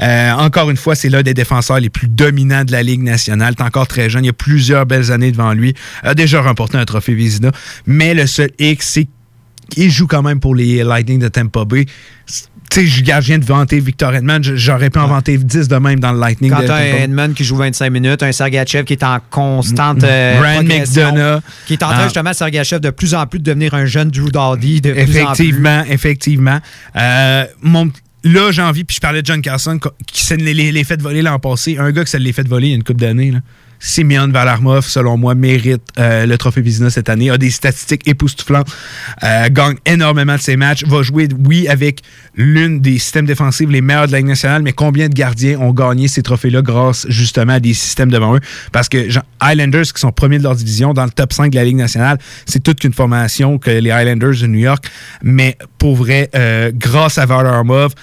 Euh, 0.00 0.32
encore 0.32 0.70
une 0.70 0.76
fois 0.76 0.94
c'est 0.94 1.08
l'un 1.08 1.22
des 1.22 1.34
défenseurs 1.34 1.80
les 1.80 1.90
plus 1.90 2.08
dominants 2.08 2.64
de 2.64 2.72
la 2.72 2.82
Ligue 2.82 3.02
nationale. 3.02 3.54
Il 3.58 3.62
est 3.62 3.66
encore 3.66 3.86
très 3.86 4.10
jeune 4.10 4.24
il 4.24 4.28
y 4.28 4.30
a 4.30 4.34
plusieurs 4.34 4.86
belles 4.86 5.10
années 5.12 5.32
devant 5.32 5.52
lui. 5.52 5.74
A 6.02 6.14
déjà 6.14 6.42
remporté 6.42 6.76
un 6.76 6.84
trophée 6.84 7.14
Vizina 7.14 7.50
mais 7.86 8.14
le 8.14 8.26
seul 8.26 8.50
X 8.58 8.88
c'est 8.88 9.08
il 9.76 9.90
joue 9.90 10.08
quand 10.08 10.22
même 10.22 10.40
pour 10.40 10.54
les 10.56 10.82
Lightning 10.82 11.20
de 11.20 11.28
Tampa 11.28 11.64
Bay. 11.64 11.86
Tu 12.70 12.80
sais, 12.82 12.86
je 12.86 13.04
je 13.04 13.26
viens 13.26 13.38
de 13.38 13.44
vanter 13.44 13.80
Victor 13.80 14.14
Edman. 14.14 14.40
J'aurais 14.42 14.90
pu 14.90 14.98
en 15.00 15.08
vanter 15.08 15.36
10 15.36 15.66
de 15.68 15.76
même 15.76 15.98
dans 15.98 16.12
le 16.12 16.20
Lightning 16.20 16.52
Quand 16.52 16.62
de 16.62 16.70
un. 16.70 16.78
Edmund 16.78 17.34
qui 17.34 17.42
joue 17.42 17.56
25 17.56 17.90
minutes, 17.90 18.22
un 18.22 18.30
Sergachev 18.30 18.84
qui 18.84 18.92
est 18.92 19.02
en 19.02 19.18
constante 19.28 20.04
euh, 20.04 20.40
McDonough. 20.62 21.40
qui 21.66 21.72
est 21.72 21.82
en 21.82 21.88
train 21.88 21.96
Ah. 22.00 22.04
justement, 22.04 22.32
Sergachev, 22.32 22.78
de 22.80 22.90
plus 22.90 23.14
en 23.14 23.26
plus 23.26 23.40
de 23.40 23.44
devenir 23.44 23.74
un 23.74 23.86
jeune 23.86 24.10
Drew 24.10 24.30
Doughty, 24.30 24.80
de 24.80 24.92
plus 24.92 25.00
en 25.02 25.04
plus. 25.04 25.10
Effectivement, 25.18 25.84
effectivement. 25.88 26.58
Euh, 26.96 27.44
mon- 27.62 27.90
Là, 28.22 28.50
j'ai 28.52 28.60
envie, 28.60 28.84
puis 28.84 28.96
je 28.96 29.00
parlais 29.00 29.22
de 29.22 29.26
John 29.26 29.40
Carson, 29.40 29.78
co- 29.78 29.92
qui 30.06 30.22
s'est 30.22 30.36
les 30.36 30.84
fait 30.84 31.00
voler 31.00 31.22
l'an 31.22 31.38
passé. 31.38 31.78
Un 31.78 31.90
gars 31.90 32.04
qui 32.04 32.10
s'est 32.10 32.18
les 32.18 32.34
fait 32.34 32.46
voler 32.46 32.66
il 32.66 32.70
y 32.70 32.72
a 32.74 32.76
une 32.76 32.84
couple 32.84 33.00
d'années. 33.00 33.32
Simeon 33.80 34.28
Valarmov, 34.28 34.86
selon 34.86 35.16
moi, 35.16 35.34
mérite 35.34 35.82
euh, 35.98 36.26
le 36.26 36.38
trophée 36.38 36.60
Vizina 36.60 36.90
cette 36.90 37.08
année. 37.08 37.30
A 37.30 37.38
des 37.38 37.50
statistiques 37.50 38.06
époustouflantes. 38.06 38.68
Euh, 39.24 39.48
gagne 39.50 39.76
énormément 39.86 40.36
de 40.36 40.40
ses 40.40 40.56
matchs. 40.56 40.84
Va 40.84 41.02
jouer, 41.02 41.28
oui, 41.46 41.66
avec 41.66 42.02
l'une 42.36 42.80
des 42.80 42.98
systèmes 42.98 43.26
défensifs 43.26 43.68
les 43.70 43.80
meilleurs 43.80 44.06
de 44.06 44.12
la 44.12 44.18
Ligue 44.18 44.28
nationale, 44.28 44.62
mais 44.62 44.72
combien 44.72 45.08
de 45.08 45.14
gardiens 45.14 45.58
ont 45.58 45.72
gagné 45.72 46.08
ces 46.08 46.22
trophées-là 46.22 46.62
grâce 46.62 47.06
justement 47.08 47.54
à 47.54 47.60
des 47.60 47.74
systèmes 47.74 48.10
devant 48.10 48.36
eux? 48.36 48.40
Parce 48.70 48.88
que 48.88 49.08
Highlanders, 49.40 49.92
qui 49.92 50.00
sont 50.00 50.12
premiers 50.12 50.38
de 50.38 50.42
leur 50.42 50.54
division, 50.54 50.92
dans 50.92 51.04
le 51.04 51.10
top 51.10 51.32
5 51.32 51.50
de 51.50 51.56
la 51.56 51.64
Ligue 51.64 51.76
nationale, 51.76 52.18
c'est 52.44 52.62
toute 52.62 52.80
qu'une 52.80 52.92
formation 52.92 53.58
que 53.58 53.70
les 53.70 53.90
Highlanders 53.90 54.40
de 54.40 54.46
New 54.46 54.60
York. 54.60 54.84
Mais 55.22 55.56
pour 55.78 55.96
vrai, 55.96 56.28
euh, 56.34 56.70
grâce 56.74 57.16
à 57.16 57.24
Valarmov, 57.24 57.94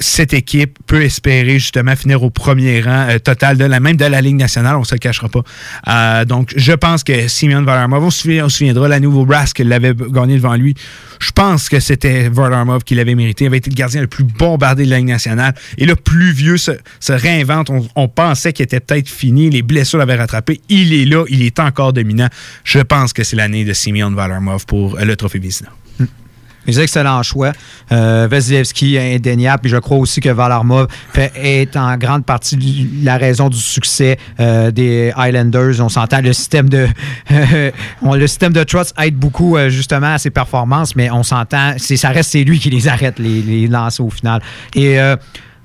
cette 0.00 0.32
équipe 0.32 0.78
peut 0.86 1.02
espérer 1.02 1.58
justement 1.58 1.94
finir 1.94 2.22
au 2.22 2.30
premier 2.30 2.80
rang 2.80 3.06
euh, 3.08 3.18
total 3.18 3.58
de 3.58 3.64
la 3.64 3.80
même 3.80 3.96
de 3.96 4.04
la 4.06 4.20
Ligue 4.20 4.36
nationale, 4.36 4.76
on 4.76 4.84
se 4.84 4.94
le 4.94 4.98
cachera 4.98 5.28
pas. 5.28 5.42
Euh, 5.88 6.24
donc, 6.24 6.52
je 6.56 6.72
pense 6.72 7.04
que 7.04 7.28
Simeon 7.28 7.62
Varlamov, 7.62 8.04
on 8.04 8.10
se 8.10 8.48
souviendra, 8.48 8.88
la 8.88 8.98
nouveau 8.98 9.26
Brass 9.26 9.52
qui 9.52 9.62
l'avait 9.62 9.94
gagné 9.94 10.36
devant 10.36 10.54
lui, 10.54 10.74
je 11.20 11.30
pense 11.32 11.68
que 11.68 11.80
c'était 11.80 12.28
Varlamov 12.30 12.82
qui 12.82 12.94
l'avait 12.94 13.14
mérité. 13.14 13.44
Il 13.44 13.48
avait 13.48 13.58
été 13.58 13.70
le 13.70 13.76
gardien 13.76 14.00
le 14.00 14.06
plus 14.06 14.24
bombardé 14.24 14.86
de 14.86 14.90
la 14.90 14.98
Ligue 14.98 15.08
nationale. 15.08 15.54
Et 15.76 15.84
le 15.84 15.96
plus 15.96 16.32
vieux 16.32 16.56
se, 16.56 16.72
réinvente. 17.08 17.70
On, 17.94 18.08
pensait 18.08 18.52
qu'il 18.52 18.64
était 18.64 18.80
peut-être 18.80 19.08
fini, 19.08 19.50
les 19.50 19.62
blessures 19.62 19.98
l'avaient 19.98 20.16
rattrapé. 20.16 20.60
Il 20.68 20.92
est 20.94 21.04
là, 21.04 21.24
il 21.28 21.42
est 21.42 21.60
encore 21.60 21.92
dominant. 21.92 22.28
Je 22.64 22.80
pense 22.80 23.12
que 23.12 23.22
c'est 23.22 23.36
l'année 23.36 23.64
de 23.64 23.72
Simeon 23.72 24.10
Varlamov 24.10 24.64
pour 24.66 24.96
le 24.96 25.16
trophée 25.16 25.38
Vizina. 25.38 25.70
Des 26.66 26.80
excellents 26.80 27.22
choix. 27.22 27.52
Euh, 27.90 28.28
Vasilevski 28.30 28.98
indéniable. 28.98 29.62
Puis 29.62 29.70
je 29.70 29.78
crois 29.78 29.98
aussi 29.98 30.20
que 30.20 30.28
Valarmov 30.28 30.88
fait, 31.12 31.32
est 31.36 31.76
en 31.76 31.96
grande 31.96 32.24
partie 32.24 32.88
la 33.02 33.16
raison 33.16 33.48
du 33.48 33.58
succès 33.58 34.18
euh, 34.38 34.70
des 34.70 35.12
Highlanders. 35.16 35.80
On 35.80 35.88
s'entend 35.88 36.20
le 36.20 36.32
système 36.32 36.68
de 36.68 36.86
le 38.02 38.26
système 38.26 38.52
de 38.52 38.62
Trotz 38.62 38.92
aide 38.98 39.16
beaucoup 39.16 39.56
euh, 39.56 39.68
justement 39.68 40.14
à 40.14 40.18
ses 40.18 40.30
performances, 40.30 40.94
mais 40.96 41.10
on 41.10 41.22
s'entend, 41.22 41.74
ça 41.78 42.08
reste 42.10 42.30
c'est 42.30 42.44
lui 42.44 42.58
qui 42.58 42.70
les 42.70 42.88
arrête 42.88 43.18
les, 43.18 43.42
les 43.42 43.70
au 43.98 44.10
final. 44.10 44.42
Et 44.74 45.00
euh, 45.00 45.16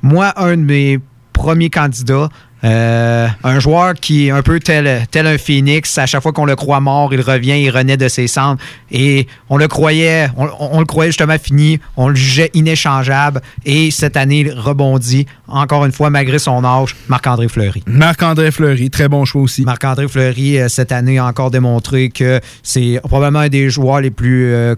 moi, 0.01 0.33
un 0.37 0.57
de 0.57 0.61
mes 0.61 0.99
premiers 1.33 1.69
candidats. 1.69 2.29
Euh, 2.63 3.27
un 3.43 3.59
joueur 3.59 3.93
qui 3.93 4.27
est 4.27 4.31
un 4.31 4.41
peu 4.41 4.59
tel, 4.59 5.05
tel 5.11 5.27
un 5.27 5.37
phénix. 5.37 5.97
À 5.97 6.05
chaque 6.05 6.23
fois 6.23 6.33
qu'on 6.33 6.45
le 6.45 6.55
croit 6.55 6.79
mort, 6.79 7.13
il 7.13 7.21
revient, 7.21 7.61
il 7.61 7.69
renaît 7.69 7.97
de 7.97 8.07
ses 8.07 8.27
cendres. 8.27 8.59
Et 8.91 9.27
on 9.49 9.57
le 9.57 9.67
croyait, 9.67 10.29
on, 10.37 10.49
on 10.59 10.79
le 10.79 10.85
croyait 10.85 11.09
justement 11.09 11.37
fini. 11.37 11.79
On 11.97 12.07
le 12.07 12.15
jugeait 12.15 12.49
inéchangeable. 12.53 13.41
Et 13.65 13.91
cette 13.91 14.17
année, 14.17 14.39
il 14.39 14.51
rebondit. 14.51 15.27
Encore 15.47 15.85
une 15.85 15.91
fois, 15.91 16.09
malgré 16.09 16.39
son 16.39 16.63
âge, 16.63 16.95
Marc-André 17.07 17.47
Fleury. 17.47 17.83
Marc-André 17.85 18.51
Fleury, 18.51 18.89
très 18.89 19.07
bon 19.07 19.25
choix 19.25 19.41
aussi. 19.41 19.63
Marc-André 19.63 20.07
Fleury, 20.07 20.59
euh, 20.59 20.69
cette 20.69 20.91
année, 20.91 21.19
a 21.19 21.25
encore 21.25 21.51
démontré 21.51 22.09
que 22.09 22.39
c'est 22.63 22.99
probablement 23.03 23.39
un 23.39 23.49
des 23.49 23.69
joueurs 23.69 24.01
les 24.01 24.11
plus, 24.11 24.51
euh, 24.53 24.75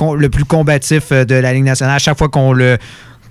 le 0.00 0.28
plus 0.28 0.44
combatif 0.44 1.04
euh, 1.12 1.24
de 1.24 1.34
la 1.34 1.52
Ligue 1.54 1.64
nationale. 1.64 1.96
À 1.96 1.98
chaque 1.98 2.18
fois 2.18 2.28
qu'on 2.28 2.52
le 2.52 2.78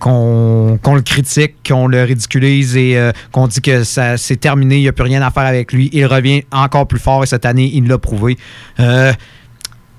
qu'on 0.04 0.96
le 0.96 1.02
critique, 1.02 1.56
qu'on 1.66 1.88
le 1.88 2.04
ridiculise 2.04 2.76
et 2.76 2.98
euh, 2.98 3.14
qu'on 3.32 3.48
dit 3.48 3.62
que 3.62 3.86
ça 3.86 4.18
c'est 4.18 4.36
terminé, 4.36 4.76
il 4.76 4.82
n'y 4.82 4.90
a 4.90 4.92
plus 4.92 5.06
rien 5.06 5.22
à 5.22 5.32
faire 5.32 5.44
avec 5.44 5.72
lui, 5.72 5.90
il 5.94 6.06
revient 6.06 6.44
encore 6.52 6.88
plus 6.88 7.00
fort 7.00 7.24
et 7.24 7.26
cette 7.26 7.46
année, 7.46 7.72
il 7.74 7.88
l'a 7.88 7.98
prouvé. 7.98 8.38
Euh, 8.82 9.14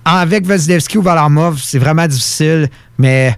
avec 0.05 0.45
Vasilevski 0.45 0.99
ou 0.99 1.03
Valarmov, 1.03 1.59
c'est 1.59 1.79
vraiment 1.79 2.07
difficile, 2.07 2.69
mais 2.99 3.35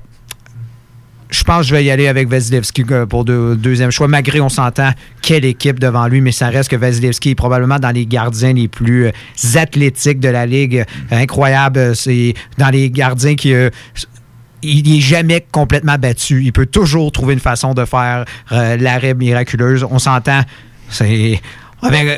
je 1.30 1.44
pense 1.44 1.60
que 1.60 1.66
je 1.68 1.74
vais 1.76 1.84
y 1.84 1.90
aller 1.92 2.08
avec 2.08 2.28
Vasilevski 2.28 2.84
euh, 2.90 3.06
pour 3.06 3.24
deux- 3.24 3.54
deuxième 3.54 3.92
choix. 3.92 4.08
Malgré, 4.08 4.40
on 4.40 4.48
s'entend, 4.48 4.90
quelle 5.22 5.44
équipe 5.44 5.78
devant 5.78 6.08
lui, 6.08 6.20
mais 6.20 6.32
ça 6.32 6.48
reste 6.48 6.68
que 6.68 6.76
Vasilevski 6.76 7.30
est 7.30 7.34
probablement 7.36 7.78
dans 7.78 7.92
les 7.92 8.06
gardiens 8.06 8.52
les 8.52 8.66
plus 8.66 9.12
athlétiques 9.54 10.18
de 10.18 10.30
la 10.30 10.46
Ligue. 10.46 10.84
Incroyable. 11.12 11.94
C'est 11.94 12.34
dans 12.58 12.70
les 12.70 12.90
gardiens 12.90 13.36
qui... 13.36 13.54
il 14.66 14.92
n'est 14.92 15.00
jamais 15.00 15.44
complètement 15.50 15.96
battu. 15.98 16.42
Il 16.44 16.52
peut 16.52 16.66
toujours 16.66 17.12
trouver 17.12 17.34
une 17.34 17.40
façon 17.40 17.74
de 17.74 17.84
faire 17.84 18.24
euh, 18.52 18.76
l'arrêt 18.76 19.14
miraculeuse. 19.14 19.84
On 19.88 19.98
s'entend. 19.98 20.40
C'est. 20.88 21.40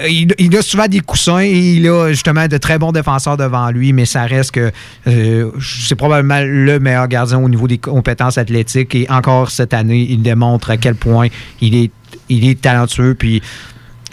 il, 0.08 0.56
a 0.56 0.62
souvent 0.62 0.86
des 0.86 1.00
coussins 1.00 1.40
et 1.40 1.50
il 1.50 1.88
a 1.88 2.10
justement 2.10 2.46
de 2.46 2.56
très 2.58 2.78
bons 2.78 2.92
défenseurs 2.92 3.36
devant 3.36 3.70
lui, 3.70 3.92
mais 3.92 4.04
ça 4.04 4.24
reste 4.24 4.52
que 4.52 4.70
euh, 5.06 5.50
c'est 5.60 5.96
probablement 5.96 6.40
le 6.44 6.78
meilleur 6.78 7.08
gardien 7.08 7.38
au 7.38 7.48
niveau 7.48 7.66
des 7.66 7.78
compétences 7.78 8.38
athlétiques. 8.38 8.94
Et 8.94 9.06
encore 9.10 9.50
cette 9.50 9.74
année, 9.74 10.06
il 10.08 10.22
démontre 10.22 10.70
à 10.70 10.76
quel 10.76 10.94
point 10.94 11.28
il 11.60 11.74
est, 11.74 11.90
il 12.28 12.48
est 12.48 12.60
talentueux. 12.60 13.14
Puis 13.14 13.42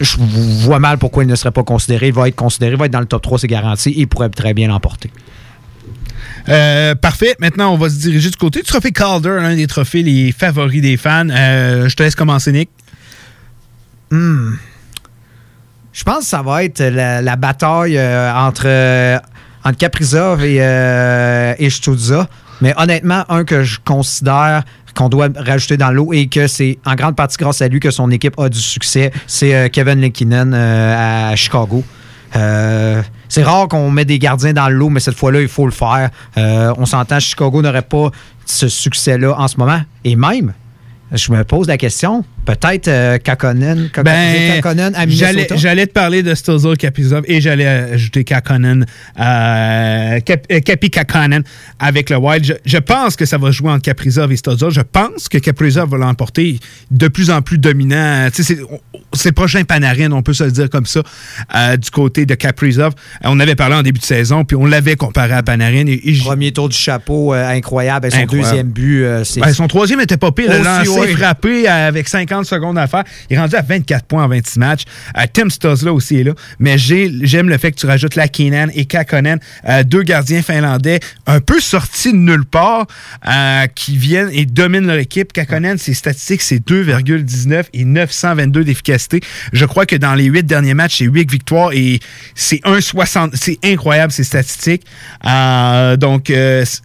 je 0.00 0.16
vois 0.18 0.78
mal 0.78 0.98
pourquoi 0.98 1.24
il 1.24 1.26
ne 1.28 1.36
serait 1.36 1.52
pas 1.52 1.64
considéré. 1.64 2.08
Il 2.08 2.14
va 2.14 2.28
être 2.28 2.36
considéré, 2.36 2.72
il 2.72 2.78
va 2.78 2.86
être 2.86 2.92
dans 2.92 3.00
le 3.00 3.06
top 3.06 3.22
3, 3.22 3.38
c'est 3.40 3.46
garanti. 3.46 3.92
Il 3.96 4.08
pourrait 4.08 4.28
très 4.28 4.54
bien 4.54 4.68
l'emporter. 4.68 5.10
Euh, 6.48 6.94
parfait. 6.94 7.34
Maintenant, 7.38 7.72
on 7.72 7.76
va 7.76 7.88
se 7.88 7.96
diriger 7.96 8.30
du 8.30 8.36
côté 8.36 8.60
du 8.60 8.66
trophée 8.66 8.92
Calder, 8.92 9.38
l'un 9.40 9.54
des 9.54 9.66
trophées 9.66 10.02
les 10.02 10.32
favoris 10.32 10.80
des 10.80 10.96
fans. 10.96 11.28
Euh, 11.28 11.88
je 11.88 11.96
te 11.96 12.02
laisse 12.02 12.14
commencer, 12.14 12.52
Nick. 12.52 12.70
Hmm. 14.10 14.54
Je 15.92 16.04
pense 16.04 16.20
que 16.20 16.24
ça 16.24 16.42
va 16.42 16.64
être 16.64 16.80
la, 16.80 17.36
bataille 17.36 17.96
euh, 17.96 18.32
entre, 18.32 19.20
entre 19.64 19.78
Kaprizov 19.78 20.44
et, 20.44 20.56
et. 21.58 21.68
Mais 22.62 22.74
honnêtement, 22.76 23.24
un 23.28 23.44
que 23.44 23.62
je 23.64 23.78
considère 23.84 24.64
qu'on 24.96 25.08
doit 25.08 25.28
rajouter 25.36 25.76
dans 25.76 25.90
l'eau 25.90 26.12
et 26.12 26.26
que 26.26 26.46
c'est 26.46 26.78
en 26.84 26.94
grande 26.94 27.16
partie 27.16 27.36
grâce 27.36 27.62
à 27.62 27.68
lui 27.68 27.80
que 27.80 27.90
son 27.90 28.10
équipe 28.10 28.38
a 28.40 28.48
du 28.48 28.58
succès, 28.58 29.12
c'est 29.26 29.70
Kevin 29.70 30.00
Lekinen 30.00 30.52
euh, 30.54 31.30
à 31.32 31.36
Chicago. 31.36 31.84
C'est 33.28 33.42
rare 33.42 33.68
qu'on 33.68 33.90
met 33.90 34.04
des 34.04 34.18
gardiens 34.18 34.52
dans 34.52 34.68
l'eau, 34.68 34.88
mais 34.88 35.00
cette 35.00 35.16
fois-là, 35.16 35.40
il 35.40 35.48
faut 35.48 35.66
le 35.66 35.72
faire. 35.72 36.10
Euh, 36.36 36.72
on 36.78 36.86
s'entend, 36.86 37.20
Chicago 37.20 37.62
n'aurait 37.62 37.82
pas 37.82 38.10
ce 38.44 38.68
succès-là 38.68 39.34
en 39.38 39.48
ce 39.48 39.56
moment. 39.56 39.80
Et 40.04 40.16
même, 40.16 40.52
je 41.12 41.32
me 41.32 41.42
pose 41.44 41.68
la 41.68 41.78
question, 41.78 42.24
Peut-être 42.46 42.88
euh, 42.88 43.18
Kakonen, 43.18 43.90
Kak- 43.92 44.04
Ben, 44.04 44.54
Kakonen 44.62 44.94
à 44.94 45.06
j'allais, 45.08 45.32
Minnesota. 45.32 45.56
j'allais 45.56 45.86
te 45.86 45.92
parler 45.92 46.22
de 46.22 46.34
Stozil 46.34 46.76
Kaprizov 46.76 47.22
et 47.26 47.40
j'allais 47.40 47.66
ajouter 47.66 48.22
Kakonen, 48.24 48.86
euh, 49.18 50.20
Kap- 50.20 50.46
euh, 50.52 50.60
Kapi 50.60 50.90
Kakonen 50.90 51.42
avec 51.78 52.10
le 52.10 52.16
Wild. 52.16 52.44
Je, 52.44 52.52
je 52.64 52.78
pense 52.78 53.16
que 53.16 53.24
ça 53.26 53.38
va 53.38 53.50
jouer 53.50 53.70
entre 53.70 53.82
Kaprizov 53.82 54.32
et 54.32 54.36
Stozil. 54.36 54.70
Je 54.70 54.80
pense 54.80 55.28
que 55.28 55.38
Kaprizov 55.38 55.90
va 55.90 55.98
l'emporter 55.98 56.58
de 56.90 57.08
plus 57.08 57.30
en 57.30 57.42
plus 57.42 57.58
dominant. 57.58 58.28
C'est, 58.32 58.58
le 59.24 59.32
prochain 59.32 59.64
Panarin, 59.64 60.12
on 60.12 60.22
peut 60.22 60.32
se 60.32 60.44
le 60.44 60.52
dire 60.52 60.70
comme 60.70 60.86
ça, 60.86 61.00
euh, 61.54 61.76
du 61.76 61.90
côté 61.90 62.26
de 62.26 62.34
Kaprizov. 62.34 62.92
Euh, 63.24 63.28
On 63.28 63.40
avait 63.40 63.56
parlé 63.56 63.74
en 63.74 63.82
début 63.82 63.98
de 64.00 64.04
saison, 64.04 64.44
puis 64.44 64.56
on 64.56 64.66
l'avait 64.66 64.96
comparé 64.96 65.32
à 65.32 65.42
Panarin. 65.42 65.86
Et, 65.86 66.00
et 66.04 66.14
j- 66.14 66.22
Premier 66.24 66.52
tour 66.52 66.68
du 66.68 66.76
chapeau, 66.76 67.32
incroyable. 67.32 68.06
Et 68.06 68.10
son 68.10 68.18
Incroyable. 68.18 68.48
deuxième 68.50 68.68
but, 68.68 69.04
c'est. 69.24 69.40
Ben, 69.40 69.52
son 69.52 69.66
troisième 69.68 70.00
était 70.00 70.16
pas 70.16 70.30
pire. 70.32 70.50
Le 70.52 70.62
lancer 70.62 70.88
ouais. 70.90 71.08
frappé 71.16 71.66
avec 71.68 72.08
50 72.08 72.35
secondes 72.44 72.78
à 72.78 72.86
faire. 72.86 73.04
Il 73.30 73.36
est 73.36 73.38
rendu 73.40 73.56
à 73.56 73.62
24 73.62 74.06
points 74.06 74.24
en 74.24 74.28
26 74.28 74.58
matchs. 74.58 74.82
Euh, 75.16 75.22
Tim 75.32 75.48
Stosla 75.50 75.92
aussi 75.92 76.16
est 76.20 76.24
là. 76.24 76.32
Mais 76.58 76.78
j'ai- 76.78 77.10
j'aime 77.22 77.48
le 77.48 77.58
fait 77.58 77.72
que 77.72 77.76
tu 77.78 77.86
rajoutes 77.86 78.14
Lakinen 78.14 78.70
et 78.74 78.84
Kakonen, 78.86 79.38
euh, 79.68 79.82
deux 79.84 80.02
gardiens 80.02 80.42
finlandais 80.42 81.00
un 81.26 81.40
peu 81.40 81.60
sortis 81.60 82.12
de 82.12 82.18
nulle 82.18 82.44
part, 82.44 82.86
euh, 83.28 83.66
qui 83.74 83.96
viennent 83.96 84.30
et 84.32 84.46
dominent 84.46 84.86
leur 84.86 84.96
équipe. 84.98 85.32
Kakonen, 85.32 85.78
ses 85.78 85.94
statistiques, 85.94 86.42
c'est 86.42 86.58
2,19 86.58 87.68
et 87.72 87.84
922 87.84 88.64
d'efficacité. 88.64 89.20
Je 89.52 89.64
crois 89.64 89.86
que 89.86 89.96
dans 89.96 90.14
les 90.14 90.24
huit 90.24 90.44
derniers 90.44 90.74
matchs, 90.74 90.98
c'est 90.98 91.04
8 91.04 91.30
victoires 91.30 91.72
et 91.72 92.00
c'est 92.34 92.60
1,60. 92.64 93.30
C'est 93.34 93.58
incroyable, 93.64 94.12
ces 94.12 94.24
statistiques. 94.24 94.84
Euh, 95.26 95.96
donc, 95.96 96.32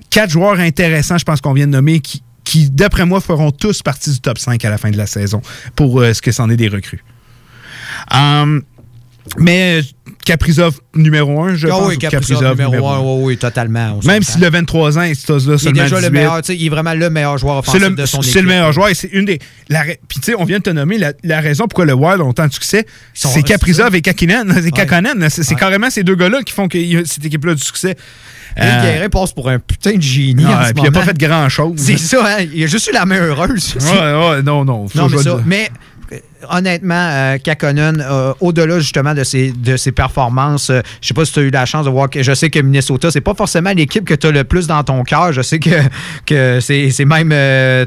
quatre 0.09 0.29
joueurs 0.29 0.59
intéressants, 0.59 1.17
je 1.17 1.25
pense 1.25 1.41
qu'on 1.41 1.53
vient 1.53 1.67
de 1.67 1.71
nommer, 1.71 1.99
qui, 1.99 2.23
qui 2.51 2.69
d'après 2.69 3.05
moi, 3.05 3.21
feront 3.21 3.51
tous 3.51 3.81
partie 3.81 4.11
du 4.11 4.19
top 4.19 4.37
5 4.37 4.63
à 4.65 4.69
la 4.69 4.77
fin 4.77 4.89
de 4.91 4.97
la 4.97 5.05
saison 5.07 5.41
pour 5.75 5.99
euh, 6.01 6.13
ce 6.13 6.21
que 6.21 6.31
c'en 6.31 6.49
est 6.49 6.57
des 6.57 6.67
recrues. 6.67 7.03
Euh, 8.13 8.59
mais 9.37 9.81
Kaprizov 10.25 10.79
numéro 10.95 11.41
1, 11.43 11.55
je 11.55 11.67
Ah 11.67 11.71
pense. 11.71 11.87
oui, 11.89 11.95
ou 11.95 11.97
Kaprizov 11.99 12.57
numéro 12.59 12.87
1, 12.87 12.99
oui, 12.99 13.23
oui, 13.23 13.37
totalement. 13.37 13.99
Même 14.03 14.23
s'il 14.23 14.43
a 14.43 14.49
23 14.49 14.97
ans 14.97 15.13
Stosla 15.13 15.55
il 15.61 15.67
est 15.67 15.71
déjà 15.71 15.95
le 15.95 16.01
18. 16.01 16.11
meilleur, 16.11 16.41
il 16.49 16.65
est 16.65 16.69
vraiment 16.69 16.93
le 16.93 17.09
meilleur 17.09 17.37
joueur 17.37 17.63
C'est 17.63 17.77
offensif 17.77 17.89
le, 17.89 17.95
de 17.95 18.05
son 18.05 18.19
équipe. 18.21 18.33
c'est 18.33 18.41
le 18.41 18.47
meilleur 18.47 18.71
joueur 18.73 18.89
et 18.89 18.93
c'est 18.95 19.09
une 19.13 19.25
des. 19.25 19.39
la 19.69 19.83
Puis, 19.83 20.19
tu 20.19 20.21
sais, 20.23 20.35
on 20.37 20.43
vient 20.43 20.57
de 20.57 20.63
te 20.63 20.69
nommer 20.71 20.97
la, 20.97 21.13
la 21.23 21.39
raison 21.39 21.67
pourquoi 21.67 21.85
le 21.85 21.93
Wild 21.93 22.19
ont 22.21 22.33
tant 22.33 22.47
de 22.47 22.53
succès. 22.53 22.85
C'est 23.13 23.43
Kaprizov 23.43 23.95
et 23.95 24.01
Kakinen. 24.01 24.51
C'est 24.53 24.71
Ouais. 24.71 25.29
C'est 25.29 25.43
c'est 25.43 25.53
Ouais. 25.53 25.59
carrément 25.59 25.89
ces 25.89 26.03
deux 26.03 26.15
gars-là 26.15 26.41
qui 26.43 26.53
font 26.53 26.67
que 26.67 26.77
cette 27.05 27.23
équipe-là 27.25 27.51
a 27.53 27.55
du 27.55 27.63
succès. 27.63 27.95
Euh, 28.59 28.81
Guérin 28.81 29.09
passe 29.09 29.33
pour 29.33 29.49
un 29.49 29.59
putain 29.59 29.95
de 29.95 30.01
génie. 30.01 30.45
En 30.45 30.65
ce 30.65 30.73
puis 30.73 30.83
il 30.83 30.87
a 30.87 30.91
pas 30.91 31.03
fait 31.03 31.17
grand-chose. 31.17 31.73
C'est 31.77 31.97
ça, 31.97 32.23
hein? 32.25 32.45
Il 32.53 32.63
a 32.63 32.67
juste 32.67 32.87
eu 32.87 32.93
la 32.93 33.05
main 33.05 33.19
heureuse. 33.19 33.75
Ouais, 33.79 33.99
ouais, 33.99 34.41
non, 34.43 34.65
non. 34.65 34.87
faut 34.87 34.97
Non, 34.97 35.07
mais 35.09 35.17
ça. 35.17 35.39
Honnêtement, 36.49 36.95
euh, 37.11 37.37
Kakkonen, 37.37 38.03
euh, 38.05 38.33
au-delà 38.41 38.79
justement 38.79 39.13
de 39.13 39.23
ses, 39.23 39.51
de 39.51 39.77
ses 39.77 39.91
performances, 39.91 40.69
euh, 40.69 40.81
je 41.01 41.07
sais 41.09 41.13
pas 41.13 41.23
si 41.25 41.33
tu 41.33 41.39
as 41.39 41.43
eu 41.43 41.49
la 41.51 41.65
chance 41.65 41.85
de 41.85 41.89
voir 41.91 42.09
que 42.09 42.21
je 42.23 42.33
sais 42.33 42.49
que 42.49 42.59
Minnesota, 42.59 43.11
c'est 43.11 43.21
pas 43.21 43.33
forcément 43.33 43.71
l'équipe 43.75 44.03
que 44.05 44.13
tu 44.13 44.27
as 44.27 44.31
le 44.31 44.43
plus 44.43 44.67
dans 44.67 44.83
ton 44.83 45.03
cœur. 45.03 45.31
Je 45.31 45.41
sais 45.41 45.59
que, 45.59 45.69
que 46.25 46.59
c'est 46.61 46.89
c'est 46.91 47.05
même 47.05 47.31
euh, 47.31 47.85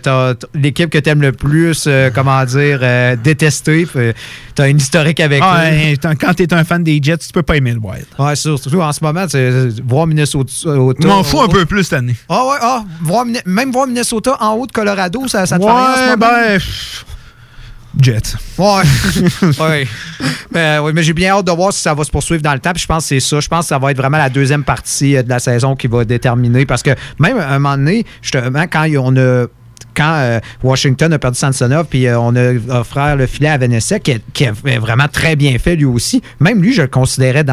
l'équipe 0.54 0.90
que 0.90 0.98
tu 0.98 1.10
aimes 1.10 1.22
le 1.22 1.32
plus, 1.32 1.84
euh, 1.86 2.10
comment 2.14 2.44
dire, 2.44 2.80
détestée. 3.22 3.86
Tu 4.56 4.62
as 4.62 4.68
une 4.68 4.78
historique 4.78 5.18
avec 5.20 5.42
eux. 5.42 5.46
Ouais, 5.46 5.96
t'en- 5.96 6.14
quand 6.14 6.34
t'es 6.34 6.52
un 6.54 6.64
fan 6.64 6.82
des 6.84 7.00
Jets, 7.02 7.18
tu 7.18 7.32
peux 7.32 7.42
pas 7.42 7.56
aimer 7.56 7.72
le 7.72 7.78
Wild. 7.80 8.06
Ouais, 8.18 8.36
surtout 8.36 8.80
en 8.80 8.92
ce 8.92 9.02
moment, 9.02 9.26
voir 9.86 10.06
Minnesota. 10.06 10.52
Je 10.64 11.06
m'en 11.08 11.22
fous 11.24 11.40
un 11.42 11.48
peu 11.48 11.64
plus 11.66 11.84
cette 11.84 11.94
année. 11.94 12.14
Ah 12.28 12.44
ouais, 12.46 12.56
ah, 12.60 12.84
voir 13.02 13.24
même 13.46 13.72
voir 13.72 13.86
Minnesota 13.86 14.36
en 14.40 14.52
haut 14.54 14.66
de 14.66 14.72
Colorado, 14.72 15.26
ça, 15.28 15.44
ça 15.46 15.58
te 15.58 15.64
fait 15.64 15.70
rien 15.70 15.80
en 15.80 15.94
ce 15.96 16.00
Ouais, 16.00 16.06
moment? 16.16 16.16
ben. 16.18 16.60
Jets. 18.00 18.36
Ouais. 18.58 18.82
ouais. 19.60 19.86
Mais, 20.52 20.78
ouais, 20.78 20.92
mais 20.92 21.02
j'ai 21.02 21.12
bien 21.12 21.34
hâte 21.34 21.46
de 21.46 21.52
voir 21.52 21.72
si 21.72 21.80
ça 21.80 21.94
va 21.94 22.04
se 22.04 22.10
poursuivre 22.10 22.42
dans 22.42 22.52
le 22.52 22.58
temps. 22.58 22.72
Puis 22.72 22.82
je 22.82 22.86
pense 22.86 23.04
que 23.04 23.08
c'est 23.08 23.20
ça. 23.20 23.40
Je 23.40 23.48
pense 23.48 23.60
que 23.60 23.68
ça 23.68 23.78
va 23.78 23.90
être 23.90 23.96
vraiment 23.96 24.18
la 24.18 24.30
deuxième 24.30 24.64
partie 24.64 25.16
euh, 25.16 25.22
de 25.22 25.28
la 25.28 25.38
saison 25.38 25.76
qui 25.76 25.86
va 25.86 26.04
déterminer. 26.04 26.66
Parce 26.66 26.82
que 26.82 26.90
même 27.18 27.38
à 27.38 27.48
un 27.48 27.58
moment 27.58 27.76
donné, 27.76 28.04
justement, 28.22 28.64
quand 28.70 28.88
on 28.98 29.16
a. 29.16 29.46
Quand 29.94 30.14
euh, 30.16 30.40
Washington 30.62 31.12
a 31.12 31.18
perdu 31.18 31.38
Samsonov, 31.38 31.86
puis 31.86 32.06
euh, 32.06 32.18
on 32.18 32.34
a 32.34 32.54
offert 32.80 33.16
le 33.16 33.26
filet 33.26 33.48
à 33.48 33.58
Vanessa, 33.58 33.98
qui, 34.00 34.20
qui 34.32 34.46
a 34.46 34.52
vraiment 34.52 35.06
très 35.10 35.36
bien 35.36 35.56
fait 35.58 35.76
lui 35.76 35.84
aussi. 35.84 36.20
Même 36.40 36.60
lui, 36.60 36.72
je 36.72 36.82
le 36.82 36.88
considérais 36.88 37.44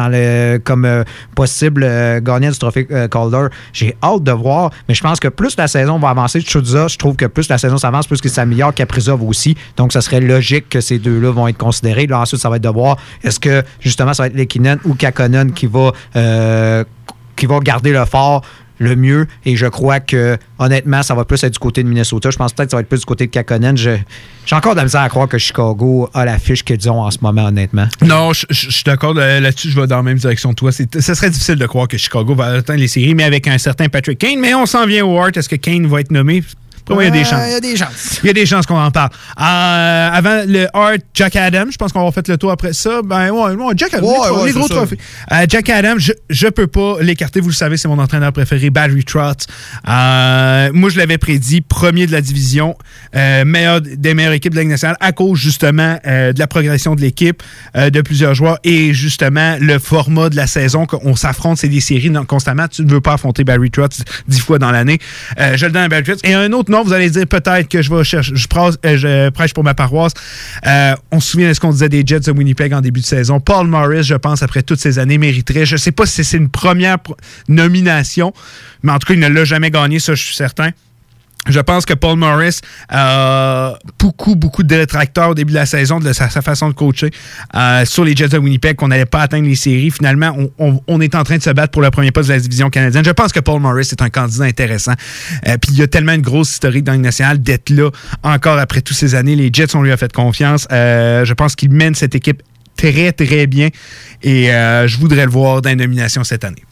comme 0.64 0.84
euh, 0.84 1.04
possible 1.34 1.82
gagnant 2.22 2.50
du 2.50 2.58
trophée 2.58 2.86
Calder. 3.10 3.46
J'ai 3.72 3.96
hâte 4.02 4.24
de 4.24 4.32
voir, 4.32 4.70
mais 4.88 4.94
je 4.94 5.02
pense 5.02 5.20
que 5.20 5.28
plus 5.28 5.56
la 5.56 5.68
saison 5.68 5.98
va 5.98 6.10
avancer, 6.10 6.40
Chudza, 6.40 6.88
je 6.88 6.96
trouve 6.96 7.14
que 7.14 7.26
plus 7.26 7.48
la 7.48 7.58
saison 7.58 7.76
s'avance, 7.76 8.06
plus 8.06 8.20
que 8.20 8.28
s'améliore 8.28 8.74
Kaprizov 8.74 9.22
aussi. 9.22 9.56
Donc, 9.76 9.92
ça 9.92 10.00
serait 10.00 10.20
logique 10.20 10.68
que 10.68 10.80
ces 10.80 10.98
deux-là 10.98 11.30
vont 11.30 11.46
être 11.48 11.58
considérés. 11.58 12.06
Là, 12.06 12.20
ensuite, 12.20 12.40
ça 12.40 12.50
va 12.50 12.56
être 12.56 12.62
de 12.62 12.68
voir 12.68 12.96
est-ce 13.22 13.38
que 13.38 13.62
justement 13.80 14.14
ça 14.14 14.24
va 14.24 14.26
être 14.28 14.34
Lekinen 14.34 14.78
ou 14.84 14.94
Kakonen 14.94 15.52
qui 15.52 15.66
va, 15.66 15.92
qui 17.36 17.46
va 17.46 17.58
garder 17.60 17.92
le 17.92 18.04
fort 18.04 18.42
le 18.78 18.96
mieux. 18.96 19.26
Et 19.44 19.56
je 19.56 19.66
crois 19.66 20.00
que, 20.00 20.36
honnêtement, 20.58 21.02
ça 21.02 21.14
va 21.14 21.24
plus 21.24 21.42
être 21.44 21.52
du 21.52 21.58
côté 21.58 21.82
de 21.82 21.88
Minnesota. 21.88 22.30
Je 22.30 22.36
pense 22.36 22.52
peut-être 22.52 22.68
que 22.68 22.70
ça 22.72 22.76
va 22.76 22.80
être 22.82 22.88
plus 22.88 23.00
du 23.00 23.04
côté 23.06 23.26
de 23.26 23.30
Kakonen. 23.30 23.76
J'ai 23.76 24.02
encore 24.52 24.72
de 24.72 24.78
la 24.78 24.84
misère 24.84 25.02
à 25.02 25.08
croire 25.08 25.28
que 25.28 25.38
Chicago 25.38 26.08
a 26.14 26.24
la 26.24 26.38
fiche 26.38 26.64
qu'ils 26.64 26.90
ont 26.90 27.00
en 27.00 27.10
ce 27.10 27.18
moment, 27.22 27.46
honnêtement. 27.46 27.86
Non, 28.04 28.32
je, 28.32 28.46
suis 28.50 28.84
d'accord 28.84 29.14
là- 29.14 29.40
là-dessus, 29.40 29.70
je 29.70 29.80
vais 29.80 29.86
dans 29.86 29.96
la 29.96 30.02
même 30.02 30.18
direction 30.18 30.50
que 30.50 30.56
toi. 30.56 30.72
Ce 30.72 31.14
serait 31.14 31.30
difficile 31.30 31.56
de 31.56 31.66
croire 31.66 31.88
que 31.88 31.96
Chicago 31.98 32.34
va 32.34 32.46
atteindre 32.46 32.80
les 32.80 32.88
séries, 32.88 33.14
mais 33.14 33.24
avec 33.24 33.46
un 33.46 33.58
certain 33.58 33.88
Patrick 33.88 34.18
Kane. 34.18 34.38
Mais 34.40 34.54
on 34.54 34.66
s'en 34.66 34.86
vient 34.86 35.04
au 35.04 35.18
Hart. 35.18 35.36
Est-ce 35.36 35.48
que 35.48 35.56
Kane 35.56 35.86
va 35.86 36.00
être 36.00 36.10
nommé? 36.10 36.42
Moi, 36.94 37.04
il 37.04 37.06
y 37.06 37.10
a 37.10 37.12
des 37.12 37.24
chances. 37.24 37.42
Il 37.46 37.52
y 37.52 37.54
a 37.54 37.60
des 37.60 37.76
chances. 37.76 38.20
Il 38.22 38.26
y 38.26 38.30
a 38.30 38.32
des 38.32 38.46
chances 38.46 38.66
qu'on 38.66 38.78
en 38.80 38.90
parle. 38.90 39.10
Euh, 39.40 40.10
avant 40.12 40.42
le 40.46 40.66
Hart, 40.72 41.00
Jack 41.14 41.36
Adams, 41.36 41.68
je 41.70 41.76
pense 41.76 41.92
qu'on 41.92 42.04
va 42.04 42.12
faire 42.12 42.22
le 42.26 42.36
tour 42.36 42.50
après 42.50 42.72
ça. 42.72 43.00
Ben 43.02 43.30
ouais, 43.30 43.54
ouais, 43.54 43.74
Jack 43.76 43.94
Adams, 43.94 44.08
Ouais, 44.08 44.46
les, 44.46 44.52
gros 44.52 44.68
trophées. 44.68 44.98
Euh, 45.32 45.46
Jack 45.48 45.68
Adams, 45.70 45.98
je, 45.98 46.12
je 46.30 46.48
peux 46.48 46.66
pas 46.66 46.96
l'écarter, 47.00 47.40
vous 47.40 47.48
le 47.48 47.54
savez, 47.54 47.76
c'est 47.76 47.88
mon 47.88 47.98
entraîneur 47.98 48.32
préféré, 48.32 48.70
Barry 48.70 49.04
Trotz. 49.04 49.46
Euh, 49.88 50.70
moi, 50.72 50.90
je 50.90 50.98
l'avais 50.98 51.18
prédit, 51.18 51.60
premier 51.60 52.06
de 52.06 52.12
la 52.12 52.20
division, 52.20 52.76
meilleur 53.14 53.80
des 53.80 54.14
meilleures 54.14 54.32
équipes 54.32 54.52
de 54.52 54.56
la 54.56 54.62
Ligue 54.62 54.70
nationale, 54.70 54.96
à 55.00 55.12
cause 55.12 55.38
justement 55.38 55.98
de 56.04 56.38
la 56.38 56.46
progression 56.46 56.94
de 56.94 57.00
l'équipe, 57.00 57.42
de 57.74 58.00
plusieurs 58.00 58.34
joueurs 58.34 58.58
et 58.64 58.94
justement 58.94 59.56
le 59.60 59.78
format 59.78 60.28
de 60.28 60.36
la 60.36 60.46
saison 60.46 60.86
qu'on 60.86 61.16
s'affronte, 61.16 61.58
c'est 61.58 61.68
des 61.68 61.80
séries 61.80 62.10
non, 62.10 62.24
constamment. 62.24 62.68
Tu 62.68 62.82
ne 62.82 62.90
veux 62.90 63.00
pas 63.00 63.14
affronter 63.14 63.44
Barry 63.44 63.70
Trotz 63.70 64.02
dix 64.28 64.40
fois 64.40 64.58
dans 64.58 64.70
l'année. 64.70 64.98
Je 65.38 65.66
le 65.66 65.72
donne 65.72 65.82
à 65.82 65.88
Barry 65.88 66.04
Trotz. 66.04 66.20
Et 66.24 66.34
un 66.34 66.52
autre 66.52 66.70
nom, 66.70 66.81
vous 66.82 66.92
allez 66.92 67.10
dire 67.10 67.26
peut-être 67.26 67.68
que 67.68 67.82
je 67.82 67.92
vais 67.94 68.04
chercher, 68.04 68.32
je, 68.34 68.46
prêche- 68.48 68.74
euh, 68.84 69.30
prêche 69.30 69.52
pour 69.54 69.64
ma 69.64 69.74
paroisse. 69.74 70.12
Euh, 70.66 70.94
on 71.10 71.20
se 71.20 71.30
souvient 71.30 71.48
de 71.48 71.54
ce 71.54 71.60
qu'on 71.60 71.70
disait 71.72 71.88
des 71.88 72.02
Jets 72.06 72.20
de 72.20 72.32
Winnipeg 72.32 72.72
en 72.74 72.80
début 72.80 73.00
de 73.00 73.06
saison. 73.06 73.40
Paul 73.40 73.66
Morris, 73.66 74.02
je 74.04 74.14
pense, 74.14 74.42
après 74.42 74.62
toutes 74.62 74.80
ces 74.80 74.98
années, 74.98 75.18
mériterait. 75.18 75.66
Je 75.66 75.74
ne 75.74 75.78
sais 75.78 75.92
pas 75.92 76.06
si 76.06 76.24
c'est 76.24 76.36
une 76.36 76.48
première 76.50 76.98
nomination, 77.48 78.32
mais 78.82 78.92
en 78.92 78.98
tout 78.98 79.06
cas, 79.08 79.14
il 79.14 79.20
ne 79.20 79.28
l'a 79.28 79.44
jamais 79.44 79.70
gagné, 79.70 79.98
ça, 79.98 80.14
je 80.14 80.22
suis 80.22 80.34
certain. 80.36 80.70
Je 81.48 81.58
pense 81.58 81.84
que 81.86 81.94
Paul 81.94 82.16
Morris 82.18 82.60
a 82.88 83.74
beaucoup, 83.98 84.36
beaucoup 84.36 84.62
de 84.62 84.68
détracteurs 84.68 85.30
au 85.30 85.34
début 85.34 85.52
de 85.52 85.58
la 85.58 85.66
saison 85.66 85.98
de 85.98 86.12
sa, 86.12 86.28
façon 86.28 86.68
de 86.68 86.74
coacher 86.74 87.10
euh, 87.56 87.84
sur 87.84 88.04
les 88.04 88.14
Jets 88.14 88.28
de 88.28 88.38
Winnipeg, 88.38 88.76
qu'on 88.76 88.88
n'allait 88.88 89.06
pas 89.06 89.22
atteindre 89.22 89.46
les 89.48 89.56
séries. 89.56 89.90
Finalement, 89.90 90.32
on, 90.38 90.50
on- 90.58 90.80
on 90.86 91.00
est 91.00 91.14
en 91.16 91.24
train 91.24 91.38
de 91.38 91.42
se 91.42 91.50
battre 91.50 91.72
pour 91.72 91.82
le 91.82 91.90
premier 91.90 92.12
poste 92.12 92.28
de 92.28 92.34
la 92.34 92.40
division 92.40 92.70
canadienne. 92.70 93.04
Je 93.04 93.10
pense 93.10 93.32
que 93.32 93.40
Paul 93.40 93.60
Morris 93.60 93.88
est 93.90 94.00
un 94.02 94.08
candidat 94.08 94.44
intéressant. 94.44 94.92
Euh, 95.48 95.56
Puis 95.58 95.72
il 95.72 95.78
y 95.78 95.82
a 95.82 95.88
tellement 95.88 96.12
une 96.12 96.22
grosse 96.22 96.52
historique 96.52 96.84
dans 96.84 96.92
le 96.92 96.98
national 96.98 97.42
d'être 97.42 97.70
là 97.70 97.90
encore 98.22 98.58
après 98.58 98.80
toutes 98.80 98.96
ces 98.96 99.14
années. 99.16 99.34
Les 99.34 99.50
Jets, 99.52 99.74
on 99.74 99.82
lui 99.82 99.90
a 99.90 99.96
fait 99.96 100.12
confiance. 100.12 100.68
Euh, 100.70 101.24
je 101.24 101.34
pense 101.34 101.56
qu'il 101.56 101.72
mène 101.72 101.94
cette 101.96 102.14
équipe 102.14 102.42
très, 102.76 103.10
très 103.12 103.46
bien. 103.48 103.68
Et 104.22 104.52
euh, 104.52 104.86
je 104.86 104.96
voudrais 104.98 105.24
le 105.24 105.30
voir 105.32 105.60
dans 105.60 105.70
les 105.70 105.76
nominations 105.76 106.22
cette 106.22 106.44
année. 106.44 106.62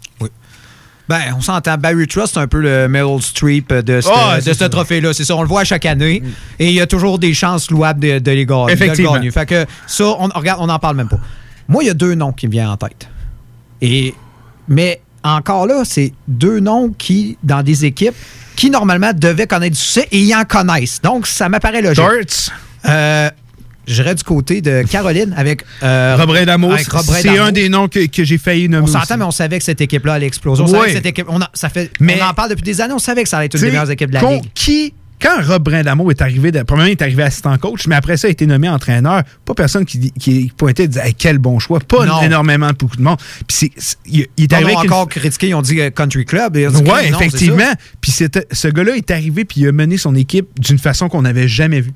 Ben, 1.10 1.34
on 1.36 1.40
s'entend. 1.40 1.76
Barry 1.76 2.06
Trust, 2.06 2.34
c'est 2.34 2.40
un 2.40 2.46
peu 2.46 2.60
le 2.60 2.86
Meryl 2.86 3.20
Streep 3.20 3.72
de 3.74 4.00
ce, 4.00 4.08
Ah, 4.14 4.40
de 4.40 4.52
ce 4.52 4.62
trophée-là. 4.62 5.12
C'est 5.12 5.24
ça, 5.24 5.34
on 5.34 5.42
le 5.42 5.48
voit 5.48 5.62
à 5.62 5.64
chaque 5.64 5.84
année. 5.84 6.22
Et 6.60 6.68
il 6.68 6.72
y 6.74 6.80
a 6.80 6.86
toujours 6.86 7.18
des 7.18 7.34
chances 7.34 7.68
louables 7.68 7.98
de, 7.98 8.20
de 8.20 8.30
les 8.30 8.46
gagner. 8.46 8.66
le 8.68 8.72
Effectivement. 8.74 9.20
Fait 9.32 9.44
que 9.44 9.66
ça, 9.88 10.04
on, 10.04 10.28
regarde, 10.28 10.60
on 10.62 10.68
n'en 10.68 10.78
parle 10.78 10.94
même 10.94 11.08
pas. 11.08 11.18
Moi, 11.66 11.82
il 11.82 11.88
y 11.88 11.90
a 11.90 11.94
deux 11.94 12.14
noms 12.14 12.30
qui 12.30 12.46
me 12.46 12.52
viennent 12.52 12.68
en 12.68 12.76
tête. 12.76 13.08
Et, 13.82 14.14
mais 14.68 15.00
encore 15.24 15.66
là, 15.66 15.82
c'est 15.84 16.12
deux 16.28 16.60
noms 16.60 16.94
qui, 16.96 17.36
dans 17.42 17.64
des 17.64 17.84
équipes, 17.84 18.14
qui 18.54 18.70
normalement 18.70 19.10
devaient 19.12 19.48
connaître 19.48 19.74
du 19.74 19.82
succès 19.82 20.06
et 20.12 20.20
ils 20.20 20.34
en 20.36 20.44
connaissent. 20.44 21.02
Donc, 21.02 21.26
ça 21.26 21.48
m'apparaît 21.48 21.82
logique. 21.82 22.04
Euh, 22.88 23.30
J'irais 23.90 24.14
du 24.14 24.22
côté 24.22 24.60
de 24.60 24.82
Caroline 24.88 25.34
avec 25.36 25.64
euh, 25.82 26.16
Robert 26.18 26.46
Damos, 26.46 26.72
c'est 26.76 27.38
un 27.38 27.50
des 27.52 27.68
noms 27.68 27.88
que, 27.88 28.06
que 28.06 28.24
j'ai 28.24 28.38
failli 28.38 28.68
nommer. 28.68 28.84
On 28.84 28.86
s'entend, 28.86 29.16
mais 29.16 29.24
on 29.24 29.30
savait 29.30 29.58
que 29.58 29.64
cette 29.64 29.80
équipe-là 29.80 30.14
allait 30.14 30.26
exploser. 30.26 30.62
On 30.62 30.66
Ouais. 30.66 30.72
savait 30.72 30.86
que 30.86 30.92
cette 30.96 31.06
équipe. 31.06 31.26
On, 31.28 31.40
a- 31.40 31.50
ça 31.54 31.68
fait, 31.68 31.90
Mais- 32.00 32.18
on 32.20 32.24
en 32.24 32.34
parle 32.34 32.50
depuis 32.50 32.62
des 32.62 32.80
années. 32.80 32.94
On 32.94 32.98
savait 33.00 33.22
que 33.24 33.28
ça 33.28 33.38
allait 33.38 33.46
être 33.46 33.54
une 33.56 33.60
des 33.62 33.66
meilleures 33.68 33.90
équipes 33.90 34.10
de 34.10 34.14
la 34.14 34.22
Ligue. 34.30 34.44
Qui, 34.54 34.94
quand 35.20 35.42
Rob 35.44 35.64
Brindamo 35.64 36.10
est 36.10 36.22
arrivé, 36.22 36.52
de- 36.52 36.62
premièrement, 36.62 36.88
il 36.88 36.92
est 36.92 37.02
arrivé 37.02 37.22
assistant 37.24 37.56
coach, 37.58 37.86
mais 37.88 37.94
après 37.96 38.16
ça, 38.16 38.28
il 38.28 38.30
a 38.30 38.32
été 38.32 38.46
nommé 38.46 38.68
entraîneur. 38.68 39.22
Pas 39.44 39.54
personne 39.54 39.84
qui, 39.84 40.12
qui 40.12 40.52
pointait 40.56 40.84
et 40.84 40.88
disait 40.88 41.08
Hey, 41.08 41.14
quel 41.14 41.38
bon 41.38 41.58
choix. 41.58 41.80
Pas 41.80 42.06
Non. 42.06 42.22
énormément 42.22 42.68
de 42.70 42.76
beaucoup 42.76 42.96
de 42.96 43.02
monde. 43.02 43.18
Puis 43.48 43.70
il, 44.06 44.26
il 44.36 44.44
est 44.44 44.52
On 44.52 44.56
arrivé 44.56 44.72
a 44.72 44.78
avec 44.78 44.84
une- 44.88 44.92
encore 44.92 45.08
critiqué, 45.08 45.48
ils 45.48 45.54
ont 45.54 45.62
dit 45.62 45.80
euh, 45.80 45.90
Country 45.90 46.24
Club. 46.24 46.56
c'est 46.56 47.08
effectivement. 47.08 47.72
Puis 48.00 48.12
ce 48.12 48.68
gars-là 48.68 48.96
est 48.96 49.10
arrivé 49.10 49.44
puis 49.44 49.62
il 49.62 49.68
a 49.68 49.72
mené 49.72 49.96
son 49.96 50.14
équipe 50.14 50.46
d'une 50.60 50.78
façon 50.78 51.08
qu'on 51.08 51.22
n'avait 51.22 51.48
jamais 51.48 51.80
vue. 51.80 51.92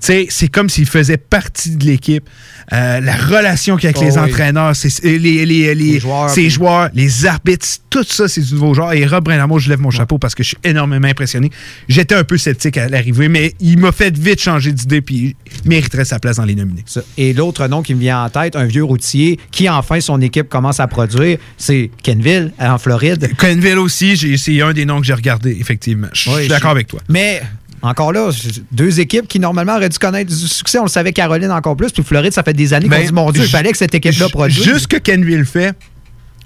C'est 0.00 0.48
comme 0.48 0.68
s'il 0.68 0.86
faisait 0.86 1.16
partie 1.18 1.76
de 1.76 1.84
l'équipe. 1.84 2.28
Euh, 2.72 3.00
la 3.00 3.16
relation 3.16 3.76
qu'il 3.76 3.84
y 3.84 3.92
a 3.92 3.96
avec 3.96 4.02
Oh 4.02 4.04
les 4.04 4.18
entraîneurs, 4.18 4.72
les, 5.02 5.18
les, 5.18 5.74
les, 5.74 5.98
joueurs, 6.00 6.30
ses 6.30 6.42
puis- 6.42 6.50
joueurs, 6.50 6.88
les 6.94 7.26
arbitres, 7.26 7.66
tout 7.90 8.04
ça, 8.04 8.28
c'est 8.28 8.40
du 8.42 8.54
nouveau 8.54 8.74
genre. 8.74 8.92
Et 8.92 9.04
Rob 9.06 9.24
Brindamo, 9.24 9.58
je 9.58 9.68
lève 9.68 9.80
mon 9.80 9.90
chapeau 9.90 10.18
parce 10.18 10.34
que 10.36 10.42
je 10.44 10.48
suis 10.50 10.58
énormément 10.62 11.08
impressionné. 11.08 11.50
J'étais 11.88 12.14
un 12.14 12.22
peu 12.24 12.38
sceptique 12.38 12.76
à 12.78 12.88
l'arrivée, 12.88 13.28
mais 13.28 13.54
il 13.60 13.78
m'a 13.78 13.90
fait 13.92 14.16
vite 14.16 14.40
changer 14.40 14.72
d'idée, 14.72 15.00
puis 15.00 15.34
il 15.64 15.68
mériterait 15.68 16.04
sa 16.04 16.18
place 16.20 16.36
dans 16.36 16.44
les 16.44 16.54
nominés. 16.54 16.84
Et 17.18 17.32
l'autre 17.32 17.66
nom 17.66 17.82
qui 17.82 17.94
me 17.94 18.00
vient 18.00 18.24
en 18.24 18.28
tête, 18.30 18.54
un 18.54 18.66
vieux 18.66 18.84
routier 18.84 19.38
qui, 19.50 19.68
enfin, 19.68 20.00
son 20.00 20.20
équipe 20.20 20.48
commence 20.48 20.78
à 20.80 20.86
produire, 20.86 21.38
c'est 21.58 21.90
Kenville, 22.04 22.52
en 22.60 22.78
Floride. 22.78 23.30
Kenville 23.36 23.78
aussi, 23.78 24.16
c'est 24.38 24.62
un 24.62 24.72
des 24.72 24.84
noms 24.84 25.00
que 25.00 25.06
j'ai 25.06 25.14
regardé, 25.14 25.56
effectivement. 25.60 26.08
Je 26.12 26.30
Oui, 26.30 26.36
suis 26.40 26.48
d'accord 26.48 26.70
avec 26.70 26.86
toi. 26.86 27.00
Mais 27.08 27.42
encore 27.82 28.12
là, 28.12 28.30
deux 28.72 29.00
équipes 29.00 29.26
qui 29.26 29.40
normalement 29.40 29.76
auraient 29.76 29.88
dû 29.88 29.98
connaître 29.98 30.30
du 30.30 30.36
succès. 30.36 30.78
On 30.78 30.84
le 30.84 30.88
savait, 30.88 31.12
Caroline 31.12 31.50
encore 31.50 31.76
plus. 31.76 31.90
Puis 31.92 32.02
Floride, 32.02 32.32
ça 32.32 32.42
fait 32.42 32.52
des 32.52 32.74
années 32.74 32.88
qu'on 32.88 32.96
Ben, 32.96 33.06
dit, 33.06 33.12
mon 33.12 33.30
Dieu, 33.32 33.42
il 33.44 33.48
fallait 33.48 33.72
que 33.72 33.78
cette 33.78 33.94
équipe-là 33.94 34.28
produise. 34.28 34.62
Juste 34.62 34.86
que 34.86 34.96
Kenville 34.98 35.44
fait, 35.46 35.74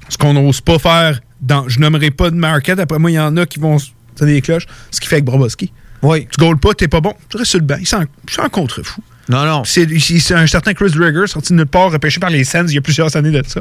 ce 0.08 0.16
qu'on 0.18 0.34
n'ose 0.34 0.60
pas 0.60 0.78
faire 0.78 1.20
dans. 1.40 1.68
Je 1.68 1.80
nommerai 1.80 2.10
pas 2.10 2.30
de 2.30 2.36
market. 2.36 2.78
Après 2.78 2.98
moi, 2.98 3.10
il 3.10 3.14
y 3.14 3.18
en 3.20 3.36
a 3.36 3.46
qui 3.46 3.58
vont 3.58 3.78
sonner 4.16 4.34
les 4.34 4.42
cloches. 4.42 4.66
Ce 4.90 5.00
qu'il 5.00 5.08
fait 5.08 5.16
avec 5.16 5.24
Broboski. 5.24 5.72
Oui. 6.02 6.26
Tu 6.30 6.38
goals 6.38 6.58
pas, 6.58 6.74
t'es 6.74 6.88
pas 6.88 7.00
bon. 7.00 7.14
Tu 7.28 7.36
restes 7.36 7.50
sur 7.50 7.58
le 7.60 7.64
banc. 7.66 7.76
Il 7.80 7.86
s'en- 7.86 8.04
C'est 8.30 8.40
un 8.42 8.48
contre-fou. 8.48 9.00
Non, 9.28 9.44
non. 9.44 9.62
C'est 9.64 9.86
un 10.32 10.46
certain 10.46 10.74
Chris 10.74 10.90
Drager, 10.90 11.26
sorti 11.26 11.52
de 11.52 11.58
nulle 11.58 11.66
part, 11.66 11.90
repêché 11.90 12.20
par 12.20 12.30
les 12.30 12.44
Sens 12.44 12.70
il 12.70 12.74
y 12.74 12.78
a 12.78 12.80
plusieurs 12.80 13.14
années 13.16 13.30
de 13.30 13.42
ça, 13.46 13.60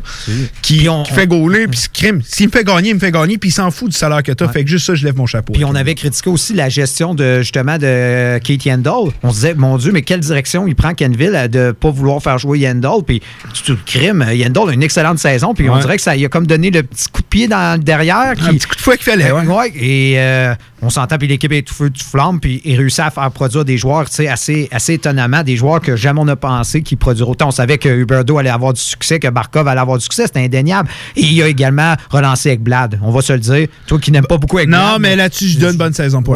qui, 0.62 0.88
qui 0.88 1.12
fait 1.14 1.28
gauler, 1.28 1.68
puis 1.68 1.80
crime. 1.94 2.22
S'il 2.26 2.48
me 2.48 2.52
fait 2.52 2.64
gagner, 2.64 2.90
il 2.90 2.96
me 2.96 3.00
fait 3.00 3.12
gagner, 3.12 3.38
puis 3.38 3.50
il 3.50 3.54
s'en 3.54 3.72
fout 3.72 3.90
du 3.90 3.98
salaire 3.98 4.24
que 4.24 4.32
t'as. 4.32 4.48
Fait 4.48 4.64
que 4.64 4.70
juste 4.70 4.86
ça, 4.86 4.96
je 4.96 5.06
lève 5.06 5.16
mon 5.16 5.26
chapeau. 5.26 5.54
Puis 5.54 5.66
on 5.66 5.76
avait 5.76 5.96
critiqué 5.96 6.30
aussi 6.30 6.54
la 6.54 6.70
gestion 6.70 7.16
de 7.16 7.40
justement 7.40 7.78
de 7.78 8.40
Kate 8.40 8.66
Yandel. 8.66 9.12
On 9.24 9.30
se 9.30 9.36
disait, 9.36 9.54
mon 9.54 9.78
Dieu, 9.78 9.92
mais 9.92 10.02
quelle 10.02 10.20
direction 10.20 10.68
il 10.68 10.76
prend 10.76 10.94
Kenville 10.94 11.48
de 11.50 11.72
pas 11.72 11.90
vouloir 11.90 12.22
faire 12.22 12.38
jouer 12.38 12.60
Yandel. 12.60 13.04
Puis 13.06 13.22
tu 13.54 13.72
le 13.72 13.78
crime, 13.86 14.26
Yandel 14.34 14.70
a 14.70 14.74
une 14.74 14.84
excellente 14.84 15.20
saison. 15.20 15.54
Puis 15.54 15.70
on 15.70 15.78
dirait 15.78 15.96
que 15.96 16.02
ça 16.02 16.16
lui 16.16 16.26
a 16.26 16.30
comme 16.30 16.48
donné 16.48 16.72
le 16.72 16.84
petit 16.84 17.10
coup 17.10 17.22
de 17.22 17.28
pied 17.28 17.48
dans 17.48 17.80
derrière. 17.82 18.34
Qui, 18.36 18.46
Un 18.46 18.54
petit 18.54 18.68
coup 18.68 18.76
de 18.76 18.82
fouet 18.82 18.98
qu'il 18.98 19.06
fallait, 19.06 19.32
ouais. 19.32 19.72
et 19.76 20.16
euh, 20.18 20.54
on 20.84 20.90
s'entend, 20.90 21.18
puis 21.18 21.28
l'équipe 21.28 21.52
est 21.52 21.62
tout 21.62 21.74
feu, 21.74 21.90
tout 21.90 22.04
flamme. 22.04 22.40
Puis 22.40 22.62
il 22.66 22.76
réussit 22.78 23.00
à 23.00 23.10
faire 23.10 23.32
produire 23.32 23.64
des 23.66 23.78
joueurs 23.78 24.06
assez, 24.30 24.68
assez 24.72 24.94
étonnamment, 24.94 25.42
des 25.44 25.56
joueurs 25.56 25.82
que 25.82 25.96
jamais 25.96 26.20
on 26.22 26.28
a 26.28 26.36
pensé 26.36 26.82
qu'ils 26.82 26.98
produiraient 26.98 27.30
autant. 27.32 27.48
On 27.48 27.52
savait 27.52 27.78
que 27.78 27.90
Huberdo 27.90 28.38
allait 28.38 28.50
avoir 28.50 28.74
du 28.74 28.82
succès, 28.82 29.20
que 29.20 29.28
Barkov 29.30 29.68
allait 29.68 29.80
avoir 29.82 29.98
du 29.98 30.04
succès. 30.04 30.24
C'était 30.28 30.44
indéniable. 30.44 30.90
Et 31.16 31.22
il 31.22 31.42
a 31.42 31.48
également 31.48 31.94
relancé 32.10 32.50
avec 32.50 32.62
Blad. 32.62 33.00
On 33.02 33.12
va 33.12 33.22
se 33.22 33.34
le 33.34 33.40
dire. 33.40 33.68
Toi 33.88 34.00
qui 34.00 34.12
n'aimes 34.12 34.26
pas 34.28 34.38
beaucoup 34.38 34.58
avec 34.58 34.70
Non, 34.70 34.98
mais 35.00 35.16
là-dessus, 35.16 35.48
je 35.48 35.60
donne 35.60 35.72
une 35.72 35.78
bonne 35.78 35.94
saison 35.94 36.22
pour 36.22 36.36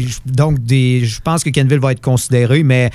je- 0.00 0.32
donc, 0.32 0.58
je 0.68 1.20
pense 1.22 1.44
que 1.44 1.50
Kenville 1.50 1.78
va 1.80 1.92
être 1.92 2.00
considéré, 2.00 2.62
mais 2.62 2.90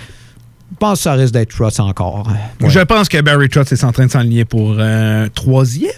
je 0.72 0.78
pense 0.78 1.00
que 1.00 1.04
ça 1.04 1.14
risque 1.14 1.34
d'être 1.34 1.50
Truss 1.50 1.80
encore. 1.80 2.30
Je 2.66 2.80
pense 2.82 3.10
que 3.10 3.20
Barry 3.22 3.50
Trotz 3.50 3.72
est 3.72 3.84
en 3.84 3.92
train 3.92 4.06
de 4.06 4.12
s'enligner 4.12 4.46
pour 4.46 4.76
euh, 4.78 5.28
troisième. 5.34 5.92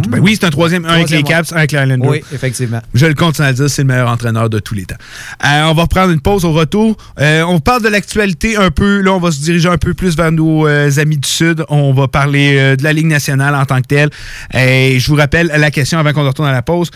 C'est 0.00 0.06
un- 0.06 0.10
ben 0.10 0.18
oui, 0.20 0.36
c'est 0.40 0.46
un 0.46 0.50
troisième, 0.50 0.84
un 0.84 0.88
avec 0.94 1.10
les 1.10 1.22
Caps, 1.22 1.52
un 1.52 1.56
avec 1.56 1.72
les 1.72 1.78
Islanders. 1.82 2.10
Oui, 2.10 2.22
effectivement. 2.32 2.80
Je 2.94 3.06
le 3.06 3.14
continue 3.14 3.46
à 3.48 3.52
dire, 3.52 3.68
c'est 3.68 3.82
le 3.82 3.88
meilleur 3.88 4.08
entraîneur 4.08 4.48
de 4.50 4.58
tous 4.58 4.74
les 4.74 4.84
temps. 4.86 4.96
Euh, 5.44 5.62
on 5.64 5.74
va 5.74 5.82
reprendre 5.82 6.10
une 6.12 6.20
pause 6.20 6.44
au 6.44 6.52
retour. 6.52 6.96
Euh, 7.20 7.42
on 7.42 7.60
parle 7.60 7.82
de 7.82 7.88
l'actualité 7.88 8.56
un 8.56 8.70
peu. 8.70 9.00
Là, 9.00 9.12
on 9.12 9.20
va 9.20 9.30
se 9.30 9.40
diriger 9.40 9.68
un 9.68 9.78
peu 9.78 9.94
plus 9.94 10.16
vers 10.16 10.32
nos 10.32 10.66
euh, 10.66 10.90
amis 10.98 11.18
du 11.18 11.28
Sud. 11.28 11.64
On 11.68 11.92
va 11.92 12.08
parler 12.08 12.76
de 12.76 12.82
la 12.82 12.92
Ligue 12.92 13.06
nationale 13.06 13.54
en 13.54 13.64
tant 13.66 13.80
que 13.80 13.86
telle. 13.86 14.10
Et 14.54 14.98
je 14.98 15.08
vous 15.08 15.16
rappelle 15.16 15.48
la 15.54 15.70
question 15.70 15.98
avant 15.98 16.12
qu'on 16.12 16.26
retourne 16.26 16.48
à 16.48 16.52
la 16.52 16.62
pause. 16.62 16.90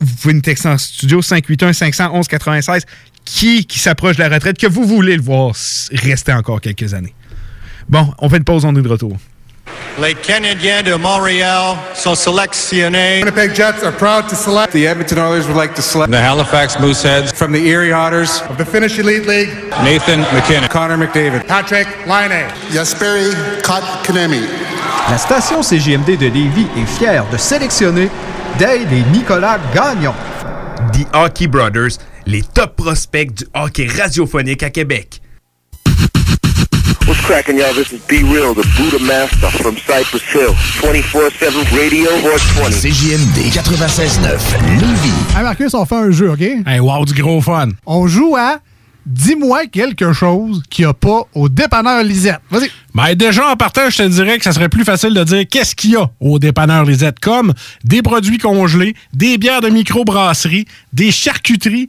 Vous 0.00 0.14
pouvez 0.16 0.34
nous 0.34 0.40
texter 0.40 0.68
en 0.68 0.78
studio 0.78 1.20
581-511-96. 1.20 2.82
Qui 3.24 3.64
qui 3.64 3.78
s'approche 3.78 4.16
de 4.16 4.22
la 4.22 4.28
retraite 4.28 4.58
que 4.58 4.66
vous 4.66 4.84
voulez 4.84 5.16
le 5.16 5.22
voir 5.22 5.54
rester 5.92 6.32
encore 6.32 6.60
quelques 6.60 6.92
années? 6.92 7.14
Bon, 7.88 8.12
on 8.18 8.28
fait 8.28 8.36
une 8.36 8.44
pause, 8.44 8.64
on 8.66 8.74
est 8.76 8.82
de 8.82 8.88
retour. 8.88 9.16
Les 10.00 10.14
Canadiens 10.14 10.82
de 10.82 10.94
Montréal 10.94 11.76
sont 11.94 12.16
sélectionnés. 12.16 13.20
Winnipeg 13.20 13.54
Jets 13.54 13.84
are 13.84 13.92
proud 13.92 14.28
to 14.28 14.34
select. 14.34 14.72
The 14.72 14.86
Edmonton 14.86 15.18
Oilers 15.18 15.46
would 15.46 15.56
like 15.56 15.74
to 15.76 15.82
select. 15.82 16.10
The 16.10 16.20
Halifax 16.20 16.76
Mooseheads. 16.80 17.32
From 17.32 17.52
the 17.52 17.64
Erie 17.64 17.92
Otters. 17.92 18.42
Of 18.50 18.56
the 18.58 18.64
Finnish 18.64 18.98
Elite 18.98 19.26
League. 19.28 19.50
Nathan 19.84 20.22
McKinnon. 20.34 20.68
Connor 20.68 20.96
McDavid. 20.96 21.46
Patrick 21.46 21.86
Laine. 22.08 22.50
Jesperi 22.72 23.30
Kotkaniemi. 23.62 24.42
La 25.10 25.18
station 25.18 25.62
CGMD 25.62 26.18
de 26.18 26.26
Lévis 26.26 26.66
est 26.76 26.98
fière 26.98 27.24
de 27.30 27.36
sélectionner 27.36 28.08
Dale 28.58 28.92
et 28.92 29.02
Nicolas 29.12 29.58
Gagnon. 29.72 30.14
The 30.92 31.06
Hockey 31.14 31.46
Brothers, 31.46 31.98
les 32.26 32.42
top 32.42 32.74
prospects 32.74 33.32
du 33.32 33.44
hockey 33.54 33.86
radiophonique 33.86 34.64
à 34.64 34.70
Québec. 34.70 35.20
Cracking, 37.26 37.56
y'all? 37.56 37.72
This 37.72 37.90
is 37.90 38.00
Be 38.06 38.22
Real, 38.22 38.52
the 38.52 38.66
Buddha 38.76 39.02
Master 39.02 39.48
from 39.62 39.78
Cypress 39.78 40.22
Hill. 40.30 40.52
24-7 40.82 41.64
Radio 41.74 42.10
420. 42.20 42.70
CJMD 42.82 43.50
96.9, 43.50 44.78
Lévis. 44.78 45.34
Hey 45.34 45.42
Marcus, 45.42 45.72
on 45.72 45.86
fait 45.86 45.94
un 45.94 46.10
jeu, 46.10 46.30
OK? 46.30 46.42
Hey, 46.42 46.80
wow, 46.80 47.02
du 47.06 47.14
gros 47.14 47.40
fun. 47.40 47.70
On 47.86 48.06
joue 48.06 48.36
à 48.36 48.58
Dis-moi 49.06 49.66
quelque 49.66 50.14
chose 50.14 50.62
qu'il 50.70 50.86
n'y 50.86 50.90
a 50.90 50.94
pas 50.94 51.24
au 51.34 51.50
dépanneur 51.50 52.02
Lisette. 52.02 52.40
Vas-y. 52.50 52.70
Ben 52.94 53.14
déjà, 53.14 53.50
en 53.50 53.56
partant, 53.56 53.90
je 53.90 53.98
te 53.98 54.08
dirais 54.08 54.38
que 54.38 54.44
ça 54.44 54.52
serait 54.52 54.70
plus 54.70 54.84
facile 54.84 55.12
de 55.12 55.22
dire 55.24 55.44
qu'est-ce 55.50 55.74
qu'il 55.74 55.90
y 55.90 55.96
a 55.96 56.10
au 56.20 56.38
dépanneur 56.38 56.84
Lisette, 56.84 57.20
comme 57.20 57.52
des 57.84 58.00
produits 58.00 58.38
congelés, 58.38 58.94
des 59.12 59.36
bières 59.36 59.60
de 59.60 59.68
microbrasserie, 59.68 60.64
des 60.94 61.10
charcuteries, 61.10 61.88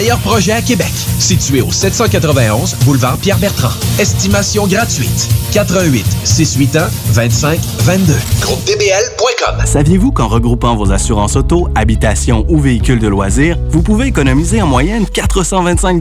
projets 0.09 0.53
à 0.53 0.61
Québec. 0.61 0.91
Situé 1.19 1.61
au 1.61 1.71
791 1.71 2.75
boulevard 2.85 3.17
Pierre-Bertrand. 3.17 3.71
Estimation 3.99 4.67
gratuite. 4.67 5.29
88 5.53 6.05
681 6.23 6.89
25 7.11 7.59
22. 7.79 8.13
GroupeDBL.com. 8.41 9.65
Saviez-vous 9.65 10.11
qu'en 10.11 10.27
regroupant 10.27 10.75
vos 10.75 10.91
assurances 10.91 11.35
auto, 11.35 11.67
habitation 11.75 12.45
ou 12.49 12.59
véhicules 12.59 12.99
de 12.99 13.07
loisirs, 13.07 13.57
vous 13.69 13.81
pouvez 13.81 14.07
économiser 14.07 14.61
en 14.61 14.67
moyenne 14.67 15.05
425 15.05 15.99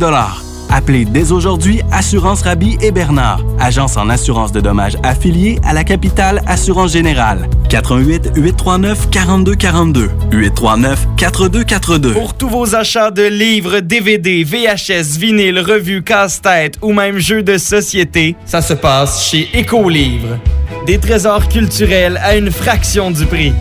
Appelez 0.72 1.04
dès 1.04 1.32
aujourd'hui 1.32 1.80
Assurance 1.90 2.42
Rabi 2.42 2.78
et 2.80 2.92
Bernard, 2.92 3.42
agence 3.58 3.96
en 3.96 4.08
assurance 4.08 4.52
de 4.52 4.60
dommages 4.60 4.96
affiliée 5.02 5.58
à 5.64 5.72
la 5.72 5.82
capitale 5.82 6.42
Assurance 6.46 6.92
Générale. 6.92 7.48
88 7.68 8.32
839 8.36 9.10
4242 9.10 10.10
839 10.30 11.08
4242. 11.16 12.12
Pour 12.12 12.34
tous 12.34 12.48
vos 12.48 12.76
achats 12.76 13.10
de 13.10 13.24
livres, 13.24 13.80
DVD, 13.80 14.44
VHS, 14.44 15.18
vinyle, 15.18 15.58
revues, 15.58 16.02
casse-tête 16.02 16.78
ou 16.82 16.92
même 16.92 17.18
jeux 17.18 17.42
de 17.42 17.58
société, 17.58 18.36
ça 18.46 18.62
se 18.62 18.74
passe 18.74 19.28
chez 19.28 19.48
Écolivre. 19.52 20.38
Des 20.86 20.98
trésors 20.98 21.48
culturels 21.48 22.20
à 22.22 22.36
une 22.36 22.52
fraction 22.52 23.10
du 23.10 23.26
prix. 23.26 23.52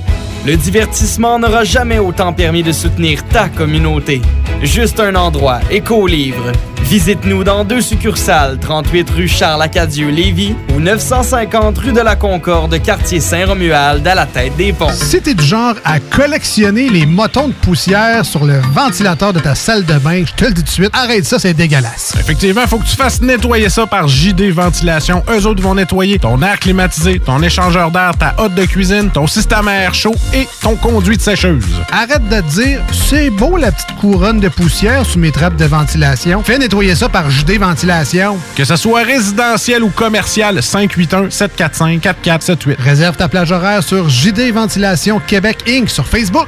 Le 0.45 0.56
divertissement 0.56 1.40
n'aura 1.40 1.64
jamais 1.64 1.99
autant 1.99 2.34
permis 2.34 2.64
de 2.64 2.72
soutenir 2.72 3.23
ta 3.27 3.49
communauté. 3.49 4.22
Juste 4.61 4.99
un 4.99 5.15
endroit, 5.15 5.60
Écolivre. 5.69 6.52
Visite-nous 6.90 7.44
dans 7.44 7.66
deux 7.66 7.82
succursales, 7.82 8.57
38 8.57 9.10
rue 9.11 9.28
Charles-Acadieux-Lévis 9.28 10.56
ou 10.74 10.80
950 10.80 11.78
rue 11.78 11.91
de 11.91 11.99
la 11.99 12.16
Concorde, 12.16 12.82
quartier 12.82 13.20
Saint-Romuald, 13.20 14.07
à 14.07 14.16
la 14.16 14.26
tête 14.26 14.57
des 14.57 14.74
ponts. 14.74 14.90
Si 14.91 15.22
t'es 15.22 15.36
du 15.36 15.44
genre 15.44 15.76
à 15.86 15.99
collectionner 15.99 16.90
les 16.90 17.06
motons 17.06 17.49
de 17.49 17.53
poussière 17.53 18.26
sur 18.26 18.44
le 18.44 18.60
ventilateur 18.74 19.34
de 19.34 19.40
ta 19.40 19.53
salle 19.53 19.86
de 19.86 19.99
bain, 19.99 20.24
je 20.26 20.34
te 20.34 20.45
le 20.45 20.52
dis 20.52 20.64
tout 20.64 20.66
de 20.66 20.70
suite, 20.72 20.90
arrête 20.94 21.26
ça, 21.26 21.38
c'est 21.38 21.53
dégueulasse. 21.53 22.16
Effectivement, 22.20 22.61
il 22.64 22.68
faut 22.68 22.80
que 22.80 22.88
tu 22.88 22.95
fasses 22.95 23.22
nettoyer 23.22 23.70
ça 23.70 23.86
par 23.86 24.07
JD 24.07 24.49
Ventilation. 24.49 25.22
Eux 25.30 25.45
autres 25.45 25.61
vont 25.61 25.76
nettoyer 25.76 26.18
ton 26.18 26.41
air 26.41 26.57
climatisé, 26.57 27.20
ton 27.20 27.44
échangeur 27.44 27.91
d'air, 27.91 28.14
ta 28.18 28.34
hotte 28.40 28.56
de 28.56 28.66
cuisine, 28.66 29.11
ton 29.11 29.28
système 29.28 29.68
à 29.68 29.76
air 29.76 29.94
chaud 29.94 30.16
et 30.34 30.48
ton 30.64 30.76
conduit 30.76 31.18
de 31.18 31.22
sécheuse. 31.22 31.66
Arrête 31.91 32.28
de 32.28 32.41
te 32.41 32.49
dire, 32.49 32.82
c'est 32.91 33.30
beau 33.30 33.57
la 33.57 33.72
petite 33.72 33.95
couronne 34.02 34.40
de 34.40 34.49
poussière 34.49 35.06
sous 35.06 35.20
mes 35.20 35.32
trappes 35.32 35.56
de 35.56 35.66
ventilation. 35.66 36.41
Fais 36.41 36.57
nettoyer 36.57 36.78
ça 36.88 37.10
par 37.10 37.30
JD 37.30 37.60
Ventilation. 37.60 38.38
Que 38.56 38.64
ce 38.64 38.77
soit 38.77 39.03
résidentiel 39.03 39.84
ou 39.84 39.89
commercial, 39.89 40.60
581-745-4478. 40.60 42.76
Réserve 42.80 43.18
ta 43.18 43.27
plage 43.27 43.51
horaire 43.51 43.84
sur 43.84 44.07
JD 44.10 44.53
Ventilation 44.53 45.19
Québec 45.19 45.65
Inc. 45.68 45.89
sur 45.89 46.07
Facebook. 46.07 46.47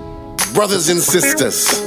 Brothers 0.53 0.89
and 0.89 0.99
sisters. 0.99 1.81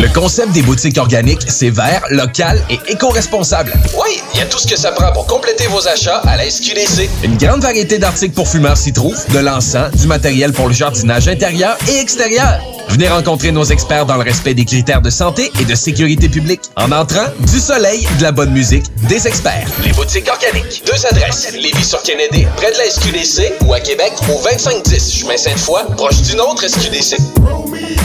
Le 0.00 0.12
concept 0.12 0.52
des 0.52 0.62
boutiques 0.62 0.98
organiques, 0.98 1.44
c'est 1.48 1.70
vert, 1.70 2.02
local 2.10 2.62
et 2.70 2.78
éco-responsable. 2.86 3.72
Oui, 3.94 4.20
il 4.32 4.38
y 4.38 4.42
a 4.42 4.46
tout 4.46 4.58
ce 4.58 4.66
que 4.66 4.76
ça 4.76 4.92
prend 4.92 5.12
pour 5.12 5.26
compléter 5.26 5.66
vos 5.66 5.86
achats 5.88 6.18
à 6.18 6.36
la 6.36 6.48
SQDC. 6.48 7.08
Une 7.24 7.36
grande 7.36 7.62
variété 7.62 7.98
d'articles 7.98 8.34
pour 8.34 8.48
fumeurs 8.48 8.76
s'y 8.76 8.92
trouve, 8.92 9.16
de 9.32 9.38
l'encens, 9.38 9.90
du 9.92 10.06
matériel 10.06 10.52
pour 10.52 10.68
le 10.68 10.74
jardinage 10.74 11.26
intérieur 11.28 11.76
et 11.88 11.98
extérieur. 11.98 12.60
Venez 12.88 13.08
rencontrer 13.08 13.50
nos 13.50 13.64
experts 13.64 14.06
dans 14.06 14.16
le 14.16 14.22
respect 14.22 14.54
des 14.54 14.64
critères 14.64 15.02
de 15.02 15.10
santé 15.10 15.50
et 15.60 15.64
de 15.64 15.74
sécurité 15.74 16.28
publique. 16.28 16.60
En 16.76 16.92
entrant, 16.92 17.26
du 17.52 17.58
soleil, 17.58 18.06
de 18.18 18.22
la 18.22 18.32
bonne 18.32 18.52
musique, 18.52 18.84
des 19.08 19.26
experts. 19.26 19.68
Les 19.84 19.92
boutiques 19.92 20.28
organiques. 20.28 20.82
Deux 20.86 21.06
adresses. 21.06 21.52
Lévis-sur-Kennedy, 21.52 22.46
près 22.56 22.72
de 22.72 22.78
la 22.78 22.90
SQDC 22.90 23.64
ou 23.66 23.74
à 23.74 23.80
Québec 23.80 24.12
au 24.28 24.42
2510 24.42 25.12
chemin 25.12 25.36
Sainte-Foy, 25.36 25.82
proche 25.96 26.22
d'une 26.22 26.40
autre 26.40 26.66
SQDC. 26.68 27.16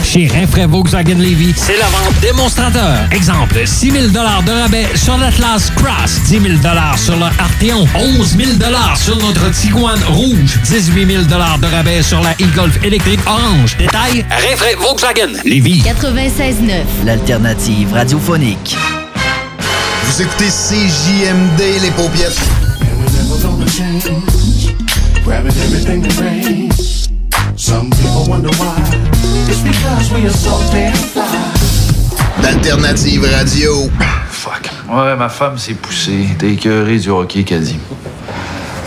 Chez 0.04 0.26
Rinfraie 0.26 0.66
Volkswagen 0.66 1.18
Levy, 1.18 1.54
c'est 1.56 1.76
la 1.76 1.86
vente 1.86 2.18
démonstrateur. 2.20 2.98
Exemple, 3.12 3.62
6 3.64 3.90
000 3.90 4.06
de 4.08 4.18
rabais 4.18 4.88
sur 4.96 5.16
l'Atlas 5.18 5.70
Cross, 5.76 6.22
10 6.26 6.40
000 6.40 6.44
sur 6.96 7.16
le 7.16 7.24
Arteon, 7.24 7.86
11 7.94 8.36
000 8.36 8.50
sur 8.96 9.16
notre 9.18 9.50
Tiguan 9.52 10.00
Rouge, 10.08 10.58
18 10.64 11.06
000 11.06 11.24
de 11.24 11.66
rabais 11.66 12.02
sur 12.02 12.20
la 12.20 12.32
e-Golf 12.32 12.82
électrique 12.82 13.20
orange. 13.26 13.76
Détail, 13.78 14.24
Rinfraie 14.70 14.76
Volkswagen 14.76 15.32
Levy. 15.44 15.82
96.9. 15.82 17.04
L'alternative 17.04 17.92
radiophonique. 17.92 18.76
Vous 20.04 20.22
écoutez 20.22 20.48
CJMD, 20.48 21.82
les 21.82 21.90
paupiètes. 21.90 22.38
Grabbing 25.24 25.52
everything 25.52 26.02
that 26.02 26.20
rains. 26.20 27.08
Some 27.56 27.90
people 27.90 28.28
wonder 28.28 28.50
why. 28.58 28.76
It's 29.48 29.60
because 29.60 30.12
we 30.12 30.26
are 30.26 30.32
so 30.32 30.58
damn 30.72 30.92
fly. 30.94 31.24
D'alternative 32.42 33.24
radio. 33.24 33.90
Fuck. 34.30 34.70
Ouais, 34.88 35.16
ma 35.16 35.28
femme 35.28 35.58
s'est 35.58 35.74
poussée. 35.74 36.28
T'es 36.38 36.52
écœuré 36.52 36.98
du 36.98 37.10
hockey, 37.10 37.44
Caddy. 37.44 37.78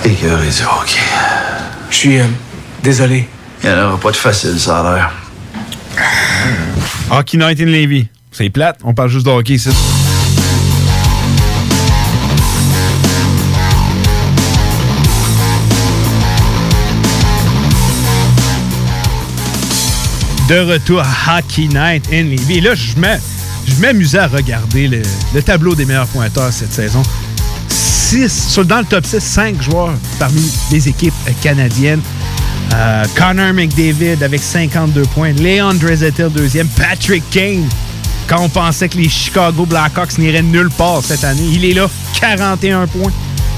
Écœuré 0.06 0.48
du 0.48 0.64
hockey. 0.64 1.00
Je 1.90 1.96
suis 1.96 2.20
euh, 2.20 2.26
désolé. 2.82 3.28
Il 3.64 3.70
n'y 3.70 3.76
en 3.76 3.88
aura 3.88 3.98
pas 3.98 4.12
de 4.12 4.18
facile, 4.18 4.60
ça 4.60 4.80
a 4.80 4.96
l'air. 4.96 5.23
Hockey 7.10 7.38
Night 7.38 7.60
in 7.62 7.66
Levy. 7.66 8.08
C'est 8.32 8.50
plate, 8.50 8.80
on 8.84 8.94
parle 8.94 9.10
juste 9.10 9.26
de 9.26 9.32
hockey. 9.32 9.58
De 20.50 20.60
retour 20.60 21.02
à 21.02 21.38
Hockey 21.38 21.68
Night 21.68 22.08
in 22.12 22.24
Levy. 22.24 22.62
Là, 22.62 22.74
je 22.76 22.96
m'amusais 23.80 24.18
à 24.20 24.28
regarder 24.28 24.88
le, 24.88 25.02
le 25.34 25.42
tableau 25.44 25.76
des 25.76 25.86
meilleurs 25.86 26.08
pointeurs 26.08 26.52
cette 26.52 26.74
saison. 26.74 27.02
Six, 27.70 28.60
dans 28.68 28.80
le 28.80 28.86
top 28.86 29.06
6, 29.06 29.20
5 29.20 29.62
joueurs 29.62 29.94
parmi 30.20 30.52
les 30.72 30.88
équipes 30.90 31.14
canadiennes. 31.42 32.02
Euh, 32.74 33.04
Connor 33.16 33.54
McDavid 33.54 34.24
avec 34.24 34.42
52 34.42 35.04
points. 35.04 35.32
Léon 35.34 35.74
Draisaitl 35.74 36.30
deuxième. 36.30 36.68
Patrick 36.68 37.24
Kane. 37.30 37.68
Quand 38.28 38.42
on 38.42 38.50
pensait 38.50 38.90
que 38.90 38.98
les 38.98 39.10
Chicago 39.10 39.66
Blackhawks 39.66 40.18
n'iraient 40.18 40.42
nulle 40.42 40.70
part 40.70 41.02
cette 41.04 41.24
année, 41.24 41.44
il 41.52 41.66
est 41.66 41.74
là, 41.74 41.90
41 42.20 42.88
points. 42.88 43.12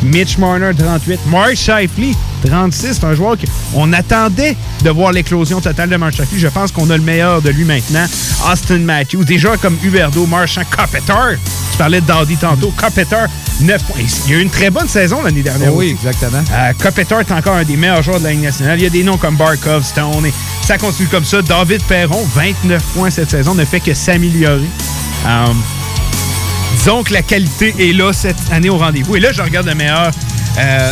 Mitch 0.06 0.38
Marner, 0.38 0.72
38. 0.78 1.20
Mark 1.28 1.56
Shifley, 1.56 2.14
36. 2.46 2.94
C'est 2.94 3.04
un 3.04 3.14
joueur 3.14 3.36
qu'on 3.74 3.92
attendait 3.94 4.56
de 4.84 4.90
voir 4.90 5.12
l'éclosion 5.12 5.60
totale 5.60 5.90
de 5.90 5.98
Mark 5.98 6.14
Shifley. 6.14 6.40
Je 6.40 6.48
pense 6.48 6.72
qu'on 6.72 6.90
a 6.90 6.98
le 6.98 7.04
meilleur 7.04 7.42
de 7.42 7.50
lui 7.50 7.66
maintenant. 7.66 8.06
Austin 8.52 8.80
Matthews, 8.80 9.24
des 9.24 9.38
joueurs 9.38 9.60
comme 9.60 9.78
Huberdo, 9.84 10.26
Marchand, 10.26 10.62
Kopitar. 10.70 11.34
Tu 11.72 11.78
parlais 11.78 12.02
de 12.02 12.06
Dowdy 12.06 12.38
tantôt. 12.38 12.72
Kopitar, 12.78 13.28
9 13.62 13.84
points. 13.84 13.96
Il 14.26 14.32
y 14.32 14.36
a 14.36 14.38
eu 14.40 14.42
une 14.42 14.50
très 14.50 14.70
bonne 14.70 14.88
saison 14.88 15.22
l'année 15.24 15.42
dernière. 15.42 15.74
Oui, 15.74 15.88
aussi. 15.88 15.96
exactement. 15.96 16.44
Euh, 16.54 16.72
est 16.98 17.32
encore 17.32 17.56
un 17.56 17.64
des 17.64 17.78
meilleurs 17.78 18.02
joueurs 18.04 18.20
de 18.20 18.26
la 18.26 18.32
Ligue 18.32 18.44
nationale. 18.44 18.80
Il 18.80 18.84
y 18.84 18.88
a 18.88 18.90
des 18.90 19.04
noms 19.04 19.18
comme 19.18 19.36
Barkov, 19.36 19.84
Stone, 19.84 20.26
et 20.26 20.34
ça 20.62 20.78
continue 20.78 21.08
comme 21.08 21.26
ça. 21.26 21.42
David 21.42 21.84
Perron, 21.84 22.24
29 22.36 22.84
points 22.94 23.10
cette 23.10 23.32
saison, 23.32 23.56
ne 23.56 23.66
fait 23.66 23.80
que 23.80 23.94
s'améliorer. 23.94 24.70
Euh, 25.26 25.46
que 26.86 27.14
la 27.14 27.24
qualité 27.24 27.74
est 27.80 27.94
là 27.94 28.14
cette 28.14 28.38
année 28.52 28.70
au 28.70 28.78
rendez-vous. 28.78 29.16
Et 29.16 29.20
là, 29.20 29.32
je 29.32 29.42
regarde 29.42 29.68
euh, 29.68 30.92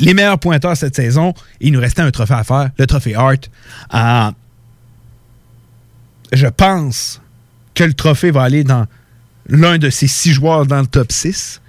les 0.00 0.14
meilleurs 0.14 0.38
pointeurs 0.38 0.74
cette 0.74 0.96
saison. 0.96 1.34
Il 1.60 1.72
nous 1.72 1.80
restait 1.80 2.00
un 2.00 2.10
trophée 2.10 2.32
à 2.32 2.44
faire, 2.44 2.70
le 2.78 2.86
trophée 2.86 3.14
Hart. 3.14 3.50
Euh, 3.92 4.30
je 6.32 6.46
pense 6.46 7.20
que 7.74 7.84
le 7.84 7.92
trophée 7.92 8.30
va 8.30 8.44
aller 8.44 8.64
dans 8.64 8.86
l'un 9.50 9.76
de 9.76 9.90
ces 9.90 10.06
six 10.06 10.32
joueurs 10.32 10.64
dans 10.64 10.80
le 10.80 10.86
top 10.86 11.12
6. 11.12 11.60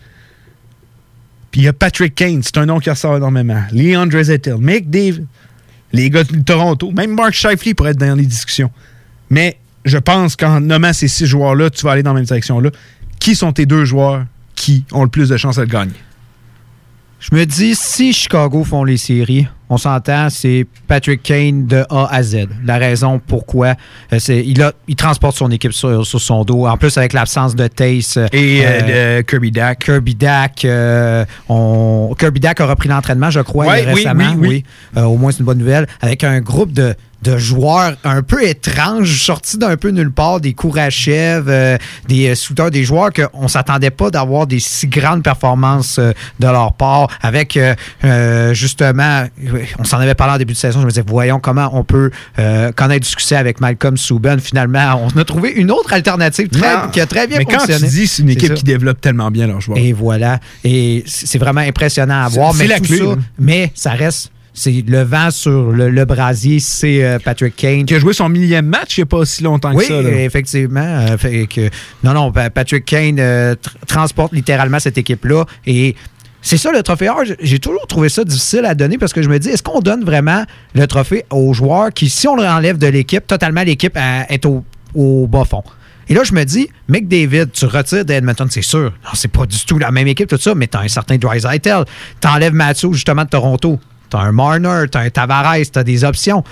Puis 1.52 1.62
il 1.62 1.64
y 1.66 1.68
a 1.68 1.74
Patrick 1.74 2.16
Kane, 2.16 2.42
c'est 2.44 2.58
un 2.58 2.66
nom 2.66 2.80
qui 2.80 2.90
ressort 2.90 3.18
énormément. 3.18 3.62
Leon 3.74 4.06
Draisaitl, 4.06 4.56
McDavid, 4.58 5.26
les 5.92 6.10
gars 6.10 6.24
de 6.24 6.40
Toronto, 6.44 6.92
même 6.92 7.14
Mark 7.14 7.34
Shifley 7.34 7.74
pourrait 7.74 7.92
être 7.92 7.98
dans 7.98 8.16
les 8.16 8.26
discussions. 8.26 8.72
Mais 9.30 9.58
je 9.84 9.98
pense 9.98 10.38
qu'en 10.38 10.62
nommant 10.62 10.94
ces 10.94 11.10
six 11.10 11.26
joueurs-là, 11.26 11.70
tu 11.70 11.84
vas 11.84 11.92
aller 11.92 12.04
dans 12.04 12.14
la 12.14 12.20
même 12.22 12.26
direction-là. 12.26 12.72
Qui 13.20 13.36
sont 13.36 13.52
tes 13.52 13.66
deux 13.66 13.86
joueurs 13.86 14.26
qui 14.56 14.86
ont 14.92 15.04
le 15.04 15.10
plus 15.10 15.30
de 15.30 15.38
chances 15.38 15.58
de 15.58 15.62
le 15.62 15.68
gagner? 15.68 15.94
Je 17.20 17.36
me 17.36 17.46
dis, 17.46 17.76
si 17.76 18.14
Chicago 18.14 18.64
font 18.64 18.84
les 18.84 18.98
séries, 18.98 19.48
on 19.70 19.78
s'entend, 19.78 20.30
c'est 20.30 20.66
Patrick 20.88 21.22
Kane 21.24 21.66
de 21.68 21.84
A 21.90 22.08
à 22.10 22.24
Z. 22.24 22.48
La 22.64 22.78
raison 22.78 23.20
pourquoi, 23.26 23.74
euh, 24.14 24.20
c'est 24.20 24.44
il, 24.46 24.62
a, 24.62 24.72
il 24.88 24.96
transporte 24.96 25.36
son 25.36 25.52
équipe 25.52 25.74
sur, 25.74 26.06
sur 26.06 26.22
son 26.22 26.44
dos. 26.46 26.66
En 26.68 26.78
plus, 26.78 26.98
avec 26.98 27.14
l'absence 27.14 27.56
de 27.56 27.68
Tace. 27.68 28.18
Et 28.32 28.62
euh, 28.66 29.18
de 29.20 29.22
Kirby 29.24 29.52
Dack. 29.52 29.80
Kirby 29.86 30.16
Dack. 30.16 30.64
euh, 30.66 31.26
on- 31.50 32.16
Kirby 32.18 32.40
Dack 32.40 32.62
a 32.62 32.66
repris 32.66 32.88
l'entraînement, 32.90 33.30
je 33.30 33.42
crois, 33.42 33.66
Ouais, 33.68 33.84
oui, 33.88 33.94
récemment. 33.96 34.34
oui, 34.38 34.48
oui. 34.48 34.64
Euh, 34.96 35.04
au 35.04 35.18
moins, 35.18 35.32
c'est 35.32 35.40
une 35.40 35.46
bonne 35.46 35.58
nouvelle. 35.60 35.88
Avec 36.02 36.24
un 36.24 36.40
groupe 36.40 36.72
de, 36.72 36.96
de 37.24 37.38
joueurs 37.38 37.96
un 38.04 38.22
peu 38.22 38.48
étranges, 38.48 39.22
sortis 39.24 39.58
d'un 39.58 39.76
peu 39.76 39.90
nulle 39.90 40.12
part, 40.12 40.40
des 40.40 40.54
Kourachev, 40.54 41.46
euh, 41.50 41.78
des 42.08 42.30
euh, 42.60 42.70
des 42.70 42.84
joueurs 42.84 43.10
qu'on 43.12 43.44
ne 43.44 43.48
s'attendait 43.48 43.90
pas 43.90 44.10
d'avoir 44.12 44.46
des 44.48 44.60
si 44.60 44.88
grandes 44.88 45.24
performances 45.24 45.98
euh, 46.00 46.12
de 46.40 46.48
leur 46.48 46.74
part. 46.74 47.08
Avec, 47.22 47.58
euh, 47.58 47.74
euh, 48.04 48.54
justement, 48.54 49.26
on 49.80 49.84
s'en 49.84 49.98
avait 50.00 50.16
parlé 50.16 50.34
en 50.34 50.38
début 50.38 50.54
de 50.54 50.58
saison, 50.58 50.80
je 50.82 50.86
me 50.86 50.90
disais, 50.92 51.04
voyons 51.06 51.40
comment 51.40 51.70
on 51.74 51.84
peut 51.84 52.12
euh, 52.40 52.72
connaître 52.72 53.04
du 53.04 53.10
succès 53.10 53.36
avec 53.36 53.60
Malcolm 53.62 53.98
Subban. 53.98 54.38
Finalement, 54.40 55.10
on 55.14 55.20
a 55.20 55.24
trouvé 55.26 55.52
une 55.52 55.72
autre 55.72 55.94
alternative 55.94 56.48
très- 56.50 56.76
Non. 56.76 56.90
qui 56.92 57.00
a 57.02 57.06
très 57.06 57.28
bien 57.28 57.38
Mais 57.40 57.46
quand 57.46 57.60
fonctionné. 57.60 57.88
tu 57.88 57.94
dis 57.94 58.08
c'est 58.08 58.22
une 58.24 58.30
équipe 58.30 58.54
qui 58.54 58.64
développe 58.64 59.02
tellement 59.02 59.32
bien 59.32 59.48
leurs 59.48 59.62
joueurs. 59.62 59.78
Et 59.78 59.94
voilà. 59.94 60.40
Et 60.64 61.04
c'est 61.06 61.38
vraiment 61.40 61.62
impressionnant 61.62 62.24
à 62.24 62.28
voir. 62.30 62.54
C'est- 62.54 62.68
la 62.68 62.80
clé, 62.80 62.98
ça, 62.98 63.04
hein. 63.06 63.18
mais 63.40 63.72
ça 63.76 63.92
reste. 63.92 64.32
C'est 64.60 64.84
le 64.88 65.04
vent 65.04 65.30
sur 65.30 65.72
le, 65.72 65.92
le 65.92 66.06
brasier, 66.06 66.60
c'est 66.60 67.04
euh, 67.06 67.20
Patrick 67.24 67.56
Kane. 67.56 67.86
Qui 67.86 67.94
a 67.94 68.00
joué 68.00 68.14
son 68.14 68.28
millième 68.28 68.66
match 68.66 68.98
il 68.98 69.02
n'y 69.02 69.04
a 69.04 69.06
pas 69.06 69.24
si 69.24 69.44
longtemps 69.44 69.72
Oui, 69.76 69.88
que 69.88 69.94
ça. 69.94 70.02
là. 70.02 70.10
effectivement. 70.24 70.80
Euh, 70.82 71.16
fait 71.16 71.46
que, 71.46 71.70
non, 72.04 72.14
non, 72.14 72.32
Pa- 72.32 72.50
Patrick 72.50 72.84
Kane 72.84 73.18
euh, 73.20 73.54
tr- 73.54 73.76
transporte 73.86 74.34
littéralement 74.34 74.80
cette 74.80 74.98
équipe-là. 74.98 75.46
Et 75.68 75.96
c'est 76.48 76.58
ça 76.58 76.72
le 76.72 76.82
trophée 76.82 77.10
Hart. 77.10 77.26
J'ai 77.42 77.60
toujours 77.60 77.86
trouvé 77.88 78.08
ça 78.08 78.24
difficile 78.24 78.64
à 78.64 78.74
donner 78.74 78.98
parce 78.98 79.12
que 79.12 79.22
je 79.22 79.28
me 79.28 79.38
dis, 79.38 79.50
est-ce 79.50 79.62
qu'on 79.62 79.82
donne 79.82 80.06
vraiment 80.06 80.46
le 80.76 80.88
trophée 80.88 81.26
aux 81.30 81.54
joueurs 81.54 81.92
qui, 81.92 82.10
si 82.10 82.26
on 82.26 82.38
le 82.38 82.46
enlève 82.46 82.78
de 82.78 82.88
l'équipe, 82.88 83.28
totalement 83.28 83.64
l'équipe 83.64 83.98
euh, 83.98 84.22
est 84.30 84.46
au, 84.46 84.64
bas 85.28 85.44
fond? 85.44 85.64
Et 86.08 86.14
là, 86.14 86.24
je 86.24 86.34
me 86.34 86.46
dis, 86.46 86.70
McDavid, 86.88 87.52
tu 87.52 87.66
retires 87.66 88.06
d'Edmonton, 88.06 88.48
c'est 88.50 88.62
sûr. 88.62 88.94
Non, 89.04 89.10
c'est 89.14 89.28
pas 89.28 89.46
du 89.46 89.58
tout 89.66 89.78
la 89.78 89.92
même 89.92 90.08
équipe, 90.08 90.30
tout 90.30 90.38
ça, 90.38 90.56
mais 90.56 90.68
t'as 90.68 90.84
un 90.84 90.88
certain 90.88 91.18
Drysaitel. 91.18 91.84
T'enlèves 92.22 92.54
Matthews, 92.54 92.94
justement, 92.94 93.26
de 93.26 93.30
Toronto. 93.30 93.78
T'as 94.10 94.20
un 94.20 94.32
Marner, 94.32 94.86
t'as 94.90 95.02
un 95.02 95.10
Tavares, 95.10 95.70
t'as 95.70 95.84
des 95.84 96.06
options. 96.06 96.46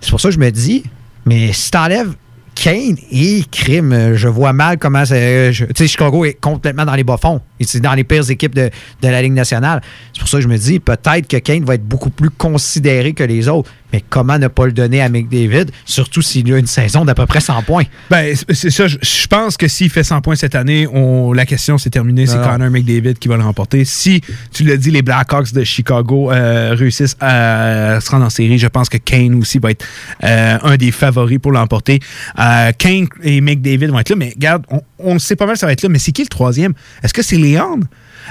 C'est 0.00 0.10
pour 0.10 0.20
ça 0.20 0.28
que 0.28 0.34
je 0.34 0.38
me 0.38 0.50
dis, 0.50 0.84
mais 1.26 1.52
si 1.52 1.72
t'enlèves 1.72 2.14
Kane 2.62 2.96
et 3.10 3.42
Crime, 3.50 3.92
euh, 3.92 4.14
je 4.16 4.28
vois 4.28 4.52
mal 4.52 4.78
comment 4.78 5.04
je- 5.04 5.64
Tu 5.64 5.72
sais, 5.76 5.88
Chicago 5.88 6.24
est 6.24 6.34
complètement 6.40 6.84
dans 6.84 6.94
les 6.94 7.02
bas-fonds. 7.02 7.40
C'est 7.60 7.80
dans 7.80 7.92
les 7.94 8.04
pires 8.04 8.30
équipes 8.30 8.54
de, 8.54 8.70
de 9.02 9.08
la 9.08 9.20
Ligue 9.20 9.32
nationale. 9.32 9.80
C'est 10.12 10.20
pour 10.20 10.28
ça 10.28 10.36
que 10.36 10.44
je 10.44 10.48
me 10.48 10.56
dis, 10.56 10.78
peut-être 10.78 11.26
que 11.26 11.38
Kane 11.38 11.64
va 11.64 11.74
être 11.74 11.82
beaucoup 11.84 12.10
plus 12.10 12.30
considéré 12.30 13.14
que 13.14 13.24
les 13.24 13.48
autres. 13.48 13.68
Mais 13.92 14.02
comment 14.08 14.38
ne 14.38 14.48
pas 14.48 14.66
le 14.66 14.72
donner 14.72 15.00
à 15.02 15.08
McDavid, 15.08 15.66
surtout 15.84 16.22
s'il 16.22 16.52
a 16.52 16.58
une 16.58 16.66
saison 16.66 17.04
d'à 17.04 17.14
peu 17.14 17.26
près 17.26 17.40
100 17.40 17.62
points? 17.62 17.84
Ben, 18.10 18.34
c'est- 18.50 18.70
ça. 18.70 18.86
Je, 18.86 18.96
je 19.02 19.26
pense 19.26 19.56
que 19.56 19.68
s'il 19.68 19.90
fait 19.90 20.02
100 20.04 20.20
points 20.22 20.34
cette 20.36 20.54
année, 20.54 20.86
on, 20.92 21.32
la 21.32 21.44
question 21.46 21.78
c'est 21.78 21.90
terminée. 21.90 22.26
C'est 22.26 22.38
Non. 22.38 22.48
Connor 22.48 22.70
McDavid 22.70 23.14
qui 23.14 23.28
va 23.28 23.36
le 23.36 23.42
remporter. 23.42 23.84
Si, 23.84 24.20
tu 24.52 24.64
l'as 24.64 24.76
dit, 24.76 24.90
les 24.90 25.02
Blackhawks 25.02 25.52
de 25.52 25.64
Chicago 25.64 26.30
euh, 26.32 26.74
réussissent 26.76 27.16
à 27.20 27.98
se 28.00 28.10
rendre 28.10 28.24
en 28.26 28.30
série, 28.30 28.58
je 28.58 28.66
pense 28.68 28.88
que 28.88 28.96
Kane 28.98 29.34
aussi 29.34 29.58
va 29.58 29.70
être 29.70 29.84
euh, 30.24 30.58
un 30.62 30.76
des 30.76 30.90
favoris 30.90 31.38
pour 31.38 31.52
l'emporter. 31.52 32.00
Euh, 32.38 32.72
Kane 32.78 33.06
et 33.22 33.40
McDavid 33.40 33.86
vont 33.88 33.98
être 33.98 34.10
là, 34.10 34.16
mais 34.16 34.30
regarde, 34.34 34.64
on, 34.70 34.80
on 34.98 35.18
sait 35.18 35.36
pas 35.36 35.46
mal 35.46 35.56
ça 35.56 35.66
va 35.66 35.72
être 35.72 35.82
là. 35.82 35.88
Mais 35.88 35.98
c'est 35.98 36.12
qui 36.12 36.22
le 36.22 36.28
troisième? 36.28 36.72
Est-ce 37.02 37.12
que 37.14 37.22
c'est 37.22 37.36
Leon? 37.36 37.80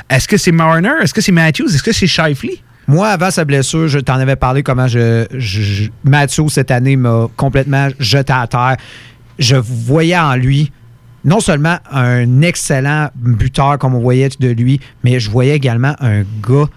Est-ce 0.09 0.27
que 0.27 0.37
c'est 0.37 0.51
Marner? 0.51 0.93
Est-ce 1.03 1.13
que 1.13 1.21
c'est 1.21 1.31
Matthews? 1.31 1.67
Est-ce 1.73 1.83
que 1.83 1.91
c'est 1.91 2.07
Shifley? 2.07 2.59
Moi, 2.87 3.07
avant 3.07 3.31
sa 3.31 3.45
blessure, 3.45 3.87
je 3.87 3.99
t'en 3.99 4.15
avais 4.15 4.35
parlé 4.35 4.63
comment 4.63 4.87
je, 4.87 5.89
Mathieu, 6.03 6.47
cette 6.49 6.71
année, 6.71 6.95
m'a 6.95 7.27
complètement 7.37 7.89
jeté 7.99 8.33
à 8.33 8.47
terre. 8.47 8.77
Je 9.39 9.55
voyais 9.55 10.17
en 10.17 10.35
lui 10.35 10.71
non 11.23 11.39
seulement 11.39 11.77
un 11.91 12.41
excellent 12.41 13.09
buteur, 13.15 13.77
comme 13.77 13.95
on 13.95 13.99
voyait 13.99 14.29
de 14.39 14.49
lui, 14.49 14.79
mais 15.03 15.19
je 15.19 15.29
voyais 15.29 15.55
également 15.55 15.95
un 15.99 16.21
gars 16.21 16.67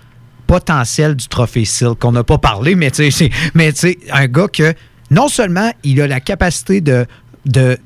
potentiel 0.46 1.16
du 1.16 1.26
trophée 1.28 1.64
Silk, 1.64 1.98
qu'on 1.98 2.12
n'a 2.12 2.24
pas 2.24 2.36
parlé, 2.38 2.74
mais 2.74 2.90
tu 2.90 3.10
sais, 3.10 3.30
mais 3.54 3.72
un 4.12 4.26
gars 4.26 4.48
que 4.48 4.74
non 5.10 5.28
seulement 5.28 5.70
il 5.82 6.00
a 6.02 6.06
la 6.06 6.20
capacité 6.20 6.82
de, 6.82 7.06
de 7.46 7.78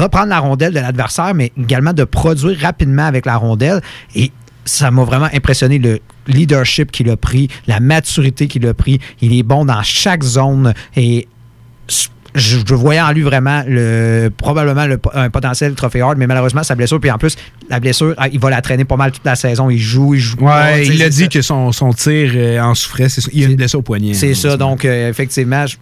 reprendre 0.00 0.26
la 0.26 0.40
rondelle 0.40 0.72
de 0.72 0.80
l'adversaire, 0.80 1.34
mais 1.34 1.52
également 1.56 1.92
de 1.92 2.04
produire 2.04 2.58
rapidement 2.60 3.04
avec 3.04 3.26
la 3.26 3.36
rondelle. 3.36 3.80
Et 4.16 4.32
ça 4.70 4.90
m'a 4.90 5.04
vraiment 5.04 5.28
impressionné 5.34 5.78
le 5.78 5.98
leadership 6.26 6.90
qu'il 6.92 7.10
a 7.10 7.16
pris, 7.16 7.48
la 7.66 7.80
maturité 7.80 8.46
qu'il 8.46 8.66
a 8.66 8.74
pris. 8.74 9.00
Il 9.20 9.36
est 9.36 9.42
bon 9.42 9.64
dans 9.64 9.82
chaque 9.82 10.22
zone 10.22 10.74
et 10.96 11.26
je, 11.88 12.58
je 12.64 12.74
voyais 12.74 13.00
en 13.00 13.10
lui 13.10 13.22
vraiment 13.22 13.64
le, 13.66 14.30
probablement 14.36 14.86
le, 14.86 15.00
un 15.14 15.30
potentiel 15.30 15.74
trophée 15.74 16.00
hard, 16.00 16.16
mais 16.18 16.28
malheureusement 16.28 16.62
sa 16.62 16.76
blessure, 16.76 17.00
puis 17.00 17.10
en 17.10 17.18
plus 17.18 17.34
la 17.68 17.80
blessure, 17.80 18.14
ah, 18.18 18.28
il 18.28 18.38
va 18.38 18.50
la 18.50 18.62
traîner 18.62 18.84
pas 18.84 18.96
mal 18.96 19.10
toute 19.10 19.24
la 19.24 19.34
saison. 19.34 19.68
Il 19.70 19.78
joue, 19.80 20.14
il 20.14 20.20
joue. 20.20 20.36
Ouais, 20.38 20.86
il 20.86 21.02
a 21.02 21.08
dit 21.08 21.22
ça. 21.22 21.26
que 21.26 21.42
son, 21.42 21.72
son 21.72 21.92
tir 21.92 22.30
euh, 22.36 22.60
en 22.60 22.74
souffrait. 22.76 23.08
Il 23.32 23.44
a 23.44 23.48
une 23.48 23.56
blessure 23.56 23.80
au 23.80 23.82
poignet. 23.82 24.14
C'est 24.14 24.34
ça, 24.34 24.56
donc 24.56 24.84
euh, 24.84 25.10
effectivement, 25.10 25.66
je, 25.66 25.76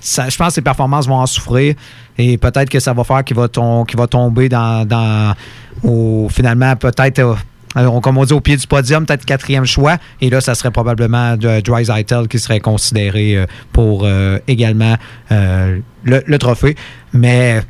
ça- 0.00 0.28
je 0.28 0.36
pense 0.36 0.48
que 0.48 0.54
ses 0.54 0.62
performances 0.62 1.08
vont 1.08 1.16
en 1.18 1.26
souffrir 1.26 1.74
et 2.16 2.38
peut-être 2.38 2.68
que 2.70 2.78
ça 2.78 2.92
va 2.92 3.02
faire 3.02 3.24
qu'il 3.24 3.36
va, 3.36 3.48
tomber 3.48 4.48
dans, 4.48 4.86
dans 4.86 5.34
au, 5.82 6.28
finalement 6.30 6.76
peut-être 6.76 7.18
euh, 7.18 7.34
alors, 7.74 8.00
comme 8.00 8.18
on 8.18 8.24
dit 8.24 8.32
au 8.32 8.40
pied 8.40 8.56
du 8.56 8.66
podium, 8.66 9.06
peut-être 9.06 9.24
quatrième 9.24 9.64
choix. 9.64 9.96
Et 10.20 10.30
là, 10.30 10.40
ça 10.40 10.54
serait 10.54 10.70
probablement 10.70 11.36
de 11.36 11.60
Dreisaitl 11.60 12.28
qui 12.28 12.38
serait 12.38 12.60
considéré 12.60 13.36
euh, 13.36 13.46
pour 13.72 14.02
euh, 14.04 14.38
également 14.46 14.96
euh, 15.30 15.78
le, 16.04 16.22
le 16.26 16.38
trophée. 16.38 16.76
Mais 17.12 17.60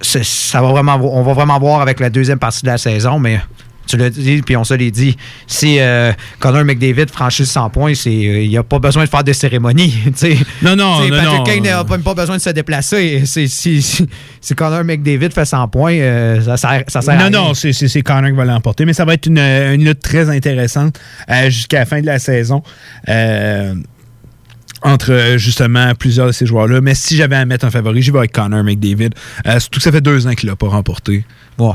ça 0.00 0.62
on 0.62 0.72
va 0.72 1.32
vraiment 1.32 1.58
voir 1.58 1.80
avec 1.80 1.98
la 1.98 2.08
deuxième 2.10 2.38
partie 2.38 2.62
de 2.62 2.68
la 2.68 2.78
saison. 2.78 3.18
Mais 3.18 3.40
tu 3.88 3.96
l'as 3.96 4.10
dit, 4.10 4.42
puis 4.42 4.56
on 4.56 4.64
se 4.64 4.74
l'est 4.74 4.90
dit. 4.90 5.16
Si 5.46 5.78
euh, 5.80 6.12
Connor 6.38 6.64
McDavid 6.64 7.06
franchit 7.12 7.46
100 7.46 7.70
points, 7.70 7.94
c'est, 7.94 8.10
euh, 8.10 8.42
il 8.42 8.48
n'y 8.48 8.56
a 8.56 8.62
pas 8.62 8.78
besoin 8.78 9.04
de 9.04 9.08
faire 9.08 9.24
de 9.24 9.32
cérémonie. 9.32 9.94
Non, 10.62 10.76
non, 10.76 11.00
non, 11.08 11.08
Patrick. 11.10 11.44
Kane 11.44 11.62
n'a 11.62 11.84
pas, 11.84 12.14
besoin 12.14 12.36
de 12.36 12.42
se 12.42 12.50
déplacer. 12.50 13.22
Si, 13.24 13.48
si, 13.48 13.82
si 14.40 14.54
Connor 14.54 14.84
McDavid 14.84 15.30
fait 15.32 15.44
100 15.44 15.68
points, 15.68 15.94
euh, 15.94 16.40
ça 16.42 16.56
sert, 16.56 16.84
ça 16.88 17.00
sert 17.00 17.14
à 17.14 17.16
Non, 17.30 17.38
rien. 17.38 17.48
non, 17.48 17.54
c'est 17.54 18.02
Connor 18.02 18.30
qui 18.30 18.36
va 18.36 18.44
l'emporter, 18.44 18.84
mais 18.84 18.92
ça 18.92 19.04
va 19.04 19.14
être 19.14 19.26
une, 19.26 19.38
une 19.38 19.84
lutte 19.84 20.00
très 20.00 20.28
intéressante 20.28 20.98
euh, 21.30 21.48
jusqu'à 21.50 21.80
la 21.80 21.86
fin 21.86 22.00
de 22.00 22.06
la 22.06 22.18
saison. 22.18 22.62
euh, 23.08 23.74
entre 24.82 25.12
euh, 25.12 25.38
justement 25.38 25.92
plusieurs 25.96 26.28
de 26.28 26.32
ces 26.32 26.46
joueurs-là. 26.46 26.80
Mais 26.80 26.94
si 26.94 27.16
j'avais 27.16 27.36
à 27.36 27.44
mettre 27.44 27.64
un 27.64 27.70
favori, 27.70 28.00
j'y 28.02 28.10
vais 28.12 28.18
avec 28.18 28.32
Connor 28.32 28.62
McDavid. 28.62 29.10
Euh, 29.46 29.58
surtout 29.58 29.78
que 29.80 29.82
ça 29.84 29.90
fait 29.92 30.00
deux 30.00 30.26
ans 30.26 30.34
qu'il 30.34 30.48
l'a 30.48 30.56
pas 30.56 30.68
remporté. 30.68 31.24
Bon. 31.56 31.74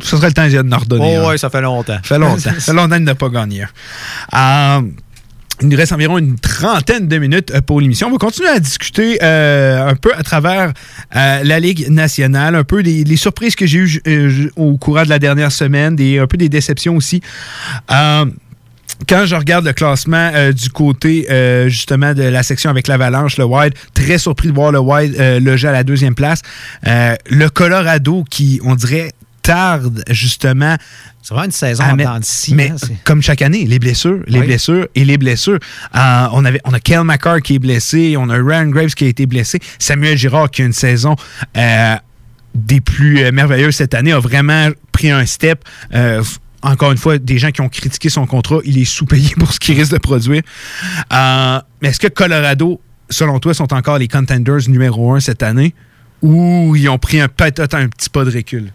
Ça 0.00 0.16
serait 0.16 0.28
le 0.28 0.32
temps 0.32 0.46
d'y 0.46 0.58
en 0.58 0.78
redonner. 0.78 1.18
Oh, 1.18 1.28
ouais, 1.28 1.38
ça 1.38 1.50
fait 1.50 1.60
longtemps. 1.60 1.98
Ça 2.02 2.02
fait 2.02 2.18
longtemps. 2.18 2.38
ça 2.38 2.52
fait 2.52 2.72
longtemps 2.72 2.96
qu'il 2.96 3.04
n'a 3.04 3.14
pas 3.14 3.28
gagné. 3.28 3.64
un. 4.32 4.82
Euh, 4.84 4.88
il 5.62 5.68
nous 5.68 5.76
reste 5.76 5.92
environ 5.92 6.18
une 6.18 6.36
trentaine 6.36 7.06
de 7.06 7.16
minutes 7.16 7.52
euh, 7.54 7.60
pour 7.60 7.80
l'émission. 7.80 8.08
On 8.08 8.10
va 8.10 8.18
continuer 8.18 8.48
à 8.48 8.58
discuter 8.58 9.18
euh, 9.22 9.88
un 9.88 9.94
peu 9.94 10.12
à 10.12 10.24
travers 10.24 10.72
euh, 11.14 11.44
la 11.44 11.60
Ligue 11.60 11.88
nationale, 11.90 12.56
un 12.56 12.64
peu 12.64 12.82
des, 12.82 13.04
les 13.04 13.16
surprises 13.16 13.54
que 13.54 13.64
j'ai 13.64 13.78
eues 13.78 14.02
euh, 14.08 14.48
au 14.56 14.76
courant 14.78 15.04
de 15.04 15.08
la 15.08 15.20
dernière 15.20 15.52
semaine, 15.52 15.94
des, 15.94 16.18
un 16.18 16.26
peu 16.26 16.36
des 16.36 16.48
déceptions 16.48 16.96
aussi. 16.96 17.22
Quand 19.08 19.26
je 19.26 19.34
regarde 19.34 19.64
le 19.64 19.72
classement 19.72 20.30
euh, 20.34 20.52
du 20.52 20.70
côté 20.70 21.26
euh, 21.30 21.68
justement 21.68 22.14
de 22.14 22.22
la 22.22 22.42
section 22.42 22.70
avec 22.70 22.86
l'Avalanche, 22.88 23.36
le 23.38 23.44
Wild, 23.44 23.74
très 23.92 24.18
surpris 24.18 24.48
de 24.48 24.54
voir 24.54 24.72
le 24.72 24.78
Wild 24.78 25.16
euh, 25.18 25.40
loger 25.40 25.68
à 25.68 25.72
la 25.72 25.84
deuxième 25.84 26.14
place. 26.14 26.40
Le 26.84 27.48
Colorado 27.48 28.24
qui, 28.30 28.60
on 28.64 28.74
dirait, 28.74 29.12
tarde 29.44 30.02
justement. 30.10 30.76
C'est 31.22 31.32
vraiment 31.32 31.44
une 31.46 31.52
saison 31.52 31.84
à 31.84 31.92
en 31.92 31.96
mettre- 31.96 32.10
Mais 32.52 32.70
hein, 32.70 32.76
comme 33.04 33.22
chaque 33.22 33.40
année, 33.42 33.64
les 33.64 33.78
blessures, 33.78 34.20
les 34.26 34.40
Oui. 34.40 34.46
blessures 34.46 34.88
et 34.94 35.04
les 35.04 35.16
blessures. 35.16 35.58
Euh, 35.94 36.26
on, 36.32 36.44
avait, 36.44 36.60
on 36.64 36.72
a 36.74 36.80
Kel 36.80 37.02
McCarr 37.04 37.40
qui 37.40 37.54
est 37.54 37.58
blessé, 37.58 38.16
on 38.18 38.28
a 38.28 38.34
Ryan 38.34 38.66
Graves 38.66 38.94
qui 38.94 39.04
a 39.04 39.08
été 39.08 39.24
blessé, 39.26 39.58
Samuel 39.78 40.18
Girard 40.18 40.50
qui 40.50 40.62
a 40.62 40.64
une 40.66 40.72
saison 40.72 41.14
euh, 41.56 41.94
des 42.54 42.80
plus 42.80 43.20
euh, 43.24 43.32
merveilleuses 43.32 43.76
cette 43.76 43.94
année, 43.94 44.12
a 44.12 44.18
vraiment 44.20 44.68
pris 44.92 45.10
un 45.10 45.24
step. 45.26 45.64
Encore 46.62 46.92
une 46.92 46.98
fois, 46.98 47.18
des 47.18 47.36
gens 47.38 47.50
qui 47.50 47.60
ont 47.60 47.68
critiqué 47.68 48.08
son 48.08 48.26
contrat, 48.26 48.58
il 48.64 48.78
est 48.78 48.86
sous-payé 48.86 49.34
pour 49.38 49.52
ce 49.52 49.60
qu'il 49.60 49.76
risque 49.78 49.92
de 49.92 49.98
produire. 49.98 50.40
Euh, 51.12 51.60
mais 51.82 51.88
est-ce 51.88 52.00
que 52.00 52.06
Colorado, 52.08 52.80
selon 53.10 53.38
toi, 53.38 53.52
sont 53.52 53.72
encore 53.74 53.98
les 53.98 54.08
contenders 54.08 54.66
numéro 54.68 55.12
un 55.14 55.20
cette 55.20 55.42
année 55.42 55.74
ou 56.22 56.74
ils 56.74 56.88
ont 56.88 56.96
pris 56.98 57.20
un- 57.20 57.28
peut-être 57.28 57.74
un 57.74 57.88
petit 57.88 58.08
pas 58.08 58.24
de 58.24 58.30
recul? 58.30 58.72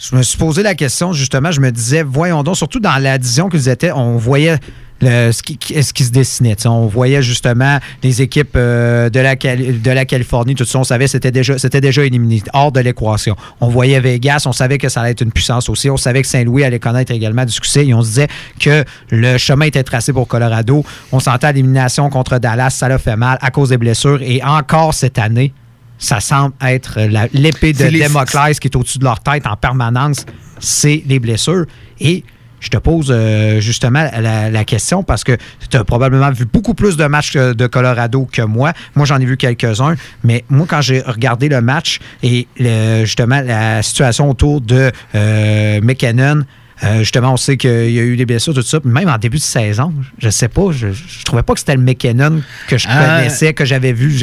Je 0.00 0.16
me 0.16 0.22
suis 0.22 0.38
posé 0.38 0.62
la 0.62 0.74
question, 0.74 1.12
justement, 1.12 1.52
je 1.52 1.60
me 1.60 1.70
disais, 1.70 2.02
voyons 2.02 2.42
donc, 2.42 2.56
surtout 2.56 2.80
dans 2.80 2.96
la 2.96 3.18
division 3.18 3.50
qu'ils 3.50 3.68
étaient, 3.68 3.92
on 3.92 4.16
voyait 4.16 4.58
ce, 5.02 5.42
qui, 5.42 6.04
se 6.04 6.10
dessinait. 6.10 6.56
On 6.66 6.86
voyait 6.86 7.22
justement 7.22 7.78
les 8.02 8.22
équipes 8.22 8.56
euh, 8.56 9.10
de, 9.10 9.20
la, 9.20 10.04
Californie, 10.04 10.54
tout 10.54 10.64
ça, 10.64 10.78
on 10.78 10.84
savait 10.84 11.06
c'était 11.06 11.30
déjà, 11.30 11.58
c'était 11.58 11.82
déjà 11.82 12.04
éliminé, 12.04 12.42
hors 12.54 12.72
de 12.72 12.80
l'équation. 12.80 13.36
On 13.60 13.68
voyait 13.68 14.00
Vegas, 14.00 14.44
on 14.46 14.52
savait 14.52 14.78
que 14.78 14.88
ça 14.88 15.02
allait 15.02 15.10
être 15.10 15.20
une 15.20 15.32
puissance 15.32 15.68
aussi. 15.68 15.90
On 15.90 15.98
savait 15.98 16.22
que 16.22 16.28
Saint-Louis 16.28 16.64
allait 16.64 16.78
connaître 16.78 17.12
également 17.12 17.44
du 17.44 17.52
succès 17.52 17.86
et 17.86 17.92
on 17.92 18.00
se 18.00 18.08
disait 18.08 18.28
que 18.58 18.84
le 19.10 19.36
chemin 19.36 19.66
était 19.66 19.82
tracé 19.82 20.14
pour 20.14 20.26
Colorado. 20.28 20.84
On 21.12 21.20
sentait 21.20 21.52
l'élimination 21.52 22.08
contre 22.08 22.38
Dallas, 22.38 22.70
ça 22.70 22.88
l'a 22.88 22.98
fait 22.98 23.16
mal 23.16 23.38
à 23.42 23.50
cause 23.50 23.70
des 23.70 23.78
blessures 23.78 24.22
et 24.22 24.42
encore 24.42 24.94
cette 24.94 25.18
année, 25.18 25.52
ça 26.00 26.18
semble 26.18 26.54
être 26.66 26.98
l'épée 27.32 27.72
de 27.72 27.84
Damoclès 28.00 28.58
qui 28.58 28.66
est 28.66 28.74
au-dessus 28.76 28.98
de 28.98 29.04
leur 29.04 29.20
tête 29.20 29.46
en 29.46 29.54
permanence, 29.54 30.26
c'est 30.58 31.04
les 31.06 31.20
blessures. 31.20 31.66
Et 32.00 32.24
je 32.58 32.68
te 32.68 32.76
pose 32.76 33.08
euh, 33.10 33.60
justement 33.60 34.10
la, 34.18 34.50
la 34.50 34.64
question 34.64 35.02
parce 35.02 35.24
que 35.24 35.36
tu 35.70 35.76
as 35.76 35.84
probablement 35.84 36.30
vu 36.30 36.44
beaucoup 36.44 36.74
plus 36.74 36.96
de 36.96 37.06
matchs 37.06 37.32
de 37.34 37.66
Colorado 37.66 38.28
que 38.30 38.42
moi. 38.42 38.72
Moi, 38.96 39.06
j'en 39.06 39.18
ai 39.18 39.24
vu 39.24 39.36
quelques-uns, 39.38 39.94
mais 40.24 40.44
moi, 40.50 40.66
quand 40.68 40.82
j'ai 40.82 41.00
regardé 41.00 41.48
le 41.48 41.62
match 41.62 42.00
et 42.22 42.48
le- 42.58 43.04
justement 43.04 43.40
la 43.40 43.82
situation 43.82 44.28
autour 44.28 44.60
de 44.60 44.90
euh, 45.14 45.80
McKinnon, 45.82 46.42
euh, 46.82 46.98
justement, 47.00 47.32
on 47.34 47.36
sait 47.36 47.56
qu'il 47.56 47.90
y 47.90 47.98
a 47.98 48.02
eu 48.02 48.16
des 48.16 48.24
blessures, 48.26 48.54
tout 48.54 48.62
ça. 48.62 48.78
Même 48.84 49.08
en 49.08 49.18
début 49.18 49.36
de 49.38 49.42
saison, 49.42 49.92
je 50.18 50.28
sais 50.30 50.48
pas, 50.48 50.72
je, 50.72 50.88
je 50.92 51.24
trouvais 51.24 51.42
pas 51.42 51.52
que 51.54 51.60
c'était 51.60 51.76
le 51.76 51.82
McKinnon 51.82 52.40
que 52.68 52.78
je 52.78 52.86
Ah. 52.88 53.16
connaissais, 53.18 53.52
que 53.52 53.64
j'avais 53.64 53.92
vu. 53.92 54.14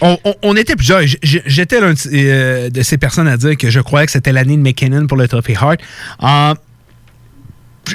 On, 0.00 0.16
on- 0.24 0.34
on 0.42 0.56
était 0.56 0.76
plusieurs. 0.76 1.02
J'étais 1.22 1.80
l'un 1.80 1.92
de, 1.92 1.98
euh, 2.14 2.70
de 2.70 2.82
ces 2.82 2.96
personnes 2.98 3.28
à 3.28 3.36
dire 3.36 3.56
que 3.56 3.68
je 3.70 3.80
croyais 3.80 4.06
que 4.06 4.12
c'était 4.12 4.32
l'année 4.32 4.56
de 4.56 4.62
McKinnon 4.62 5.06
pour 5.06 5.16
le 5.16 5.28
Trophée 5.28 5.56
Hart. 5.60 5.80
Euh, 6.22 6.54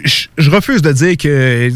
je, 0.06 0.50
refuse 0.50 0.82
de 0.82 0.94
dire 0.94 1.18
que 1.18 1.70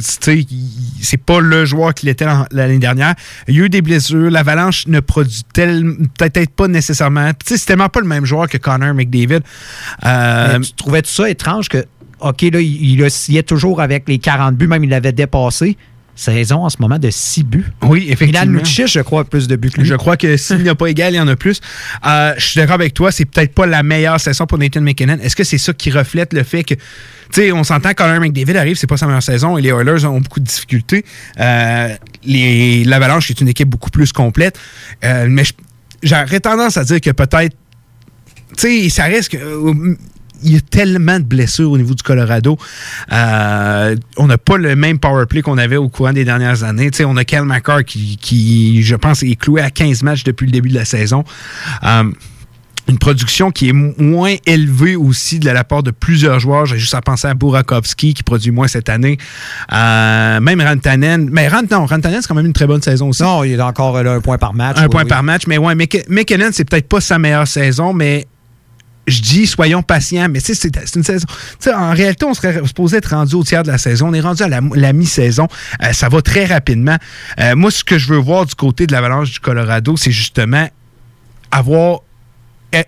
c'est 1.01 1.17
pas 1.17 1.41
le 1.41 1.65
joueur 1.65 1.93
qu'il 1.93 2.07
était 2.07 2.23
l'an- 2.23 2.45
l'année 2.51 2.77
dernière. 2.77 3.13
Il 3.49 3.55
y 3.57 3.61
a 3.61 3.65
eu 3.65 3.69
des 3.69 3.81
blessures. 3.81 4.31
L'Avalanche 4.31 4.87
ne 4.87 5.01
produit 5.01 5.41
peut-être 5.53 6.51
pas 6.55 6.69
nécessairement. 6.69 7.31
C'est 7.45 7.65
tellement 7.65 7.89
pas 7.89 7.99
le 7.99 8.07
même 8.07 8.23
joueur 8.25 8.47
que 8.47 8.57
Connor 8.57 8.93
McDavid. 8.93 9.41
Euh, 10.05 10.59
tu 10.59 10.71
trouvais-tu 10.73 11.11
ça 11.11 11.29
étrange 11.29 11.67
que, 11.67 11.83
OK, 12.19 12.41
là, 12.43 12.61
il, 12.61 12.99
il 13.01 13.43
toujours 13.43 13.81
avec 13.81 14.07
les 14.07 14.19
40 14.19 14.55
buts, 14.55 14.67
même 14.67 14.83
il 14.83 14.89
l'avait 14.89 15.11
dépassé, 15.11 15.77
saison 16.15 16.63
en 16.63 16.69
ce 16.69 16.77
moment 16.79 16.97
de 16.97 17.09
6 17.09 17.43
buts. 17.43 17.65
Oui, 17.83 18.07
effectivement. 18.09 18.45
Milan 18.45 18.59
Lucic, 18.59 18.87
je 18.87 19.01
crois, 19.01 19.21
a 19.21 19.23
plus 19.25 19.47
de 19.47 19.55
buts 19.55 19.69
que 19.69 19.81
lui. 19.81 19.87
Je 19.87 19.95
crois 19.95 20.17
que 20.17 20.37
s'il 20.37 20.59
n'y 20.63 20.69
a 20.69 20.75
pas 20.75 20.87
égal, 20.87 21.13
il 21.13 21.17
y 21.17 21.19
en 21.19 21.27
a 21.27 21.35
plus. 21.35 21.59
Euh, 22.05 22.33
je 22.37 22.45
suis 22.45 22.57
d'accord 22.57 22.75
avec 22.75 22.93
toi, 22.93 23.11
c'est 23.11 23.25
peut-être 23.25 23.53
pas 23.53 23.65
la 23.65 23.83
meilleure 23.83 24.19
saison 24.19 24.45
pour 24.45 24.57
Nathan 24.57 24.81
McKinnon. 24.81 25.17
Est-ce 25.21 25.35
que 25.35 25.43
c'est 25.43 25.57
ça 25.57 25.73
qui 25.73 25.91
reflète 25.91 26.33
le 26.33 26.43
fait 26.43 26.63
que, 26.63 26.73
tu 26.75 26.81
sais, 27.33 27.51
on 27.51 27.63
s'entend 27.63 27.89
quand 27.89 28.05
Connor 28.05 28.21
McDavid 28.21 28.55
arrive, 28.57 28.77
c'est 28.77 28.87
pas 28.87 28.97
sa 28.97 29.07
meilleure 29.07 29.23
saison 29.23 29.57
et 29.57 29.61
les 29.61 29.69
Oilers 29.69 30.05
ont 30.05 30.21
beaucoup 30.21 30.39
de 30.39 30.45
difficultés. 30.45 31.03
Euh, 31.39 31.89
L'Avalanche 32.25 33.29
est 33.29 33.41
une 33.41 33.49
équipe 33.49 33.69
beaucoup 33.69 33.89
plus 33.89 34.11
complète. 34.13 34.57
Euh, 35.03 35.27
mais 35.29 35.43
j'aurais 36.01 36.39
tendance 36.39 36.77
à 36.77 36.83
dire 36.85 37.01
que 37.01 37.09
peut-être, 37.11 37.55
tu 38.57 38.83
sais, 38.83 38.89
ça 38.89 39.03
reste 39.05 39.29
que. 39.29 39.37
euh, 39.37 39.97
il 40.43 40.53
y 40.53 40.57
a 40.57 40.61
tellement 40.61 41.19
de 41.19 41.23
blessures 41.25 41.71
au 41.71 41.77
niveau 41.77 41.93
du 41.93 42.03
Colorado. 42.03 42.57
Euh, 43.11 43.95
on 44.17 44.27
n'a 44.27 44.37
pas 44.37 44.57
le 44.57 44.75
même 44.75 44.99
power 44.99 45.25
play 45.25 45.41
qu'on 45.41 45.57
avait 45.57 45.77
au 45.77 45.89
courant 45.89 46.13
des 46.13 46.25
dernières 46.25 46.63
années. 46.63 46.89
On 47.05 47.17
a 47.17 47.23
Cal 47.25 47.45
McCarr 47.45 47.83
qui, 47.83 48.17
qui, 48.17 48.83
je 48.83 48.95
pense, 48.95 49.23
est 49.23 49.35
cloué 49.35 49.61
à 49.61 49.69
15 49.69 50.03
matchs 50.03 50.23
depuis 50.23 50.45
le 50.45 50.51
début 50.51 50.69
de 50.69 50.75
la 50.75 50.85
saison. 50.85 51.23
Euh, 51.83 52.03
une 52.87 52.99
production 52.99 53.49
qui 53.49 53.69
est 53.69 53.73
mo- 53.73 53.95
moins 53.97 54.35
élevée 54.45 54.95
aussi 54.95 55.39
de 55.39 55.49
la 55.49 55.63
part 55.63 55.81
de 55.81 55.89
plusieurs 55.89 56.39
joueurs. 56.39 56.67
J'ai 56.67 56.77
juste 56.77 56.93
à 56.93 57.01
penser 57.01 57.27
à 57.27 57.33
Burakovsky 57.33 58.13
qui 58.13 58.21
produit 58.21 58.51
moins 58.51 58.67
cette 58.67 58.89
année. 58.89 59.17
Euh, 59.73 60.39
même 60.39 60.61
Rantanen. 60.61 61.27
Mais 61.31 61.47
Rant, 61.47 61.63
non, 61.71 61.87
Rantanen, 61.87 62.21
c'est 62.21 62.27
quand 62.27 62.35
même 62.35 62.45
une 62.45 62.53
très 62.53 62.67
bonne 62.67 62.83
saison 62.83 63.09
aussi. 63.09 63.23
Non, 63.23 63.43
il 63.43 63.53
est 63.53 63.61
encore 63.61 64.03
là, 64.03 64.11
un 64.13 64.21
point 64.21 64.37
par 64.37 64.53
match. 64.53 64.77
Un 64.77 64.83
oui, 64.83 64.89
point 64.89 65.01
oui. 65.03 65.09
par 65.09 65.23
match. 65.23 65.47
Mais 65.47 65.57
ouais, 65.57 65.73
Mc- 65.73 66.05
McKinnon, 66.09 66.49
c'est 66.51 66.69
peut-être 66.69 66.87
pas 66.87 67.01
sa 67.01 67.17
meilleure 67.17 67.47
saison, 67.47 67.91
mais 67.91 68.27
je 69.07 69.21
dis, 69.21 69.47
soyons 69.47 69.83
patients. 69.83 70.27
Mais 70.29 70.39
c'est 70.39 70.95
une 70.95 71.03
saison. 71.03 71.27
En 71.73 71.93
réalité, 71.93 72.25
on 72.25 72.33
serait 72.33 72.59
supposé 72.65 72.97
être 72.97 73.11
rendu 73.11 73.35
au 73.35 73.43
tiers 73.43 73.63
de 73.63 73.71
la 73.71 73.77
saison. 73.77 74.09
On 74.09 74.13
est 74.13 74.21
rendu 74.21 74.43
à 74.43 74.47
la, 74.47 74.93
mi-saison. 74.93 75.47
Euh, 75.83 75.93
ça 75.93 76.09
va 76.09 76.21
très 76.21 76.45
rapidement. 76.45 76.97
Euh, 77.39 77.55
moi, 77.55 77.71
ce 77.71 77.83
que 77.83 77.97
je 77.97 78.07
veux 78.07 78.19
voir 78.19 78.45
du 78.45 78.55
côté 78.55 78.87
de 78.87 78.91
l'Avalanche 78.91 79.31
du 79.31 79.39
Colorado, 79.39 79.97
c'est 79.97 80.11
justement 80.11 80.67
avoir 81.51 81.99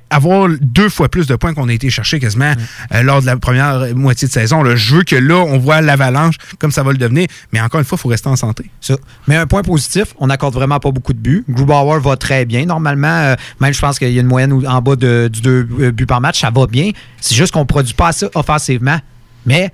avoir 0.10 0.49
deux 0.62 0.90
fois 0.90 1.10
plus 1.10 1.28
de 1.28 1.36
points 1.36 1.54
qu'on 1.54 1.70
a 1.70 1.74
été 1.74 1.90
chercher 1.90 2.20
quasiment 2.20 2.54
euh, 2.94 3.04
lors 3.04 3.22
de 3.22 3.26
la 3.26 3.38
première 3.38 3.95
moitié 3.95 4.28
de 4.28 4.34
saison. 4.34 4.64
là. 4.64 4.76
Je 4.76 4.95
veux 4.95 5.04
que 5.04 5.16
là, 5.16 5.36
on 5.36 5.58
voit 5.58 5.82
l'avalanche 5.82 6.36
comme 6.60 6.72
ça 6.72 6.84
va 6.84 6.91
le 6.91 6.98
devenir. 6.98 7.28
Mais 7.54 7.62
encore 7.62 7.80
une 7.80 7.86
fois, 7.86 7.98
il 7.98 8.02
faut 8.02 8.10
rester 8.10 8.30
en 8.30 8.36
santé. 8.36 8.70
Ça. 8.82 8.95
Mais 9.28 9.36
un 9.36 9.48
point 9.48 9.62
positif, 9.62 10.14
on 10.18 10.28
n'accorde 10.28 10.54
vraiment 10.54 10.80
pas 10.80 10.91
beaucoup 10.91 11.14
de 11.14 11.20
buts. 11.20 11.44
Grubauer 11.49 11.99
va 11.99 12.16
très 12.18 12.45
bien. 12.45 12.66
Normalement, 12.66 13.08
euh, 13.08 13.36
même 13.60 13.74
je 13.74 13.80
pense 13.80 13.99
qu'il 13.99 14.12
y 14.12 14.18
a 14.18 14.22
une 14.22 14.28
moyenne 14.28 14.66
en 14.68 14.82
bas 14.82 14.95
de, 14.95 15.30
du 15.32 15.41
deux 15.41 15.68
euh, 15.80 15.91
buts 15.91 16.06
par 16.06 16.22
match, 16.22 16.40
ça 16.41 16.49
va 16.49 16.68
bien. 16.68 16.91
C'est 17.22 17.36
juste 17.36 17.54
qu'on 17.54 17.62
ne 17.62 17.66
produit 17.66 17.94
pas 17.94 18.08
assez 18.08 18.28
offensivement. 18.36 18.99
Mais 19.45 19.72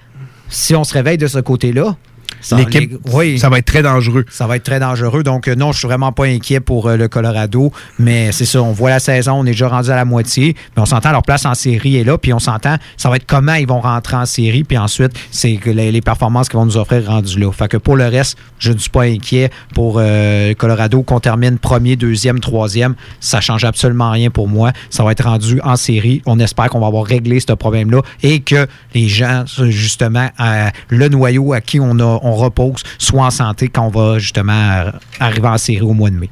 si 0.49 0.75
on 0.75 0.83
se 0.83 0.93
réveille 0.93 1.17
de 1.17 1.27
ce 1.27 1.39
côté-là, 1.39 1.95
ça, 2.43 2.57
L'équipe, 2.57 2.91
les- 2.91 3.11
oui, 3.13 3.39
ça 3.39 3.49
va 3.49 3.57
être 3.57 3.65
très 3.65 3.81
dangereux. 3.81 4.25
ça 4.29 4.45
va 4.45 4.57
être 4.57 4.63
très 4.63 4.79
dangereux. 4.79 5.23
Donc, 5.23 5.47
euh, 5.47 5.55
non, 5.55 5.71
je 5.71 5.79
suis 5.79 5.87
vraiment 5.87 6.11
pas 6.11 6.25
inquiet 6.25 6.59
pour 6.59 6.87
euh, 6.87 6.97
le 6.97 7.07
Colorado. 7.07 7.71
Mais 7.97 8.31
c'est 8.31 8.45
ça, 8.45 8.61
on 8.61 8.71
voit 8.71 8.91
la 8.91 8.99
saison, 8.99 9.33
on 9.39 9.43
est 9.45 9.51
déjà 9.51 9.67
rendu 9.69 9.89
à 9.89 9.95
la 9.95 10.05
moitié. 10.05 10.55
Mais 10.75 10.81
on 10.83 10.85
s'entend 10.85 11.11
leur 11.11 11.23
place 11.23 11.45
en 11.45 11.53
série 11.55 11.97
est 11.97 12.03
là. 12.03 12.17
Puis 12.17 12.33
on 12.33 12.39
s'entend, 12.39 12.75
ça 12.97 13.09
va 13.09 13.15
être 13.15 13.25
comment 13.25 13.53
ils 13.55 13.67
vont 13.67 13.79
rentrer 13.81 14.17
en 14.17 14.25
série. 14.25 14.63
Puis 14.63 14.77
ensuite, 14.77 15.13
c'est 15.31 15.55
que 15.55 15.69
les, 15.69 15.91
les 15.91 16.01
performances 16.01 16.49
qu'ils 16.49 16.59
vont 16.59 16.65
nous 16.65 16.77
offrir 16.77 17.05
rendues 17.07 17.39
là. 17.39 17.51
Fait 17.51 17.67
que 17.67 17.77
pour 17.77 17.95
le 17.95 18.05
reste, 18.07 18.37
je 18.59 18.71
ne 18.73 18.77
suis 18.77 18.89
pas 18.89 19.03
inquiet 19.03 19.49
pour 19.73 19.97
euh, 19.99 20.49
le 20.49 20.53
Colorado. 20.55 21.01
Qu'on 21.03 21.19
termine 21.19 21.57
premier, 21.57 21.95
deuxième, 21.95 22.39
troisième, 22.41 22.95
ça 23.19 23.39
change 23.41 23.63
absolument 23.63 24.11
rien 24.11 24.29
pour 24.29 24.47
moi. 24.47 24.71
Ça 24.89 25.03
va 25.03 25.11
être 25.13 25.23
rendu 25.23 25.59
en 25.63 25.75
série. 25.77 26.21
On 26.25 26.39
espère 26.39 26.67
qu'on 26.69 26.79
va 26.81 26.87
avoir 26.87 27.05
réglé 27.05 27.39
ce 27.39 27.53
problème-là 27.53 28.01
et 28.21 28.41
que 28.41 28.67
les 28.93 29.07
gens, 29.07 29.45
justement, 29.69 30.29
euh, 30.39 30.67
le 30.89 31.07
noyau 31.09 31.53
à 31.53 31.61
qui 31.61 31.79
on, 31.79 31.99
a, 31.99 32.19
on 32.21 32.32
repose, 32.35 32.83
soit 32.97 33.25
en 33.25 33.31
santé 33.31 33.67
quand 33.67 33.87
on 33.87 33.89
va 33.89 34.19
justement 34.19 34.53
euh, 34.53 34.91
arriver 35.19 35.47
en 35.47 35.57
série 35.57 35.81
au 35.81 35.93
mois 35.93 36.09
de 36.09 36.17
mai. 36.17 36.29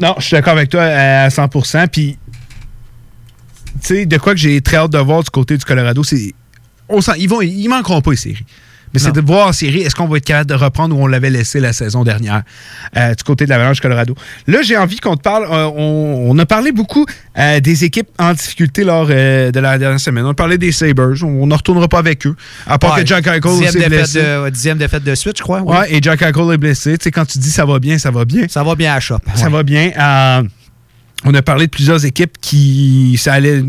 Non, 0.00 0.14
je 0.18 0.24
suis 0.24 0.34
d'accord 0.34 0.54
avec 0.54 0.70
toi 0.70 0.82
à 0.82 1.28
100%. 1.28 1.88
Puis, 1.88 2.18
tu 3.82 3.86
sais, 3.86 4.06
de 4.06 4.16
quoi 4.16 4.32
que 4.32 4.40
j'ai 4.40 4.60
très 4.60 4.78
hâte 4.78 4.92
de 4.92 4.98
voir 4.98 5.22
du 5.22 5.30
côté 5.30 5.56
du 5.56 5.64
Colorado, 5.64 6.02
c'est. 6.02 6.34
On 6.88 7.00
sent, 7.00 7.12
ils, 7.18 7.28
vont, 7.28 7.40
ils 7.40 7.68
manqueront 7.68 8.00
pas 8.00 8.10
les 8.10 8.16
séries. 8.16 8.44
Mais 8.92 8.98
c'est 8.98 9.12
de 9.12 9.20
voir 9.20 9.46
en 9.48 9.52
série, 9.52 9.82
est-ce 9.82 9.94
qu'on 9.94 10.08
va 10.08 10.16
être 10.16 10.24
capable 10.24 10.50
de 10.50 10.54
reprendre 10.54 10.96
où 10.96 11.02
on 11.02 11.06
l'avait 11.06 11.30
laissé 11.30 11.60
la 11.60 11.72
saison 11.72 12.02
dernière 12.02 12.42
euh, 12.96 13.14
du 13.14 13.22
côté 13.22 13.44
de 13.44 13.50
l'Avalanche 13.50 13.80
Colorado. 13.80 14.14
Là, 14.48 14.62
j'ai 14.62 14.76
envie 14.76 14.98
qu'on 14.98 15.16
te 15.16 15.22
parle. 15.22 15.44
euh, 15.44 15.66
on, 15.76 16.26
on 16.30 16.38
a 16.38 16.46
parlé 16.46 16.72
beaucoup 16.72 17.06
euh, 17.38 17.60
des 17.60 17.84
équipes 17.84 18.08
en 18.18 18.32
difficulté 18.32 18.82
lors 18.82 19.06
de 19.06 19.58
la 19.60 19.78
dernière 19.78 20.00
semaine. 20.00 20.24
On 20.26 20.30
a 20.30 20.34
parlé 20.34 20.58
des 20.58 20.72
Sabres. 20.72 21.22
On 21.22 21.46
ne 21.46 21.54
retournera 21.54 21.86
pas 21.88 21.98
avec 22.00 22.26
eux. 22.26 22.34
À 22.66 22.78
part 22.78 22.94
Ouais, 22.94 23.02
que 23.02 23.06
Jack 23.06 23.26
Eichel 23.26 23.72
défaite 23.72 23.88
blessé. 23.88 24.22
de, 24.22 24.42
ouais, 24.42 24.50
dixième 24.50 24.78
défaite 24.78 25.04
de 25.04 25.14
suite, 25.14 25.38
je 25.38 25.42
crois. 25.42 25.62
oui. 25.64 25.76
Ouais, 25.76 25.94
et 25.94 26.02
Jack 26.02 26.22
Eichel 26.22 26.52
est 26.52 26.58
blessé. 26.58 26.98
Tu 26.98 27.04
sais, 27.04 27.10
quand 27.12 27.24
tu 27.26 27.38
dis 27.38 27.50
ça 27.50 27.64
va 27.64 27.78
bien, 27.78 27.96
ça 27.98 28.10
va 28.10 28.24
bien. 28.24 28.46
Ça 28.48 28.64
va 28.64 28.74
bien 28.74 28.90
à 28.90 28.94
la 28.94 29.00
shop. 29.00 29.18
Ça 29.36 29.48
va 29.48 29.62
bien. 29.62 29.92
On 31.24 31.34
a 31.34 31.42
parlé 31.42 31.66
de 31.66 31.70
plusieurs 31.70 32.04
équipes 32.06 32.38
qui 32.40 33.16
ça 33.18 33.34
allait 33.34 33.62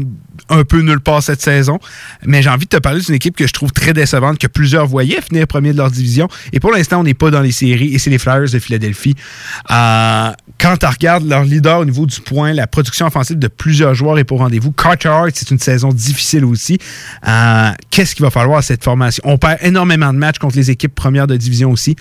un 0.49 0.63
peu 0.63 0.81
nulle 0.81 0.99
part 0.99 1.23
cette 1.23 1.41
saison. 1.41 1.79
Mais 2.25 2.41
j'ai 2.41 2.49
envie 2.49 2.65
de 2.65 2.69
te 2.69 2.77
parler 2.77 3.01
d'une 3.01 3.15
équipe 3.15 3.35
que 3.35 3.47
je 3.47 3.53
trouve 3.53 3.71
très 3.71 3.93
décevante, 3.93 4.37
que 4.37 4.47
plusieurs 4.47 4.87
voyaient 4.87 5.21
finir 5.21 5.47
premier 5.47 5.73
de 5.73 5.77
leur 5.77 5.91
division. 5.91 6.27
Et 6.53 6.59
pour 6.59 6.71
l'instant, 6.71 6.99
on 6.99 7.03
n'est 7.03 7.13
pas 7.13 7.31
dans 7.31 7.41
les 7.41 7.51
séries 7.51 7.93
et 7.93 7.99
c'est 7.99 8.09
les 8.09 8.17
Flyers 8.17 8.49
de 8.51 8.59
Philadelphie. 8.59 9.15
Euh, 9.69 10.31
quand 10.59 10.77
tu 10.77 10.85
regardes 10.85 11.27
leur 11.27 11.43
leader 11.43 11.79
au 11.79 11.85
niveau 11.85 12.05
du 12.05 12.21
point, 12.21 12.53
la 12.53 12.67
production 12.67 13.07
offensive 13.07 13.39
de 13.39 13.47
plusieurs 13.47 13.93
joueurs 13.95 14.17
est 14.19 14.23
pour 14.23 14.39
rendez-vous. 14.39 14.71
Carter 14.71 15.21
c'est 15.33 15.51
une 15.51 15.59
saison 15.59 15.89
difficile 15.89 16.45
aussi. 16.45 16.77
Euh, 17.27 17.71
Qu'est-ce 17.89 18.15
qu'il 18.15 18.23
va 18.23 18.31
falloir 18.31 18.59
à 18.59 18.61
cette 18.61 18.83
formation? 18.83 19.21
On 19.25 19.37
perd 19.37 19.57
énormément 19.61 20.13
de 20.13 20.17
matchs 20.17 20.39
contre 20.39 20.55
les 20.55 20.71
équipes 20.71 20.95
premières 20.95 21.27
de 21.27 21.37
division 21.37 21.71
aussi. 21.71 21.95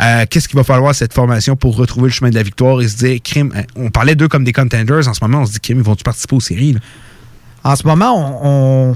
Euh, 0.00 0.24
Qu'est-ce 0.28 0.48
qu'il 0.48 0.56
va 0.56 0.64
falloir 0.64 0.90
à 0.90 0.94
cette 0.94 1.12
formation 1.12 1.56
pour 1.56 1.76
retrouver 1.76 2.08
le 2.08 2.12
chemin 2.12 2.30
de 2.30 2.34
la 2.34 2.42
victoire 2.42 2.80
et 2.80 2.88
se 2.88 2.96
dire, 2.96 3.18
on 3.76 3.90
parlait 3.90 4.14
d'eux 4.14 4.28
comme 4.28 4.44
des 4.44 4.52
contenders. 4.52 5.08
En 5.08 5.14
ce 5.14 5.22
moment, 5.22 5.42
on 5.42 5.46
se 5.46 5.52
dit, 5.52 5.60
crime, 5.60 5.78
ils 5.78 5.84
vont-tu 5.84 6.04
participer 6.04 6.36
aux 6.36 6.40
séries? 6.40 6.76
En 7.64 7.76
ce 7.76 7.86
moment, 7.86 8.14
on, 8.16 8.90
on, 8.90 8.94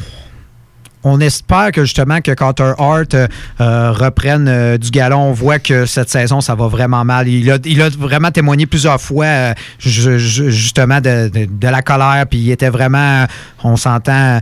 on 1.05 1.21
espère 1.21 1.71
que 1.73 1.83
justement 1.83 2.21
que 2.21 2.33
Carter 2.33 2.73
Hart 2.79 3.15
euh, 3.15 3.29
euh, 3.61 3.93
reprenne 3.93 4.49
euh, 4.49 4.77
du 4.77 4.91
galon. 4.91 5.21
On 5.21 5.33
voit 5.33 5.59
que 5.59 5.87
cette 5.87 6.11
saison, 6.11 6.41
ça 6.41 6.55
va 6.55 6.67
vraiment 6.67 7.05
mal. 7.05 7.29
Il 7.29 7.51
a, 7.51 7.89
vraiment 7.89 8.31
témoigné 8.31 8.67
plusieurs 8.67 9.01
fois 9.01 9.55
ju- 9.79 10.19
ju- 10.19 10.51
justement 10.51 11.01
de, 11.01 11.31
la 11.63 11.83
colère, 11.83 12.25
puis 12.29 12.39
il 12.39 12.51
était 12.51 12.71
vraiment, 12.71 13.27
on 13.63 13.77
s'entend, 13.77 14.41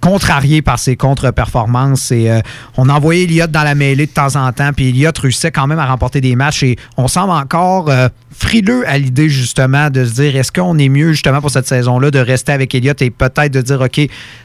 contrarié 0.00 0.62
par 0.62 0.78
ses 0.78 0.96
contre-performances. 0.96 2.12
Et, 2.12 2.30
on 2.76 2.88
envoyait 2.88 3.24
Elliott 3.24 3.50
dans 3.50 3.62
la 3.62 3.74
mêlée 3.74 4.06
de 4.06 4.10
temps 4.10 4.36
en 4.36 4.52
temps, 4.52 4.70
puis 4.74 4.90
Elliott 4.90 5.16
réussissait 5.18 5.50
quand 5.50 5.66
même 5.66 5.78
à 5.78 5.86
remporter 5.86 6.20
des 6.20 6.36
matchs. 6.36 6.62
Et 6.62 6.76
on 6.96 7.08
semble 7.08 7.32
encore 7.32 7.90
frileux 8.38 8.86
à 8.86 8.98
l'idée 8.98 9.28
justement 9.28 9.88
de 9.90 10.04
se 10.04 10.14
dire 10.14 10.36
est-ce 10.36 10.52
qu'on 10.52 10.78
est 10.78 10.88
mieux 10.88 11.12
justement 11.12 11.40
pour 11.40 11.50
cette 11.50 11.66
saison-là 11.66 12.10
de 12.10 12.18
rester 12.18 12.52
avec 12.52 12.74
Elliott 12.74 13.00
et 13.00 13.10
peut-être 13.10 13.52
de 13.52 13.62
dire 13.62 13.80
OK, 13.80 14.00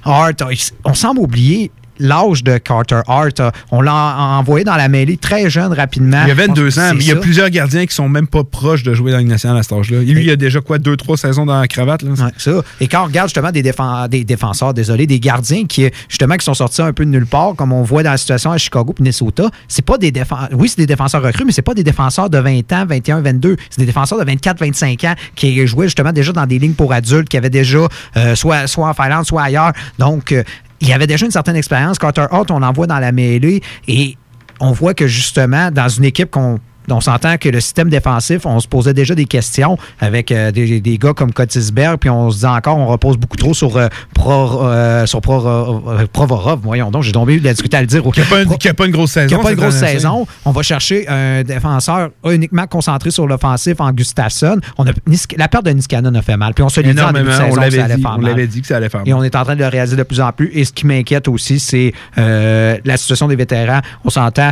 Hart, 0.06 0.42
on 0.86 0.94
semble 0.94 1.11
oublier 1.20 1.72
l'âge 2.04 2.44
de 2.44 2.58
Carter 2.58 3.02
Hart. 3.08 3.40
On 3.70 3.80
l'a 3.82 3.94
en- 3.94 4.40
envoyé 4.40 4.64
dans 4.66 4.76
la 4.76 4.88
mêlée 4.88 5.18
très 5.18 5.52
jeune 5.52 5.72
rapidement. 5.72 6.22
Il 6.24 6.30
y 6.30 6.32
a 6.32 6.34
22 6.34 6.80
ans, 6.80 6.94
mais 6.96 7.02
il 7.04 7.08
y 7.08 7.12
a 7.12 7.16
plusieurs 7.18 7.50
gardiens 7.52 7.86
qui 7.86 7.94
sont 7.94 8.10
même 8.10 8.26
pas 8.26 8.44
proches 8.44 8.82
de 8.82 8.96
jouer 8.96 9.12
dans 9.12 9.20
Ligue 9.20 9.28
nationale 9.28 9.60
à 9.60 9.62
cet 9.62 9.74
âge-là. 9.74 10.00
Lui, 10.00 10.24
il 10.24 10.30
a 10.32 10.36
déjà 10.36 10.62
quoi, 10.62 10.80
deux, 10.80 10.98
trois 10.98 11.16
saisons 11.16 11.46
dans 11.46 11.60
la 11.60 11.68
cravate? 11.68 12.02
Là? 12.02 12.10
Ouais, 12.12 12.32
ça. 12.38 12.52
Et 12.80 12.88
quand 12.88 13.04
on 13.04 13.06
regarde 13.06 13.28
justement 13.28 13.52
des 13.52 14.24
défenseurs, 14.24 14.74
désolé, 14.74 15.06
des 15.06 15.20
gardiens 15.20 15.66
qui 15.66 15.92
justement 16.10 16.38
qui 16.38 16.46
sont 16.46 16.56
sortis 16.56 16.82
un 16.82 16.92
peu 16.92 17.06
de 17.06 17.12
nulle 17.12 17.28
part, 17.28 17.54
comme 17.56 17.72
on 17.72 17.84
voit 17.84 18.02
dans 18.02 18.12
la 18.12 18.18
situation 18.18 18.52
à 18.52 18.58
Chicago 18.58 18.96
et 18.98 19.02
Minnesota, 19.04 19.52
c'est 19.68 19.86
pas 19.86 20.00
des 20.00 20.12
défenseurs. 20.12 20.50
Oui, 20.54 20.70
c'est 20.70 20.78
des 20.78 20.88
défenseurs 20.88 21.22
recrues, 21.22 21.46
mais 21.46 21.52
c'est 21.52 21.62
pas 21.62 21.76
des 21.76 21.84
défenseurs 21.84 22.32
de 22.32 22.40
20 22.40 22.74
ans, 22.74 22.86
21, 22.88 23.22
22. 23.22 23.58
C'est 23.70 23.80
des 23.82 23.86
défenseurs 23.86 24.18
de 24.18 24.26
24, 24.26 24.60
25 24.60 25.04
ans 25.04 25.14
qui 25.36 25.68
jouaient 25.68 25.86
justement 25.86 26.14
déjà 26.14 26.32
dans 26.32 26.48
des 26.48 26.58
lignes 26.58 26.74
pour 26.74 26.94
adultes, 26.94 27.30
qui 27.30 27.38
avaient 27.38 27.52
déjà 27.52 27.78
euh, 28.18 28.34
soit, 28.34 28.66
soit 28.66 28.88
en 28.90 28.94
Finlande, 28.96 29.26
soit 29.28 29.44
ailleurs. 29.44 29.74
Donc, 30.00 30.32
euh, 30.32 30.42
il 30.82 30.90
y 30.90 30.94
avait 30.94 31.08
déjà 31.08 31.26
une 31.26 31.32
certaine 31.32 31.56
expérience. 31.56 32.00
Carter 32.00 32.26
Hart, 32.30 32.52
on 32.52 32.60
l'envoie 32.60 32.88
dans 32.88 33.00
la 33.00 33.12
mêlée 33.12 33.62
et 33.88 34.18
on 34.60 34.72
voit 34.72 34.94
que 34.94 35.08
justement, 35.08 35.72
dans 35.72 35.88
une 35.88 36.04
équipe 36.04 36.32
qu'on 36.32 36.60
on 36.90 37.00
s'entend 37.02 37.38
que 37.38 37.50
le 37.50 37.60
système 37.60 37.90
défensif, 37.90 38.46
on 38.46 38.60
se 38.60 38.68
posait 38.68 38.94
déjà 38.94 39.16
des 39.16 39.26
questions 39.26 39.78
avec 40.00 40.32
euh, 40.32 40.52
des, 40.52 40.82
des 40.82 40.98
gars 40.98 41.14
comme 41.14 41.32
Kotisberg, 41.32 41.98
puis 42.00 42.10
on 42.10 42.30
se 42.32 42.40
dit 42.40 42.46
encore, 42.46 42.78
on 42.78 42.88
repose 42.88 43.18
beaucoup 43.18 43.38
trop 43.38 43.54
sur, 43.54 43.78
euh, 43.78 43.88
Pro- 44.14 44.64
euh, 44.64 45.06
sur 45.06 45.22
Pro- 45.22 45.82
Provorov. 46.12 46.60
Voyons 46.64 46.92
donc, 46.92 47.04
j'ai 47.04 47.12
tombé 47.12 47.40
de 47.40 47.44
la 47.46 47.52
difficulté 47.52 47.78
à 47.78 47.82
le 47.82 47.88
dire. 47.88 48.02
Qui 48.14 48.20
n'a 48.20 48.26
pas, 48.26 48.42
a 48.42 48.74
pas 48.74 48.86
une 48.86 48.92
grosse 48.92 49.12
saison. 49.12 49.28
Qui 49.28 49.34
n'a 49.36 49.40
pas 49.42 49.52
une 49.52 49.58
grosse 49.58 49.76
saison. 49.76 50.28
On 50.46 50.52
va 50.52 50.62
chercher 50.64 51.08
un 51.08 51.44
défenseur 51.44 52.10
uniquement 52.30 52.68
concentré 52.68 53.12
sur 53.12 53.28
l'offensif 53.28 53.80
en 53.80 53.92
Gustafsson. 53.92 54.58
On 54.78 54.88
a, 54.88 54.92
la 55.38 55.48
perte 55.48 55.66
de 55.66 55.72
Niskanen 55.72 56.16
a 56.16 56.22
fait 56.22 56.38
mal. 56.38 56.54
Puis 56.54 56.64
on 56.64 56.70
se 56.70 56.82
le 56.82 56.94
dit 56.94 57.02
en 57.02 57.12
début 57.12 57.26
de 57.28 57.32
saison 57.32 57.44
on 57.44 57.50
que 57.50 57.56
ça 57.56 57.62
allait 57.62 57.96
dit, 57.96 58.02
faire 58.02 58.12
on 58.18 58.22
mal. 58.22 58.32
l'avait 58.32 58.48
dit 58.48 58.62
que 58.62 58.68
ça 58.68 58.78
allait 58.78 58.90
faire 58.90 59.02
Et 59.06 59.12
mal. 59.12 59.20
on 59.20 59.24
est 59.24 59.36
en 59.36 59.44
train 59.44 59.56
de 59.56 59.62
le 59.62 59.68
réaliser 59.68 59.96
de 59.96 60.04
plus 60.04 60.20
en 60.22 60.32
plus. 60.32 60.50
Et 60.54 60.66
ce 60.66 60.72
qui 60.74 60.86
m'inquiète 60.86 61.28
aussi, 61.28 61.60
c'est 61.60 61.94
la 62.18 62.98
situation 62.98 63.28
des 63.28 63.36
vétérans. 63.36 63.82
On 64.04 64.10
s'entend, 64.10 64.52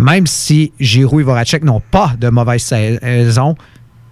même 0.00 0.26
si 0.26 0.72
Giroud 0.80 1.20
et 1.20 1.24
Voracek 1.24 1.62
n'ont 1.62 1.82
pas 1.90 2.14
de 2.18 2.28
mauvaise 2.30 2.62
saison, 2.62 3.54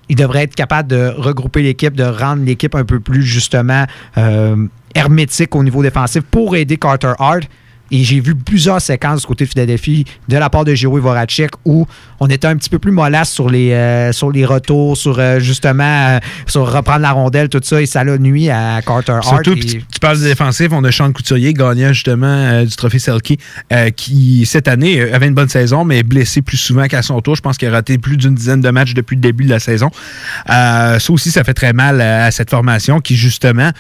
ils 0.09 0.16
devraient 0.16 0.44
être 0.44 0.55
capables 0.55 0.89
de 0.89 1.12
regrouper 1.16 1.62
l'équipe, 1.62 1.94
de 1.94 2.05
rendre 2.05 2.44
l'équipe 2.44 2.74
un 2.74 2.85
peu 2.85 3.01
plus 3.01 3.23
justement 3.23 3.85
euh, 4.16 4.66
hermétique 4.94 5.55
au 5.56 5.65
niveau 5.65 5.82
défensif 5.82 6.23
pour 6.23 6.56
aider 6.56 6.77
Carter 6.77 7.12
Hart. 7.19 7.48
Et 7.90 8.05
j'ai 8.05 8.20
vu 8.20 8.35
plusieurs 8.35 8.81
séquences 8.81 9.20
du 9.20 9.27
côté 9.27 9.44
de 9.44 9.51
Philadelphie 9.51 10.05
de 10.28 10.36
la 10.36 10.51
part 10.51 10.65
de 10.65 10.74
Giro 10.74 10.98
Voracek 11.01 11.51
où 11.65 11.86
on 12.20 12.27
était 12.27 12.47
un 12.47 12.56
petit 12.56 12.70
peu 12.70 12.78
plus 12.78 12.93
mollasse 12.93 13.31
sur 13.31 13.48
les, 13.48 13.73
euh, 13.73 14.12
sur 14.12 14.31
les 14.31 14.44
retours, 14.44 14.97
sur 14.97 15.19
euh, 15.19 15.39
justement 15.39 15.85
euh, 15.85 16.19
sur 16.47 16.70
reprendre 16.70 17.01
la 17.01 17.12
rondelle, 17.12 17.48
tout 17.48 17.60
ça. 17.62 17.81
Et 17.81 17.86
ça 17.86 18.05
l'a 18.05 18.19
nuit 18.19 18.51
à 18.51 18.81
Carter 18.82 19.12
Hart. 19.12 19.24
Surtout, 19.24 19.52
Et- 19.52 19.60
tu, 19.60 19.78
tu 19.78 20.01
parles 20.01 20.19
de 20.19 20.24
défensif, 20.24 20.69
on 20.73 20.85
a 20.85 20.93
Sean 20.93 21.12
Couturier, 21.12 21.55
gagnant 21.55 21.93
justement 21.93 22.62
du 22.65 22.74
trophée 22.77 22.98
Selkie, 22.98 23.39
qui 23.97 24.44
cette 24.47 24.69
année 24.69 25.01
avait 25.12 25.28
une 25.28 25.35
bonne 25.35 25.48
saison, 25.48 25.85
mais 25.85 25.98
est 25.98 26.02
blessé 26.02 26.43
plus 26.43 26.56
souvent 26.56 26.86
qu'à 26.86 27.02
son 27.02 27.20
tour. 27.20 27.36
Je 27.36 27.43
pense 27.43 27.56
qu'il 27.56 27.69
a 27.69 27.73
raté 27.73 27.98
plus 27.98 28.16
d'une 28.16 28.35
dizaine 28.35 28.60
de 28.60 28.70
matchs 28.70 28.94
depuis 28.94 29.16
le 29.16 29.20
début 29.20 29.44
de 29.44 29.51
la 29.51 29.60
saison. 29.60 29.90
Ça 30.47 30.98
aussi, 31.09 31.31
ça 31.31 31.44
fait 31.44 31.55
très 31.55 31.73
mal 31.73 32.01
à, 32.01 32.31
cette 32.31 32.51
formation 32.51 33.01
qui, 33.01 33.16
justement, 33.16 33.70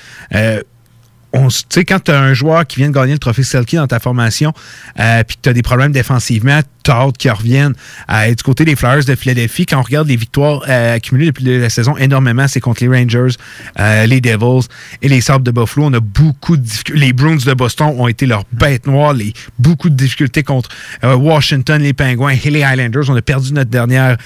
on 1.32 1.48
s- 1.48 1.64
tu 1.68 1.80
sais, 1.80 1.84
quand 1.84 2.00
tu 2.04 2.10
as 2.10 2.18
un 2.20 2.32
joueur 2.34 2.66
qui 2.66 2.76
vient 2.76 2.88
de 2.88 2.94
gagner 2.94 3.12
le 3.12 3.18
trophée 3.18 3.42
Selkie 3.42 3.76
dans 3.76 3.86
ta 3.86 3.98
formation, 4.00 4.52
euh, 4.98 5.22
puis 5.24 5.36
que 5.36 5.42
tu 5.42 5.48
as 5.48 5.52
des 5.52 5.62
problèmes 5.62 5.92
défensivement, 5.92 6.60
tu 6.82 6.90
as 6.90 6.94
hâte 6.94 7.18
qu'ils 7.18 7.30
reviennent. 7.32 7.74
Euh, 8.10 8.34
du 8.34 8.42
côté 8.42 8.64
des 8.64 8.74
Flyers 8.76 9.04
de 9.04 9.14
Philadelphie, 9.14 9.66
quand 9.66 9.78
on 9.78 9.82
regarde 9.82 10.08
les 10.08 10.16
victoires 10.16 10.62
euh, 10.68 10.94
accumulées 10.94 11.26
depuis 11.26 11.44
la 11.44 11.68
saison, 11.68 11.96
énormément, 11.98 12.48
c'est 12.48 12.60
contre 12.60 12.82
les 12.82 12.88
Rangers, 12.88 13.36
euh, 13.78 14.06
les 14.06 14.20
Devils 14.22 14.66
et 15.02 15.08
les 15.08 15.20
Sabres 15.20 15.44
de 15.44 15.50
Buffalo. 15.50 15.86
On 15.88 15.92
a 15.92 16.00
beaucoup 16.00 16.56
de 16.56 16.62
difficultés. 16.62 16.98
Les 17.00 17.12
Bruins 17.12 17.36
de 17.36 17.52
Boston 17.54 17.94
ont 17.98 18.08
été 18.08 18.24
leur 18.24 18.44
bête 18.52 18.86
noire. 18.86 19.12
Les, 19.12 19.34
beaucoup 19.58 19.90
de 19.90 19.96
difficultés 19.96 20.42
contre 20.42 20.70
euh, 21.04 21.14
Washington, 21.14 21.82
les 21.82 21.92
Penguins 21.92 22.36
et 22.42 22.50
les 22.50 22.62
Highlanders. 22.62 23.10
On 23.10 23.16
a 23.16 23.22
perdu 23.22 23.52
notre 23.52 23.70
dernière 23.70 24.16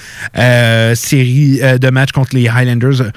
série 0.95 1.59
de 1.79 1.89
matchs 1.89 2.11
contre 2.11 2.35
les 2.35 2.47
Highlanders. 2.47 3.11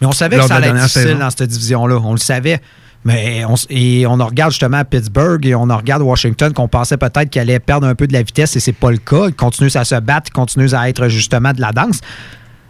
Mais 0.00 0.06
on 0.06 0.12
savait 0.12 0.36
que 0.38 0.46
ça 0.46 0.56
allait 0.56 0.68
être 0.68 0.74
difficile 0.76 1.02
saison. 1.02 1.18
dans 1.18 1.30
cette 1.30 1.48
division-là. 1.48 1.98
On 2.04 2.12
le 2.12 2.18
savait. 2.18 2.60
Mais 3.06 3.44
on, 3.44 3.54
et 3.70 4.04
on 4.04 4.18
en 4.18 4.26
regarde 4.26 4.50
justement 4.50 4.78
à 4.78 4.84
Pittsburgh 4.84 5.46
et 5.46 5.54
on 5.54 5.70
en 5.70 5.76
regarde 5.76 6.02
Washington 6.02 6.52
qu'on 6.52 6.66
pensait 6.66 6.96
peut-être 6.96 7.30
qu'elle 7.30 7.48
allait 7.48 7.60
perdre 7.60 7.86
un 7.86 7.94
peu 7.94 8.08
de 8.08 8.12
la 8.12 8.24
vitesse 8.24 8.56
et 8.56 8.60
c'est 8.60 8.72
pas 8.72 8.90
le 8.90 8.96
cas. 8.96 9.28
Ils 9.28 9.34
continuent 9.34 9.70
à 9.76 9.84
se 9.84 9.94
battre, 10.00 10.30
ils 10.30 10.32
continuent 10.32 10.74
à 10.74 10.88
être 10.88 11.06
justement 11.06 11.52
de 11.52 11.60
la 11.60 11.70
danse. 11.70 12.00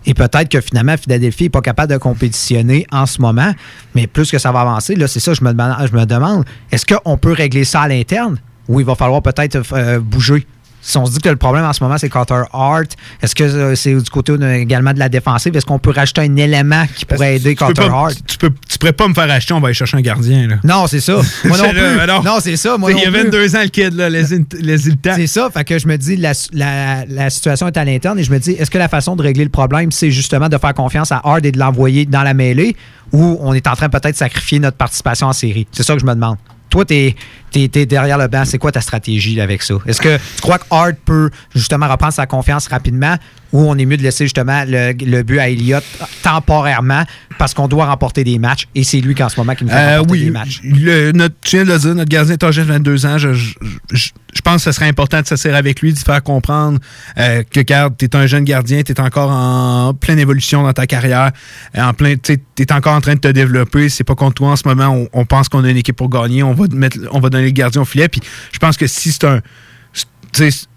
Et 0.04 0.12
peut-être 0.12 0.50
que 0.50 0.60
finalement, 0.60 0.94
Philadelphie 0.98 1.44
n'est 1.44 1.50
pas 1.50 1.62
capable 1.62 1.90
de 1.90 1.96
compétitionner 1.96 2.86
en 2.92 3.06
ce 3.06 3.22
moment. 3.22 3.50
Mais 3.94 4.06
plus 4.06 4.30
que 4.30 4.36
ça 4.36 4.52
va 4.52 4.60
avancer, 4.60 4.94
là, 4.94 5.08
c'est 5.08 5.20
ça, 5.20 5.32
je 5.32 5.42
me 5.42 5.52
je 5.52 5.96
me 5.96 6.04
demande 6.04 6.44
est-ce 6.70 6.84
qu'on 6.84 7.16
peut 7.16 7.32
régler 7.32 7.64
ça 7.64 7.80
à 7.80 7.88
l'interne 7.88 8.36
ou 8.68 8.78
il 8.78 8.84
va 8.84 8.94
falloir 8.94 9.22
peut-être 9.22 9.62
euh, 9.72 10.00
bouger? 10.00 10.46
Si 10.88 10.96
on 10.98 11.04
se 11.04 11.10
dit 11.12 11.18
que 11.18 11.28
le 11.28 11.34
problème 11.36 11.64
en 11.64 11.72
ce 11.72 11.82
moment, 11.82 11.98
c'est 11.98 12.08
Carter 12.08 12.42
Hart, 12.52 12.92
est-ce 13.20 13.34
que 13.34 13.42
euh, 13.42 13.74
c'est 13.74 13.92
du 13.92 14.08
côté 14.08 14.32
également 14.54 14.92
de 14.92 15.00
la 15.00 15.08
défensive? 15.08 15.56
Est-ce 15.56 15.66
qu'on 15.66 15.80
peut 15.80 15.90
rajouter 15.90 16.20
un 16.20 16.36
élément 16.36 16.84
qui 16.94 17.04
pourrait 17.04 17.36
aider 17.36 17.56
Carter 17.56 17.88
Hart? 17.92 18.14
Tu, 18.24 18.38
peux, 18.38 18.50
tu 18.68 18.78
pourrais 18.78 18.92
pas 18.92 19.08
me 19.08 19.14
faire 19.14 19.28
acheter, 19.28 19.52
on 19.52 19.58
va 19.60 19.66
aller 19.66 19.74
chercher 19.74 19.96
un 19.96 20.00
gardien. 20.00 20.46
Là. 20.46 20.56
Non, 20.62 20.86
c'est 20.86 21.00
ça. 21.00 21.14
Moi 21.44 21.58
non 21.58 21.64
C'est 21.64 21.70
plus. 21.72 21.96
là, 21.96 22.06
non. 22.06 22.22
Non, 22.22 22.36
c'est 22.40 22.56
ça. 22.56 22.78
Moi 22.78 22.92
Il 22.92 22.98
y 22.98 23.02
a 23.02 23.06
non 23.06 23.12
plus. 23.12 23.22
22 23.24 23.56
ans, 23.56 23.62
le 23.62 23.68
kid, 23.68 23.94
là, 23.94 24.08
laissez 24.08 24.38
le 24.60 24.94
temps. 24.96 25.14
C'est 25.16 25.26
ça. 25.26 25.48
Fait 25.52 25.64
que 25.64 25.76
je 25.76 25.88
me 25.88 25.96
dis, 25.98 26.16
la, 26.16 26.32
la- 26.52 27.04
la 27.06 27.30
situation 27.30 27.66
est 27.66 27.76
à 27.76 27.84
l'interne 27.84 28.18
et 28.20 28.22
je 28.22 28.30
me 28.30 28.38
dis, 28.38 28.52
est-ce 28.52 28.70
que 28.70 28.78
la 28.78 28.88
façon 28.88 29.16
de 29.16 29.22
régler 29.22 29.42
le 29.42 29.50
problème, 29.50 29.90
c'est 29.90 30.12
justement 30.12 30.48
de 30.48 30.56
faire 30.56 30.74
confiance 30.74 31.10
à 31.10 31.20
Hard 31.24 31.44
et 31.44 31.50
de 31.50 31.58
l'envoyer 31.58 32.06
dans 32.06 32.22
la 32.22 32.32
mêlée 32.32 32.76
ou 33.12 33.38
on 33.40 33.54
est 33.54 33.66
en 33.66 33.74
train 33.74 33.88
peut-être 33.88 34.12
de 34.12 34.16
sacrifier 34.18 34.60
notre 34.60 34.76
participation 34.76 35.26
en 35.26 35.32
série? 35.32 35.66
C'est 35.72 35.82
ça 35.82 35.94
que 35.94 36.00
je 36.00 36.06
me 36.06 36.14
demande. 36.14 36.36
Toi, 36.76 36.84
tu 36.84 37.14
es, 37.54 37.86
derrière 37.86 38.18
le 38.18 38.28
banc. 38.28 38.44
C'est 38.44 38.58
quoi 38.58 38.70
ta 38.70 38.82
stratégie 38.82 39.40
avec 39.40 39.62
ça? 39.62 39.76
Est-ce 39.86 39.98
que 39.98 40.18
tu 40.18 40.42
crois 40.42 40.58
que 40.58 40.66
Hard 40.70 40.96
peut 41.06 41.30
justement 41.54 41.88
reprendre 41.88 42.12
sa 42.12 42.26
confiance 42.26 42.68
rapidement? 42.68 43.16
Ou 43.52 43.60
on 43.68 43.76
est 43.78 43.84
mieux 43.86 43.96
de 43.96 44.02
laisser 44.02 44.24
justement 44.24 44.64
le, 44.66 44.92
le 45.04 45.22
but 45.22 45.38
à 45.38 45.48
Elliott 45.48 45.84
temporairement 46.22 47.04
parce 47.38 47.54
qu'on 47.54 47.68
doit 47.68 47.86
remporter 47.86 48.24
des 48.24 48.38
matchs 48.38 48.66
et 48.74 48.82
c'est 48.82 49.00
lui 49.00 49.14
qu'en 49.14 49.28
ce 49.28 49.38
moment 49.38 49.54
qui 49.54 49.64
nous 49.64 49.70
fait 49.70 49.76
Euh, 49.76 49.98
remporter 50.00 50.12
oui, 50.12 50.24
des 50.24 50.30
matchs? 50.30 50.60
le- 50.64 51.12
notre, 51.12 51.34
tu 51.42 51.56
viens 51.56 51.64
de 51.64 51.72
le 51.72 51.78
dire, 51.78 51.94
notre 51.94 52.08
gardien 52.08 52.34
est 52.34 52.44
âgé 52.44 52.62
de 52.62 52.66
22 52.66 53.06
ans. 53.06 53.18
Je, 53.18 53.32
je- 53.34 53.54
je- 53.92 54.10
je 54.34 54.40
pense 54.42 54.56
que 54.64 54.70
ce 54.70 54.72
serait 54.72 54.88
important 54.88 55.20
de 55.20 55.26
s'asseoir 55.26 55.54
avec 55.54 55.80
lui, 55.80 55.92
de 55.92 55.98
faire 55.98 56.22
comprendre 56.22 56.78
euh, 57.18 57.42
que, 57.50 57.60
regarde, 57.60 57.94
tu 57.98 58.04
es 58.06 58.16
un 58.16 58.26
jeune 58.26 58.44
gardien, 58.44 58.82
tu 58.82 58.92
es 58.92 59.00
encore 59.00 59.30
en 59.30 59.94
pleine 59.94 60.18
évolution 60.18 60.62
dans 60.62 60.72
ta 60.72 60.86
carrière, 60.86 61.30
euh, 61.76 61.82
en 61.82 61.94
plein, 61.94 62.16
tu 62.16 62.38
es 62.58 62.72
encore 62.72 62.94
en 62.94 63.00
train 63.00 63.14
de 63.14 63.20
te 63.20 63.28
développer. 63.28 63.88
C'est 63.88 64.04
pas 64.04 64.14
contre 64.14 64.34
toi 64.34 64.50
en 64.50 64.56
ce 64.56 64.66
moment. 64.68 64.88
On, 64.88 65.20
on 65.20 65.24
pense 65.24 65.48
qu'on 65.48 65.64
a 65.64 65.70
une 65.70 65.76
équipe 65.78 65.96
pour 65.96 66.08
gagner. 66.10 66.42
On 66.42 66.52
va, 66.52 66.68
te 66.68 66.74
mettre, 66.74 66.98
on 67.12 67.20
va 67.20 67.30
donner 67.30 67.44
le 67.44 67.50
gardien 67.50 67.82
au 67.82 67.84
filet. 67.86 68.08
Puis 68.08 68.20
je 68.52 68.58
pense 68.58 68.76
que 68.76 68.86
si 68.86 69.12
c'est 69.12 69.24
un. 69.24 69.40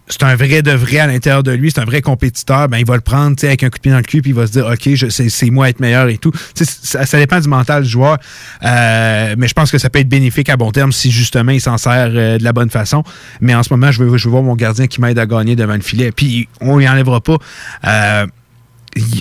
C'est 0.09 0.23
un 0.23 0.35
vrai 0.35 0.63
de 0.63 0.71
vrai 0.71 0.97
à 0.97 1.07
l'intérieur 1.07 1.43
de 1.43 1.51
lui, 1.51 1.71
c'est 1.71 1.79
un 1.79 1.85
vrai 1.85 2.01
compétiteur, 2.01 2.67
ben 2.67 2.77
il 2.79 2.85
va 2.85 2.95
le 2.95 3.01
prendre 3.01 3.35
avec 3.43 3.63
un 3.63 3.69
coup 3.69 3.77
de 3.77 3.81
pied 3.81 3.91
dans 3.91 3.97
le 3.97 4.03
cul, 4.03 4.21
puis 4.21 4.31
il 4.31 4.35
va 4.35 4.47
se 4.47 4.51
dire 4.51 4.65
OK, 4.65 4.89
c'est 5.09 5.49
moi 5.51 5.69
être 5.69 5.79
meilleur 5.79 6.09
et 6.09 6.17
tout. 6.17 6.31
Ça, 6.55 7.17
dépend 7.17 7.39
du 7.39 7.47
mental 7.47 7.83
du 7.83 7.89
joueur, 7.89 8.17
euh, 8.63 9.35
mais 9.37 9.47
je 9.47 9.53
pense 9.53 9.71
que 9.71 9.77
ça 9.77 9.89
peut 9.91 9.99
être 9.99 10.09
bénéfique 10.09 10.49
à 10.49 10.57
bon 10.57 10.71
terme 10.71 10.91
si 10.91 11.11
justement 11.11 11.51
il 11.51 11.61
s'en 11.61 11.77
sert 11.77 12.09
euh, 12.09 12.37
de 12.39 12.43
la 12.43 12.53
bonne 12.53 12.71
façon. 12.71 13.03
Mais 13.39 13.53
en 13.53 13.61
ce 13.61 13.71
moment, 13.71 13.91
je 13.91 14.03
veux, 14.03 14.17
je 14.17 14.27
voir 14.27 14.41
mon 14.41 14.55
gardien 14.55 14.87
qui 14.87 14.99
m'aide 14.99 15.19
à 15.19 15.27
gagner 15.27 15.55
devant 15.55 15.75
le 15.75 15.81
filet, 15.81 16.11
puis 16.11 16.49
on 16.59 16.79
y 16.79 16.89
enlèvera 16.89 17.21
pas. 17.21 17.37
Euh, 17.85 18.25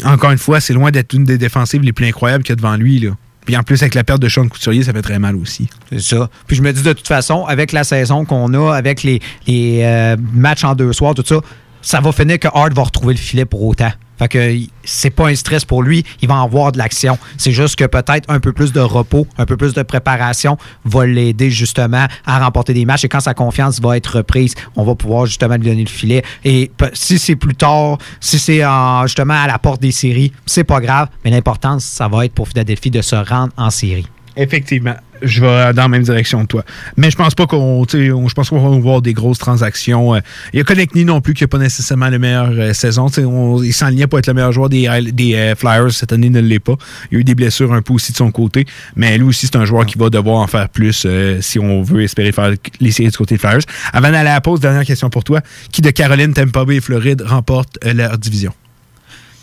encore 0.05 0.31
une 0.31 0.39
fois, 0.39 0.61
c'est 0.61 0.73
loin 0.73 0.91
d'être 0.91 1.13
une 1.13 1.25
des 1.25 1.37
défensives 1.37 1.83
les 1.83 1.93
plus 1.93 2.07
incroyables 2.07 2.43
qu'il 2.43 2.53
y 2.53 2.55
a 2.55 2.57
devant 2.57 2.77
lui. 2.77 2.99
Là. 2.99 3.11
Puis 3.49 3.57
en 3.57 3.63
plus, 3.63 3.81
avec 3.81 3.95
la 3.95 4.05
perte 4.05 4.21
de 4.21 4.29
Sean 4.29 4.47
Couturier, 4.47 4.83
ça 4.83 4.93
fait 4.93 5.01
très 5.01 5.19
mal 5.19 5.35
aussi. 5.35 5.71
C'est 5.89 6.03
ça. 6.03 6.29
Puis 6.47 6.55
je 6.55 6.61
me 6.61 6.71
dis 6.71 6.83
de 6.83 6.93
toute 6.93 7.07
façon, 7.07 7.47
avec 7.47 7.73
la 7.73 7.83
saison 7.83 8.27
qu'on 8.27 8.53
a, 8.53 8.75
avec 8.77 9.03
les, 9.03 9.21
euh, 9.49 10.19
matchs 10.35 10.65
en 10.65 10.75
deux 10.75 10.93
soirs, 10.93 11.15
tout 11.15 11.25
ça, 11.25 11.37
ça 11.81 12.01
va 12.03 12.13
finir 12.13 12.39
que 12.39 12.49
Hart 12.53 12.75
va 12.75 12.83
retrouver 12.83 13.15
le 13.15 13.19
filet 13.19 13.47
pour 13.47 13.63
autant. 13.63 13.91
Fait 14.19 14.29
que 14.29 14.57
c'est 14.85 15.11
pas 15.11 15.29
un 15.29 15.35
stress 15.35 15.65
pour 15.65 15.83
lui, 15.83 16.05
il 16.23 16.29
va 16.29 16.35
en 16.37 16.45
avoir 16.45 16.73
de 16.73 16.79
l'action. 16.79 17.19
C'est 17.37 17.53
juste 17.53 17.77
que 17.77 17.85
peut-être 17.85 18.29
un 18.31 18.41
peu 18.41 18.53
plus 18.53 18.73
de 18.73 18.81
repos, 18.81 19.27
un 19.39 19.47
peu 19.47 19.57
plus 19.57 19.75
de 19.75 19.83
préparation 19.83 20.57
va 20.85 21.07
l'aider 21.07 21.51
justement 21.51 22.07
à 22.27 22.39
remporter 22.45 22.75
des 22.75 22.85
matchs. 22.85 23.05
Et 23.05 23.09
quand 23.09 23.21
sa 23.21 23.35
confiance 23.35 23.81
va 23.81 23.97
être 23.97 24.17
reprise, 24.19 24.55
on 24.77 24.85
va 24.85 24.95
pouvoir 24.95 25.27
justement 25.27 25.55
lui 25.57 25.65
donner 25.69 25.85
le 25.85 25.89
filet. 25.91 26.23
Et 26.45 26.71
si 26.95 27.19
c'est 27.19 27.37
plus 27.37 27.55
tard, 27.55 27.99
si 28.21 28.39
c'est 28.39 28.65
en- 28.65 29.07
justement 29.07 29.35
à 29.35 29.47
la 29.47 29.59
porte 29.59 29.81
des 29.81 29.93
séries, 29.93 30.33
c'est 30.47 30.65
pas 30.65 30.81
grave. 30.81 31.09
Mais 31.25 31.31
l'important, 31.31 31.79
ça 31.79 32.09
va 32.09 32.25
être 32.25 32.35
pour 32.35 32.49
Philadelphie 32.49 32.91
de 32.91 33.03
se 33.03 33.17
rendre 33.17 33.53
en 33.57 33.71
série. 33.71 34.07
Effectivement, 34.37 34.95
je 35.23 35.41
vais 35.41 35.73
dans 35.75 35.83
la 35.83 35.89
même 35.89 36.03
direction 36.03 36.43
que 36.43 36.47
toi. 36.47 36.65
Mais 36.97 37.11
je 37.11 37.17
pense 37.17 37.35
pas 37.35 37.47
qu'on, 37.47 37.85
je 37.91 38.35
pense 38.35 38.49
qu'on 38.51 38.61
va 38.71 38.79
voir 38.79 39.03
des 39.03 39.13
grosses 39.13 39.39
transactions. 39.39 40.15
Euh, 40.15 40.21
Il 40.53 40.59
y 40.59 40.61
a 40.61 40.65
Konechny 40.65 41.05
non 41.05 41.21
plus 41.21 41.35
qui 41.35 41.45
n'a 41.45 41.49
pas 41.49 41.59
nécessairement 41.59 42.09
la 42.09 42.19
meilleure 42.19 42.51
euh, 42.53 42.73
saison. 42.73 43.07
On- 43.19 43.63
il 43.63 43.73
s'enlignait 43.73 44.07
pour 44.07 44.19
être 44.19 44.27
le 44.27 44.35
meilleur 44.35 44.53
joueur 44.53 44.69
des, 44.69 44.87
euh, 44.89 45.55
Flyers 45.57 45.93
cette 45.93 46.13
année, 46.13 46.31
ne 46.31 46.41
l'est 46.41 46.59
pas. 46.59 46.77
Il 47.11 47.15
y 47.15 47.17
a 47.19 47.21
eu 47.21 47.25
des 47.25 47.35
blessures 47.35 47.73
un 47.73 47.83
peu 47.83 47.93
aussi 47.95 48.13
de 48.13 48.17
son 48.17 48.31
côté, 48.31 48.67
mais 48.97 49.17
lui 49.19 49.25
aussi 49.27 49.47
c'est 49.47 49.57
un 49.57 49.65
joueur 49.65 49.87
qui 49.87 49.99
va 49.99 50.11
devoir 50.11 50.37
en 50.39 50.47
faire 50.47 50.69
plus 50.69 51.07
si 51.41 51.59
on 51.59 51.83
veut 51.83 52.03
espérer 52.03 52.33
faire 52.33 52.53
les 52.81 52.91
séries 52.91 53.11
du 53.11 53.17
côté 53.17 53.35
des 53.35 53.39
Flyers. 53.41 53.61
Avant 53.93 54.11
d'aller 54.11 54.29
à 54.29 54.35
la 54.35 54.41
pause, 54.41 54.61
dernière 54.61 54.85
question 54.85 55.11
pour 55.11 55.25
toi. 55.25 55.41
Qui 55.73 55.83
de 55.83 55.91
Caroline, 55.91 56.33
Tampa 56.33 56.65
Bay 56.65 56.77
et 56.77 56.81
Floride 56.81 57.23
remporte 57.23 57.79
leur 57.85 58.19
division? 58.19 58.53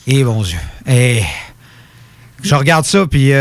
Et 0.07 0.23
bon 0.23 0.41
Dieu. 0.43 0.57
Et 0.88 1.22
je 2.43 2.53
regarde 2.53 2.85
ça, 2.85 3.06
puis 3.07 3.31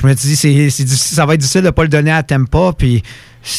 je 0.00 0.06
me 0.06 0.14
dis, 0.14 0.70
ça 0.96 1.26
va 1.26 1.34
être 1.34 1.40
difficile 1.40 1.62
de 1.62 1.66
ne 1.66 1.70
pas 1.70 1.82
le 1.82 1.88
donner 1.88 2.12
à 2.12 2.22
Tempa, 2.22 2.72
puis 2.76 3.02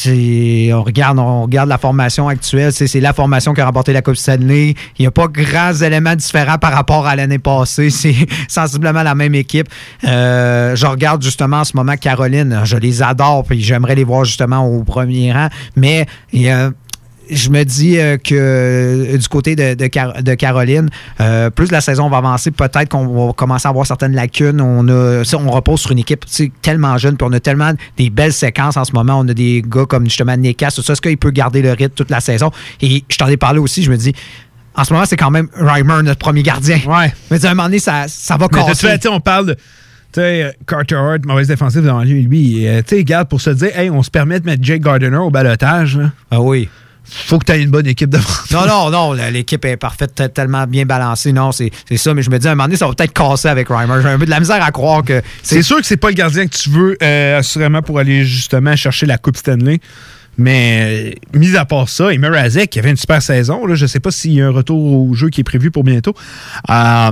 on, 0.07 0.83
regarde, 0.83 1.67
la 1.67 1.77
formation 1.77 2.29
actuelle, 2.29 2.71
c'est, 2.71 2.99
la 2.99 3.11
formation 3.11 3.53
qui 3.53 3.59
a 3.59 3.65
remporté 3.65 3.91
la 3.91 4.01
Coupe 4.01 4.15
Stanley. 4.15 4.75
Il 4.97 5.01
n'y 5.01 5.07
a 5.07 5.11
pas 5.11 5.27
grands 5.27 5.73
éléments 5.73 6.15
différents 6.15 6.57
par 6.57 6.71
rapport 6.71 7.07
à 7.07 7.15
l'année 7.15 7.39
passée. 7.39 7.89
C'est 7.89 8.15
sensiblement 8.47 9.03
la 9.03 9.15
même 9.15 9.35
équipe. 9.35 9.67
Euh, 10.05 10.75
je 10.75 10.85
regarde 10.85 11.21
justement 11.21 11.57
en 11.57 11.63
ce 11.65 11.75
moment 11.75 11.95
Caroline. 11.97 12.61
Je 12.63 12.77
les 12.77 13.03
adore, 13.03 13.43
puis 13.43 13.61
j'aimerais 13.61 13.95
les 13.95 14.05
voir 14.05 14.23
justement 14.23 14.65
au 14.65 14.83
premier 14.83 15.33
rang, 15.33 15.49
mais 15.75 16.05
je 17.29 17.49
me 17.49 17.63
dis 17.63 17.97
euh, 17.99 18.17
que 18.17 18.33
euh, 18.35 19.17
du 19.17 19.27
côté 19.27 19.55
de, 19.55 19.73
de, 19.73 19.87
Car- 19.87 20.21
de 20.21 20.33
Caroline, 20.35 20.89
euh, 21.21 21.49
plus 21.49 21.71
la 21.71 21.81
saison 21.81 22.09
va 22.09 22.17
avancer, 22.17 22.51
peut-être 22.51 22.89
qu'on 22.89 23.07
va 23.27 23.33
commencer 23.33 23.67
à 23.67 23.69
avoir 23.71 23.85
certaines 23.85 24.13
lacunes. 24.13 24.61
On 24.61 24.87
a, 24.87 25.23
on 25.35 25.51
repose 25.51 25.81
sur 25.81 25.91
une 25.91 25.99
équipe 25.99 26.25
tellement 26.61 26.97
jeune, 26.97 27.17
puis 27.17 27.27
on 27.29 27.33
a 27.33 27.39
tellement 27.39 27.71
des 27.97 28.09
belles 28.09 28.33
séquences 28.33 28.77
en 28.77 28.85
ce 28.85 28.93
moment. 28.93 29.19
On 29.19 29.27
a 29.27 29.33
des 29.33 29.63
gars 29.65 29.85
comme 29.85 30.05
justement 30.05 30.35
Nekas, 30.37 30.71
tout 30.75 30.81
ça. 30.81 30.93
Est-ce 30.93 31.01
qu'il 31.01 31.17
peut 31.17 31.31
garder 31.31 31.61
le 31.61 31.71
rythme 31.71 31.93
toute 31.95 32.09
la 32.09 32.19
saison? 32.19 32.51
Et 32.81 33.03
je 33.09 33.17
t'en 33.17 33.27
ai 33.27 33.37
parlé 33.37 33.59
aussi, 33.59 33.83
je 33.83 33.91
me 33.91 33.97
dis. 33.97 34.13
En 34.75 34.83
ce 34.85 34.93
moment, 34.93 35.05
c'est 35.05 35.17
quand 35.17 35.31
même 35.31 35.49
Reimer, 35.55 36.03
notre 36.03 36.19
premier 36.19 36.41
gardien. 36.43 36.79
Ouais. 36.87 37.13
Mais 37.31 37.43
à 37.45 37.49
un 37.49 37.53
moment 37.53 37.63
donné, 37.67 37.79
ça, 37.79 38.05
ça 38.07 38.37
va 38.37 38.47
Mais 38.51 38.59
casser. 38.59 38.87
fait, 38.87 39.07
on 39.07 39.19
parle 39.19 39.47
de. 39.47 39.53
Tu 40.11 40.21
sais, 40.21 40.55
Carter 40.65 40.95
Hart, 40.95 41.25
mauvaise 41.25 41.47
défensive 41.49 41.83
devant 41.83 42.01
lui. 42.01 42.23
Lui, 42.23 42.65
tu 42.87 42.95
sais, 42.97 43.03
garde 43.03 43.27
pour 43.27 43.41
se 43.41 43.49
dire, 43.49 43.77
hey, 43.77 43.89
on 43.89 44.01
se 44.03 44.09
permet 44.09 44.39
de 44.39 44.45
mettre 44.45 44.63
Jake 44.63 44.81
Gardiner 44.81 45.17
au 45.17 45.29
balotage. 45.29 45.97
là. 45.97 46.11
Ah 46.31 46.39
oui. 46.41 46.69
Faut 47.09 47.39
que 47.39 47.45
tu 47.45 47.51
aies 47.51 47.61
une 47.61 47.69
bonne 47.69 47.87
équipe 47.87 48.09
devant. 48.09 48.23
Non, 48.51 48.67
non, 48.67 48.89
non, 48.89 49.13
l'équipe 49.31 49.63
est 49.65 49.77
parfaite, 49.77 50.21
tellement 50.33 50.65
bien 50.67 50.85
balancée. 50.85 51.31
Non, 51.31 51.51
c'est 51.51 51.71
ça, 51.95 52.13
mais 52.13 52.21
je 52.21 52.29
me 52.29 52.39
dis, 52.39 52.47
à 52.47 52.51
un 52.51 52.55
moment 52.55 52.65
donné, 52.65 52.77
ça 52.77 52.87
va 52.87 52.93
peut-être 52.93 53.13
casser 53.13 53.47
avec 53.47 53.69
Reimer. 53.69 54.01
J'ai 54.01 54.09
un 54.09 54.19
peu 54.19 54.25
de 54.25 54.29
la 54.29 54.39
misère 54.39 54.63
à 54.63 54.71
croire 54.71 55.03
que. 55.03 55.21
C'est 55.43 55.61
sûr 55.61 55.77
que 55.77 55.85
c'est 55.85 55.97
pas 55.97 56.09
le 56.09 56.15
gardien 56.15 56.47
que 56.47 56.55
tu 56.55 56.69
veux, 56.69 56.97
euh, 57.01 57.39
assurément, 57.39 57.81
pour 57.81 57.99
aller 57.99 58.25
justement 58.25 58.75
chercher 58.75 59.05
la 59.05 59.17
Coupe 59.17 59.37
Stanley. 59.37 59.79
Mais, 60.37 61.13
euh, 61.33 61.37
mis 61.37 61.57
à 61.57 61.65
part 61.65 61.89
ça, 61.89 62.13
Emer 62.13 62.29
Razek, 62.29 62.69
qui 62.69 62.79
avait 62.79 62.91
une 62.91 62.97
super 62.97 63.21
saison, 63.21 63.65
là, 63.65 63.75
je 63.75 63.85
sais 63.85 63.99
pas 63.99 64.09
s'il 64.09 64.33
y 64.33 64.41
a 64.41 64.47
un 64.47 64.51
retour 64.51 65.09
au 65.09 65.13
jeu 65.13 65.29
qui 65.29 65.41
est 65.41 65.43
prévu 65.43 65.69
pour 65.69 65.83
bientôt. 65.83 66.13
Euh, 66.69 67.11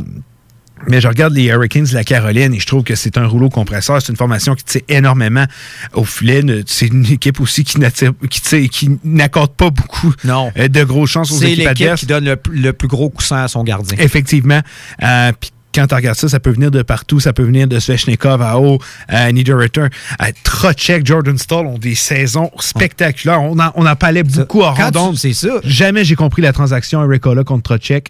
Mais 0.88 1.02
je 1.02 1.08
regarde 1.08 1.34
les 1.34 1.46
Hurricanes 1.46 1.86
de 1.86 1.94
la 1.94 2.04
Caroline 2.04 2.54
et 2.54 2.60
je 2.60 2.66
trouve 2.68 2.84
que 2.84 2.96
c'est 2.96 3.18
un 3.18 3.26
rouleau 3.26 3.50
compresseur. 3.50 4.02
C'est 4.02 4.10
une 4.12 4.18
formation 4.18 4.56
qui 4.56 4.64
tire 4.64 4.82
énormément 4.90 5.46
au 5.94 6.04
filet. 6.06 6.44
C'est 6.66 6.88
une 6.88 7.06
équipe 7.06 7.40
aussi 7.42 7.64
qui 7.64 7.80
n'attire- 7.80 8.14
qui 8.30 8.42
tire- 8.42 8.70
qui 8.70 8.98
n'accorde 9.04 9.52
pas 9.54 9.70
beaucoup 9.70 10.14
euh, 10.26 10.68
de 10.68 10.84
grosses 10.84 11.10
chances 11.10 11.32
aux 11.32 11.36
C'est 11.40 11.46
équipes 11.52 11.58
l'équipe 11.70 11.82
adverses. 11.82 12.00
qui 12.02 12.06
donne 12.06 12.26
le, 12.26 12.38
le 12.52 12.74
plus 12.74 12.88
gros 12.88 13.10
coussin 13.10 13.38
à 13.44 13.48
son 13.48 13.64
gardien. 13.64 13.98
Effectivement. 14.00 14.62
Euh, 15.04 15.32
Puis 15.40 15.52
quand 15.76 15.88
tu 15.88 15.94
regardes 15.96 16.18
ça, 16.18 16.28
ça 16.30 16.40
peut 16.40 16.50
venir 16.52 16.72
de 16.72 16.82
partout. 16.82 17.20
Ça 17.20 17.34
peut 17.34 17.44
venir 17.44 17.68
de 17.68 17.80
Svechnikov 17.80 18.42
à 18.42 18.58
haut, 18.60 18.80
à 19.08 19.32
Niederreiter, 19.32 19.88
à 20.18 20.32
Trocek, 20.32 21.06
Jordan 21.06 21.38
Stall 21.38 21.68
ont 21.68 21.78
des 21.78 21.94
saisons 21.96 22.50
spectaculaires. 22.60 23.42
On 23.44 23.60
en, 23.60 23.72
on 23.76 23.86
en 23.86 23.96
parlait 23.96 24.24
beaucoup 24.24 24.62
en 24.64 24.74
Quand 24.74 24.92
tu- 24.92 24.98
rondonde. 24.98 25.18
c'est 25.18 25.34
ça. 25.34 25.50
Jamais 25.64 26.04
j'ai 26.04 26.16
compris 26.16 26.42
la 26.42 26.54
transaction 26.54 27.04
Ericola 27.04 27.44
contre 27.44 27.64
Trocek. 27.64 28.10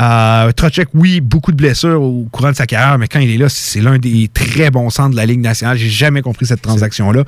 Euh, 0.00 0.52
oui, 0.94 1.20
beaucoup 1.20 1.52
de 1.52 1.56
blessures 1.56 2.02
au 2.02 2.26
courant 2.30 2.50
de 2.50 2.56
sa 2.56 2.66
carrière, 2.66 2.98
mais 2.98 3.08
quand 3.08 3.20
il 3.20 3.30
est 3.30 3.38
là, 3.38 3.48
c'est 3.48 3.80
l'un 3.80 3.98
des 3.98 4.28
très 4.32 4.70
bons 4.70 4.90
centres 4.90 5.10
de 5.10 5.16
la 5.16 5.26
Ligue 5.26 5.40
nationale. 5.40 5.76
J'ai 5.76 5.90
jamais 5.90 6.22
compris 6.22 6.46
cette 6.46 6.62
transaction-là. 6.62 7.24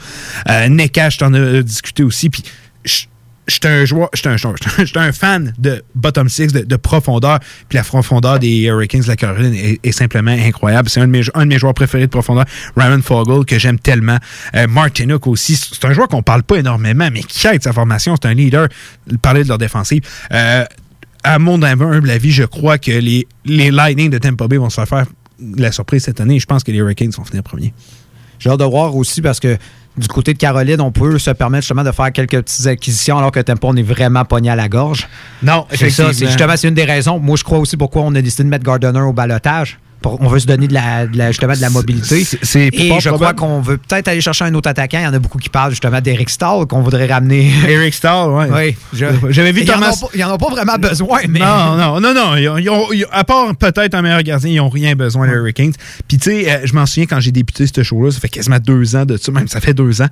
Euh, 0.49 0.69
Neka, 0.69 1.11
je 1.11 1.19
t'en 1.19 1.33
ai 1.35 1.63
discuté 1.63 2.03
aussi. 2.03 2.31
Puis 2.31 2.43
J'étais 3.49 3.69
un 3.69 3.85
joueur, 3.85 4.11
un, 4.97 5.13
fan 5.13 5.55
de 5.57 5.85
bottom 5.95 6.29
six, 6.29 6.53
de, 6.53 6.63
de 6.63 6.77
profondeur. 6.77 7.39
Puis 7.69 7.77
la 7.77 7.85
profondeur 7.85 8.41
des 8.41 8.63
Hurricanes 8.63 9.03
de 9.03 9.07
la 9.07 9.15
Caroline 9.15 9.55
est, 9.55 9.93
simplement 9.93 10.33
incroyable. 10.33 10.89
C'est 10.89 11.01
un, 11.01 11.07
de 11.07 11.45
mes, 11.45 11.59
joueurs 11.59 11.75
préférés 11.75 12.07
de 12.07 12.11
profondeur, 12.11 12.45
Ryan 12.77 13.01
Fogel, 13.03 13.45
que 13.45 13.57
j'aime 13.57 13.79
tellement. 13.79 14.19
Euh, 14.57 14.67
Martinook 14.67 15.29
aussi. 15.29 15.55
C'est 15.57 15.85
un 15.85 15.93
joueur 15.93 16.09
qu'on 16.09 16.25
parle 16.25 16.43
pas 16.43 16.57
énormément, 16.57 17.09
mais 17.13 17.23
qui 17.23 17.47
aide 17.47 17.63
sa 17.63 17.73
formation. 17.73 18.17
C'est 18.21 18.29
un 18.29 18.35
leader. 18.35 18.67
Parler 19.23 19.45
de 19.45 19.49
leur 19.49 19.59
défensive. 19.59 20.03
Euh, 20.33 20.65
à 21.27 21.39
mon 21.41 21.61
humble 21.63 22.11
avis, 22.11 22.31
je 22.31 22.45
crois 22.45 22.79
que 22.79 22.93
les, 22.93 23.27
les 23.45 23.71
Lightning 23.71 24.11
de 24.11 24.19
Tampa 24.19 24.47
Bay 24.47 24.59
vont 24.59 24.71
se 24.71 24.85
faire 24.85 25.07
la 25.57 25.73
surprise 25.73 26.05
cette 26.05 26.21
année. 26.21 26.39
Je 26.39 26.47
pense 26.47 26.63
que 26.63 26.71
les 26.71 26.79
Hurricanes 26.79 27.11
vont 27.11 27.25
finir 27.25 27.43
premier. 27.43 27.75
J'ai 28.39 28.49
hâte 28.49 28.61
de 28.61 28.65
voir 28.65 28.95
aussi 28.95 29.21
parce 29.23 29.41
que 29.41 29.57
du 29.97 30.07
côté 30.09 30.35
de 30.35 30.39
Caroline, 30.39 30.81
on 30.81 30.93
peut 30.93 31.19
se 31.19 31.31
permettre 31.31 31.63
justement 31.63 31.83
de 31.83 31.91
faire 31.91 32.13
quelques 32.13 32.43
petites 32.43 32.67
acquisitions 32.67 33.19
alors 33.19 33.33
que 33.33 33.41
Tempo, 33.41 33.69
on 33.69 33.77
est 33.77 33.83
vraiment 33.83 34.25
pogné 34.25 34.51
à 34.51 34.57
la 34.57 34.69
gorge. 34.69 35.09
Non, 35.43 35.67
c'est 35.71 35.91
ça. 35.91 36.13
c'est 36.13 36.27
Justement, 36.27 36.57
c'est 36.57 36.69
une 36.69 36.75
des 36.75 36.85
raisons. 36.85 37.19
Moi, 37.19 37.37
je 37.37 37.45
crois 37.45 37.59
aussi 37.59 37.77
pourquoi 37.77 38.03
on 38.03 38.15
a 38.15 38.23
décidé 38.23 38.45
de 38.45 38.49
mettre 38.49 38.65
Gardner 38.65 39.01
au 39.01 39.13
balotage. 39.13 39.79
Pour- 40.01 40.21
On 40.21 40.29
veut 40.29 40.39
se 40.39 40.47
donner 40.47 40.69
de 40.69 40.75
la, 40.75 41.07
de 41.07 41.17
la- 41.17 41.29
justement 41.33 41.55
de 41.55 41.61
la 41.61 41.71
mobilité. 41.71 42.25
C'est- 42.25 42.39
c'est 42.43 42.69
Et 42.73 43.01
je 43.01 43.11
crois 43.11 43.35
qu'on 43.35 43.61
veut 43.61 43.79
peut-être 43.79 44.09
aller 44.09 44.21
chercher 44.21 44.45
un 44.45 44.55
autre 44.55 44.69
attaquant. 44.69 44.99
Il 45.01 45.05
y 45.05 45.07
en 45.07 45.15
a 45.15 45.19
beaucoup 45.19 45.39
qui 45.39 45.49
parlent 45.49 45.71
justement 45.71 46.01
d'Eric 46.01 46.31
Stahl 46.31 46.67
qu'on 46.67 46.83
voudrait 46.83 47.07
ramener. 47.07 47.51
Eric 47.69 47.95
Stahl, 47.95 48.31
ouais. 48.31 48.47
Oui. 48.53 48.77
je- 48.93 49.07
J'avais 49.31 49.53
vu 49.53 49.63
Ils 49.63 49.67
Thomas. 49.67 49.93
Ils 50.15 50.21
n'en 50.21 50.35
ont 50.35 50.39
pas 50.39 50.51
vraiment 50.51 50.77
besoin, 50.79 51.21
mais. 51.29 51.41
Non, 51.41 51.77
non, 51.77 52.01
non, 52.01 52.15
non. 52.15 52.37
Ils 52.37 52.49
ont- 52.49 52.59
ils 52.59 52.99
ils 52.99 53.07
à 53.11 53.25
part 53.25 53.55
peut-être 53.57 53.95
un 53.95 54.03
meilleur 54.03 54.23
gardien, 54.23 54.51
ils 54.51 54.57
n'ont 54.57 54.69
rien 54.69 54.95
besoin, 54.95 55.27
les 55.27 55.33
Hurricanes. 55.33 55.73
Puis, 56.09 56.19
tu 56.19 56.31
sais, 56.31 56.51
euh, 56.53 56.59
je 56.65 56.73
m'en 56.75 56.87
souviens 56.87 57.07
quand 57.07 57.21
j'ai 57.21 57.33
débuté 57.33 57.67
ce 57.67 57.83
show-là, 57.83 58.11
ça 58.11 58.21
fait 58.21 58.29
quasiment 58.29 58.59
deux 58.59 58.95
ans 58.97 59.05
de 59.05 59.17
ça, 59.17 59.33
même 59.33 59.49
ça 59.49 59.61
fait 59.61 59.75
deux 59.75 60.03
ans. 60.03 60.07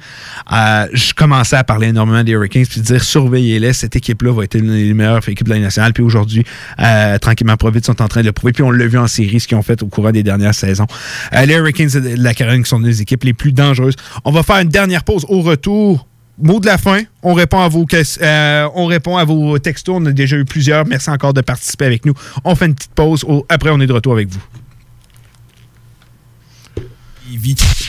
euh, 0.53 0.87
je 0.93 1.13
commençais 1.15 1.57
à 1.57 1.65
parler 1.65 1.89
énormément 1.89 2.23
des 2.25 2.33
Hurricanes, 2.33 2.67
puis 2.67 2.81
de 2.81 2.87
dire 2.87 3.03
surveillez-les, 3.03 3.73
cette 3.73 3.97
équipe-là 3.97 4.33
va 4.33 4.45
être 4.45 4.55
une 4.57 4.69
des 4.73 4.95
meilleures 4.95 5.27
équipes 5.29 5.47
de 5.49 5.55
la 5.55 5.61
nationale. 5.61 5.93
Puis 5.93 6.03
aujourd'hui, 6.03 6.45
euh, 6.81 7.19
tranquillement, 7.19 7.57
pas 7.57 7.71
vite, 7.71 7.85
sont 7.87 8.01
en 8.03 8.09
train 8.09 8.21
de 8.23 8.27
le 8.27 8.33
prouver. 8.33 8.53
Puis 8.53 8.63
on 8.63 8.71
l'a 8.71 8.87
vu 8.87 8.99
en 8.99 9.07
série, 9.07 9.41
ce 9.41 9.49
qu'ils 9.49 9.57
ont 9.57 9.63
fait 9.63 9.83
au 9.85 9.89
courant 9.89 10.11
des 10.11 10.23
dernières 10.23 10.55
saisons. 10.55 10.87
Euh, 11.35 11.45
les 11.47 11.55
Hurricanes 11.55 11.89
de 11.89 12.17
la 12.23 12.35
Caroline 12.35 12.63
qui 12.63 12.69
sont 12.69 12.81
des 12.81 13.01
équipes 13.03 13.25
les 13.25 13.35
plus 13.35 13.53
dangereuses. 13.53 13.95
On 14.25 14.33
va 14.33 14.43
faire 14.43 14.57
une 14.59 14.69
dernière 14.69 15.05
pause 15.05 15.25
au 15.29 15.41
retour. 15.43 16.07
Mot 16.43 16.59
de 16.59 16.67
la 16.67 16.79
fin, 16.79 17.01
on 17.23 17.33
répond 17.33 17.61
à 17.61 17.69
vos 17.69 17.87
euh, 18.21 18.69
on 18.75 18.87
répond 18.87 19.17
à 19.17 19.25
vos 19.25 19.57
textos. 19.61 19.95
On 20.01 20.05
a 20.07 20.11
déjà 20.11 20.37
eu 20.37 20.45
plusieurs. 20.45 20.85
Merci 20.85 21.09
encore 21.11 21.33
de 21.33 21.41
participer 21.43 21.85
avec 21.85 22.05
nous. 22.05 22.15
On 22.43 22.57
fait 22.57 22.67
une 22.67 22.75
petite 22.75 22.91
pause. 22.93 23.23
Au- 23.23 23.47
Après, 23.49 23.71
on 23.71 23.79
est 23.81 23.87
de 23.87 23.93
retour 23.93 24.15
avec 24.15 24.29
vous. 24.29 24.41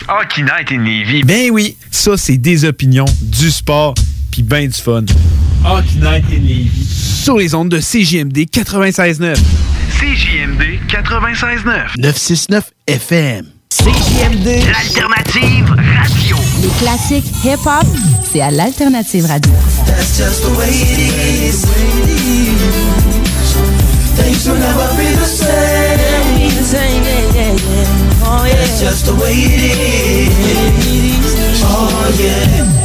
Hockey 0.08 0.44
Night 0.44 0.72
in 0.72 0.84
Lévis. 0.84 1.24
Ben 1.24 1.50
oui, 1.52 1.76
ça, 1.92 2.18
c'est 2.18 2.38
des 2.38 2.66
opinions, 2.66 3.06
du 3.22 3.50
sport, 3.52 3.94
puis 4.32 4.44
ben 4.44 4.68
du 4.68 4.74
fun. 4.80 5.04
Hockey 5.66 5.96
Night 6.00 6.26
in 6.32 6.42
Lévis. 6.48 6.86
Sur 7.24 7.38
les 7.38 7.54
ondes 7.56 7.70
de 7.70 7.80
CJMD 7.80 8.38
96.9. 8.52 9.36
CJMD 10.00 10.75
96.9. 10.96 11.98
969 11.98 12.72
FM. 12.88 13.52
CJMD. 13.70 14.64
L'alternative 14.72 15.70
radio. 15.76 16.38
Les 16.62 16.70
classiques 16.80 17.26
hip-hop, 17.44 17.86
c'est 18.32 18.40
à 18.40 18.50
l'Alternative 18.50 19.26
Radio. 19.26 19.52
That's 19.86 20.18
just 20.18 20.44
the 20.44 20.58
way 20.58 20.70
it 20.70 21.00
is. 21.50 21.66
Things 24.16 24.48
will 24.48 24.58
never 24.58 24.88
be 24.96 25.14
the 25.18 25.26
same. 25.26 26.00
That's 28.22 28.80
just 28.80 29.06
the 29.06 29.16
way 29.16 29.34
it 29.34 29.78
is. 30.18 30.32
Oh 31.66 32.08
yeah. 32.18 32.85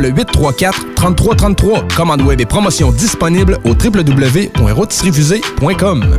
le 0.00 0.10
834-3333. 0.10 1.94
Commande 1.94 2.22
web 2.22 2.40
et 2.40 2.46
promotion 2.46 2.92
disponible 2.92 3.58
au 3.64 3.70
www.rotisseriefusée.com. 3.70 6.18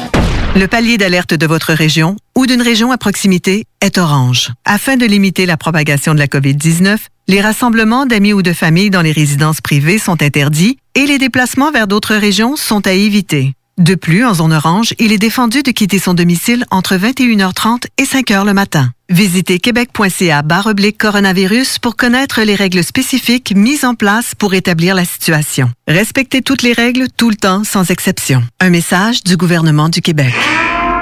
Le 0.53 0.67
palier 0.67 0.97
d'alerte 0.97 1.33
de 1.33 1.47
votre 1.47 1.71
région 1.71 2.17
ou 2.37 2.45
d'une 2.45 2.61
région 2.61 2.91
à 2.91 2.97
proximité 2.97 3.63
est 3.79 3.97
orange. 3.97 4.51
Afin 4.65 4.97
de 4.97 5.05
limiter 5.05 5.45
la 5.45 5.55
propagation 5.55 6.13
de 6.13 6.19
la 6.19 6.27
COVID-19, 6.27 6.97
les 7.29 7.39
rassemblements 7.39 8.05
d'amis 8.05 8.33
ou 8.33 8.41
de 8.41 8.51
familles 8.51 8.89
dans 8.89 9.01
les 9.01 9.13
résidences 9.13 9.61
privées 9.61 9.97
sont 9.97 10.21
interdits 10.21 10.77
et 10.93 11.05
les 11.05 11.19
déplacements 11.19 11.71
vers 11.71 11.87
d'autres 11.87 12.15
régions 12.15 12.57
sont 12.57 12.85
à 12.85 12.91
éviter. 12.91 13.53
De 13.77 13.95
plus, 13.95 14.25
en 14.25 14.33
zone 14.33 14.53
orange, 14.53 14.93
il 14.99 15.11
est 15.11 15.17
défendu 15.17 15.63
de 15.63 15.71
quitter 15.71 15.97
son 15.97 16.13
domicile 16.13 16.65
entre 16.71 16.95
21h30 16.95 17.85
et 17.97 18.03
5h 18.03 18.45
le 18.45 18.53
matin. 18.53 18.91
Visitez 19.09 19.59
québec.ca 19.59 20.43
oblique 20.65 20.97
coronavirus 20.97 21.79
pour 21.79 21.95
connaître 21.95 22.41
les 22.41 22.55
règles 22.55 22.83
spécifiques 22.83 23.53
mises 23.55 23.83
en 23.83 23.95
place 23.95 24.35
pour 24.35 24.53
établir 24.53 24.95
la 24.95 25.05
situation. 25.05 25.71
Respectez 25.87 26.41
toutes 26.41 26.61
les 26.61 26.73
règles 26.73 27.07
tout 27.15 27.29
le 27.29 27.35
temps 27.35 27.63
sans 27.63 27.89
exception. 27.91 28.43
Un 28.59 28.69
message 28.69 29.23
du 29.23 29.35
gouvernement 29.35 29.89
du 29.89 30.01
Québec. 30.01 30.33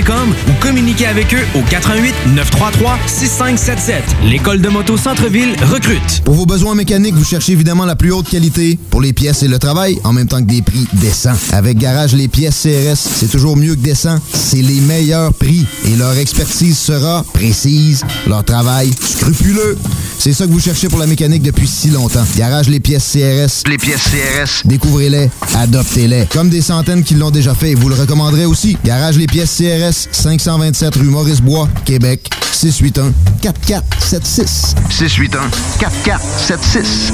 ou 0.00 0.52
communiquez 0.60 1.06
avec 1.06 1.34
eux 1.34 1.44
au 1.54 1.62
88 1.68 2.14
933 2.34 2.98
6577. 3.06 4.02
L'école 4.24 4.60
de 4.60 4.68
moto 4.68 4.96
Centre-ville 4.96 5.54
recrute. 5.62 6.22
Pour 6.24 6.34
vos 6.34 6.46
besoins 6.46 6.74
mécaniques, 6.74 7.14
vous 7.14 7.24
cherchez 7.24 7.52
évidemment 7.52 7.84
la 7.84 7.96
plus 7.96 8.10
haute 8.10 8.28
qualité 8.28 8.78
pour 8.88 9.02
les 9.02 9.12
pièces 9.12 9.42
et 9.42 9.48
le 9.48 9.58
travail, 9.58 9.98
en 10.04 10.12
même 10.12 10.26
temps 10.26 10.38
que 10.38 10.48
des 10.48 10.62
prix 10.62 10.86
décents. 10.94 11.36
Avec 11.52 11.76
Garage 11.76 12.14
Les 12.14 12.28
Pièces 12.28 12.62
CRS, 12.62 12.96
c'est 12.96 13.30
toujours 13.30 13.56
mieux 13.56 13.74
que 13.74 13.80
décent. 13.80 14.18
C'est 14.32 14.62
les 14.62 14.80
meilleurs 14.80 15.34
prix 15.34 15.66
et 15.84 15.96
leur 15.96 16.16
expertise 16.16 16.78
sera 16.78 17.24
précise, 17.34 18.02
leur 18.26 18.44
travail 18.44 18.90
scrupuleux. 19.00 19.76
C'est 20.18 20.32
ça 20.32 20.46
que 20.46 20.52
vous 20.52 20.60
cherchez 20.60 20.88
pour 20.88 20.98
la 20.98 21.06
mécanique 21.06 21.42
depuis 21.42 21.66
si 21.66 21.88
longtemps. 21.88 22.24
Garage 22.36 22.68
Les 22.68 22.80
Pièces 22.80 23.12
CRS. 23.12 23.68
Les 23.68 23.78
pièces 23.78 24.04
CRS. 24.04 24.66
Découvrez-les, 24.66 25.30
adoptez-les. 25.56 26.26
Comme 26.26 26.48
des 26.48 26.62
centaines 26.62 27.04
qui 27.04 27.14
l'ont 27.14 27.30
déjà 27.30 27.54
fait, 27.54 27.74
vous 27.74 27.88
le 27.88 27.94
recommanderez 27.94 28.46
aussi. 28.46 28.76
Garage 28.84 29.16
Les 29.16 29.26
Pièces 29.26 29.56
CRS, 29.56 29.89
527 29.92 31.02
rue 31.02 31.10
Maurice-Bois, 31.10 31.68
Québec, 31.84 32.28
681 32.52 33.12
4476. 33.42 34.74
681 34.90 35.50
4476. 35.78 37.12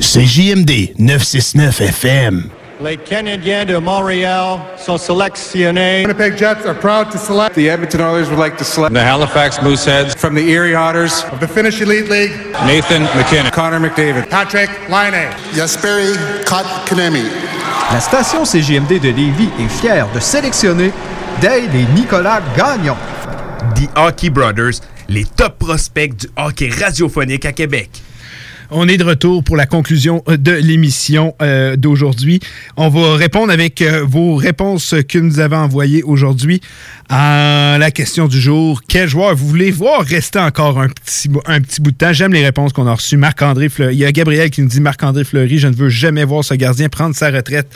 C'est 0.00 0.24
JMD 0.24 0.94
969 0.98 1.80
FM. 1.80 2.50
Les 2.82 2.96
Canadiens 2.96 3.66
de 3.66 3.76
Montréal 3.76 4.58
sont 4.78 4.96
sélectionnés. 4.96 6.00
Winnipeg 6.06 6.38
Jets 6.38 6.64
are 6.66 6.74
proud 6.74 7.10
to 7.10 7.18
select. 7.18 7.54
The 7.54 7.68
Edmonton 7.68 8.00
Oilers 8.00 8.30
would 8.30 8.38
like 8.38 8.56
to 8.56 8.64
select 8.64 8.94
the 8.94 9.04
Halifax 9.04 9.58
Mooseheads 9.58 10.16
from 10.16 10.34
the 10.34 10.48
Erie 10.48 10.74
Otters 10.74 11.24
of 11.30 11.40
the 11.40 11.46
Finnish 11.46 11.82
Elite 11.82 12.08
League. 12.08 12.32
Nathan 12.64 13.02
McKinnon, 13.08 13.52
Connor 13.52 13.80
McDavid, 13.80 14.30
Patrick 14.30 14.70
Laine. 14.88 15.30
Jesperi 15.52 16.16
Kotkaniemi. 16.46 17.59
La 17.92 17.98
station 17.98 18.44
CGMD 18.44 19.00
de 19.00 19.08
Lévis 19.08 19.50
est 19.58 19.68
fière 19.68 20.06
de 20.12 20.20
sélectionner 20.20 20.92
Dale 21.42 21.74
et 21.74 21.84
Nicolas 21.92 22.40
Gagnon. 22.56 22.96
The 23.74 23.88
Hockey 23.96 24.30
Brothers, 24.30 24.80
les 25.08 25.24
top 25.24 25.58
prospects 25.58 26.14
du 26.16 26.28
hockey 26.36 26.70
radiophonique 26.70 27.44
à 27.46 27.52
Québec. 27.52 27.90
On 28.72 28.86
est 28.86 28.98
de 28.98 29.04
retour 29.04 29.42
pour 29.42 29.56
la 29.56 29.66
conclusion 29.66 30.22
euh, 30.28 30.36
de 30.36 30.52
l'émission 30.52 31.34
euh, 31.42 31.74
d'aujourd'hui. 31.74 32.38
On 32.76 32.88
va 32.88 33.16
répondre 33.16 33.52
avec 33.52 33.82
euh, 33.82 34.04
vos 34.06 34.36
réponses 34.36 34.94
que 35.08 35.18
nous 35.18 35.40
avez 35.40 35.56
envoyées 35.56 36.04
aujourd'hui 36.04 36.60
à 37.08 37.78
la 37.80 37.90
question 37.90 38.28
du 38.28 38.40
jour. 38.40 38.82
Quel 38.86 39.08
joueur 39.08 39.34
vous 39.34 39.48
voulez 39.48 39.72
voir 39.72 40.02
rester 40.02 40.38
encore 40.38 40.80
un 40.80 40.88
petit, 40.88 41.28
un 41.46 41.60
petit 41.60 41.80
bout 41.80 41.90
de 41.90 41.96
temps? 41.96 42.12
J'aime 42.12 42.32
les 42.32 42.44
réponses 42.44 42.72
qu'on 42.72 42.86
a 42.86 42.94
reçues. 42.94 43.16
Marc-André 43.16 43.68
Fleury. 43.68 43.96
Il 43.96 43.98
y 43.98 44.04
a 44.04 44.12
Gabriel 44.12 44.50
qui 44.50 44.62
nous 44.62 44.68
dit 44.68 44.80
Marc-André 44.80 45.24
Fleury, 45.24 45.58
je 45.58 45.66
ne 45.66 45.74
veux 45.74 45.88
jamais 45.88 46.24
voir 46.24 46.44
ce 46.44 46.54
gardien 46.54 46.88
prendre 46.88 47.16
sa 47.16 47.30
retraite. 47.30 47.66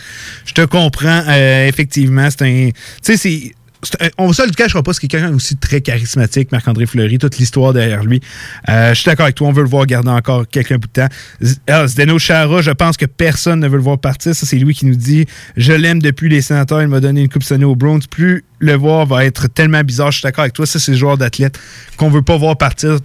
Je 0.45 0.53
te 0.53 0.65
comprends. 0.65 1.25
effectivement, 1.67 2.29
c'est 2.31 2.43
un... 2.43 2.71
Tu 2.71 2.73
sais, 3.03 3.17
c'est... 3.17 3.53
un- 4.01 4.09
On 4.19 4.29
ne 4.29 4.47
le 4.47 4.53
cachera 4.53 4.83
pas, 4.83 4.93
c'est 4.93 5.07
quelqu'un 5.07 5.35
aussi 5.35 5.57
très 5.57 5.81
charismatique, 5.81 6.53
Marc-André 6.53 6.87
Fleury, 6.87 7.19
toute 7.19 7.39
l'histoire 7.39 7.73
derrière 7.73 8.05
lui. 8.05 8.21
Euh, 8.69 8.91
je 8.91 8.95
suis 9.01 9.07
d'accord 9.07 9.25
avec 9.25 9.35
toi, 9.37 9.49
on 9.49 9.53
veut 9.53 9.63
le 9.63 9.69
voir 9.69 9.87
garder 9.87 10.11
encore 10.11 10.47
quelques 10.49 10.75
bout 10.75 10.87
de 10.89 10.93
temps. 10.93 11.09
Z- 11.43 11.57
ah, 11.69 11.87
Zdeno 11.87 12.19
Chara, 12.19 12.63
je 12.63 12.71
pense 12.71 12.97
que 12.97 13.07
personne 13.07 13.61
ne 13.61 13.69
veut 13.69 13.77
le 13.77 13.83
voir 13.83 13.99
partir. 13.99 14.35
Ça, 14.35 14.47
c'est 14.47 14.57
lui 14.59 14.75
qui 14.75 14.87
nous 14.87 14.95
dit 14.97 15.27
Je 15.57 15.73
l'aime 15.73 16.01
depuis 16.01 16.29
les 16.29 16.41
sénateurs, 16.43 16.83
il 16.83 16.89
m'a 16.89 17.01
donné 17.01 17.23
une 17.23 17.29
coupe 17.29 17.43
Stanley 17.43 17.65
au 17.65 17.77
Browns. 17.77 18.03
Plus 18.11 18.45
le 18.59 18.75
voir 18.75 19.07
va 19.07 19.25
être 19.25 19.49
tellement 19.49 19.83
bizarre. 19.83 20.11
Je 20.11 20.19
suis 20.19 20.23
d'accord 20.23 20.43
avec 20.43 20.55
toi, 20.55 20.67
ça, 20.67 20.79
c'est 20.79 20.93
le 20.93 20.99
joueur 20.99 21.19
d'athlète 21.19 21.59
qu'on 21.97 22.09
veut 22.11 22.23
pas 22.23 22.37
voir 22.37 22.57
partir 22.57 22.99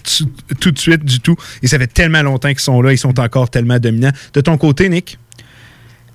tout 0.60 0.72
de 0.72 0.80
suite 0.80 1.04
du 1.04 1.20
tout. 1.20 1.36
Et 1.64 1.68
ça 1.68 1.78
fait 1.78 1.88
tellement 1.88 2.22
longtemps 2.22 2.50
qu'ils 2.50 2.60
sont 2.60 2.82
là, 2.82 2.92
ils 2.94 2.98
sont 2.98 3.20
encore 3.20 3.50
tellement 3.50 3.80
dominants. 3.80 4.12
De 4.34 4.42
ton 4.42 4.58
côté, 4.58 4.88
Nick? 4.90 5.18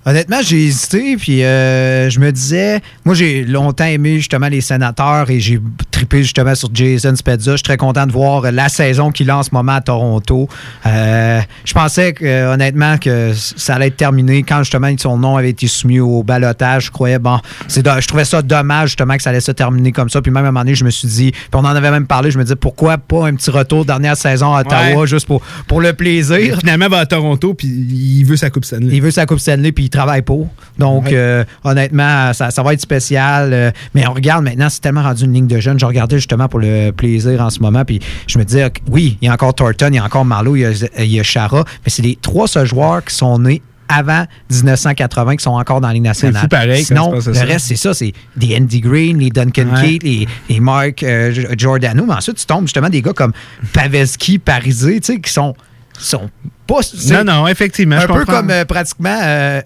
Honnêtement, 0.07 0.37
j'ai 0.43 0.65
hésité, 0.65 1.17
puis 1.17 1.43
euh, 1.43 2.09
je 2.11 2.19
me 2.19 2.31
disais, 2.31 2.79
moi 3.05 3.15
j'ai 3.15 3.43
longtemps 3.43 3.85
aimé 3.85 4.17
justement 4.17 4.47
les 4.47 4.61
sénateurs 4.61 5.29
et 5.31 5.39
j'ai 5.39 5.59
trippé 5.89 6.21
justement 6.21 6.53
sur 6.53 6.69
Jason 6.73 7.15
Spezza. 7.15 7.53
Je 7.53 7.57
suis 7.57 7.63
très 7.63 7.77
content 7.77 8.05
de 8.05 8.11
voir 8.11 8.51
la 8.51 8.69
saison 8.69 9.11
qu'il 9.11 9.29
a 9.31 9.37
en 9.39 9.43
ce 9.43 9.49
moment 9.51 9.71
à 9.73 9.81
Toronto. 9.81 10.47
Euh, 10.85 11.41
je 11.63 11.73
pensais 11.73 12.13
que, 12.13 12.53
honnêtement 12.53 12.97
que 12.99 13.33
ça 13.33 13.75
allait 13.75 13.87
être 13.87 13.97
terminé 13.97 14.43
quand 14.43 14.59
justement 14.59 14.93
son 14.99 15.17
nom 15.17 15.37
avait 15.37 15.49
été 15.49 15.65
soumis 15.67 15.99
au 15.99 16.21
balotage. 16.23 16.85
Je 16.85 16.91
croyais, 16.91 17.17
bon, 17.17 17.39
c'est 17.67 17.85
je 17.85 18.07
trouvais 18.07 18.25
ça 18.25 18.41
dommage 18.41 18.89
justement 18.89 19.15
que 19.17 19.23
ça 19.23 19.31
allait 19.31 19.39
se 19.41 19.51
terminer 19.51 19.91
comme 19.91 20.09
ça. 20.09 20.21
Puis 20.21 20.31
même 20.31 20.45
à 20.45 20.49
un 20.49 20.51
moment 20.51 20.61
donné, 20.61 20.75
je 20.75 20.85
me 20.85 20.91
suis 20.91 21.07
dit, 21.07 21.31
puis 21.31 21.49
on 21.53 21.59
en 21.59 21.65
avait 21.65 21.91
même 21.91 22.05
parlé, 22.07 22.29
je 22.29 22.37
me 22.37 22.43
disais 22.43 22.55
pourquoi 22.55 22.97
pas 22.99 23.27
un 23.27 23.33
petit 23.35 23.49
retour 23.49 23.85
dernière 23.85 24.17
saison 24.17 24.53
à 24.53 24.61
Ottawa 24.61 25.01
Ouais. 25.01 25.07
juste 25.07 25.25
pour, 25.25 25.41
pour 25.67 25.81
le 25.81 25.93
plaisir? 25.93 26.59
Finalement, 26.59 26.85
il 26.85 26.91
va 26.91 26.99
à 26.99 27.05
Toronto, 27.07 27.55
puis 27.55 27.67
il 27.67 28.23
veut 28.23 28.37
sa 28.37 28.49
coupe 28.51 28.65
Stanley. 28.65 28.95
Il 28.95 29.01
veut 29.01 29.09
sa 29.11 29.25
Coupe 29.25 29.39
Stanley, 29.39 29.71
puis 29.71 29.85
il 29.85 29.89
travaille 29.95 30.21
pour. 30.21 30.47
Donc, 30.77 31.05
Ouais. 31.05 31.11
euh, 31.13 31.43
honnêtement, 31.63 32.33
ça, 32.33 32.51
ça 32.51 32.63
va 32.63 32.73
être 32.73 32.81
spécial. 32.81 33.51
euh, 33.53 33.71
mais 33.93 34.05
on 34.07 34.13
regarde 34.13 34.43
maintenant, 34.43 34.69
c'est 34.69 34.81
tellement 34.81 35.03
rendu 35.03 35.23
une 35.25 35.33
ligne 35.33 35.47
de 35.47 35.59
jeunes. 35.59 35.79
Je 35.79 35.85
regardais 35.85 36.17
justement 36.17 36.47
pour 36.47 36.59
le 36.59 36.91
plaisir 36.91 37.41
en 37.41 37.49
ce 37.49 37.59
moment, 37.59 37.85
puis 37.85 37.99
je 38.27 38.37
me 38.37 38.43
disais, 38.45 38.71
oui, 38.89 39.17
il 39.21 39.25
y 39.25 39.29
a 39.29 39.33
encore 39.33 39.53
Thornton, 39.53 39.87
il 39.89 39.95
y 39.95 39.99
a 39.99 40.03
encore 40.03 40.25
Marlowe, 40.25 40.55
il 40.57 40.61
y 40.61 40.65
a, 40.65 40.71
il 41.03 41.11
y 41.11 41.19
a 41.19 41.23
Chara, 41.23 41.63
mais 41.85 41.89
c'est 41.89 42.01
les 42.03 42.17
trois 42.21 42.47
seuls 42.47 42.67
joueurs 42.67 43.03
qui 43.05 43.15
sont 43.15 43.39
nés 43.39 43.61
avant 43.87 44.25
1980 44.49 45.35
qui 45.37 45.43
sont 45.43 45.51
encore 45.51 45.79
dans 45.79 45.87
la 45.89 45.93
Ligue 45.93 46.03
nationale. 46.03 46.41
fou 46.41 46.47
pareil 46.47 46.83
Sinon, 46.83 47.11
le 47.11 47.21
ça. 47.21 47.43
reste, 47.43 47.67
c'est 47.67 47.75
ça, 47.75 47.93
c'est 47.93 48.13
des 48.35 48.57
Andy 48.57 48.81
Green, 48.81 49.19
les 49.19 49.29
Duncan 49.29 49.67
Ouais. 49.75 49.81
Keith, 49.99 50.03
les, 50.03 50.27
les 50.49 50.59
Mark 50.59 51.03
euh, 51.03 51.31
Giordano, 51.55 52.03
mais 52.07 52.13
ensuite, 52.15 52.37
tu 52.37 52.45
tombes 52.47 52.63
justement 52.65 52.89
des 52.89 53.03
gars 53.03 53.13
comme 53.13 53.31
Pavelski, 53.73 54.39
Parisé, 54.39 54.99
tu 55.01 55.13
sais, 55.13 55.19
qui 55.19 55.31
sont, 55.31 55.53
sont 55.99 56.29
pas... 56.67 56.79
Non, 57.11 57.23
non, 57.23 57.47
effectivement. 57.47 57.95
Un 57.97 58.07
peu 58.07 58.25
comme 58.25 58.49
euh, 58.49 58.65
pratiquement, 58.65 59.17
euh, 59.21 59.61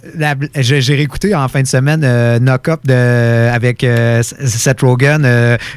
j'ai 0.55 0.95
réécouté 0.95 1.33
en 1.33 1.47
fin 1.47 1.61
de 1.61 1.67
semaine 1.67 2.01
euh, 2.03 2.39
Knock 2.39 2.67
Up 2.67 2.81
de, 2.85 3.49
avec 3.53 3.83
euh, 3.83 4.21
Seth 4.23 4.81
Rogen 4.81 5.23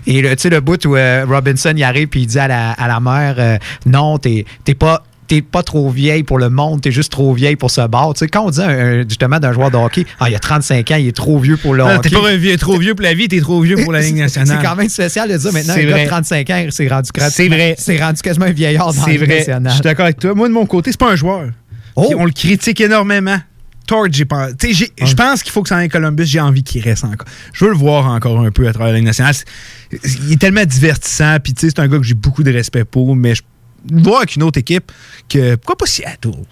et 0.07 0.21
le- 0.23 0.31
tu 0.37 0.43
sais 0.43 0.51
le 0.51 0.61
bout 0.61 0.85
où 0.85 0.97
Robinson 1.29 1.73
y 1.77 1.83
arrive 1.85 2.09
puis 2.09 2.23
il 2.23 2.27
dit 2.27 2.39
à 2.39 2.49
la, 2.49 2.73
à 2.73 2.89
la 2.89 2.99
mère 3.01 3.59
non 3.87 4.19
t'es 4.19 4.45
pas 4.79 5.05
t'es 5.33 5.41
pas 5.41 5.63
trop 5.63 5.89
vieille 5.89 6.25
pour 6.25 6.39
le 6.39 6.51
monde, 6.51 6.83
t'es 6.83 6.91
juste 6.93 7.11
trop 7.11 7.33
vieille 7.33 7.57
pour 7.57 7.71
ce 7.71 7.87
bar. 7.87 8.13
Tu 8.13 8.19
sais, 8.19 8.29
quand 8.29 8.45
on 8.45 8.51
dit 8.51 8.61
un- 8.61 9.03
justement 9.09 9.39
d'un 9.39 9.53
joueur 9.53 9.71
de 9.71 9.77
hockey, 9.79 10.05
ah, 10.21 10.29
il 10.29 10.35
a 10.35 10.39
35 10.39 10.91
ans, 10.91 10.97
il 10.97 11.09
est 11.09 11.17
trop 11.17 11.39
vieux 11.39 11.57
pour 11.57 11.73
le 11.75 11.83
hockey. 11.85 12.11
T'es 12.11 12.17
pas 12.17 12.29
un 12.31 12.37
vieux- 12.37 12.57
trop 12.59 12.79
vieux 12.79 12.95
pour 12.95 13.03
la 13.03 13.15
vie, 13.15 13.29
t'es 13.29 13.41
trop 13.41 13.63
vieux 13.63 13.77
pour 13.77 13.93
la 13.93 14.03
Ligue 14.03 14.17
nationale. 14.17 14.59
C'est 14.61 14.67
quand 14.69 14.77
même 14.77 14.91
spécial 14.91 15.31
de 15.31 15.37
dire 15.39 15.53
maintenant, 15.53 15.73
un 15.75 15.83
gars 15.85 15.91
vrai. 15.91 16.05
de 16.05 16.09
35 16.09 16.51
ans, 16.51 16.67
c'est 16.71 16.89
rendu, 16.89 17.09
C'est 17.31 17.49
vrai. 17.49 17.75
c'est 17.79 17.99
rendu 17.99 18.21
quasiment 18.21 18.45
un 18.47 18.51
vieillard 18.53 18.93
dans 18.93 19.07
la 19.07 19.13
Ligue 19.13 19.27
nationale. 19.29 19.71
Je 19.71 19.75
suis 19.77 19.83
d'accord 19.83 20.05
avec 20.05 20.19
toi. 20.19 20.35
Moi, 20.35 20.49
de 20.49 20.53
mon 20.53 20.67
côté, 20.67 20.91
c'est 20.91 21.01
pas 21.01 21.11
un 21.13 21.17
joueur. 21.17 21.49
Oh! 21.97 22.13
On 22.19 22.27
le 22.27 22.33
critique 22.33 22.81
énormément. 22.83 23.39
Torch, 23.87 24.11
j'ai 24.13 24.25
pas. 24.27 24.49
Je 24.51 25.15
pense 25.15 25.43
qu'il 25.43 25.51
faut 25.51 25.63
que 25.63 25.69
ça 25.69 25.77
aille 25.79 25.89
Columbus. 25.89 26.25
J'ai 26.27 26.41
envie 26.41 26.63
qu'il 26.63 26.83
reste 26.83 27.05
encore. 27.05 27.27
Je 27.53 27.65
veux 27.65 27.71
le 27.73 27.77
voir 27.77 28.07
encore 28.07 28.39
un 28.41 28.51
peu 28.51 28.69
à 28.69 28.73
travers 28.73 28.93
la 28.93 28.99
Ligue 28.99 29.07
nationale. 29.07 29.35
Il 30.27 30.33
est 30.33 30.41
tellement 30.41 30.65
divertissant. 30.65 31.37
Puis, 31.43 31.53
tu 31.55 31.63
sais, 31.67 31.73
c'est 31.75 31.81
un 31.83 31.89
gars 31.89 31.97
que 31.99 32.05
j'ai 32.05 32.15
beaucoup 32.15 32.43
de 32.45 32.53
respect 32.53 32.85
pour. 32.85 33.17
Mais 33.17 33.35
je 33.35 33.43
voir 33.91 34.19
avec 34.19 34.37
une 34.37 34.43
autre 34.43 34.59
équipe 34.59 34.91
que. 35.29 35.55
Pourquoi 35.57 35.77
pas 35.77 35.87
Seattle? 35.87 36.45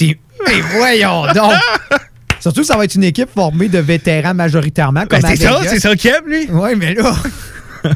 Mais 0.00 0.60
voyons 0.76 1.26
donc! 1.32 1.52
Surtout 2.40 2.60
que 2.60 2.66
ça 2.66 2.76
va 2.76 2.84
être 2.84 2.94
une 2.94 3.04
équipe 3.04 3.30
formée 3.34 3.68
de 3.68 3.78
vétérans 3.78 4.34
majoritairement. 4.34 5.06
Comme 5.06 5.20
Ben, 5.20 5.28
c'est 5.30 5.42
ça, 5.42 5.60
c'est 5.66 5.80
ça 5.80 5.96
qu'il 5.96 6.10
aime, 6.10 6.26
lui. 6.26 6.46
Oui, 6.50 6.70
mais 6.76 6.94
là. 6.94 7.14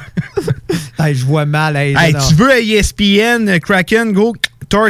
Hey, 0.98 1.14
je 1.14 1.24
vois 1.24 1.46
mal. 1.46 1.76
hey, 1.76 1.94
Hey, 1.96 2.14
tu 2.28 2.34
veux 2.34 2.50
à 2.50 2.58
ESPN, 2.58 3.58
Kraken, 3.60 4.12
go, 4.12 4.34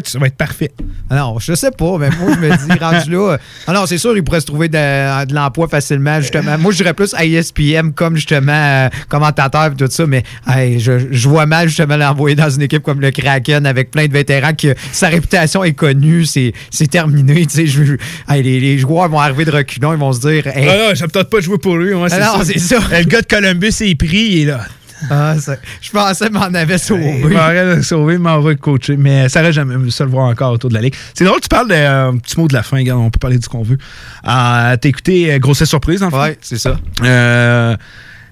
Ça 0.05 0.19
va 0.19 0.27
être 0.27 0.37
parfait. 0.37 0.71
Non, 1.11 1.39
je 1.39 1.55
sais 1.55 1.71
pas, 1.71 1.97
mais 1.99 2.11
moi, 2.21 2.33
je 2.35 2.39
me 2.41 2.51
dis, 2.51 2.79
rendu 2.81 3.11
là. 3.11 3.39
Ah 3.67 3.73
non, 3.73 3.87
c'est 3.87 3.99
sûr, 3.99 4.17
il 4.17 4.23
pourrait 4.23 4.41
se 4.41 4.47
trouver 4.47 4.69
de, 4.69 5.25
de 5.27 5.35
l'emploi 5.35 5.69
facilement, 5.69 6.21
justement. 6.21 6.59
Moi, 6.59 6.73
je 6.73 6.79
dirais 6.79 6.95
plus 6.95 7.15
à 7.15 7.25
E 7.25 7.91
comme, 7.95 8.17
justement, 8.17 8.53
euh, 8.53 8.89
commentateur 9.09 9.67
et 9.67 9.75
tout 9.77 9.87
ça, 9.91 10.07
mais 10.07 10.23
hey, 10.47 10.79
je, 10.81 10.93
je 11.11 11.29
vois 11.29 11.47
mal, 11.47 11.69
justement, 11.69 11.97
l'envoyer 11.97 12.37
dans 12.37 12.51
une 12.51 12.63
équipe 12.63 12.83
comme 12.83 13.01
le 13.01 13.11
Kraken 13.11 13.67
avec 13.67 13.91
plein 13.91 14.07
de 14.07 14.13
vétérans 14.13 14.55
que 14.55 14.75
sa 14.93 15.09
réputation 15.09 15.65
est 15.65 15.73
connue, 15.73 16.25
c'est 16.25 16.53
c'est 16.71 16.89
terminé. 16.89 17.47
Tu 17.47 17.55
sais, 17.55 17.67
je, 17.67 17.95
hey, 18.29 18.43
les, 18.43 18.61
les 18.61 18.79
joueurs 18.79 19.09
vont 19.09 19.21
arriver 19.21 19.45
de 19.45 19.51
reculons, 19.51 19.93
ils 19.93 19.99
vont 19.99 20.13
se 20.13 20.21
dire, 20.21 20.47
hey, 20.47 20.67
Ah 20.69 20.77
non, 20.77 20.95
j'ai 20.95 21.07
peut-être 21.07 21.31
pas 21.31 21.41
joué 21.41 21.59
pour 21.59 21.77
lui. 21.77 21.95
moi, 21.95 22.09
Ah 22.11 22.19
non, 22.39 22.45
c'est 22.45 22.59
ça. 22.59 22.79
Le 22.91 23.05
gars 23.05 23.23
de 23.23 23.27
Columbus 23.27 23.75
est 23.81 23.95
pris, 23.95 24.29
il 24.31 24.39
est 24.43 24.45
là. 24.47 24.61
ah, 25.11 25.37
ça- 25.39 25.57
je 25.81 25.91
pensais 25.91 26.31
m'en 26.31 26.43
avait 26.55 26.79
sauvé. 26.79 27.21
Il 27.23 27.29
m'aurait 27.29 28.15
il 28.15 28.19
m'aurait 28.19 28.57
coaché. 28.57 28.97
Mais 28.97 29.29
ça 29.29 29.41
reste 29.41 29.55
jamais 29.55 29.75
ça 29.91 30.05
le 30.05 30.11
voir 30.11 30.27
encore 30.29 30.53
autour 30.53 30.71
de 30.71 30.75
la 30.75 30.81
ligue. 30.81 30.95
C'est 31.15 31.25
drôle, 31.25 31.41
tu 31.41 31.49
parles 31.49 31.69
de 31.69 31.75
euh, 31.75 32.13
petit 32.13 32.39
mot 32.39 32.49
de 32.49 32.55
la 32.55 32.63
fin, 32.63 32.77
regarde, 32.79 33.01
on 33.01 33.11
peut 33.11 33.19
parler 33.19 33.39
de 33.39 33.45
ce 33.45 33.49
qu'on 33.49 33.63
veut. 33.63 33.79
Euh, 34.27 34.77
T'as 34.77 34.89
écouté 34.89 35.33
euh, 35.33 35.39
Grossesse 35.39 35.69
Surprise, 35.69 36.03
en 36.03 36.11
fait? 36.11 36.17
Ouais, 36.17 36.39
c'est 36.41 36.59
ça. 36.59 36.79
Euh, 37.05 37.77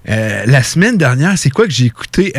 la 0.07 0.63
semaine 0.63 0.97
dernière, 0.97 1.37
c'est 1.37 1.49
quoi 1.49 1.65
que 1.65 1.71
j'ai 1.73 1.85
écouté? 1.85 2.33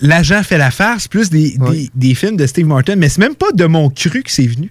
L'agent 0.00 0.42
fait 0.44 0.58
la 0.58 0.70
farce, 0.70 1.08
plus 1.08 1.28
des, 1.30 1.56
des- 1.72 1.90
des 1.94 2.14
films 2.14 2.36
de 2.36 2.46
Steve 2.46 2.66
Martin, 2.66 2.94
mais 2.96 3.08
c'est 3.08 3.18
même 3.20 3.34
pas 3.34 3.50
de 3.52 3.64
mon 3.64 3.90
cru 3.90 4.22
que 4.22 4.30
c'est 4.30 4.46
venu. 4.46 4.70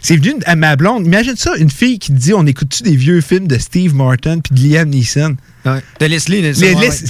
C'est 0.00 0.16
venu 0.16 0.34
à 0.46 0.54
ma 0.56 0.76
blonde. 0.76 1.06
Imagine 1.06 1.36
ça, 1.36 1.54
une 1.56 1.70
fille 1.70 1.98
qui 1.98 2.12
te 2.12 2.16
dit 2.18 2.32
on 2.34 2.46
écoute-tu 2.46 2.82
des 2.82 2.96
vieux 2.96 3.20
films 3.20 3.46
de 3.46 3.58
Steve 3.58 3.94
Martin 3.94 4.38
puis 4.40 4.54
de 4.54 4.74
Liam 4.74 4.88
Neeson? 4.88 5.36
De 6.00 6.06
Leslie 6.06 6.42
Nielsen. 6.42 6.62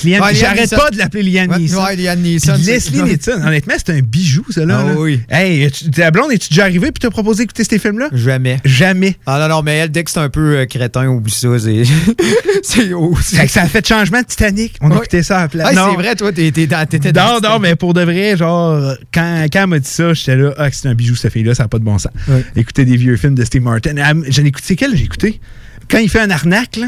Les- 0.05 0.13
ouais, 0.13 0.21
ouais. 0.21 0.35
J'arrête 0.35 0.71
pas 0.71 0.91
de 0.91 0.97
l'appeler 0.99 1.41
Ouais, 1.49 1.59
Neeson. 1.59 1.83
ouais, 1.85 1.97
Leslie. 1.97 3.03
Nielsen, 3.03 3.43
honnêtement, 3.45 3.75
c'est 3.77 3.93
un 3.93 4.01
bijou, 4.01 4.45
ça, 4.51 4.65
là. 4.65 4.81
Ah 4.81 4.89
là. 4.91 4.95
oui. 4.99 5.21
Hey, 5.29 5.71
tu- 5.71 5.91
ta 5.91 6.11
blonde, 6.11 6.31
es-tu 6.33 6.51
déjà 6.51 6.63
arrivé 6.65 6.93
puis 6.93 7.01
t'as 7.01 7.11
proposé 7.11 7.43
d'écouter 7.43 7.65
ces 7.65 7.79
films-là? 7.79 8.09
Jamais. 8.13 8.59
Jamais. 8.65 9.17
Ah 9.27 9.39
non, 9.41 9.57
non, 9.57 9.63
mais 9.63 9.77
elle, 9.79 9.91
dès 9.91 10.05
que 10.05 10.11
c'est 10.11 10.21
un 10.21 10.29
peu 10.29 10.59
euh, 10.59 10.67
crétin, 10.67 11.09
oublie 11.09 11.33
ça. 11.33 11.49
C'est. 11.59 11.83
c'est 12.63 12.91
c'est- 13.23 13.37
Fait 13.37 13.47
que 13.47 13.53
ça 13.53 13.63
a 13.63 13.67
fait 13.67 13.87
changement 13.87 14.21
de 14.21 14.27
Titanic. 14.27 14.77
On 14.81 14.91
a 14.91 14.97
écouté 14.97 15.23
ça 15.23 15.39
à 15.39 15.43
la 15.43 15.49
place. 15.49 15.75
Non. 15.75 15.89
c'est 15.91 15.97
vrai, 16.03 16.15
toi, 16.15 16.33
t'es- 16.33 16.53
t'es 16.53 16.67
dans- 16.67 16.87
t'étais 16.87 17.13
dans. 17.13 17.41
Non, 17.41 17.49
non, 17.51 17.59
mais 17.59 17.75
pour 17.77 17.95
de 17.95 18.03
vrai, 18.03 18.37
genre, 18.37 18.95
quand, 19.13 19.47
quand 19.53 19.63
elle 19.63 19.67
m'a 19.69 19.79
dit 19.79 19.89
ça, 19.91 20.15
j'étais 20.15 20.37
là, 20.37 20.55
ah, 20.59 20.69
c'est 20.71 20.89
un 20.89 20.95
bijou, 20.95 21.17
cette 21.17 21.33
fille-là, 21.33 21.55
ça 21.55 21.65
n'a 21.65 21.69
pas 21.69 21.79
de 21.79 21.85
bon 21.85 21.99
sens. 21.99 22.13
Écouter 22.57 22.85
des 22.85 22.97
vieux 22.97 23.17
films 23.17 23.35
de 23.35 23.45
Steve 23.45 23.63
Martin. 23.63 23.95
Ah, 24.03 24.13
J'en 24.29 24.45
ai 24.45 24.49
écouté, 24.49 24.65
c'est 24.69 24.77
quel 24.77 24.97
j'ai 24.97 25.05
écouté? 25.05 25.41
Quand 25.91 25.99
il 25.99 26.09
fait 26.09 26.21
un 26.21 26.31
arnaque, 26.31 26.77
là? 26.77 26.87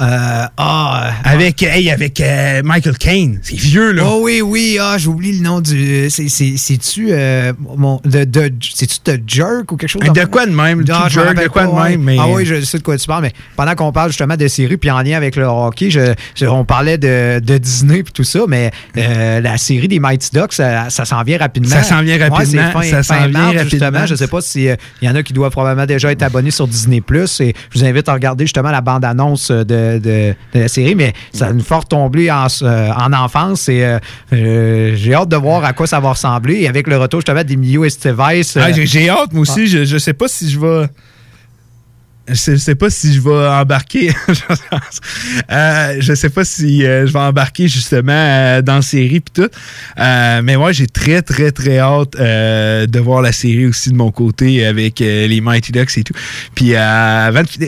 Euh, 0.00 0.44
ah. 0.56 1.10
Avec, 1.24 1.62
hey, 1.62 1.90
avec 1.90 2.20
euh, 2.20 2.62
Michael 2.64 2.98
Caine. 2.98 3.38
C'est 3.42 3.56
vieux, 3.56 3.92
là. 3.92 4.02
Oh 4.06 4.20
oui, 4.22 4.42
oui, 4.42 4.78
ah, 4.80 4.96
j'oublie 4.98 5.32
le 5.38 5.42
nom 5.42 5.60
du. 5.60 6.10
c'est- 6.10 6.28
c'est- 6.28 6.56
C'est-tu. 6.56 7.08
euh, 7.12 7.52
mon- 7.76 8.00
de, 8.04 8.24
de, 8.24 8.52
C'est-tu 8.60 8.98
The 9.00 9.20
Jerk 9.26 9.72
ou 9.72 9.76
quelque 9.76 9.88
chose 9.90 10.02
De 10.02 10.24
quoi 10.26 10.46
de 10.46 10.52
même? 10.52 10.78
Je 10.86 10.92
me 10.92 11.08
jerk, 11.08 11.36
de 11.42 11.48
quoi 11.48 11.64
de 11.66 11.70
ouais. 11.70 11.90
même, 11.90 12.02
mais- 12.02 12.16
Ah 12.20 12.26
oui, 12.28 12.44
je 12.44 12.60
sais 12.62 12.78
de 12.78 12.82
quoi 12.82 12.96
tu 12.98 13.06
parles, 13.06 13.22
mais 13.22 13.32
pendant 13.56 13.74
qu'on 13.74 13.92
parle 13.92 14.10
justement 14.10 14.36
de 14.36 14.48
séries, 14.48 14.76
puis 14.76 14.90
en 14.90 15.00
lien 15.02 15.16
avec 15.16 15.36
le 15.36 15.44
hockey, 15.44 15.90
je, 15.90 16.12
je- 16.34 16.46
on 16.46 16.64
parlait 16.64 16.98
de, 16.98 17.40
de 17.40 17.58
Disney 17.58 18.02
puis 18.02 18.12
tout 18.12 18.24
ça, 18.24 18.40
mais 18.48 18.70
euh, 18.96 19.40
la 19.40 19.56
série 19.56 19.88
des 19.88 19.98
Mighty 19.98 20.30
Ducks, 20.32 20.52
ça, 20.52 20.90
ça 20.90 21.04
s'en 21.04 21.22
vient 21.22 21.38
rapidement. 21.38 21.70
Ça 21.74 21.82
s'en 21.82 22.02
vient 22.02 22.16
Ouais, 22.18 22.28
rapidement, 22.28 22.70
fin, 22.72 22.82
ça 22.82 23.02
s'en 23.02 23.26
vient 23.28 23.40
rapidement. 23.46 23.68
Justement, 23.68 24.06
je 24.06 24.14
sais 24.14 24.28
pas 24.28 24.40
si 24.40 24.68
euh, 24.68 24.76
il 25.02 25.08
y 25.08 25.10
en 25.10 25.14
a 25.14 25.22
qui 25.22 25.32
doivent 25.32 25.50
probablement 25.52 25.86
déjà 25.86 26.10
être 26.12 26.22
abonnés 26.22 26.50
sur 26.50 26.66
Disney+. 26.68 27.02
Et 27.40 27.54
je 27.72 27.78
vous 27.78 27.84
invite 27.84 28.08
à 28.08 28.14
regarder 28.14 28.44
justement 28.44 28.70
la 28.70 28.80
bande-annonce 28.80 29.50
de, 29.50 29.64
de, 29.98 30.34
de 30.54 30.60
la 30.60 30.68
série, 30.68 30.94
mais 30.94 31.12
ça 31.32 31.46
a 31.46 31.50
une 31.50 31.62
forte 31.62 31.88
tombée 31.90 32.30
en, 32.30 32.46
euh, 32.62 32.90
en 32.92 33.12
enfance 33.12 33.68
et 33.68 33.84
euh, 33.84 33.98
euh, 34.32 34.92
j'ai 34.96 35.14
hâte 35.14 35.28
de 35.28 35.36
voir 35.36 35.64
à 35.64 35.72
quoi 35.72 35.86
ça 35.86 36.00
va 36.00 36.10
ressembler. 36.10 36.56
Et 36.62 36.68
avec 36.68 36.86
le 36.86 36.96
retour 36.98 37.20
justement 37.20 37.42
d'Emilio 37.44 37.84
Estevez... 37.84 38.42
Ah, 38.56 38.72
j'ai- 38.72 38.86
J'ai 38.86 39.08
hâte, 39.08 39.32
moi 39.32 39.42
aussi. 39.42 39.66
Je, 39.66 39.84
je 39.84 39.98
sais 39.98 40.12
pas 40.14 40.28
si 40.28 40.50
je 40.50 40.58
vais. 40.60 40.86
Je 42.28 42.56
sais, 42.56 42.74
pas 42.74 42.90
si 42.90 43.14
je 43.14 43.20
vais 43.20 43.48
embarquer. 43.48 44.12
Euh, 45.50 45.96
je 46.00 46.14
sais 46.14 46.30
pas 46.30 46.44
si 46.44 46.84
euh, 46.84 47.06
je 47.06 47.12
vais 47.12 47.18
embarquer 47.18 47.68
justement 47.68 48.12
euh, 48.12 48.62
dans 48.62 48.76
la 48.76 48.82
série 48.82 49.20
puis 49.20 49.32
tout. 49.44 49.48
Mais 49.96 50.56
moi, 50.56 50.72
j'ai 50.72 50.86
très, 50.86 51.22
très, 51.22 51.52
très 51.52 51.78
hâte 51.78 52.12
de 52.16 52.98
voir 52.98 53.22
la 53.22 53.32
série 53.32 53.66
aussi 53.66 53.90
de 53.90 53.96
mon 53.96 54.10
côté 54.10 54.66
avec 54.66 54.98
les 55.00 55.40
Mighty 55.40 55.72
Ducks 55.72 55.96
et 55.98 56.04
tout. 56.04 56.14
Puis, 56.54 56.72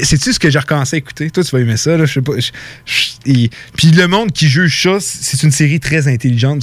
sais-tu 0.02 0.32
ce 0.32 0.38
que 0.38 0.50
j'ai 0.50 0.58
recommencé 0.58 0.96
à 0.96 0.98
écouter? 0.98 1.30
Toi, 1.30 1.44
tu 1.44 1.50
vas 1.50 1.60
aimer 1.62 1.76
ça. 1.76 1.96
Là, 1.96 2.04
je 2.04 2.14
sais 2.14 2.22
pas. 2.22 2.32
puis, 3.76 3.90
le 3.92 4.06
monde 4.06 4.32
qui 4.32 4.48
juge 4.48 4.82
ça, 4.82 4.98
c'est 5.00 5.42
une 5.42 5.52
série 5.52 5.80
très 5.80 6.08
intelligente, 6.08 6.62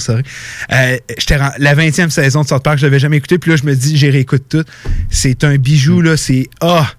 ren- 1.36 1.52
la 1.58 1.74
20e 1.74 2.10
saison 2.10 2.42
de 2.42 2.48
South 2.48 2.62
Park, 2.62 2.78
je 2.78 2.86
l'avais 2.86 2.98
jamais 2.98 3.16
écouté. 3.16 3.38
Puis 3.38 3.50
là, 3.50 3.56
je 3.56 3.64
me 3.64 3.74
dis, 3.74 3.96
j'ai 3.96 4.10
réécoute 4.10 4.44
tout. 4.48 4.64
C'est 5.10 5.44
un 5.44 5.56
bijou, 5.56 6.00
là. 6.00 6.16
C'est. 6.16 6.48
Ah! 6.60 6.90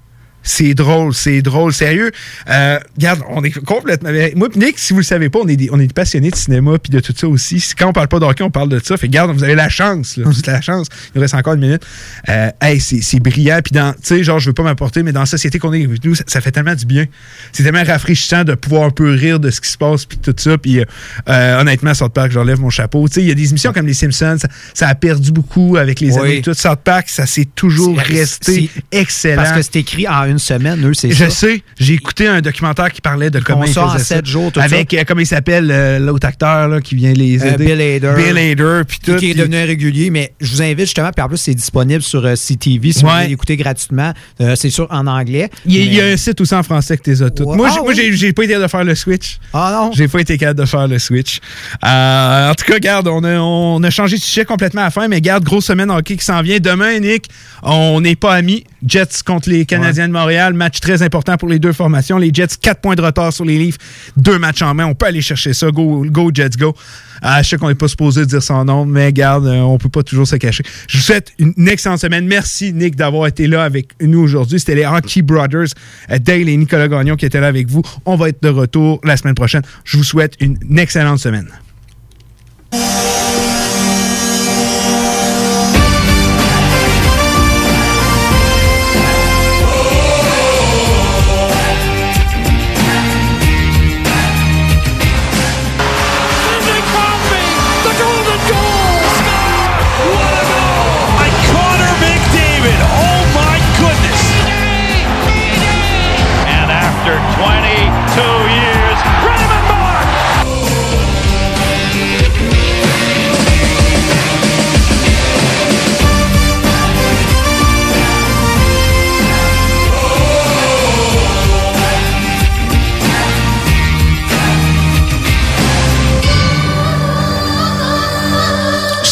C'est 0.44 0.74
drôle, 0.74 1.14
c'est 1.14 1.42
drôle, 1.42 1.74
sérieux. 1.74 2.10
Euh, 2.50 2.80
regarde, 2.96 3.20
on 3.30 3.44
est 3.44 3.52
complètement. 3.66 4.10
Moi, 4.36 4.50
pis 4.50 4.60
Nick, 4.60 4.80
si 4.80 4.94
vous 4.94 5.00
le 5.00 5.06
savez 5.06 5.28
pas, 5.30 5.40
on 5.44 5.48
est 5.50 5.58
des, 5.58 5.68
on 5.74 5.80
est 5.80 5.88
des 5.88 5.94
passionnés 5.94 6.30
de 6.32 6.38
cinéma 6.38 6.78
puis 6.80 6.90
de 6.90 7.02
tout 7.02 7.14
ça 7.18 7.28
aussi. 7.28 7.60
Si- 7.60 7.76
Quand 7.76 7.88
on 7.90 7.92
parle 7.92 8.08
pas 8.08 8.20
de 8.20 8.24
hockey, 8.26 8.44
on 8.44 8.50
parle 8.50 8.70
de 8.70 8.80
ça. 8.80 8.96
Fait 8.96 9.08
regarde, 9.08 9.32
vous 9.32 9.44
avez 9.44 9.56
la 9.56 9.68
chance, 9.68 10.16
là. 10.16 10.24
Vous 10.26 10.40
avez 10.40 10.54
la 10.54 10.62
chance. 10.62 10.88
Il 11.08 11.12
nous 11.16 11.22
reste 11.22 11.34
encore 11.34 11.56
une 11.56 11.60
minute. 11.60 11.86
Euh, 12.30 12.50
hey, 12.62 12.80
c'est 12.80 13.20
brillant. 13.20 13.60
Puis 13.62 13.74
dans, 13.74 13.92
tu 13.92 14.00
sais, 14.04 14.24
genre, 14.24 14.40
je 14.40 14.48
veux 14.50 14.54
pas 14.54 14.64
m'apporter, 14.64 15.04
mais 15.04 15.12
dans 15.12 15.20
la 15.20 15.26
société 15.26 15.60
qu'on 15.60 15.74
est 15.74 15.86
nous, 16.06 16.16
ça, 16.16 16.24
ça 16.28 16.40
fait 16.40 16.52
tellement 16.52 16.76
du 16.76 16.86
bien. 16.86 17.06
C'est 17.52 17.64
tellement 17.64 17.84
rafraîchissant 17.84 18.46
de 18.46 18.54
pouvoir 18.56 18.84
un 18.84 18.90
peu 18.92 19.12
rire 19.12 19.42
de 19.42 19.50
ce 19.50 19.60
qui 19.60 19.70
se 19.70 19.78
passe 19.78 20.06
puis 20.06 20.18
tout 20.18 20.34
ça. 20.38 20.58
Puis 20.58 20.80
euh, 21.28 21.60
honnêtement, 21.60 21.94
South 21.94 22.14
Park, 22.14 22.32
j'enlève 22.32 22.62
mon 22.62 22.70
chapeau. 22.70 23.06
Tu 23.10 23.16
sais, 23.16 23.22
il 23.22 23.28
y 23.28 23.32
a 23.32 23.36
des 23.36 23.50
émissions 23.50 23.74
comme 23.74 23.86
les 23.88 23.94
Simpsons, 23.94 24.38
ça, 24.40 24.48
ça 24.74 24.88
a 24.88 24.96
perdu 24.96 25.34
beaucoup 25.34 25.76
avec 25.76 26.00
les 26.00 26.14
Oui. 26.14 26.20
années. 26.20 26.42
Tout 26.42 26.54
South 26.54 26.80
Park, 26.86 27.10
ça 27.10 27.26
s'est 27.26 27.50
toujours 27.54 27.98
resté 27.98 28.70
excellent. 28.94 29.42
Parce 29.44 29.52
que 29.52 29.62
c'est 29.62 29.76
écrit 29.78 30.08
en 30.08 30.27
une 30.28 30.40
semaine, 30.40 30.86
eux, 30.88 30.94
c'est 30.94 31.12
Je 31.12 31.26
ça. 31.26 31.30
sais, 31.30 31.62
j'ai 31.80 31.94
écouté 31.94 32.28
un 32.28 32.42
documentaire 32.42 32.92
qui 32.92 33.02
parlait 33.02 33.30
de 33.30 33.40
comment 33.40 33.64
ils 33.66 33.74
ça 33.74 33.86
en 33.86 33.90
faisaient 33.92 34.04
sept 34.04 34.26
jours, 34.26 34.52
tout 34.52 34.60
Avec, 34.60 34.94
euh, 34.94 35.04
comment 35.08 35.22
il 35.22 35.28
s'appelle, 35.28 35.70
euh, 35.72 36.00
l'autre 36.00 36.28
acteur 36.28 36.68
là, 36.68 36.82
qui 36.82 36.96
vient 36.96 37.14
les 37.14 37.42
Euh, 37.44 37.54
aider. 37.54 37.66
Bill 37.66 37.82
Hader. 37.82 38.14
Bill 38.16 38.38
Hader, 38.38 38.82
puis 38.88 39.00
tout. 39.04 39.16
qui 39.16 39.32
est 39.32 39.34
devenu 39.34 39.58
régulier, 39.64 40.10
mais 40.10 40.34
je 40.40 40.52
vous 40.52 40.62
invite 40.62 40.80
justement, 40.86 41.12
puis 41.16 41.24
en 41.24 41.28
plus, 41.28 41.38
c'est 41.38 41.54
disponible 41.56 42.02
sur 42.02 42.26
euh, 42.26 42.36
CTV 42.36 42.92
si 42.92 43.04
vous 43.04 43.10
voulez 43.10 43.28
l'écouter 43.28 43.58
gratuitement. 43.58 44.14
C'est 44.56 44.70
sûr 44.70 44.88
en 44.92 45.08
anglais. 45.08 45.50
Il 45.66 45.76
y, 45.76 45.80
a, 45.80 45.82
il 45.84 45.94
y 45.94 46.00
a 46.00 46.04
mais- 46.06 46.14
un 46.14 46.18
site 46.18 46.40
aussi 46.42 46.54
en 46.56 46.64
français 46.64 46.98
que 46.98 47.04
t'es 47.04 47.22
as 47.22 47.30
toutes. 47.30 47.48
Ouais. 47.48 47.56
Moi, 47.58 47.68
Ah 47.70 47.74
j'ai- 47.96 48.12
oui? 48.12 48.34
pas 48.34 48.44
été 48.44 48.48
capable 48.54 48.64
de 48.64 48.68
faire 48.70 48.84
le 48.84 48.96
switch. 48.96 49.38
Ah 49.54 49.72
non? 49.74 49.92
J'ai 49.94 50.08
pas 50.08 50.20
été 50.20 50.38
capable 50.38 50.60
de 50.60 50.66
faire 50.66 50.88
le 50.88 51.00
switch. 51.00 51.40
En 51.84 52.54
tout 52.58 52.66
cas, 52.66 52.74
regarde, 52.74 53.08
on 53.08 53.24
a, 53.24 53.38
on 53.38 53.82
a 53.84 53.90
changé 53.90 54.18
de 54.18 54.22
sujet 54.22 54.46
complètement 54.46 54.82
à 54.82 54.86
la 54.86 54.92
fin, 54.92 55.08
mais 55.08 55.22
garde, 55.22 55.44
grosse 55.44 55.66
semaine 55.66 55.90
hockey 55.92 56.18
qui 56.18 56.26
s'en 56.26 56.42
vient. 56.42 56.60
Demain, 56.60 57.00
Nick, 57.00 57.26
on 57.64 58.02
n'est 58.02 58.16
pas 58.16 58.34
amis. 58.34 58.64
Jets 58.86 59.24
contre 59.26 59.50
les 59.50 59.66
Canadiens 59.66 60.08
de 60.08 60.14
Montréal. 60.14 60.54
Match 60.54 60.80
très 60.80 61.02
important 61.02 61.38
pour 61.38 61.50
les 61.50 61.60
deux 61.60 61.74
formations. 61.74 62.18
Les 62.18 62.32
Jets, 62.34 62.58
4 62.62 62.82
points 62.82 62.96
de 62.96 63.02
retard 63.02 63.34
sur 63.34 63.46
les 63.46 63.58
livres. 63.58 63.78
Deux 64.16 64.38
matchs 64.40 64.62
en 64.62 64.74
main. 64.74 64.86
On 64.86 64.96
peut 64.96 65.08
aller 65.08 65.22
chercher 65.22 65.54
ça. 65.54 65.70
Go, 65.72 66.06
go 66.08 66.32
Jets, 66.34 66.58
go. 66.58 66.76
Euh, 67.24 67.42
je 67.42 67.50
sais 67.50 67.58
qu'on 67.58 67.70
n'est 67.70 67.76
pas 67.76 67.88
supposé 67.88 68.26
dire 68.26 68.44
son 68.44 68.66
nom, 68.66 68.86
mais 68.86 69.12
garde, 69.12 69.48
euh, 69.48 69.60
on 69.62 69.78
peut 69.78 69.90
pas 69.90 70.04
toujours 70.04 70.28
se 70.28 70.36
cacher. 70.36 70.64
Je 70.88 70.98
vous 70.98 71.04
souhaite 71.04 71.34
une 71.40 71.68
excellente 71.68 72.00
semaine. 72.00 72.28
Merci, 72.28 72.74
Nick, 72.74 72.96
d'avoir 72.96 73.28
été 73.28 73.48
là 73.48 73.64
avec 73.64 73.90
nous 74.02 74.20
aujourd'hui. 74.20 74.60
C'était 74.60 74.76
les 74.76 74.86
Hockey 74.86 75.22
Brothers, 75.22 75.68
euh, 76.12 76.20
Dale 76.20 76.50
et 76.50 76.58
Nicolas 76.58 76.88
Gagnon 76.88 77.16
qui 77.16 77.26
étaient 77.26 77.42
là 77.42 77.48
avec 77.48 77.68
vous. 77.68 77.82
On 78.06 78.16
va 78.16 78.30
être 78.30 78.44
de 78.44 78.50
retour 78.50 79.00
la 79.04 79.18
semaine 79.18 79.36
prochaine. 79.36 79.64
Je 79.84 79.98
vous 79.98 80.04
souhaite 80.04 80.36
une 80.40 80.78
excellente 80.78 81.20
semaine. 81.20 81.48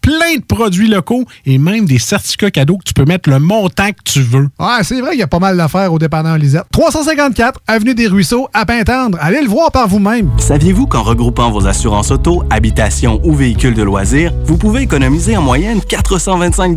plein 0.00 0.36
de 0.36 0.44
produits 0.44 0.88
locaux 0.88 1.24
et 1.46 1.58
même 1.58 1.84
des 1.84 1.98
certificats 1.98 2.50
cadeaux 2.50 2.78
que 2.78 2.84
tu 2.84 2.94
peux 2.94 3.04
mettre 3.04 3.30
le 3.30 3.38
montant 3.38 3.90
que 3.90 4.02
tu 4.04 4.20
veux. 4.20 4.48
Ouais, 4.58 4.82
c'est 4.82 5.00
vrai 5.00 5.10
qu'il 5.10 5.20
y 5.20 5.24
a 5.24 5.28
pas 5.28 5.38
mal 5.38 5.56
d'affaires 5.56 5.92
au 5.92 5.98
dépanneur 5.98 6.38
Lisette. 6.38 6.64
354 6.72 7.60
Avenue 7.66 7.94
des 7.94 8.06
Ruisseaux, 8.06 8.48
à 8.52 8.66
Pintendre. 8.66 9.18
Allez 9.20 9.42
le 9.42 9.48
voir 9.48 9.70
par 9.70 9.88
vous-même. 9.88 10.30
Saviez-vous 10.38 10.86
qu'en 10.86 11.02
regroupant 11.02 11.50
vos 11.50 11.66
assurances 11.66 12.10
auto, 12.10 12.42
habitation 12.50 13.20
ou 13.24 13.34
véhicules 13.34 13.74
de 13.74 13.82
loisirs, 13.82 14.32
vous 14.44 14.56
pouvez 14.56 14.82
économiser 14.82 15.36
en 15.36 15.42
moyenne 15.42 15.80
425 15.80 16.74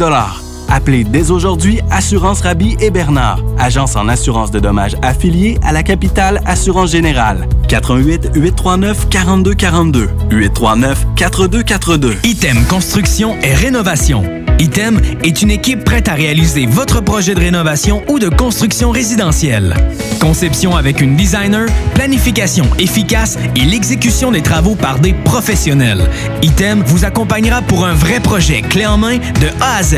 Appelez 0.73 1.03
dès 1.03 1.29
aujourd'hui 1.29 1.81
Assurance 1.91 2.41
Rabi 2.41 2.75
et 2.79 2.89
Bernard, 2.89 3.43
agence 3.59 3.95
en 3.95 4.07
assurance 4.07 4.49
de 4.49 4.59
dommages 4.59 4.95
affiliée 5.03 5.59
à 5.61 5.71
la 5.71 5.83
capitale 5.83 6.41
Assurance 6.47 6.89
Générale. 6.89 7.47
88 7.67 8.31
839 8.33 9.07
4242 9.07 10.09
839 10.31 11.05
4242. 11.15 12.17
Item 12.23 12.65
Construction 12.65 13.35
et 13.43 13.53
Rénovation. 13.53 14.23
Item 14.57 14.99
est 15.23 15.43
une 15.43 15.51
équipe 15.51 15.83
prête 15.83 16.07
à 16.07 16.13
réaliser 16.13 16.65
votre 16.65 17.01
projet 17.01 17.35
de 17.35 17.39
rénovation 17.39 18.01
ou 18.07 18.17
de 18.17 18.29
construction 18.29 18.89
résidentielle. 18.89 19.75
Conception 20.19 20.75
avec 20.75 21.01
une 21.01 21.15
designer, 21.15 21.67
planification 21.93 22.65
efficace 22.79 23.37
et 23.55 23.65
l'exécution 23.65 24.31
des 24.31 24.41
travaux 24.41 24.75
par 24.75 24.97
des 24.97 25.13
professionnels. 25.13 26.09
Item 26.41 26.81
vous 26.83 27.05
accompagnera 27.05 27.61
pour 27.61 27.85
un 27.85 27.93
vrai 27.93 28.19
projet 28.19 28.61
clé 28.61 28.87
en 28.87 28.97
main 28.97 29.17
de 29.17 29.47
A 29.61 29.77
à 29.77 29.83
Z. 29.83 29.97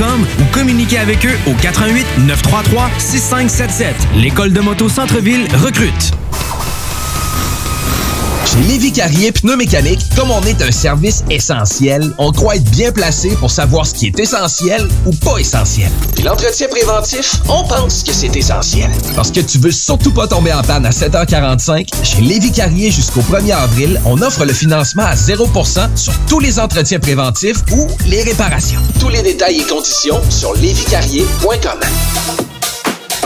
ou 0.00 0.44
communiquez 0.52 0.98
avec 0.98 1.26
eux 1.26 1.36
au 1.46 1.52
88 1.54 2.06
933 2.26 2.90
6577. 2.98 3.94
L'école 4.16 4.52
de 4.52 4.60
moto 4.60 4.88
Centre-ville 4.88 5.46
recrute. 5.54 6.12
Chez 8.46 8.58
Lévi 8.68 8.92
Carrier 8.92 9.32
Pneumécanique, 9.32 10.00
comme 10.16 10.30
on 10.30 10.42
est 10.42 10.60
un 10.62 10.70
service 10.70 11.24
essentiel, 11.30 12.12
on 12.18 12.32
croit 12.32 12.56
être 12.56 12.70
bien 12.70 12.92
placé 12.92 13.30
pour 13.36 13.50
savoir 13.50 13.86
ce 13.86 13.94
qui 13.94 14.06
est 14.08 14.18
essentiel 14.18 14.88
ou 15.06 15.12
pas 15.12 15.38
essentiel. 15.38 15.90
Puis 16.14 16.24
l'entretien 16.24 16.68
préventif, 16.68 17.36
on 17.48 17.64
pense 17.64 18.02
que 18.02 18.12
c'est 18.12 18.34
essentiel. 18.36 18.90
Parce 19.14 19.30
que 19.30 19.40
tu 19.40 19.58
veux 19.58 19.70
surtout 19.70 20.12
pas 20.12 20.26
tomber 20.26 20.52
en 20.52 20.62
panne 20.62 20.84
à 20.84 20.90
7h45, 20.90 21.88
chez 22.02 22.20
Lévi 22.20 22.52
Carrier 22.52 22.90
jusqu'au 22.90 23.22
1er 23.22 23.54
avril, 23.54 24.00
on 24.04 24.20
offre 24.20 24.44
le 24.44 24.52
financement 24.52 25.04
à 25.04 25.14
0% 25.14 25.96
sur 25.96 26.12
tous 26.28 26.40
les 26.40 26.58
entretiens 26.58 27.00
préventifs 27.00 27.62
ou 27.72 27.86
les 28.06 28.22
réparations. 28.22 28.80
Tous 29.00 29.08
les 29.08 29.22
détails 29.22 29.60
et 29.60 29.66
conditions 29.66 30.20
sur 30.30 30.54
lévicarrier.com. 30.56 32.51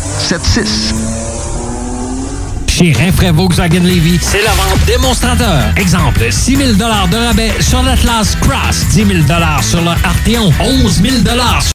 681 0.00 0.20
4476. 0.28 0.94
Chez 2.80 2.92
Rinfraie 2.92 3.30
Volkswagen 3.32 3.82
Levy, 3.82 4.18
c'est 4.22 4.42
la 4.42 4.52
vente 4.52 4.82
démonstrateur. 4.86 5.64
Exemple, 5.76 6.26
6 6.30 6.56
000 6.56 6.72
de 6.72 7.16
rabais 7.16 7.52
sur 7.60 7.82
l'Atlas 7.82 8.36
Cross, 8.40 8.86
10 8.92 9.06
000 9.06 9.08
sur 9.62 9.82
le 9.82 9.90
Arteon, 10.02 10.50
11 10.60 11.02
000 11.02 11.16
sur 11.18 11.60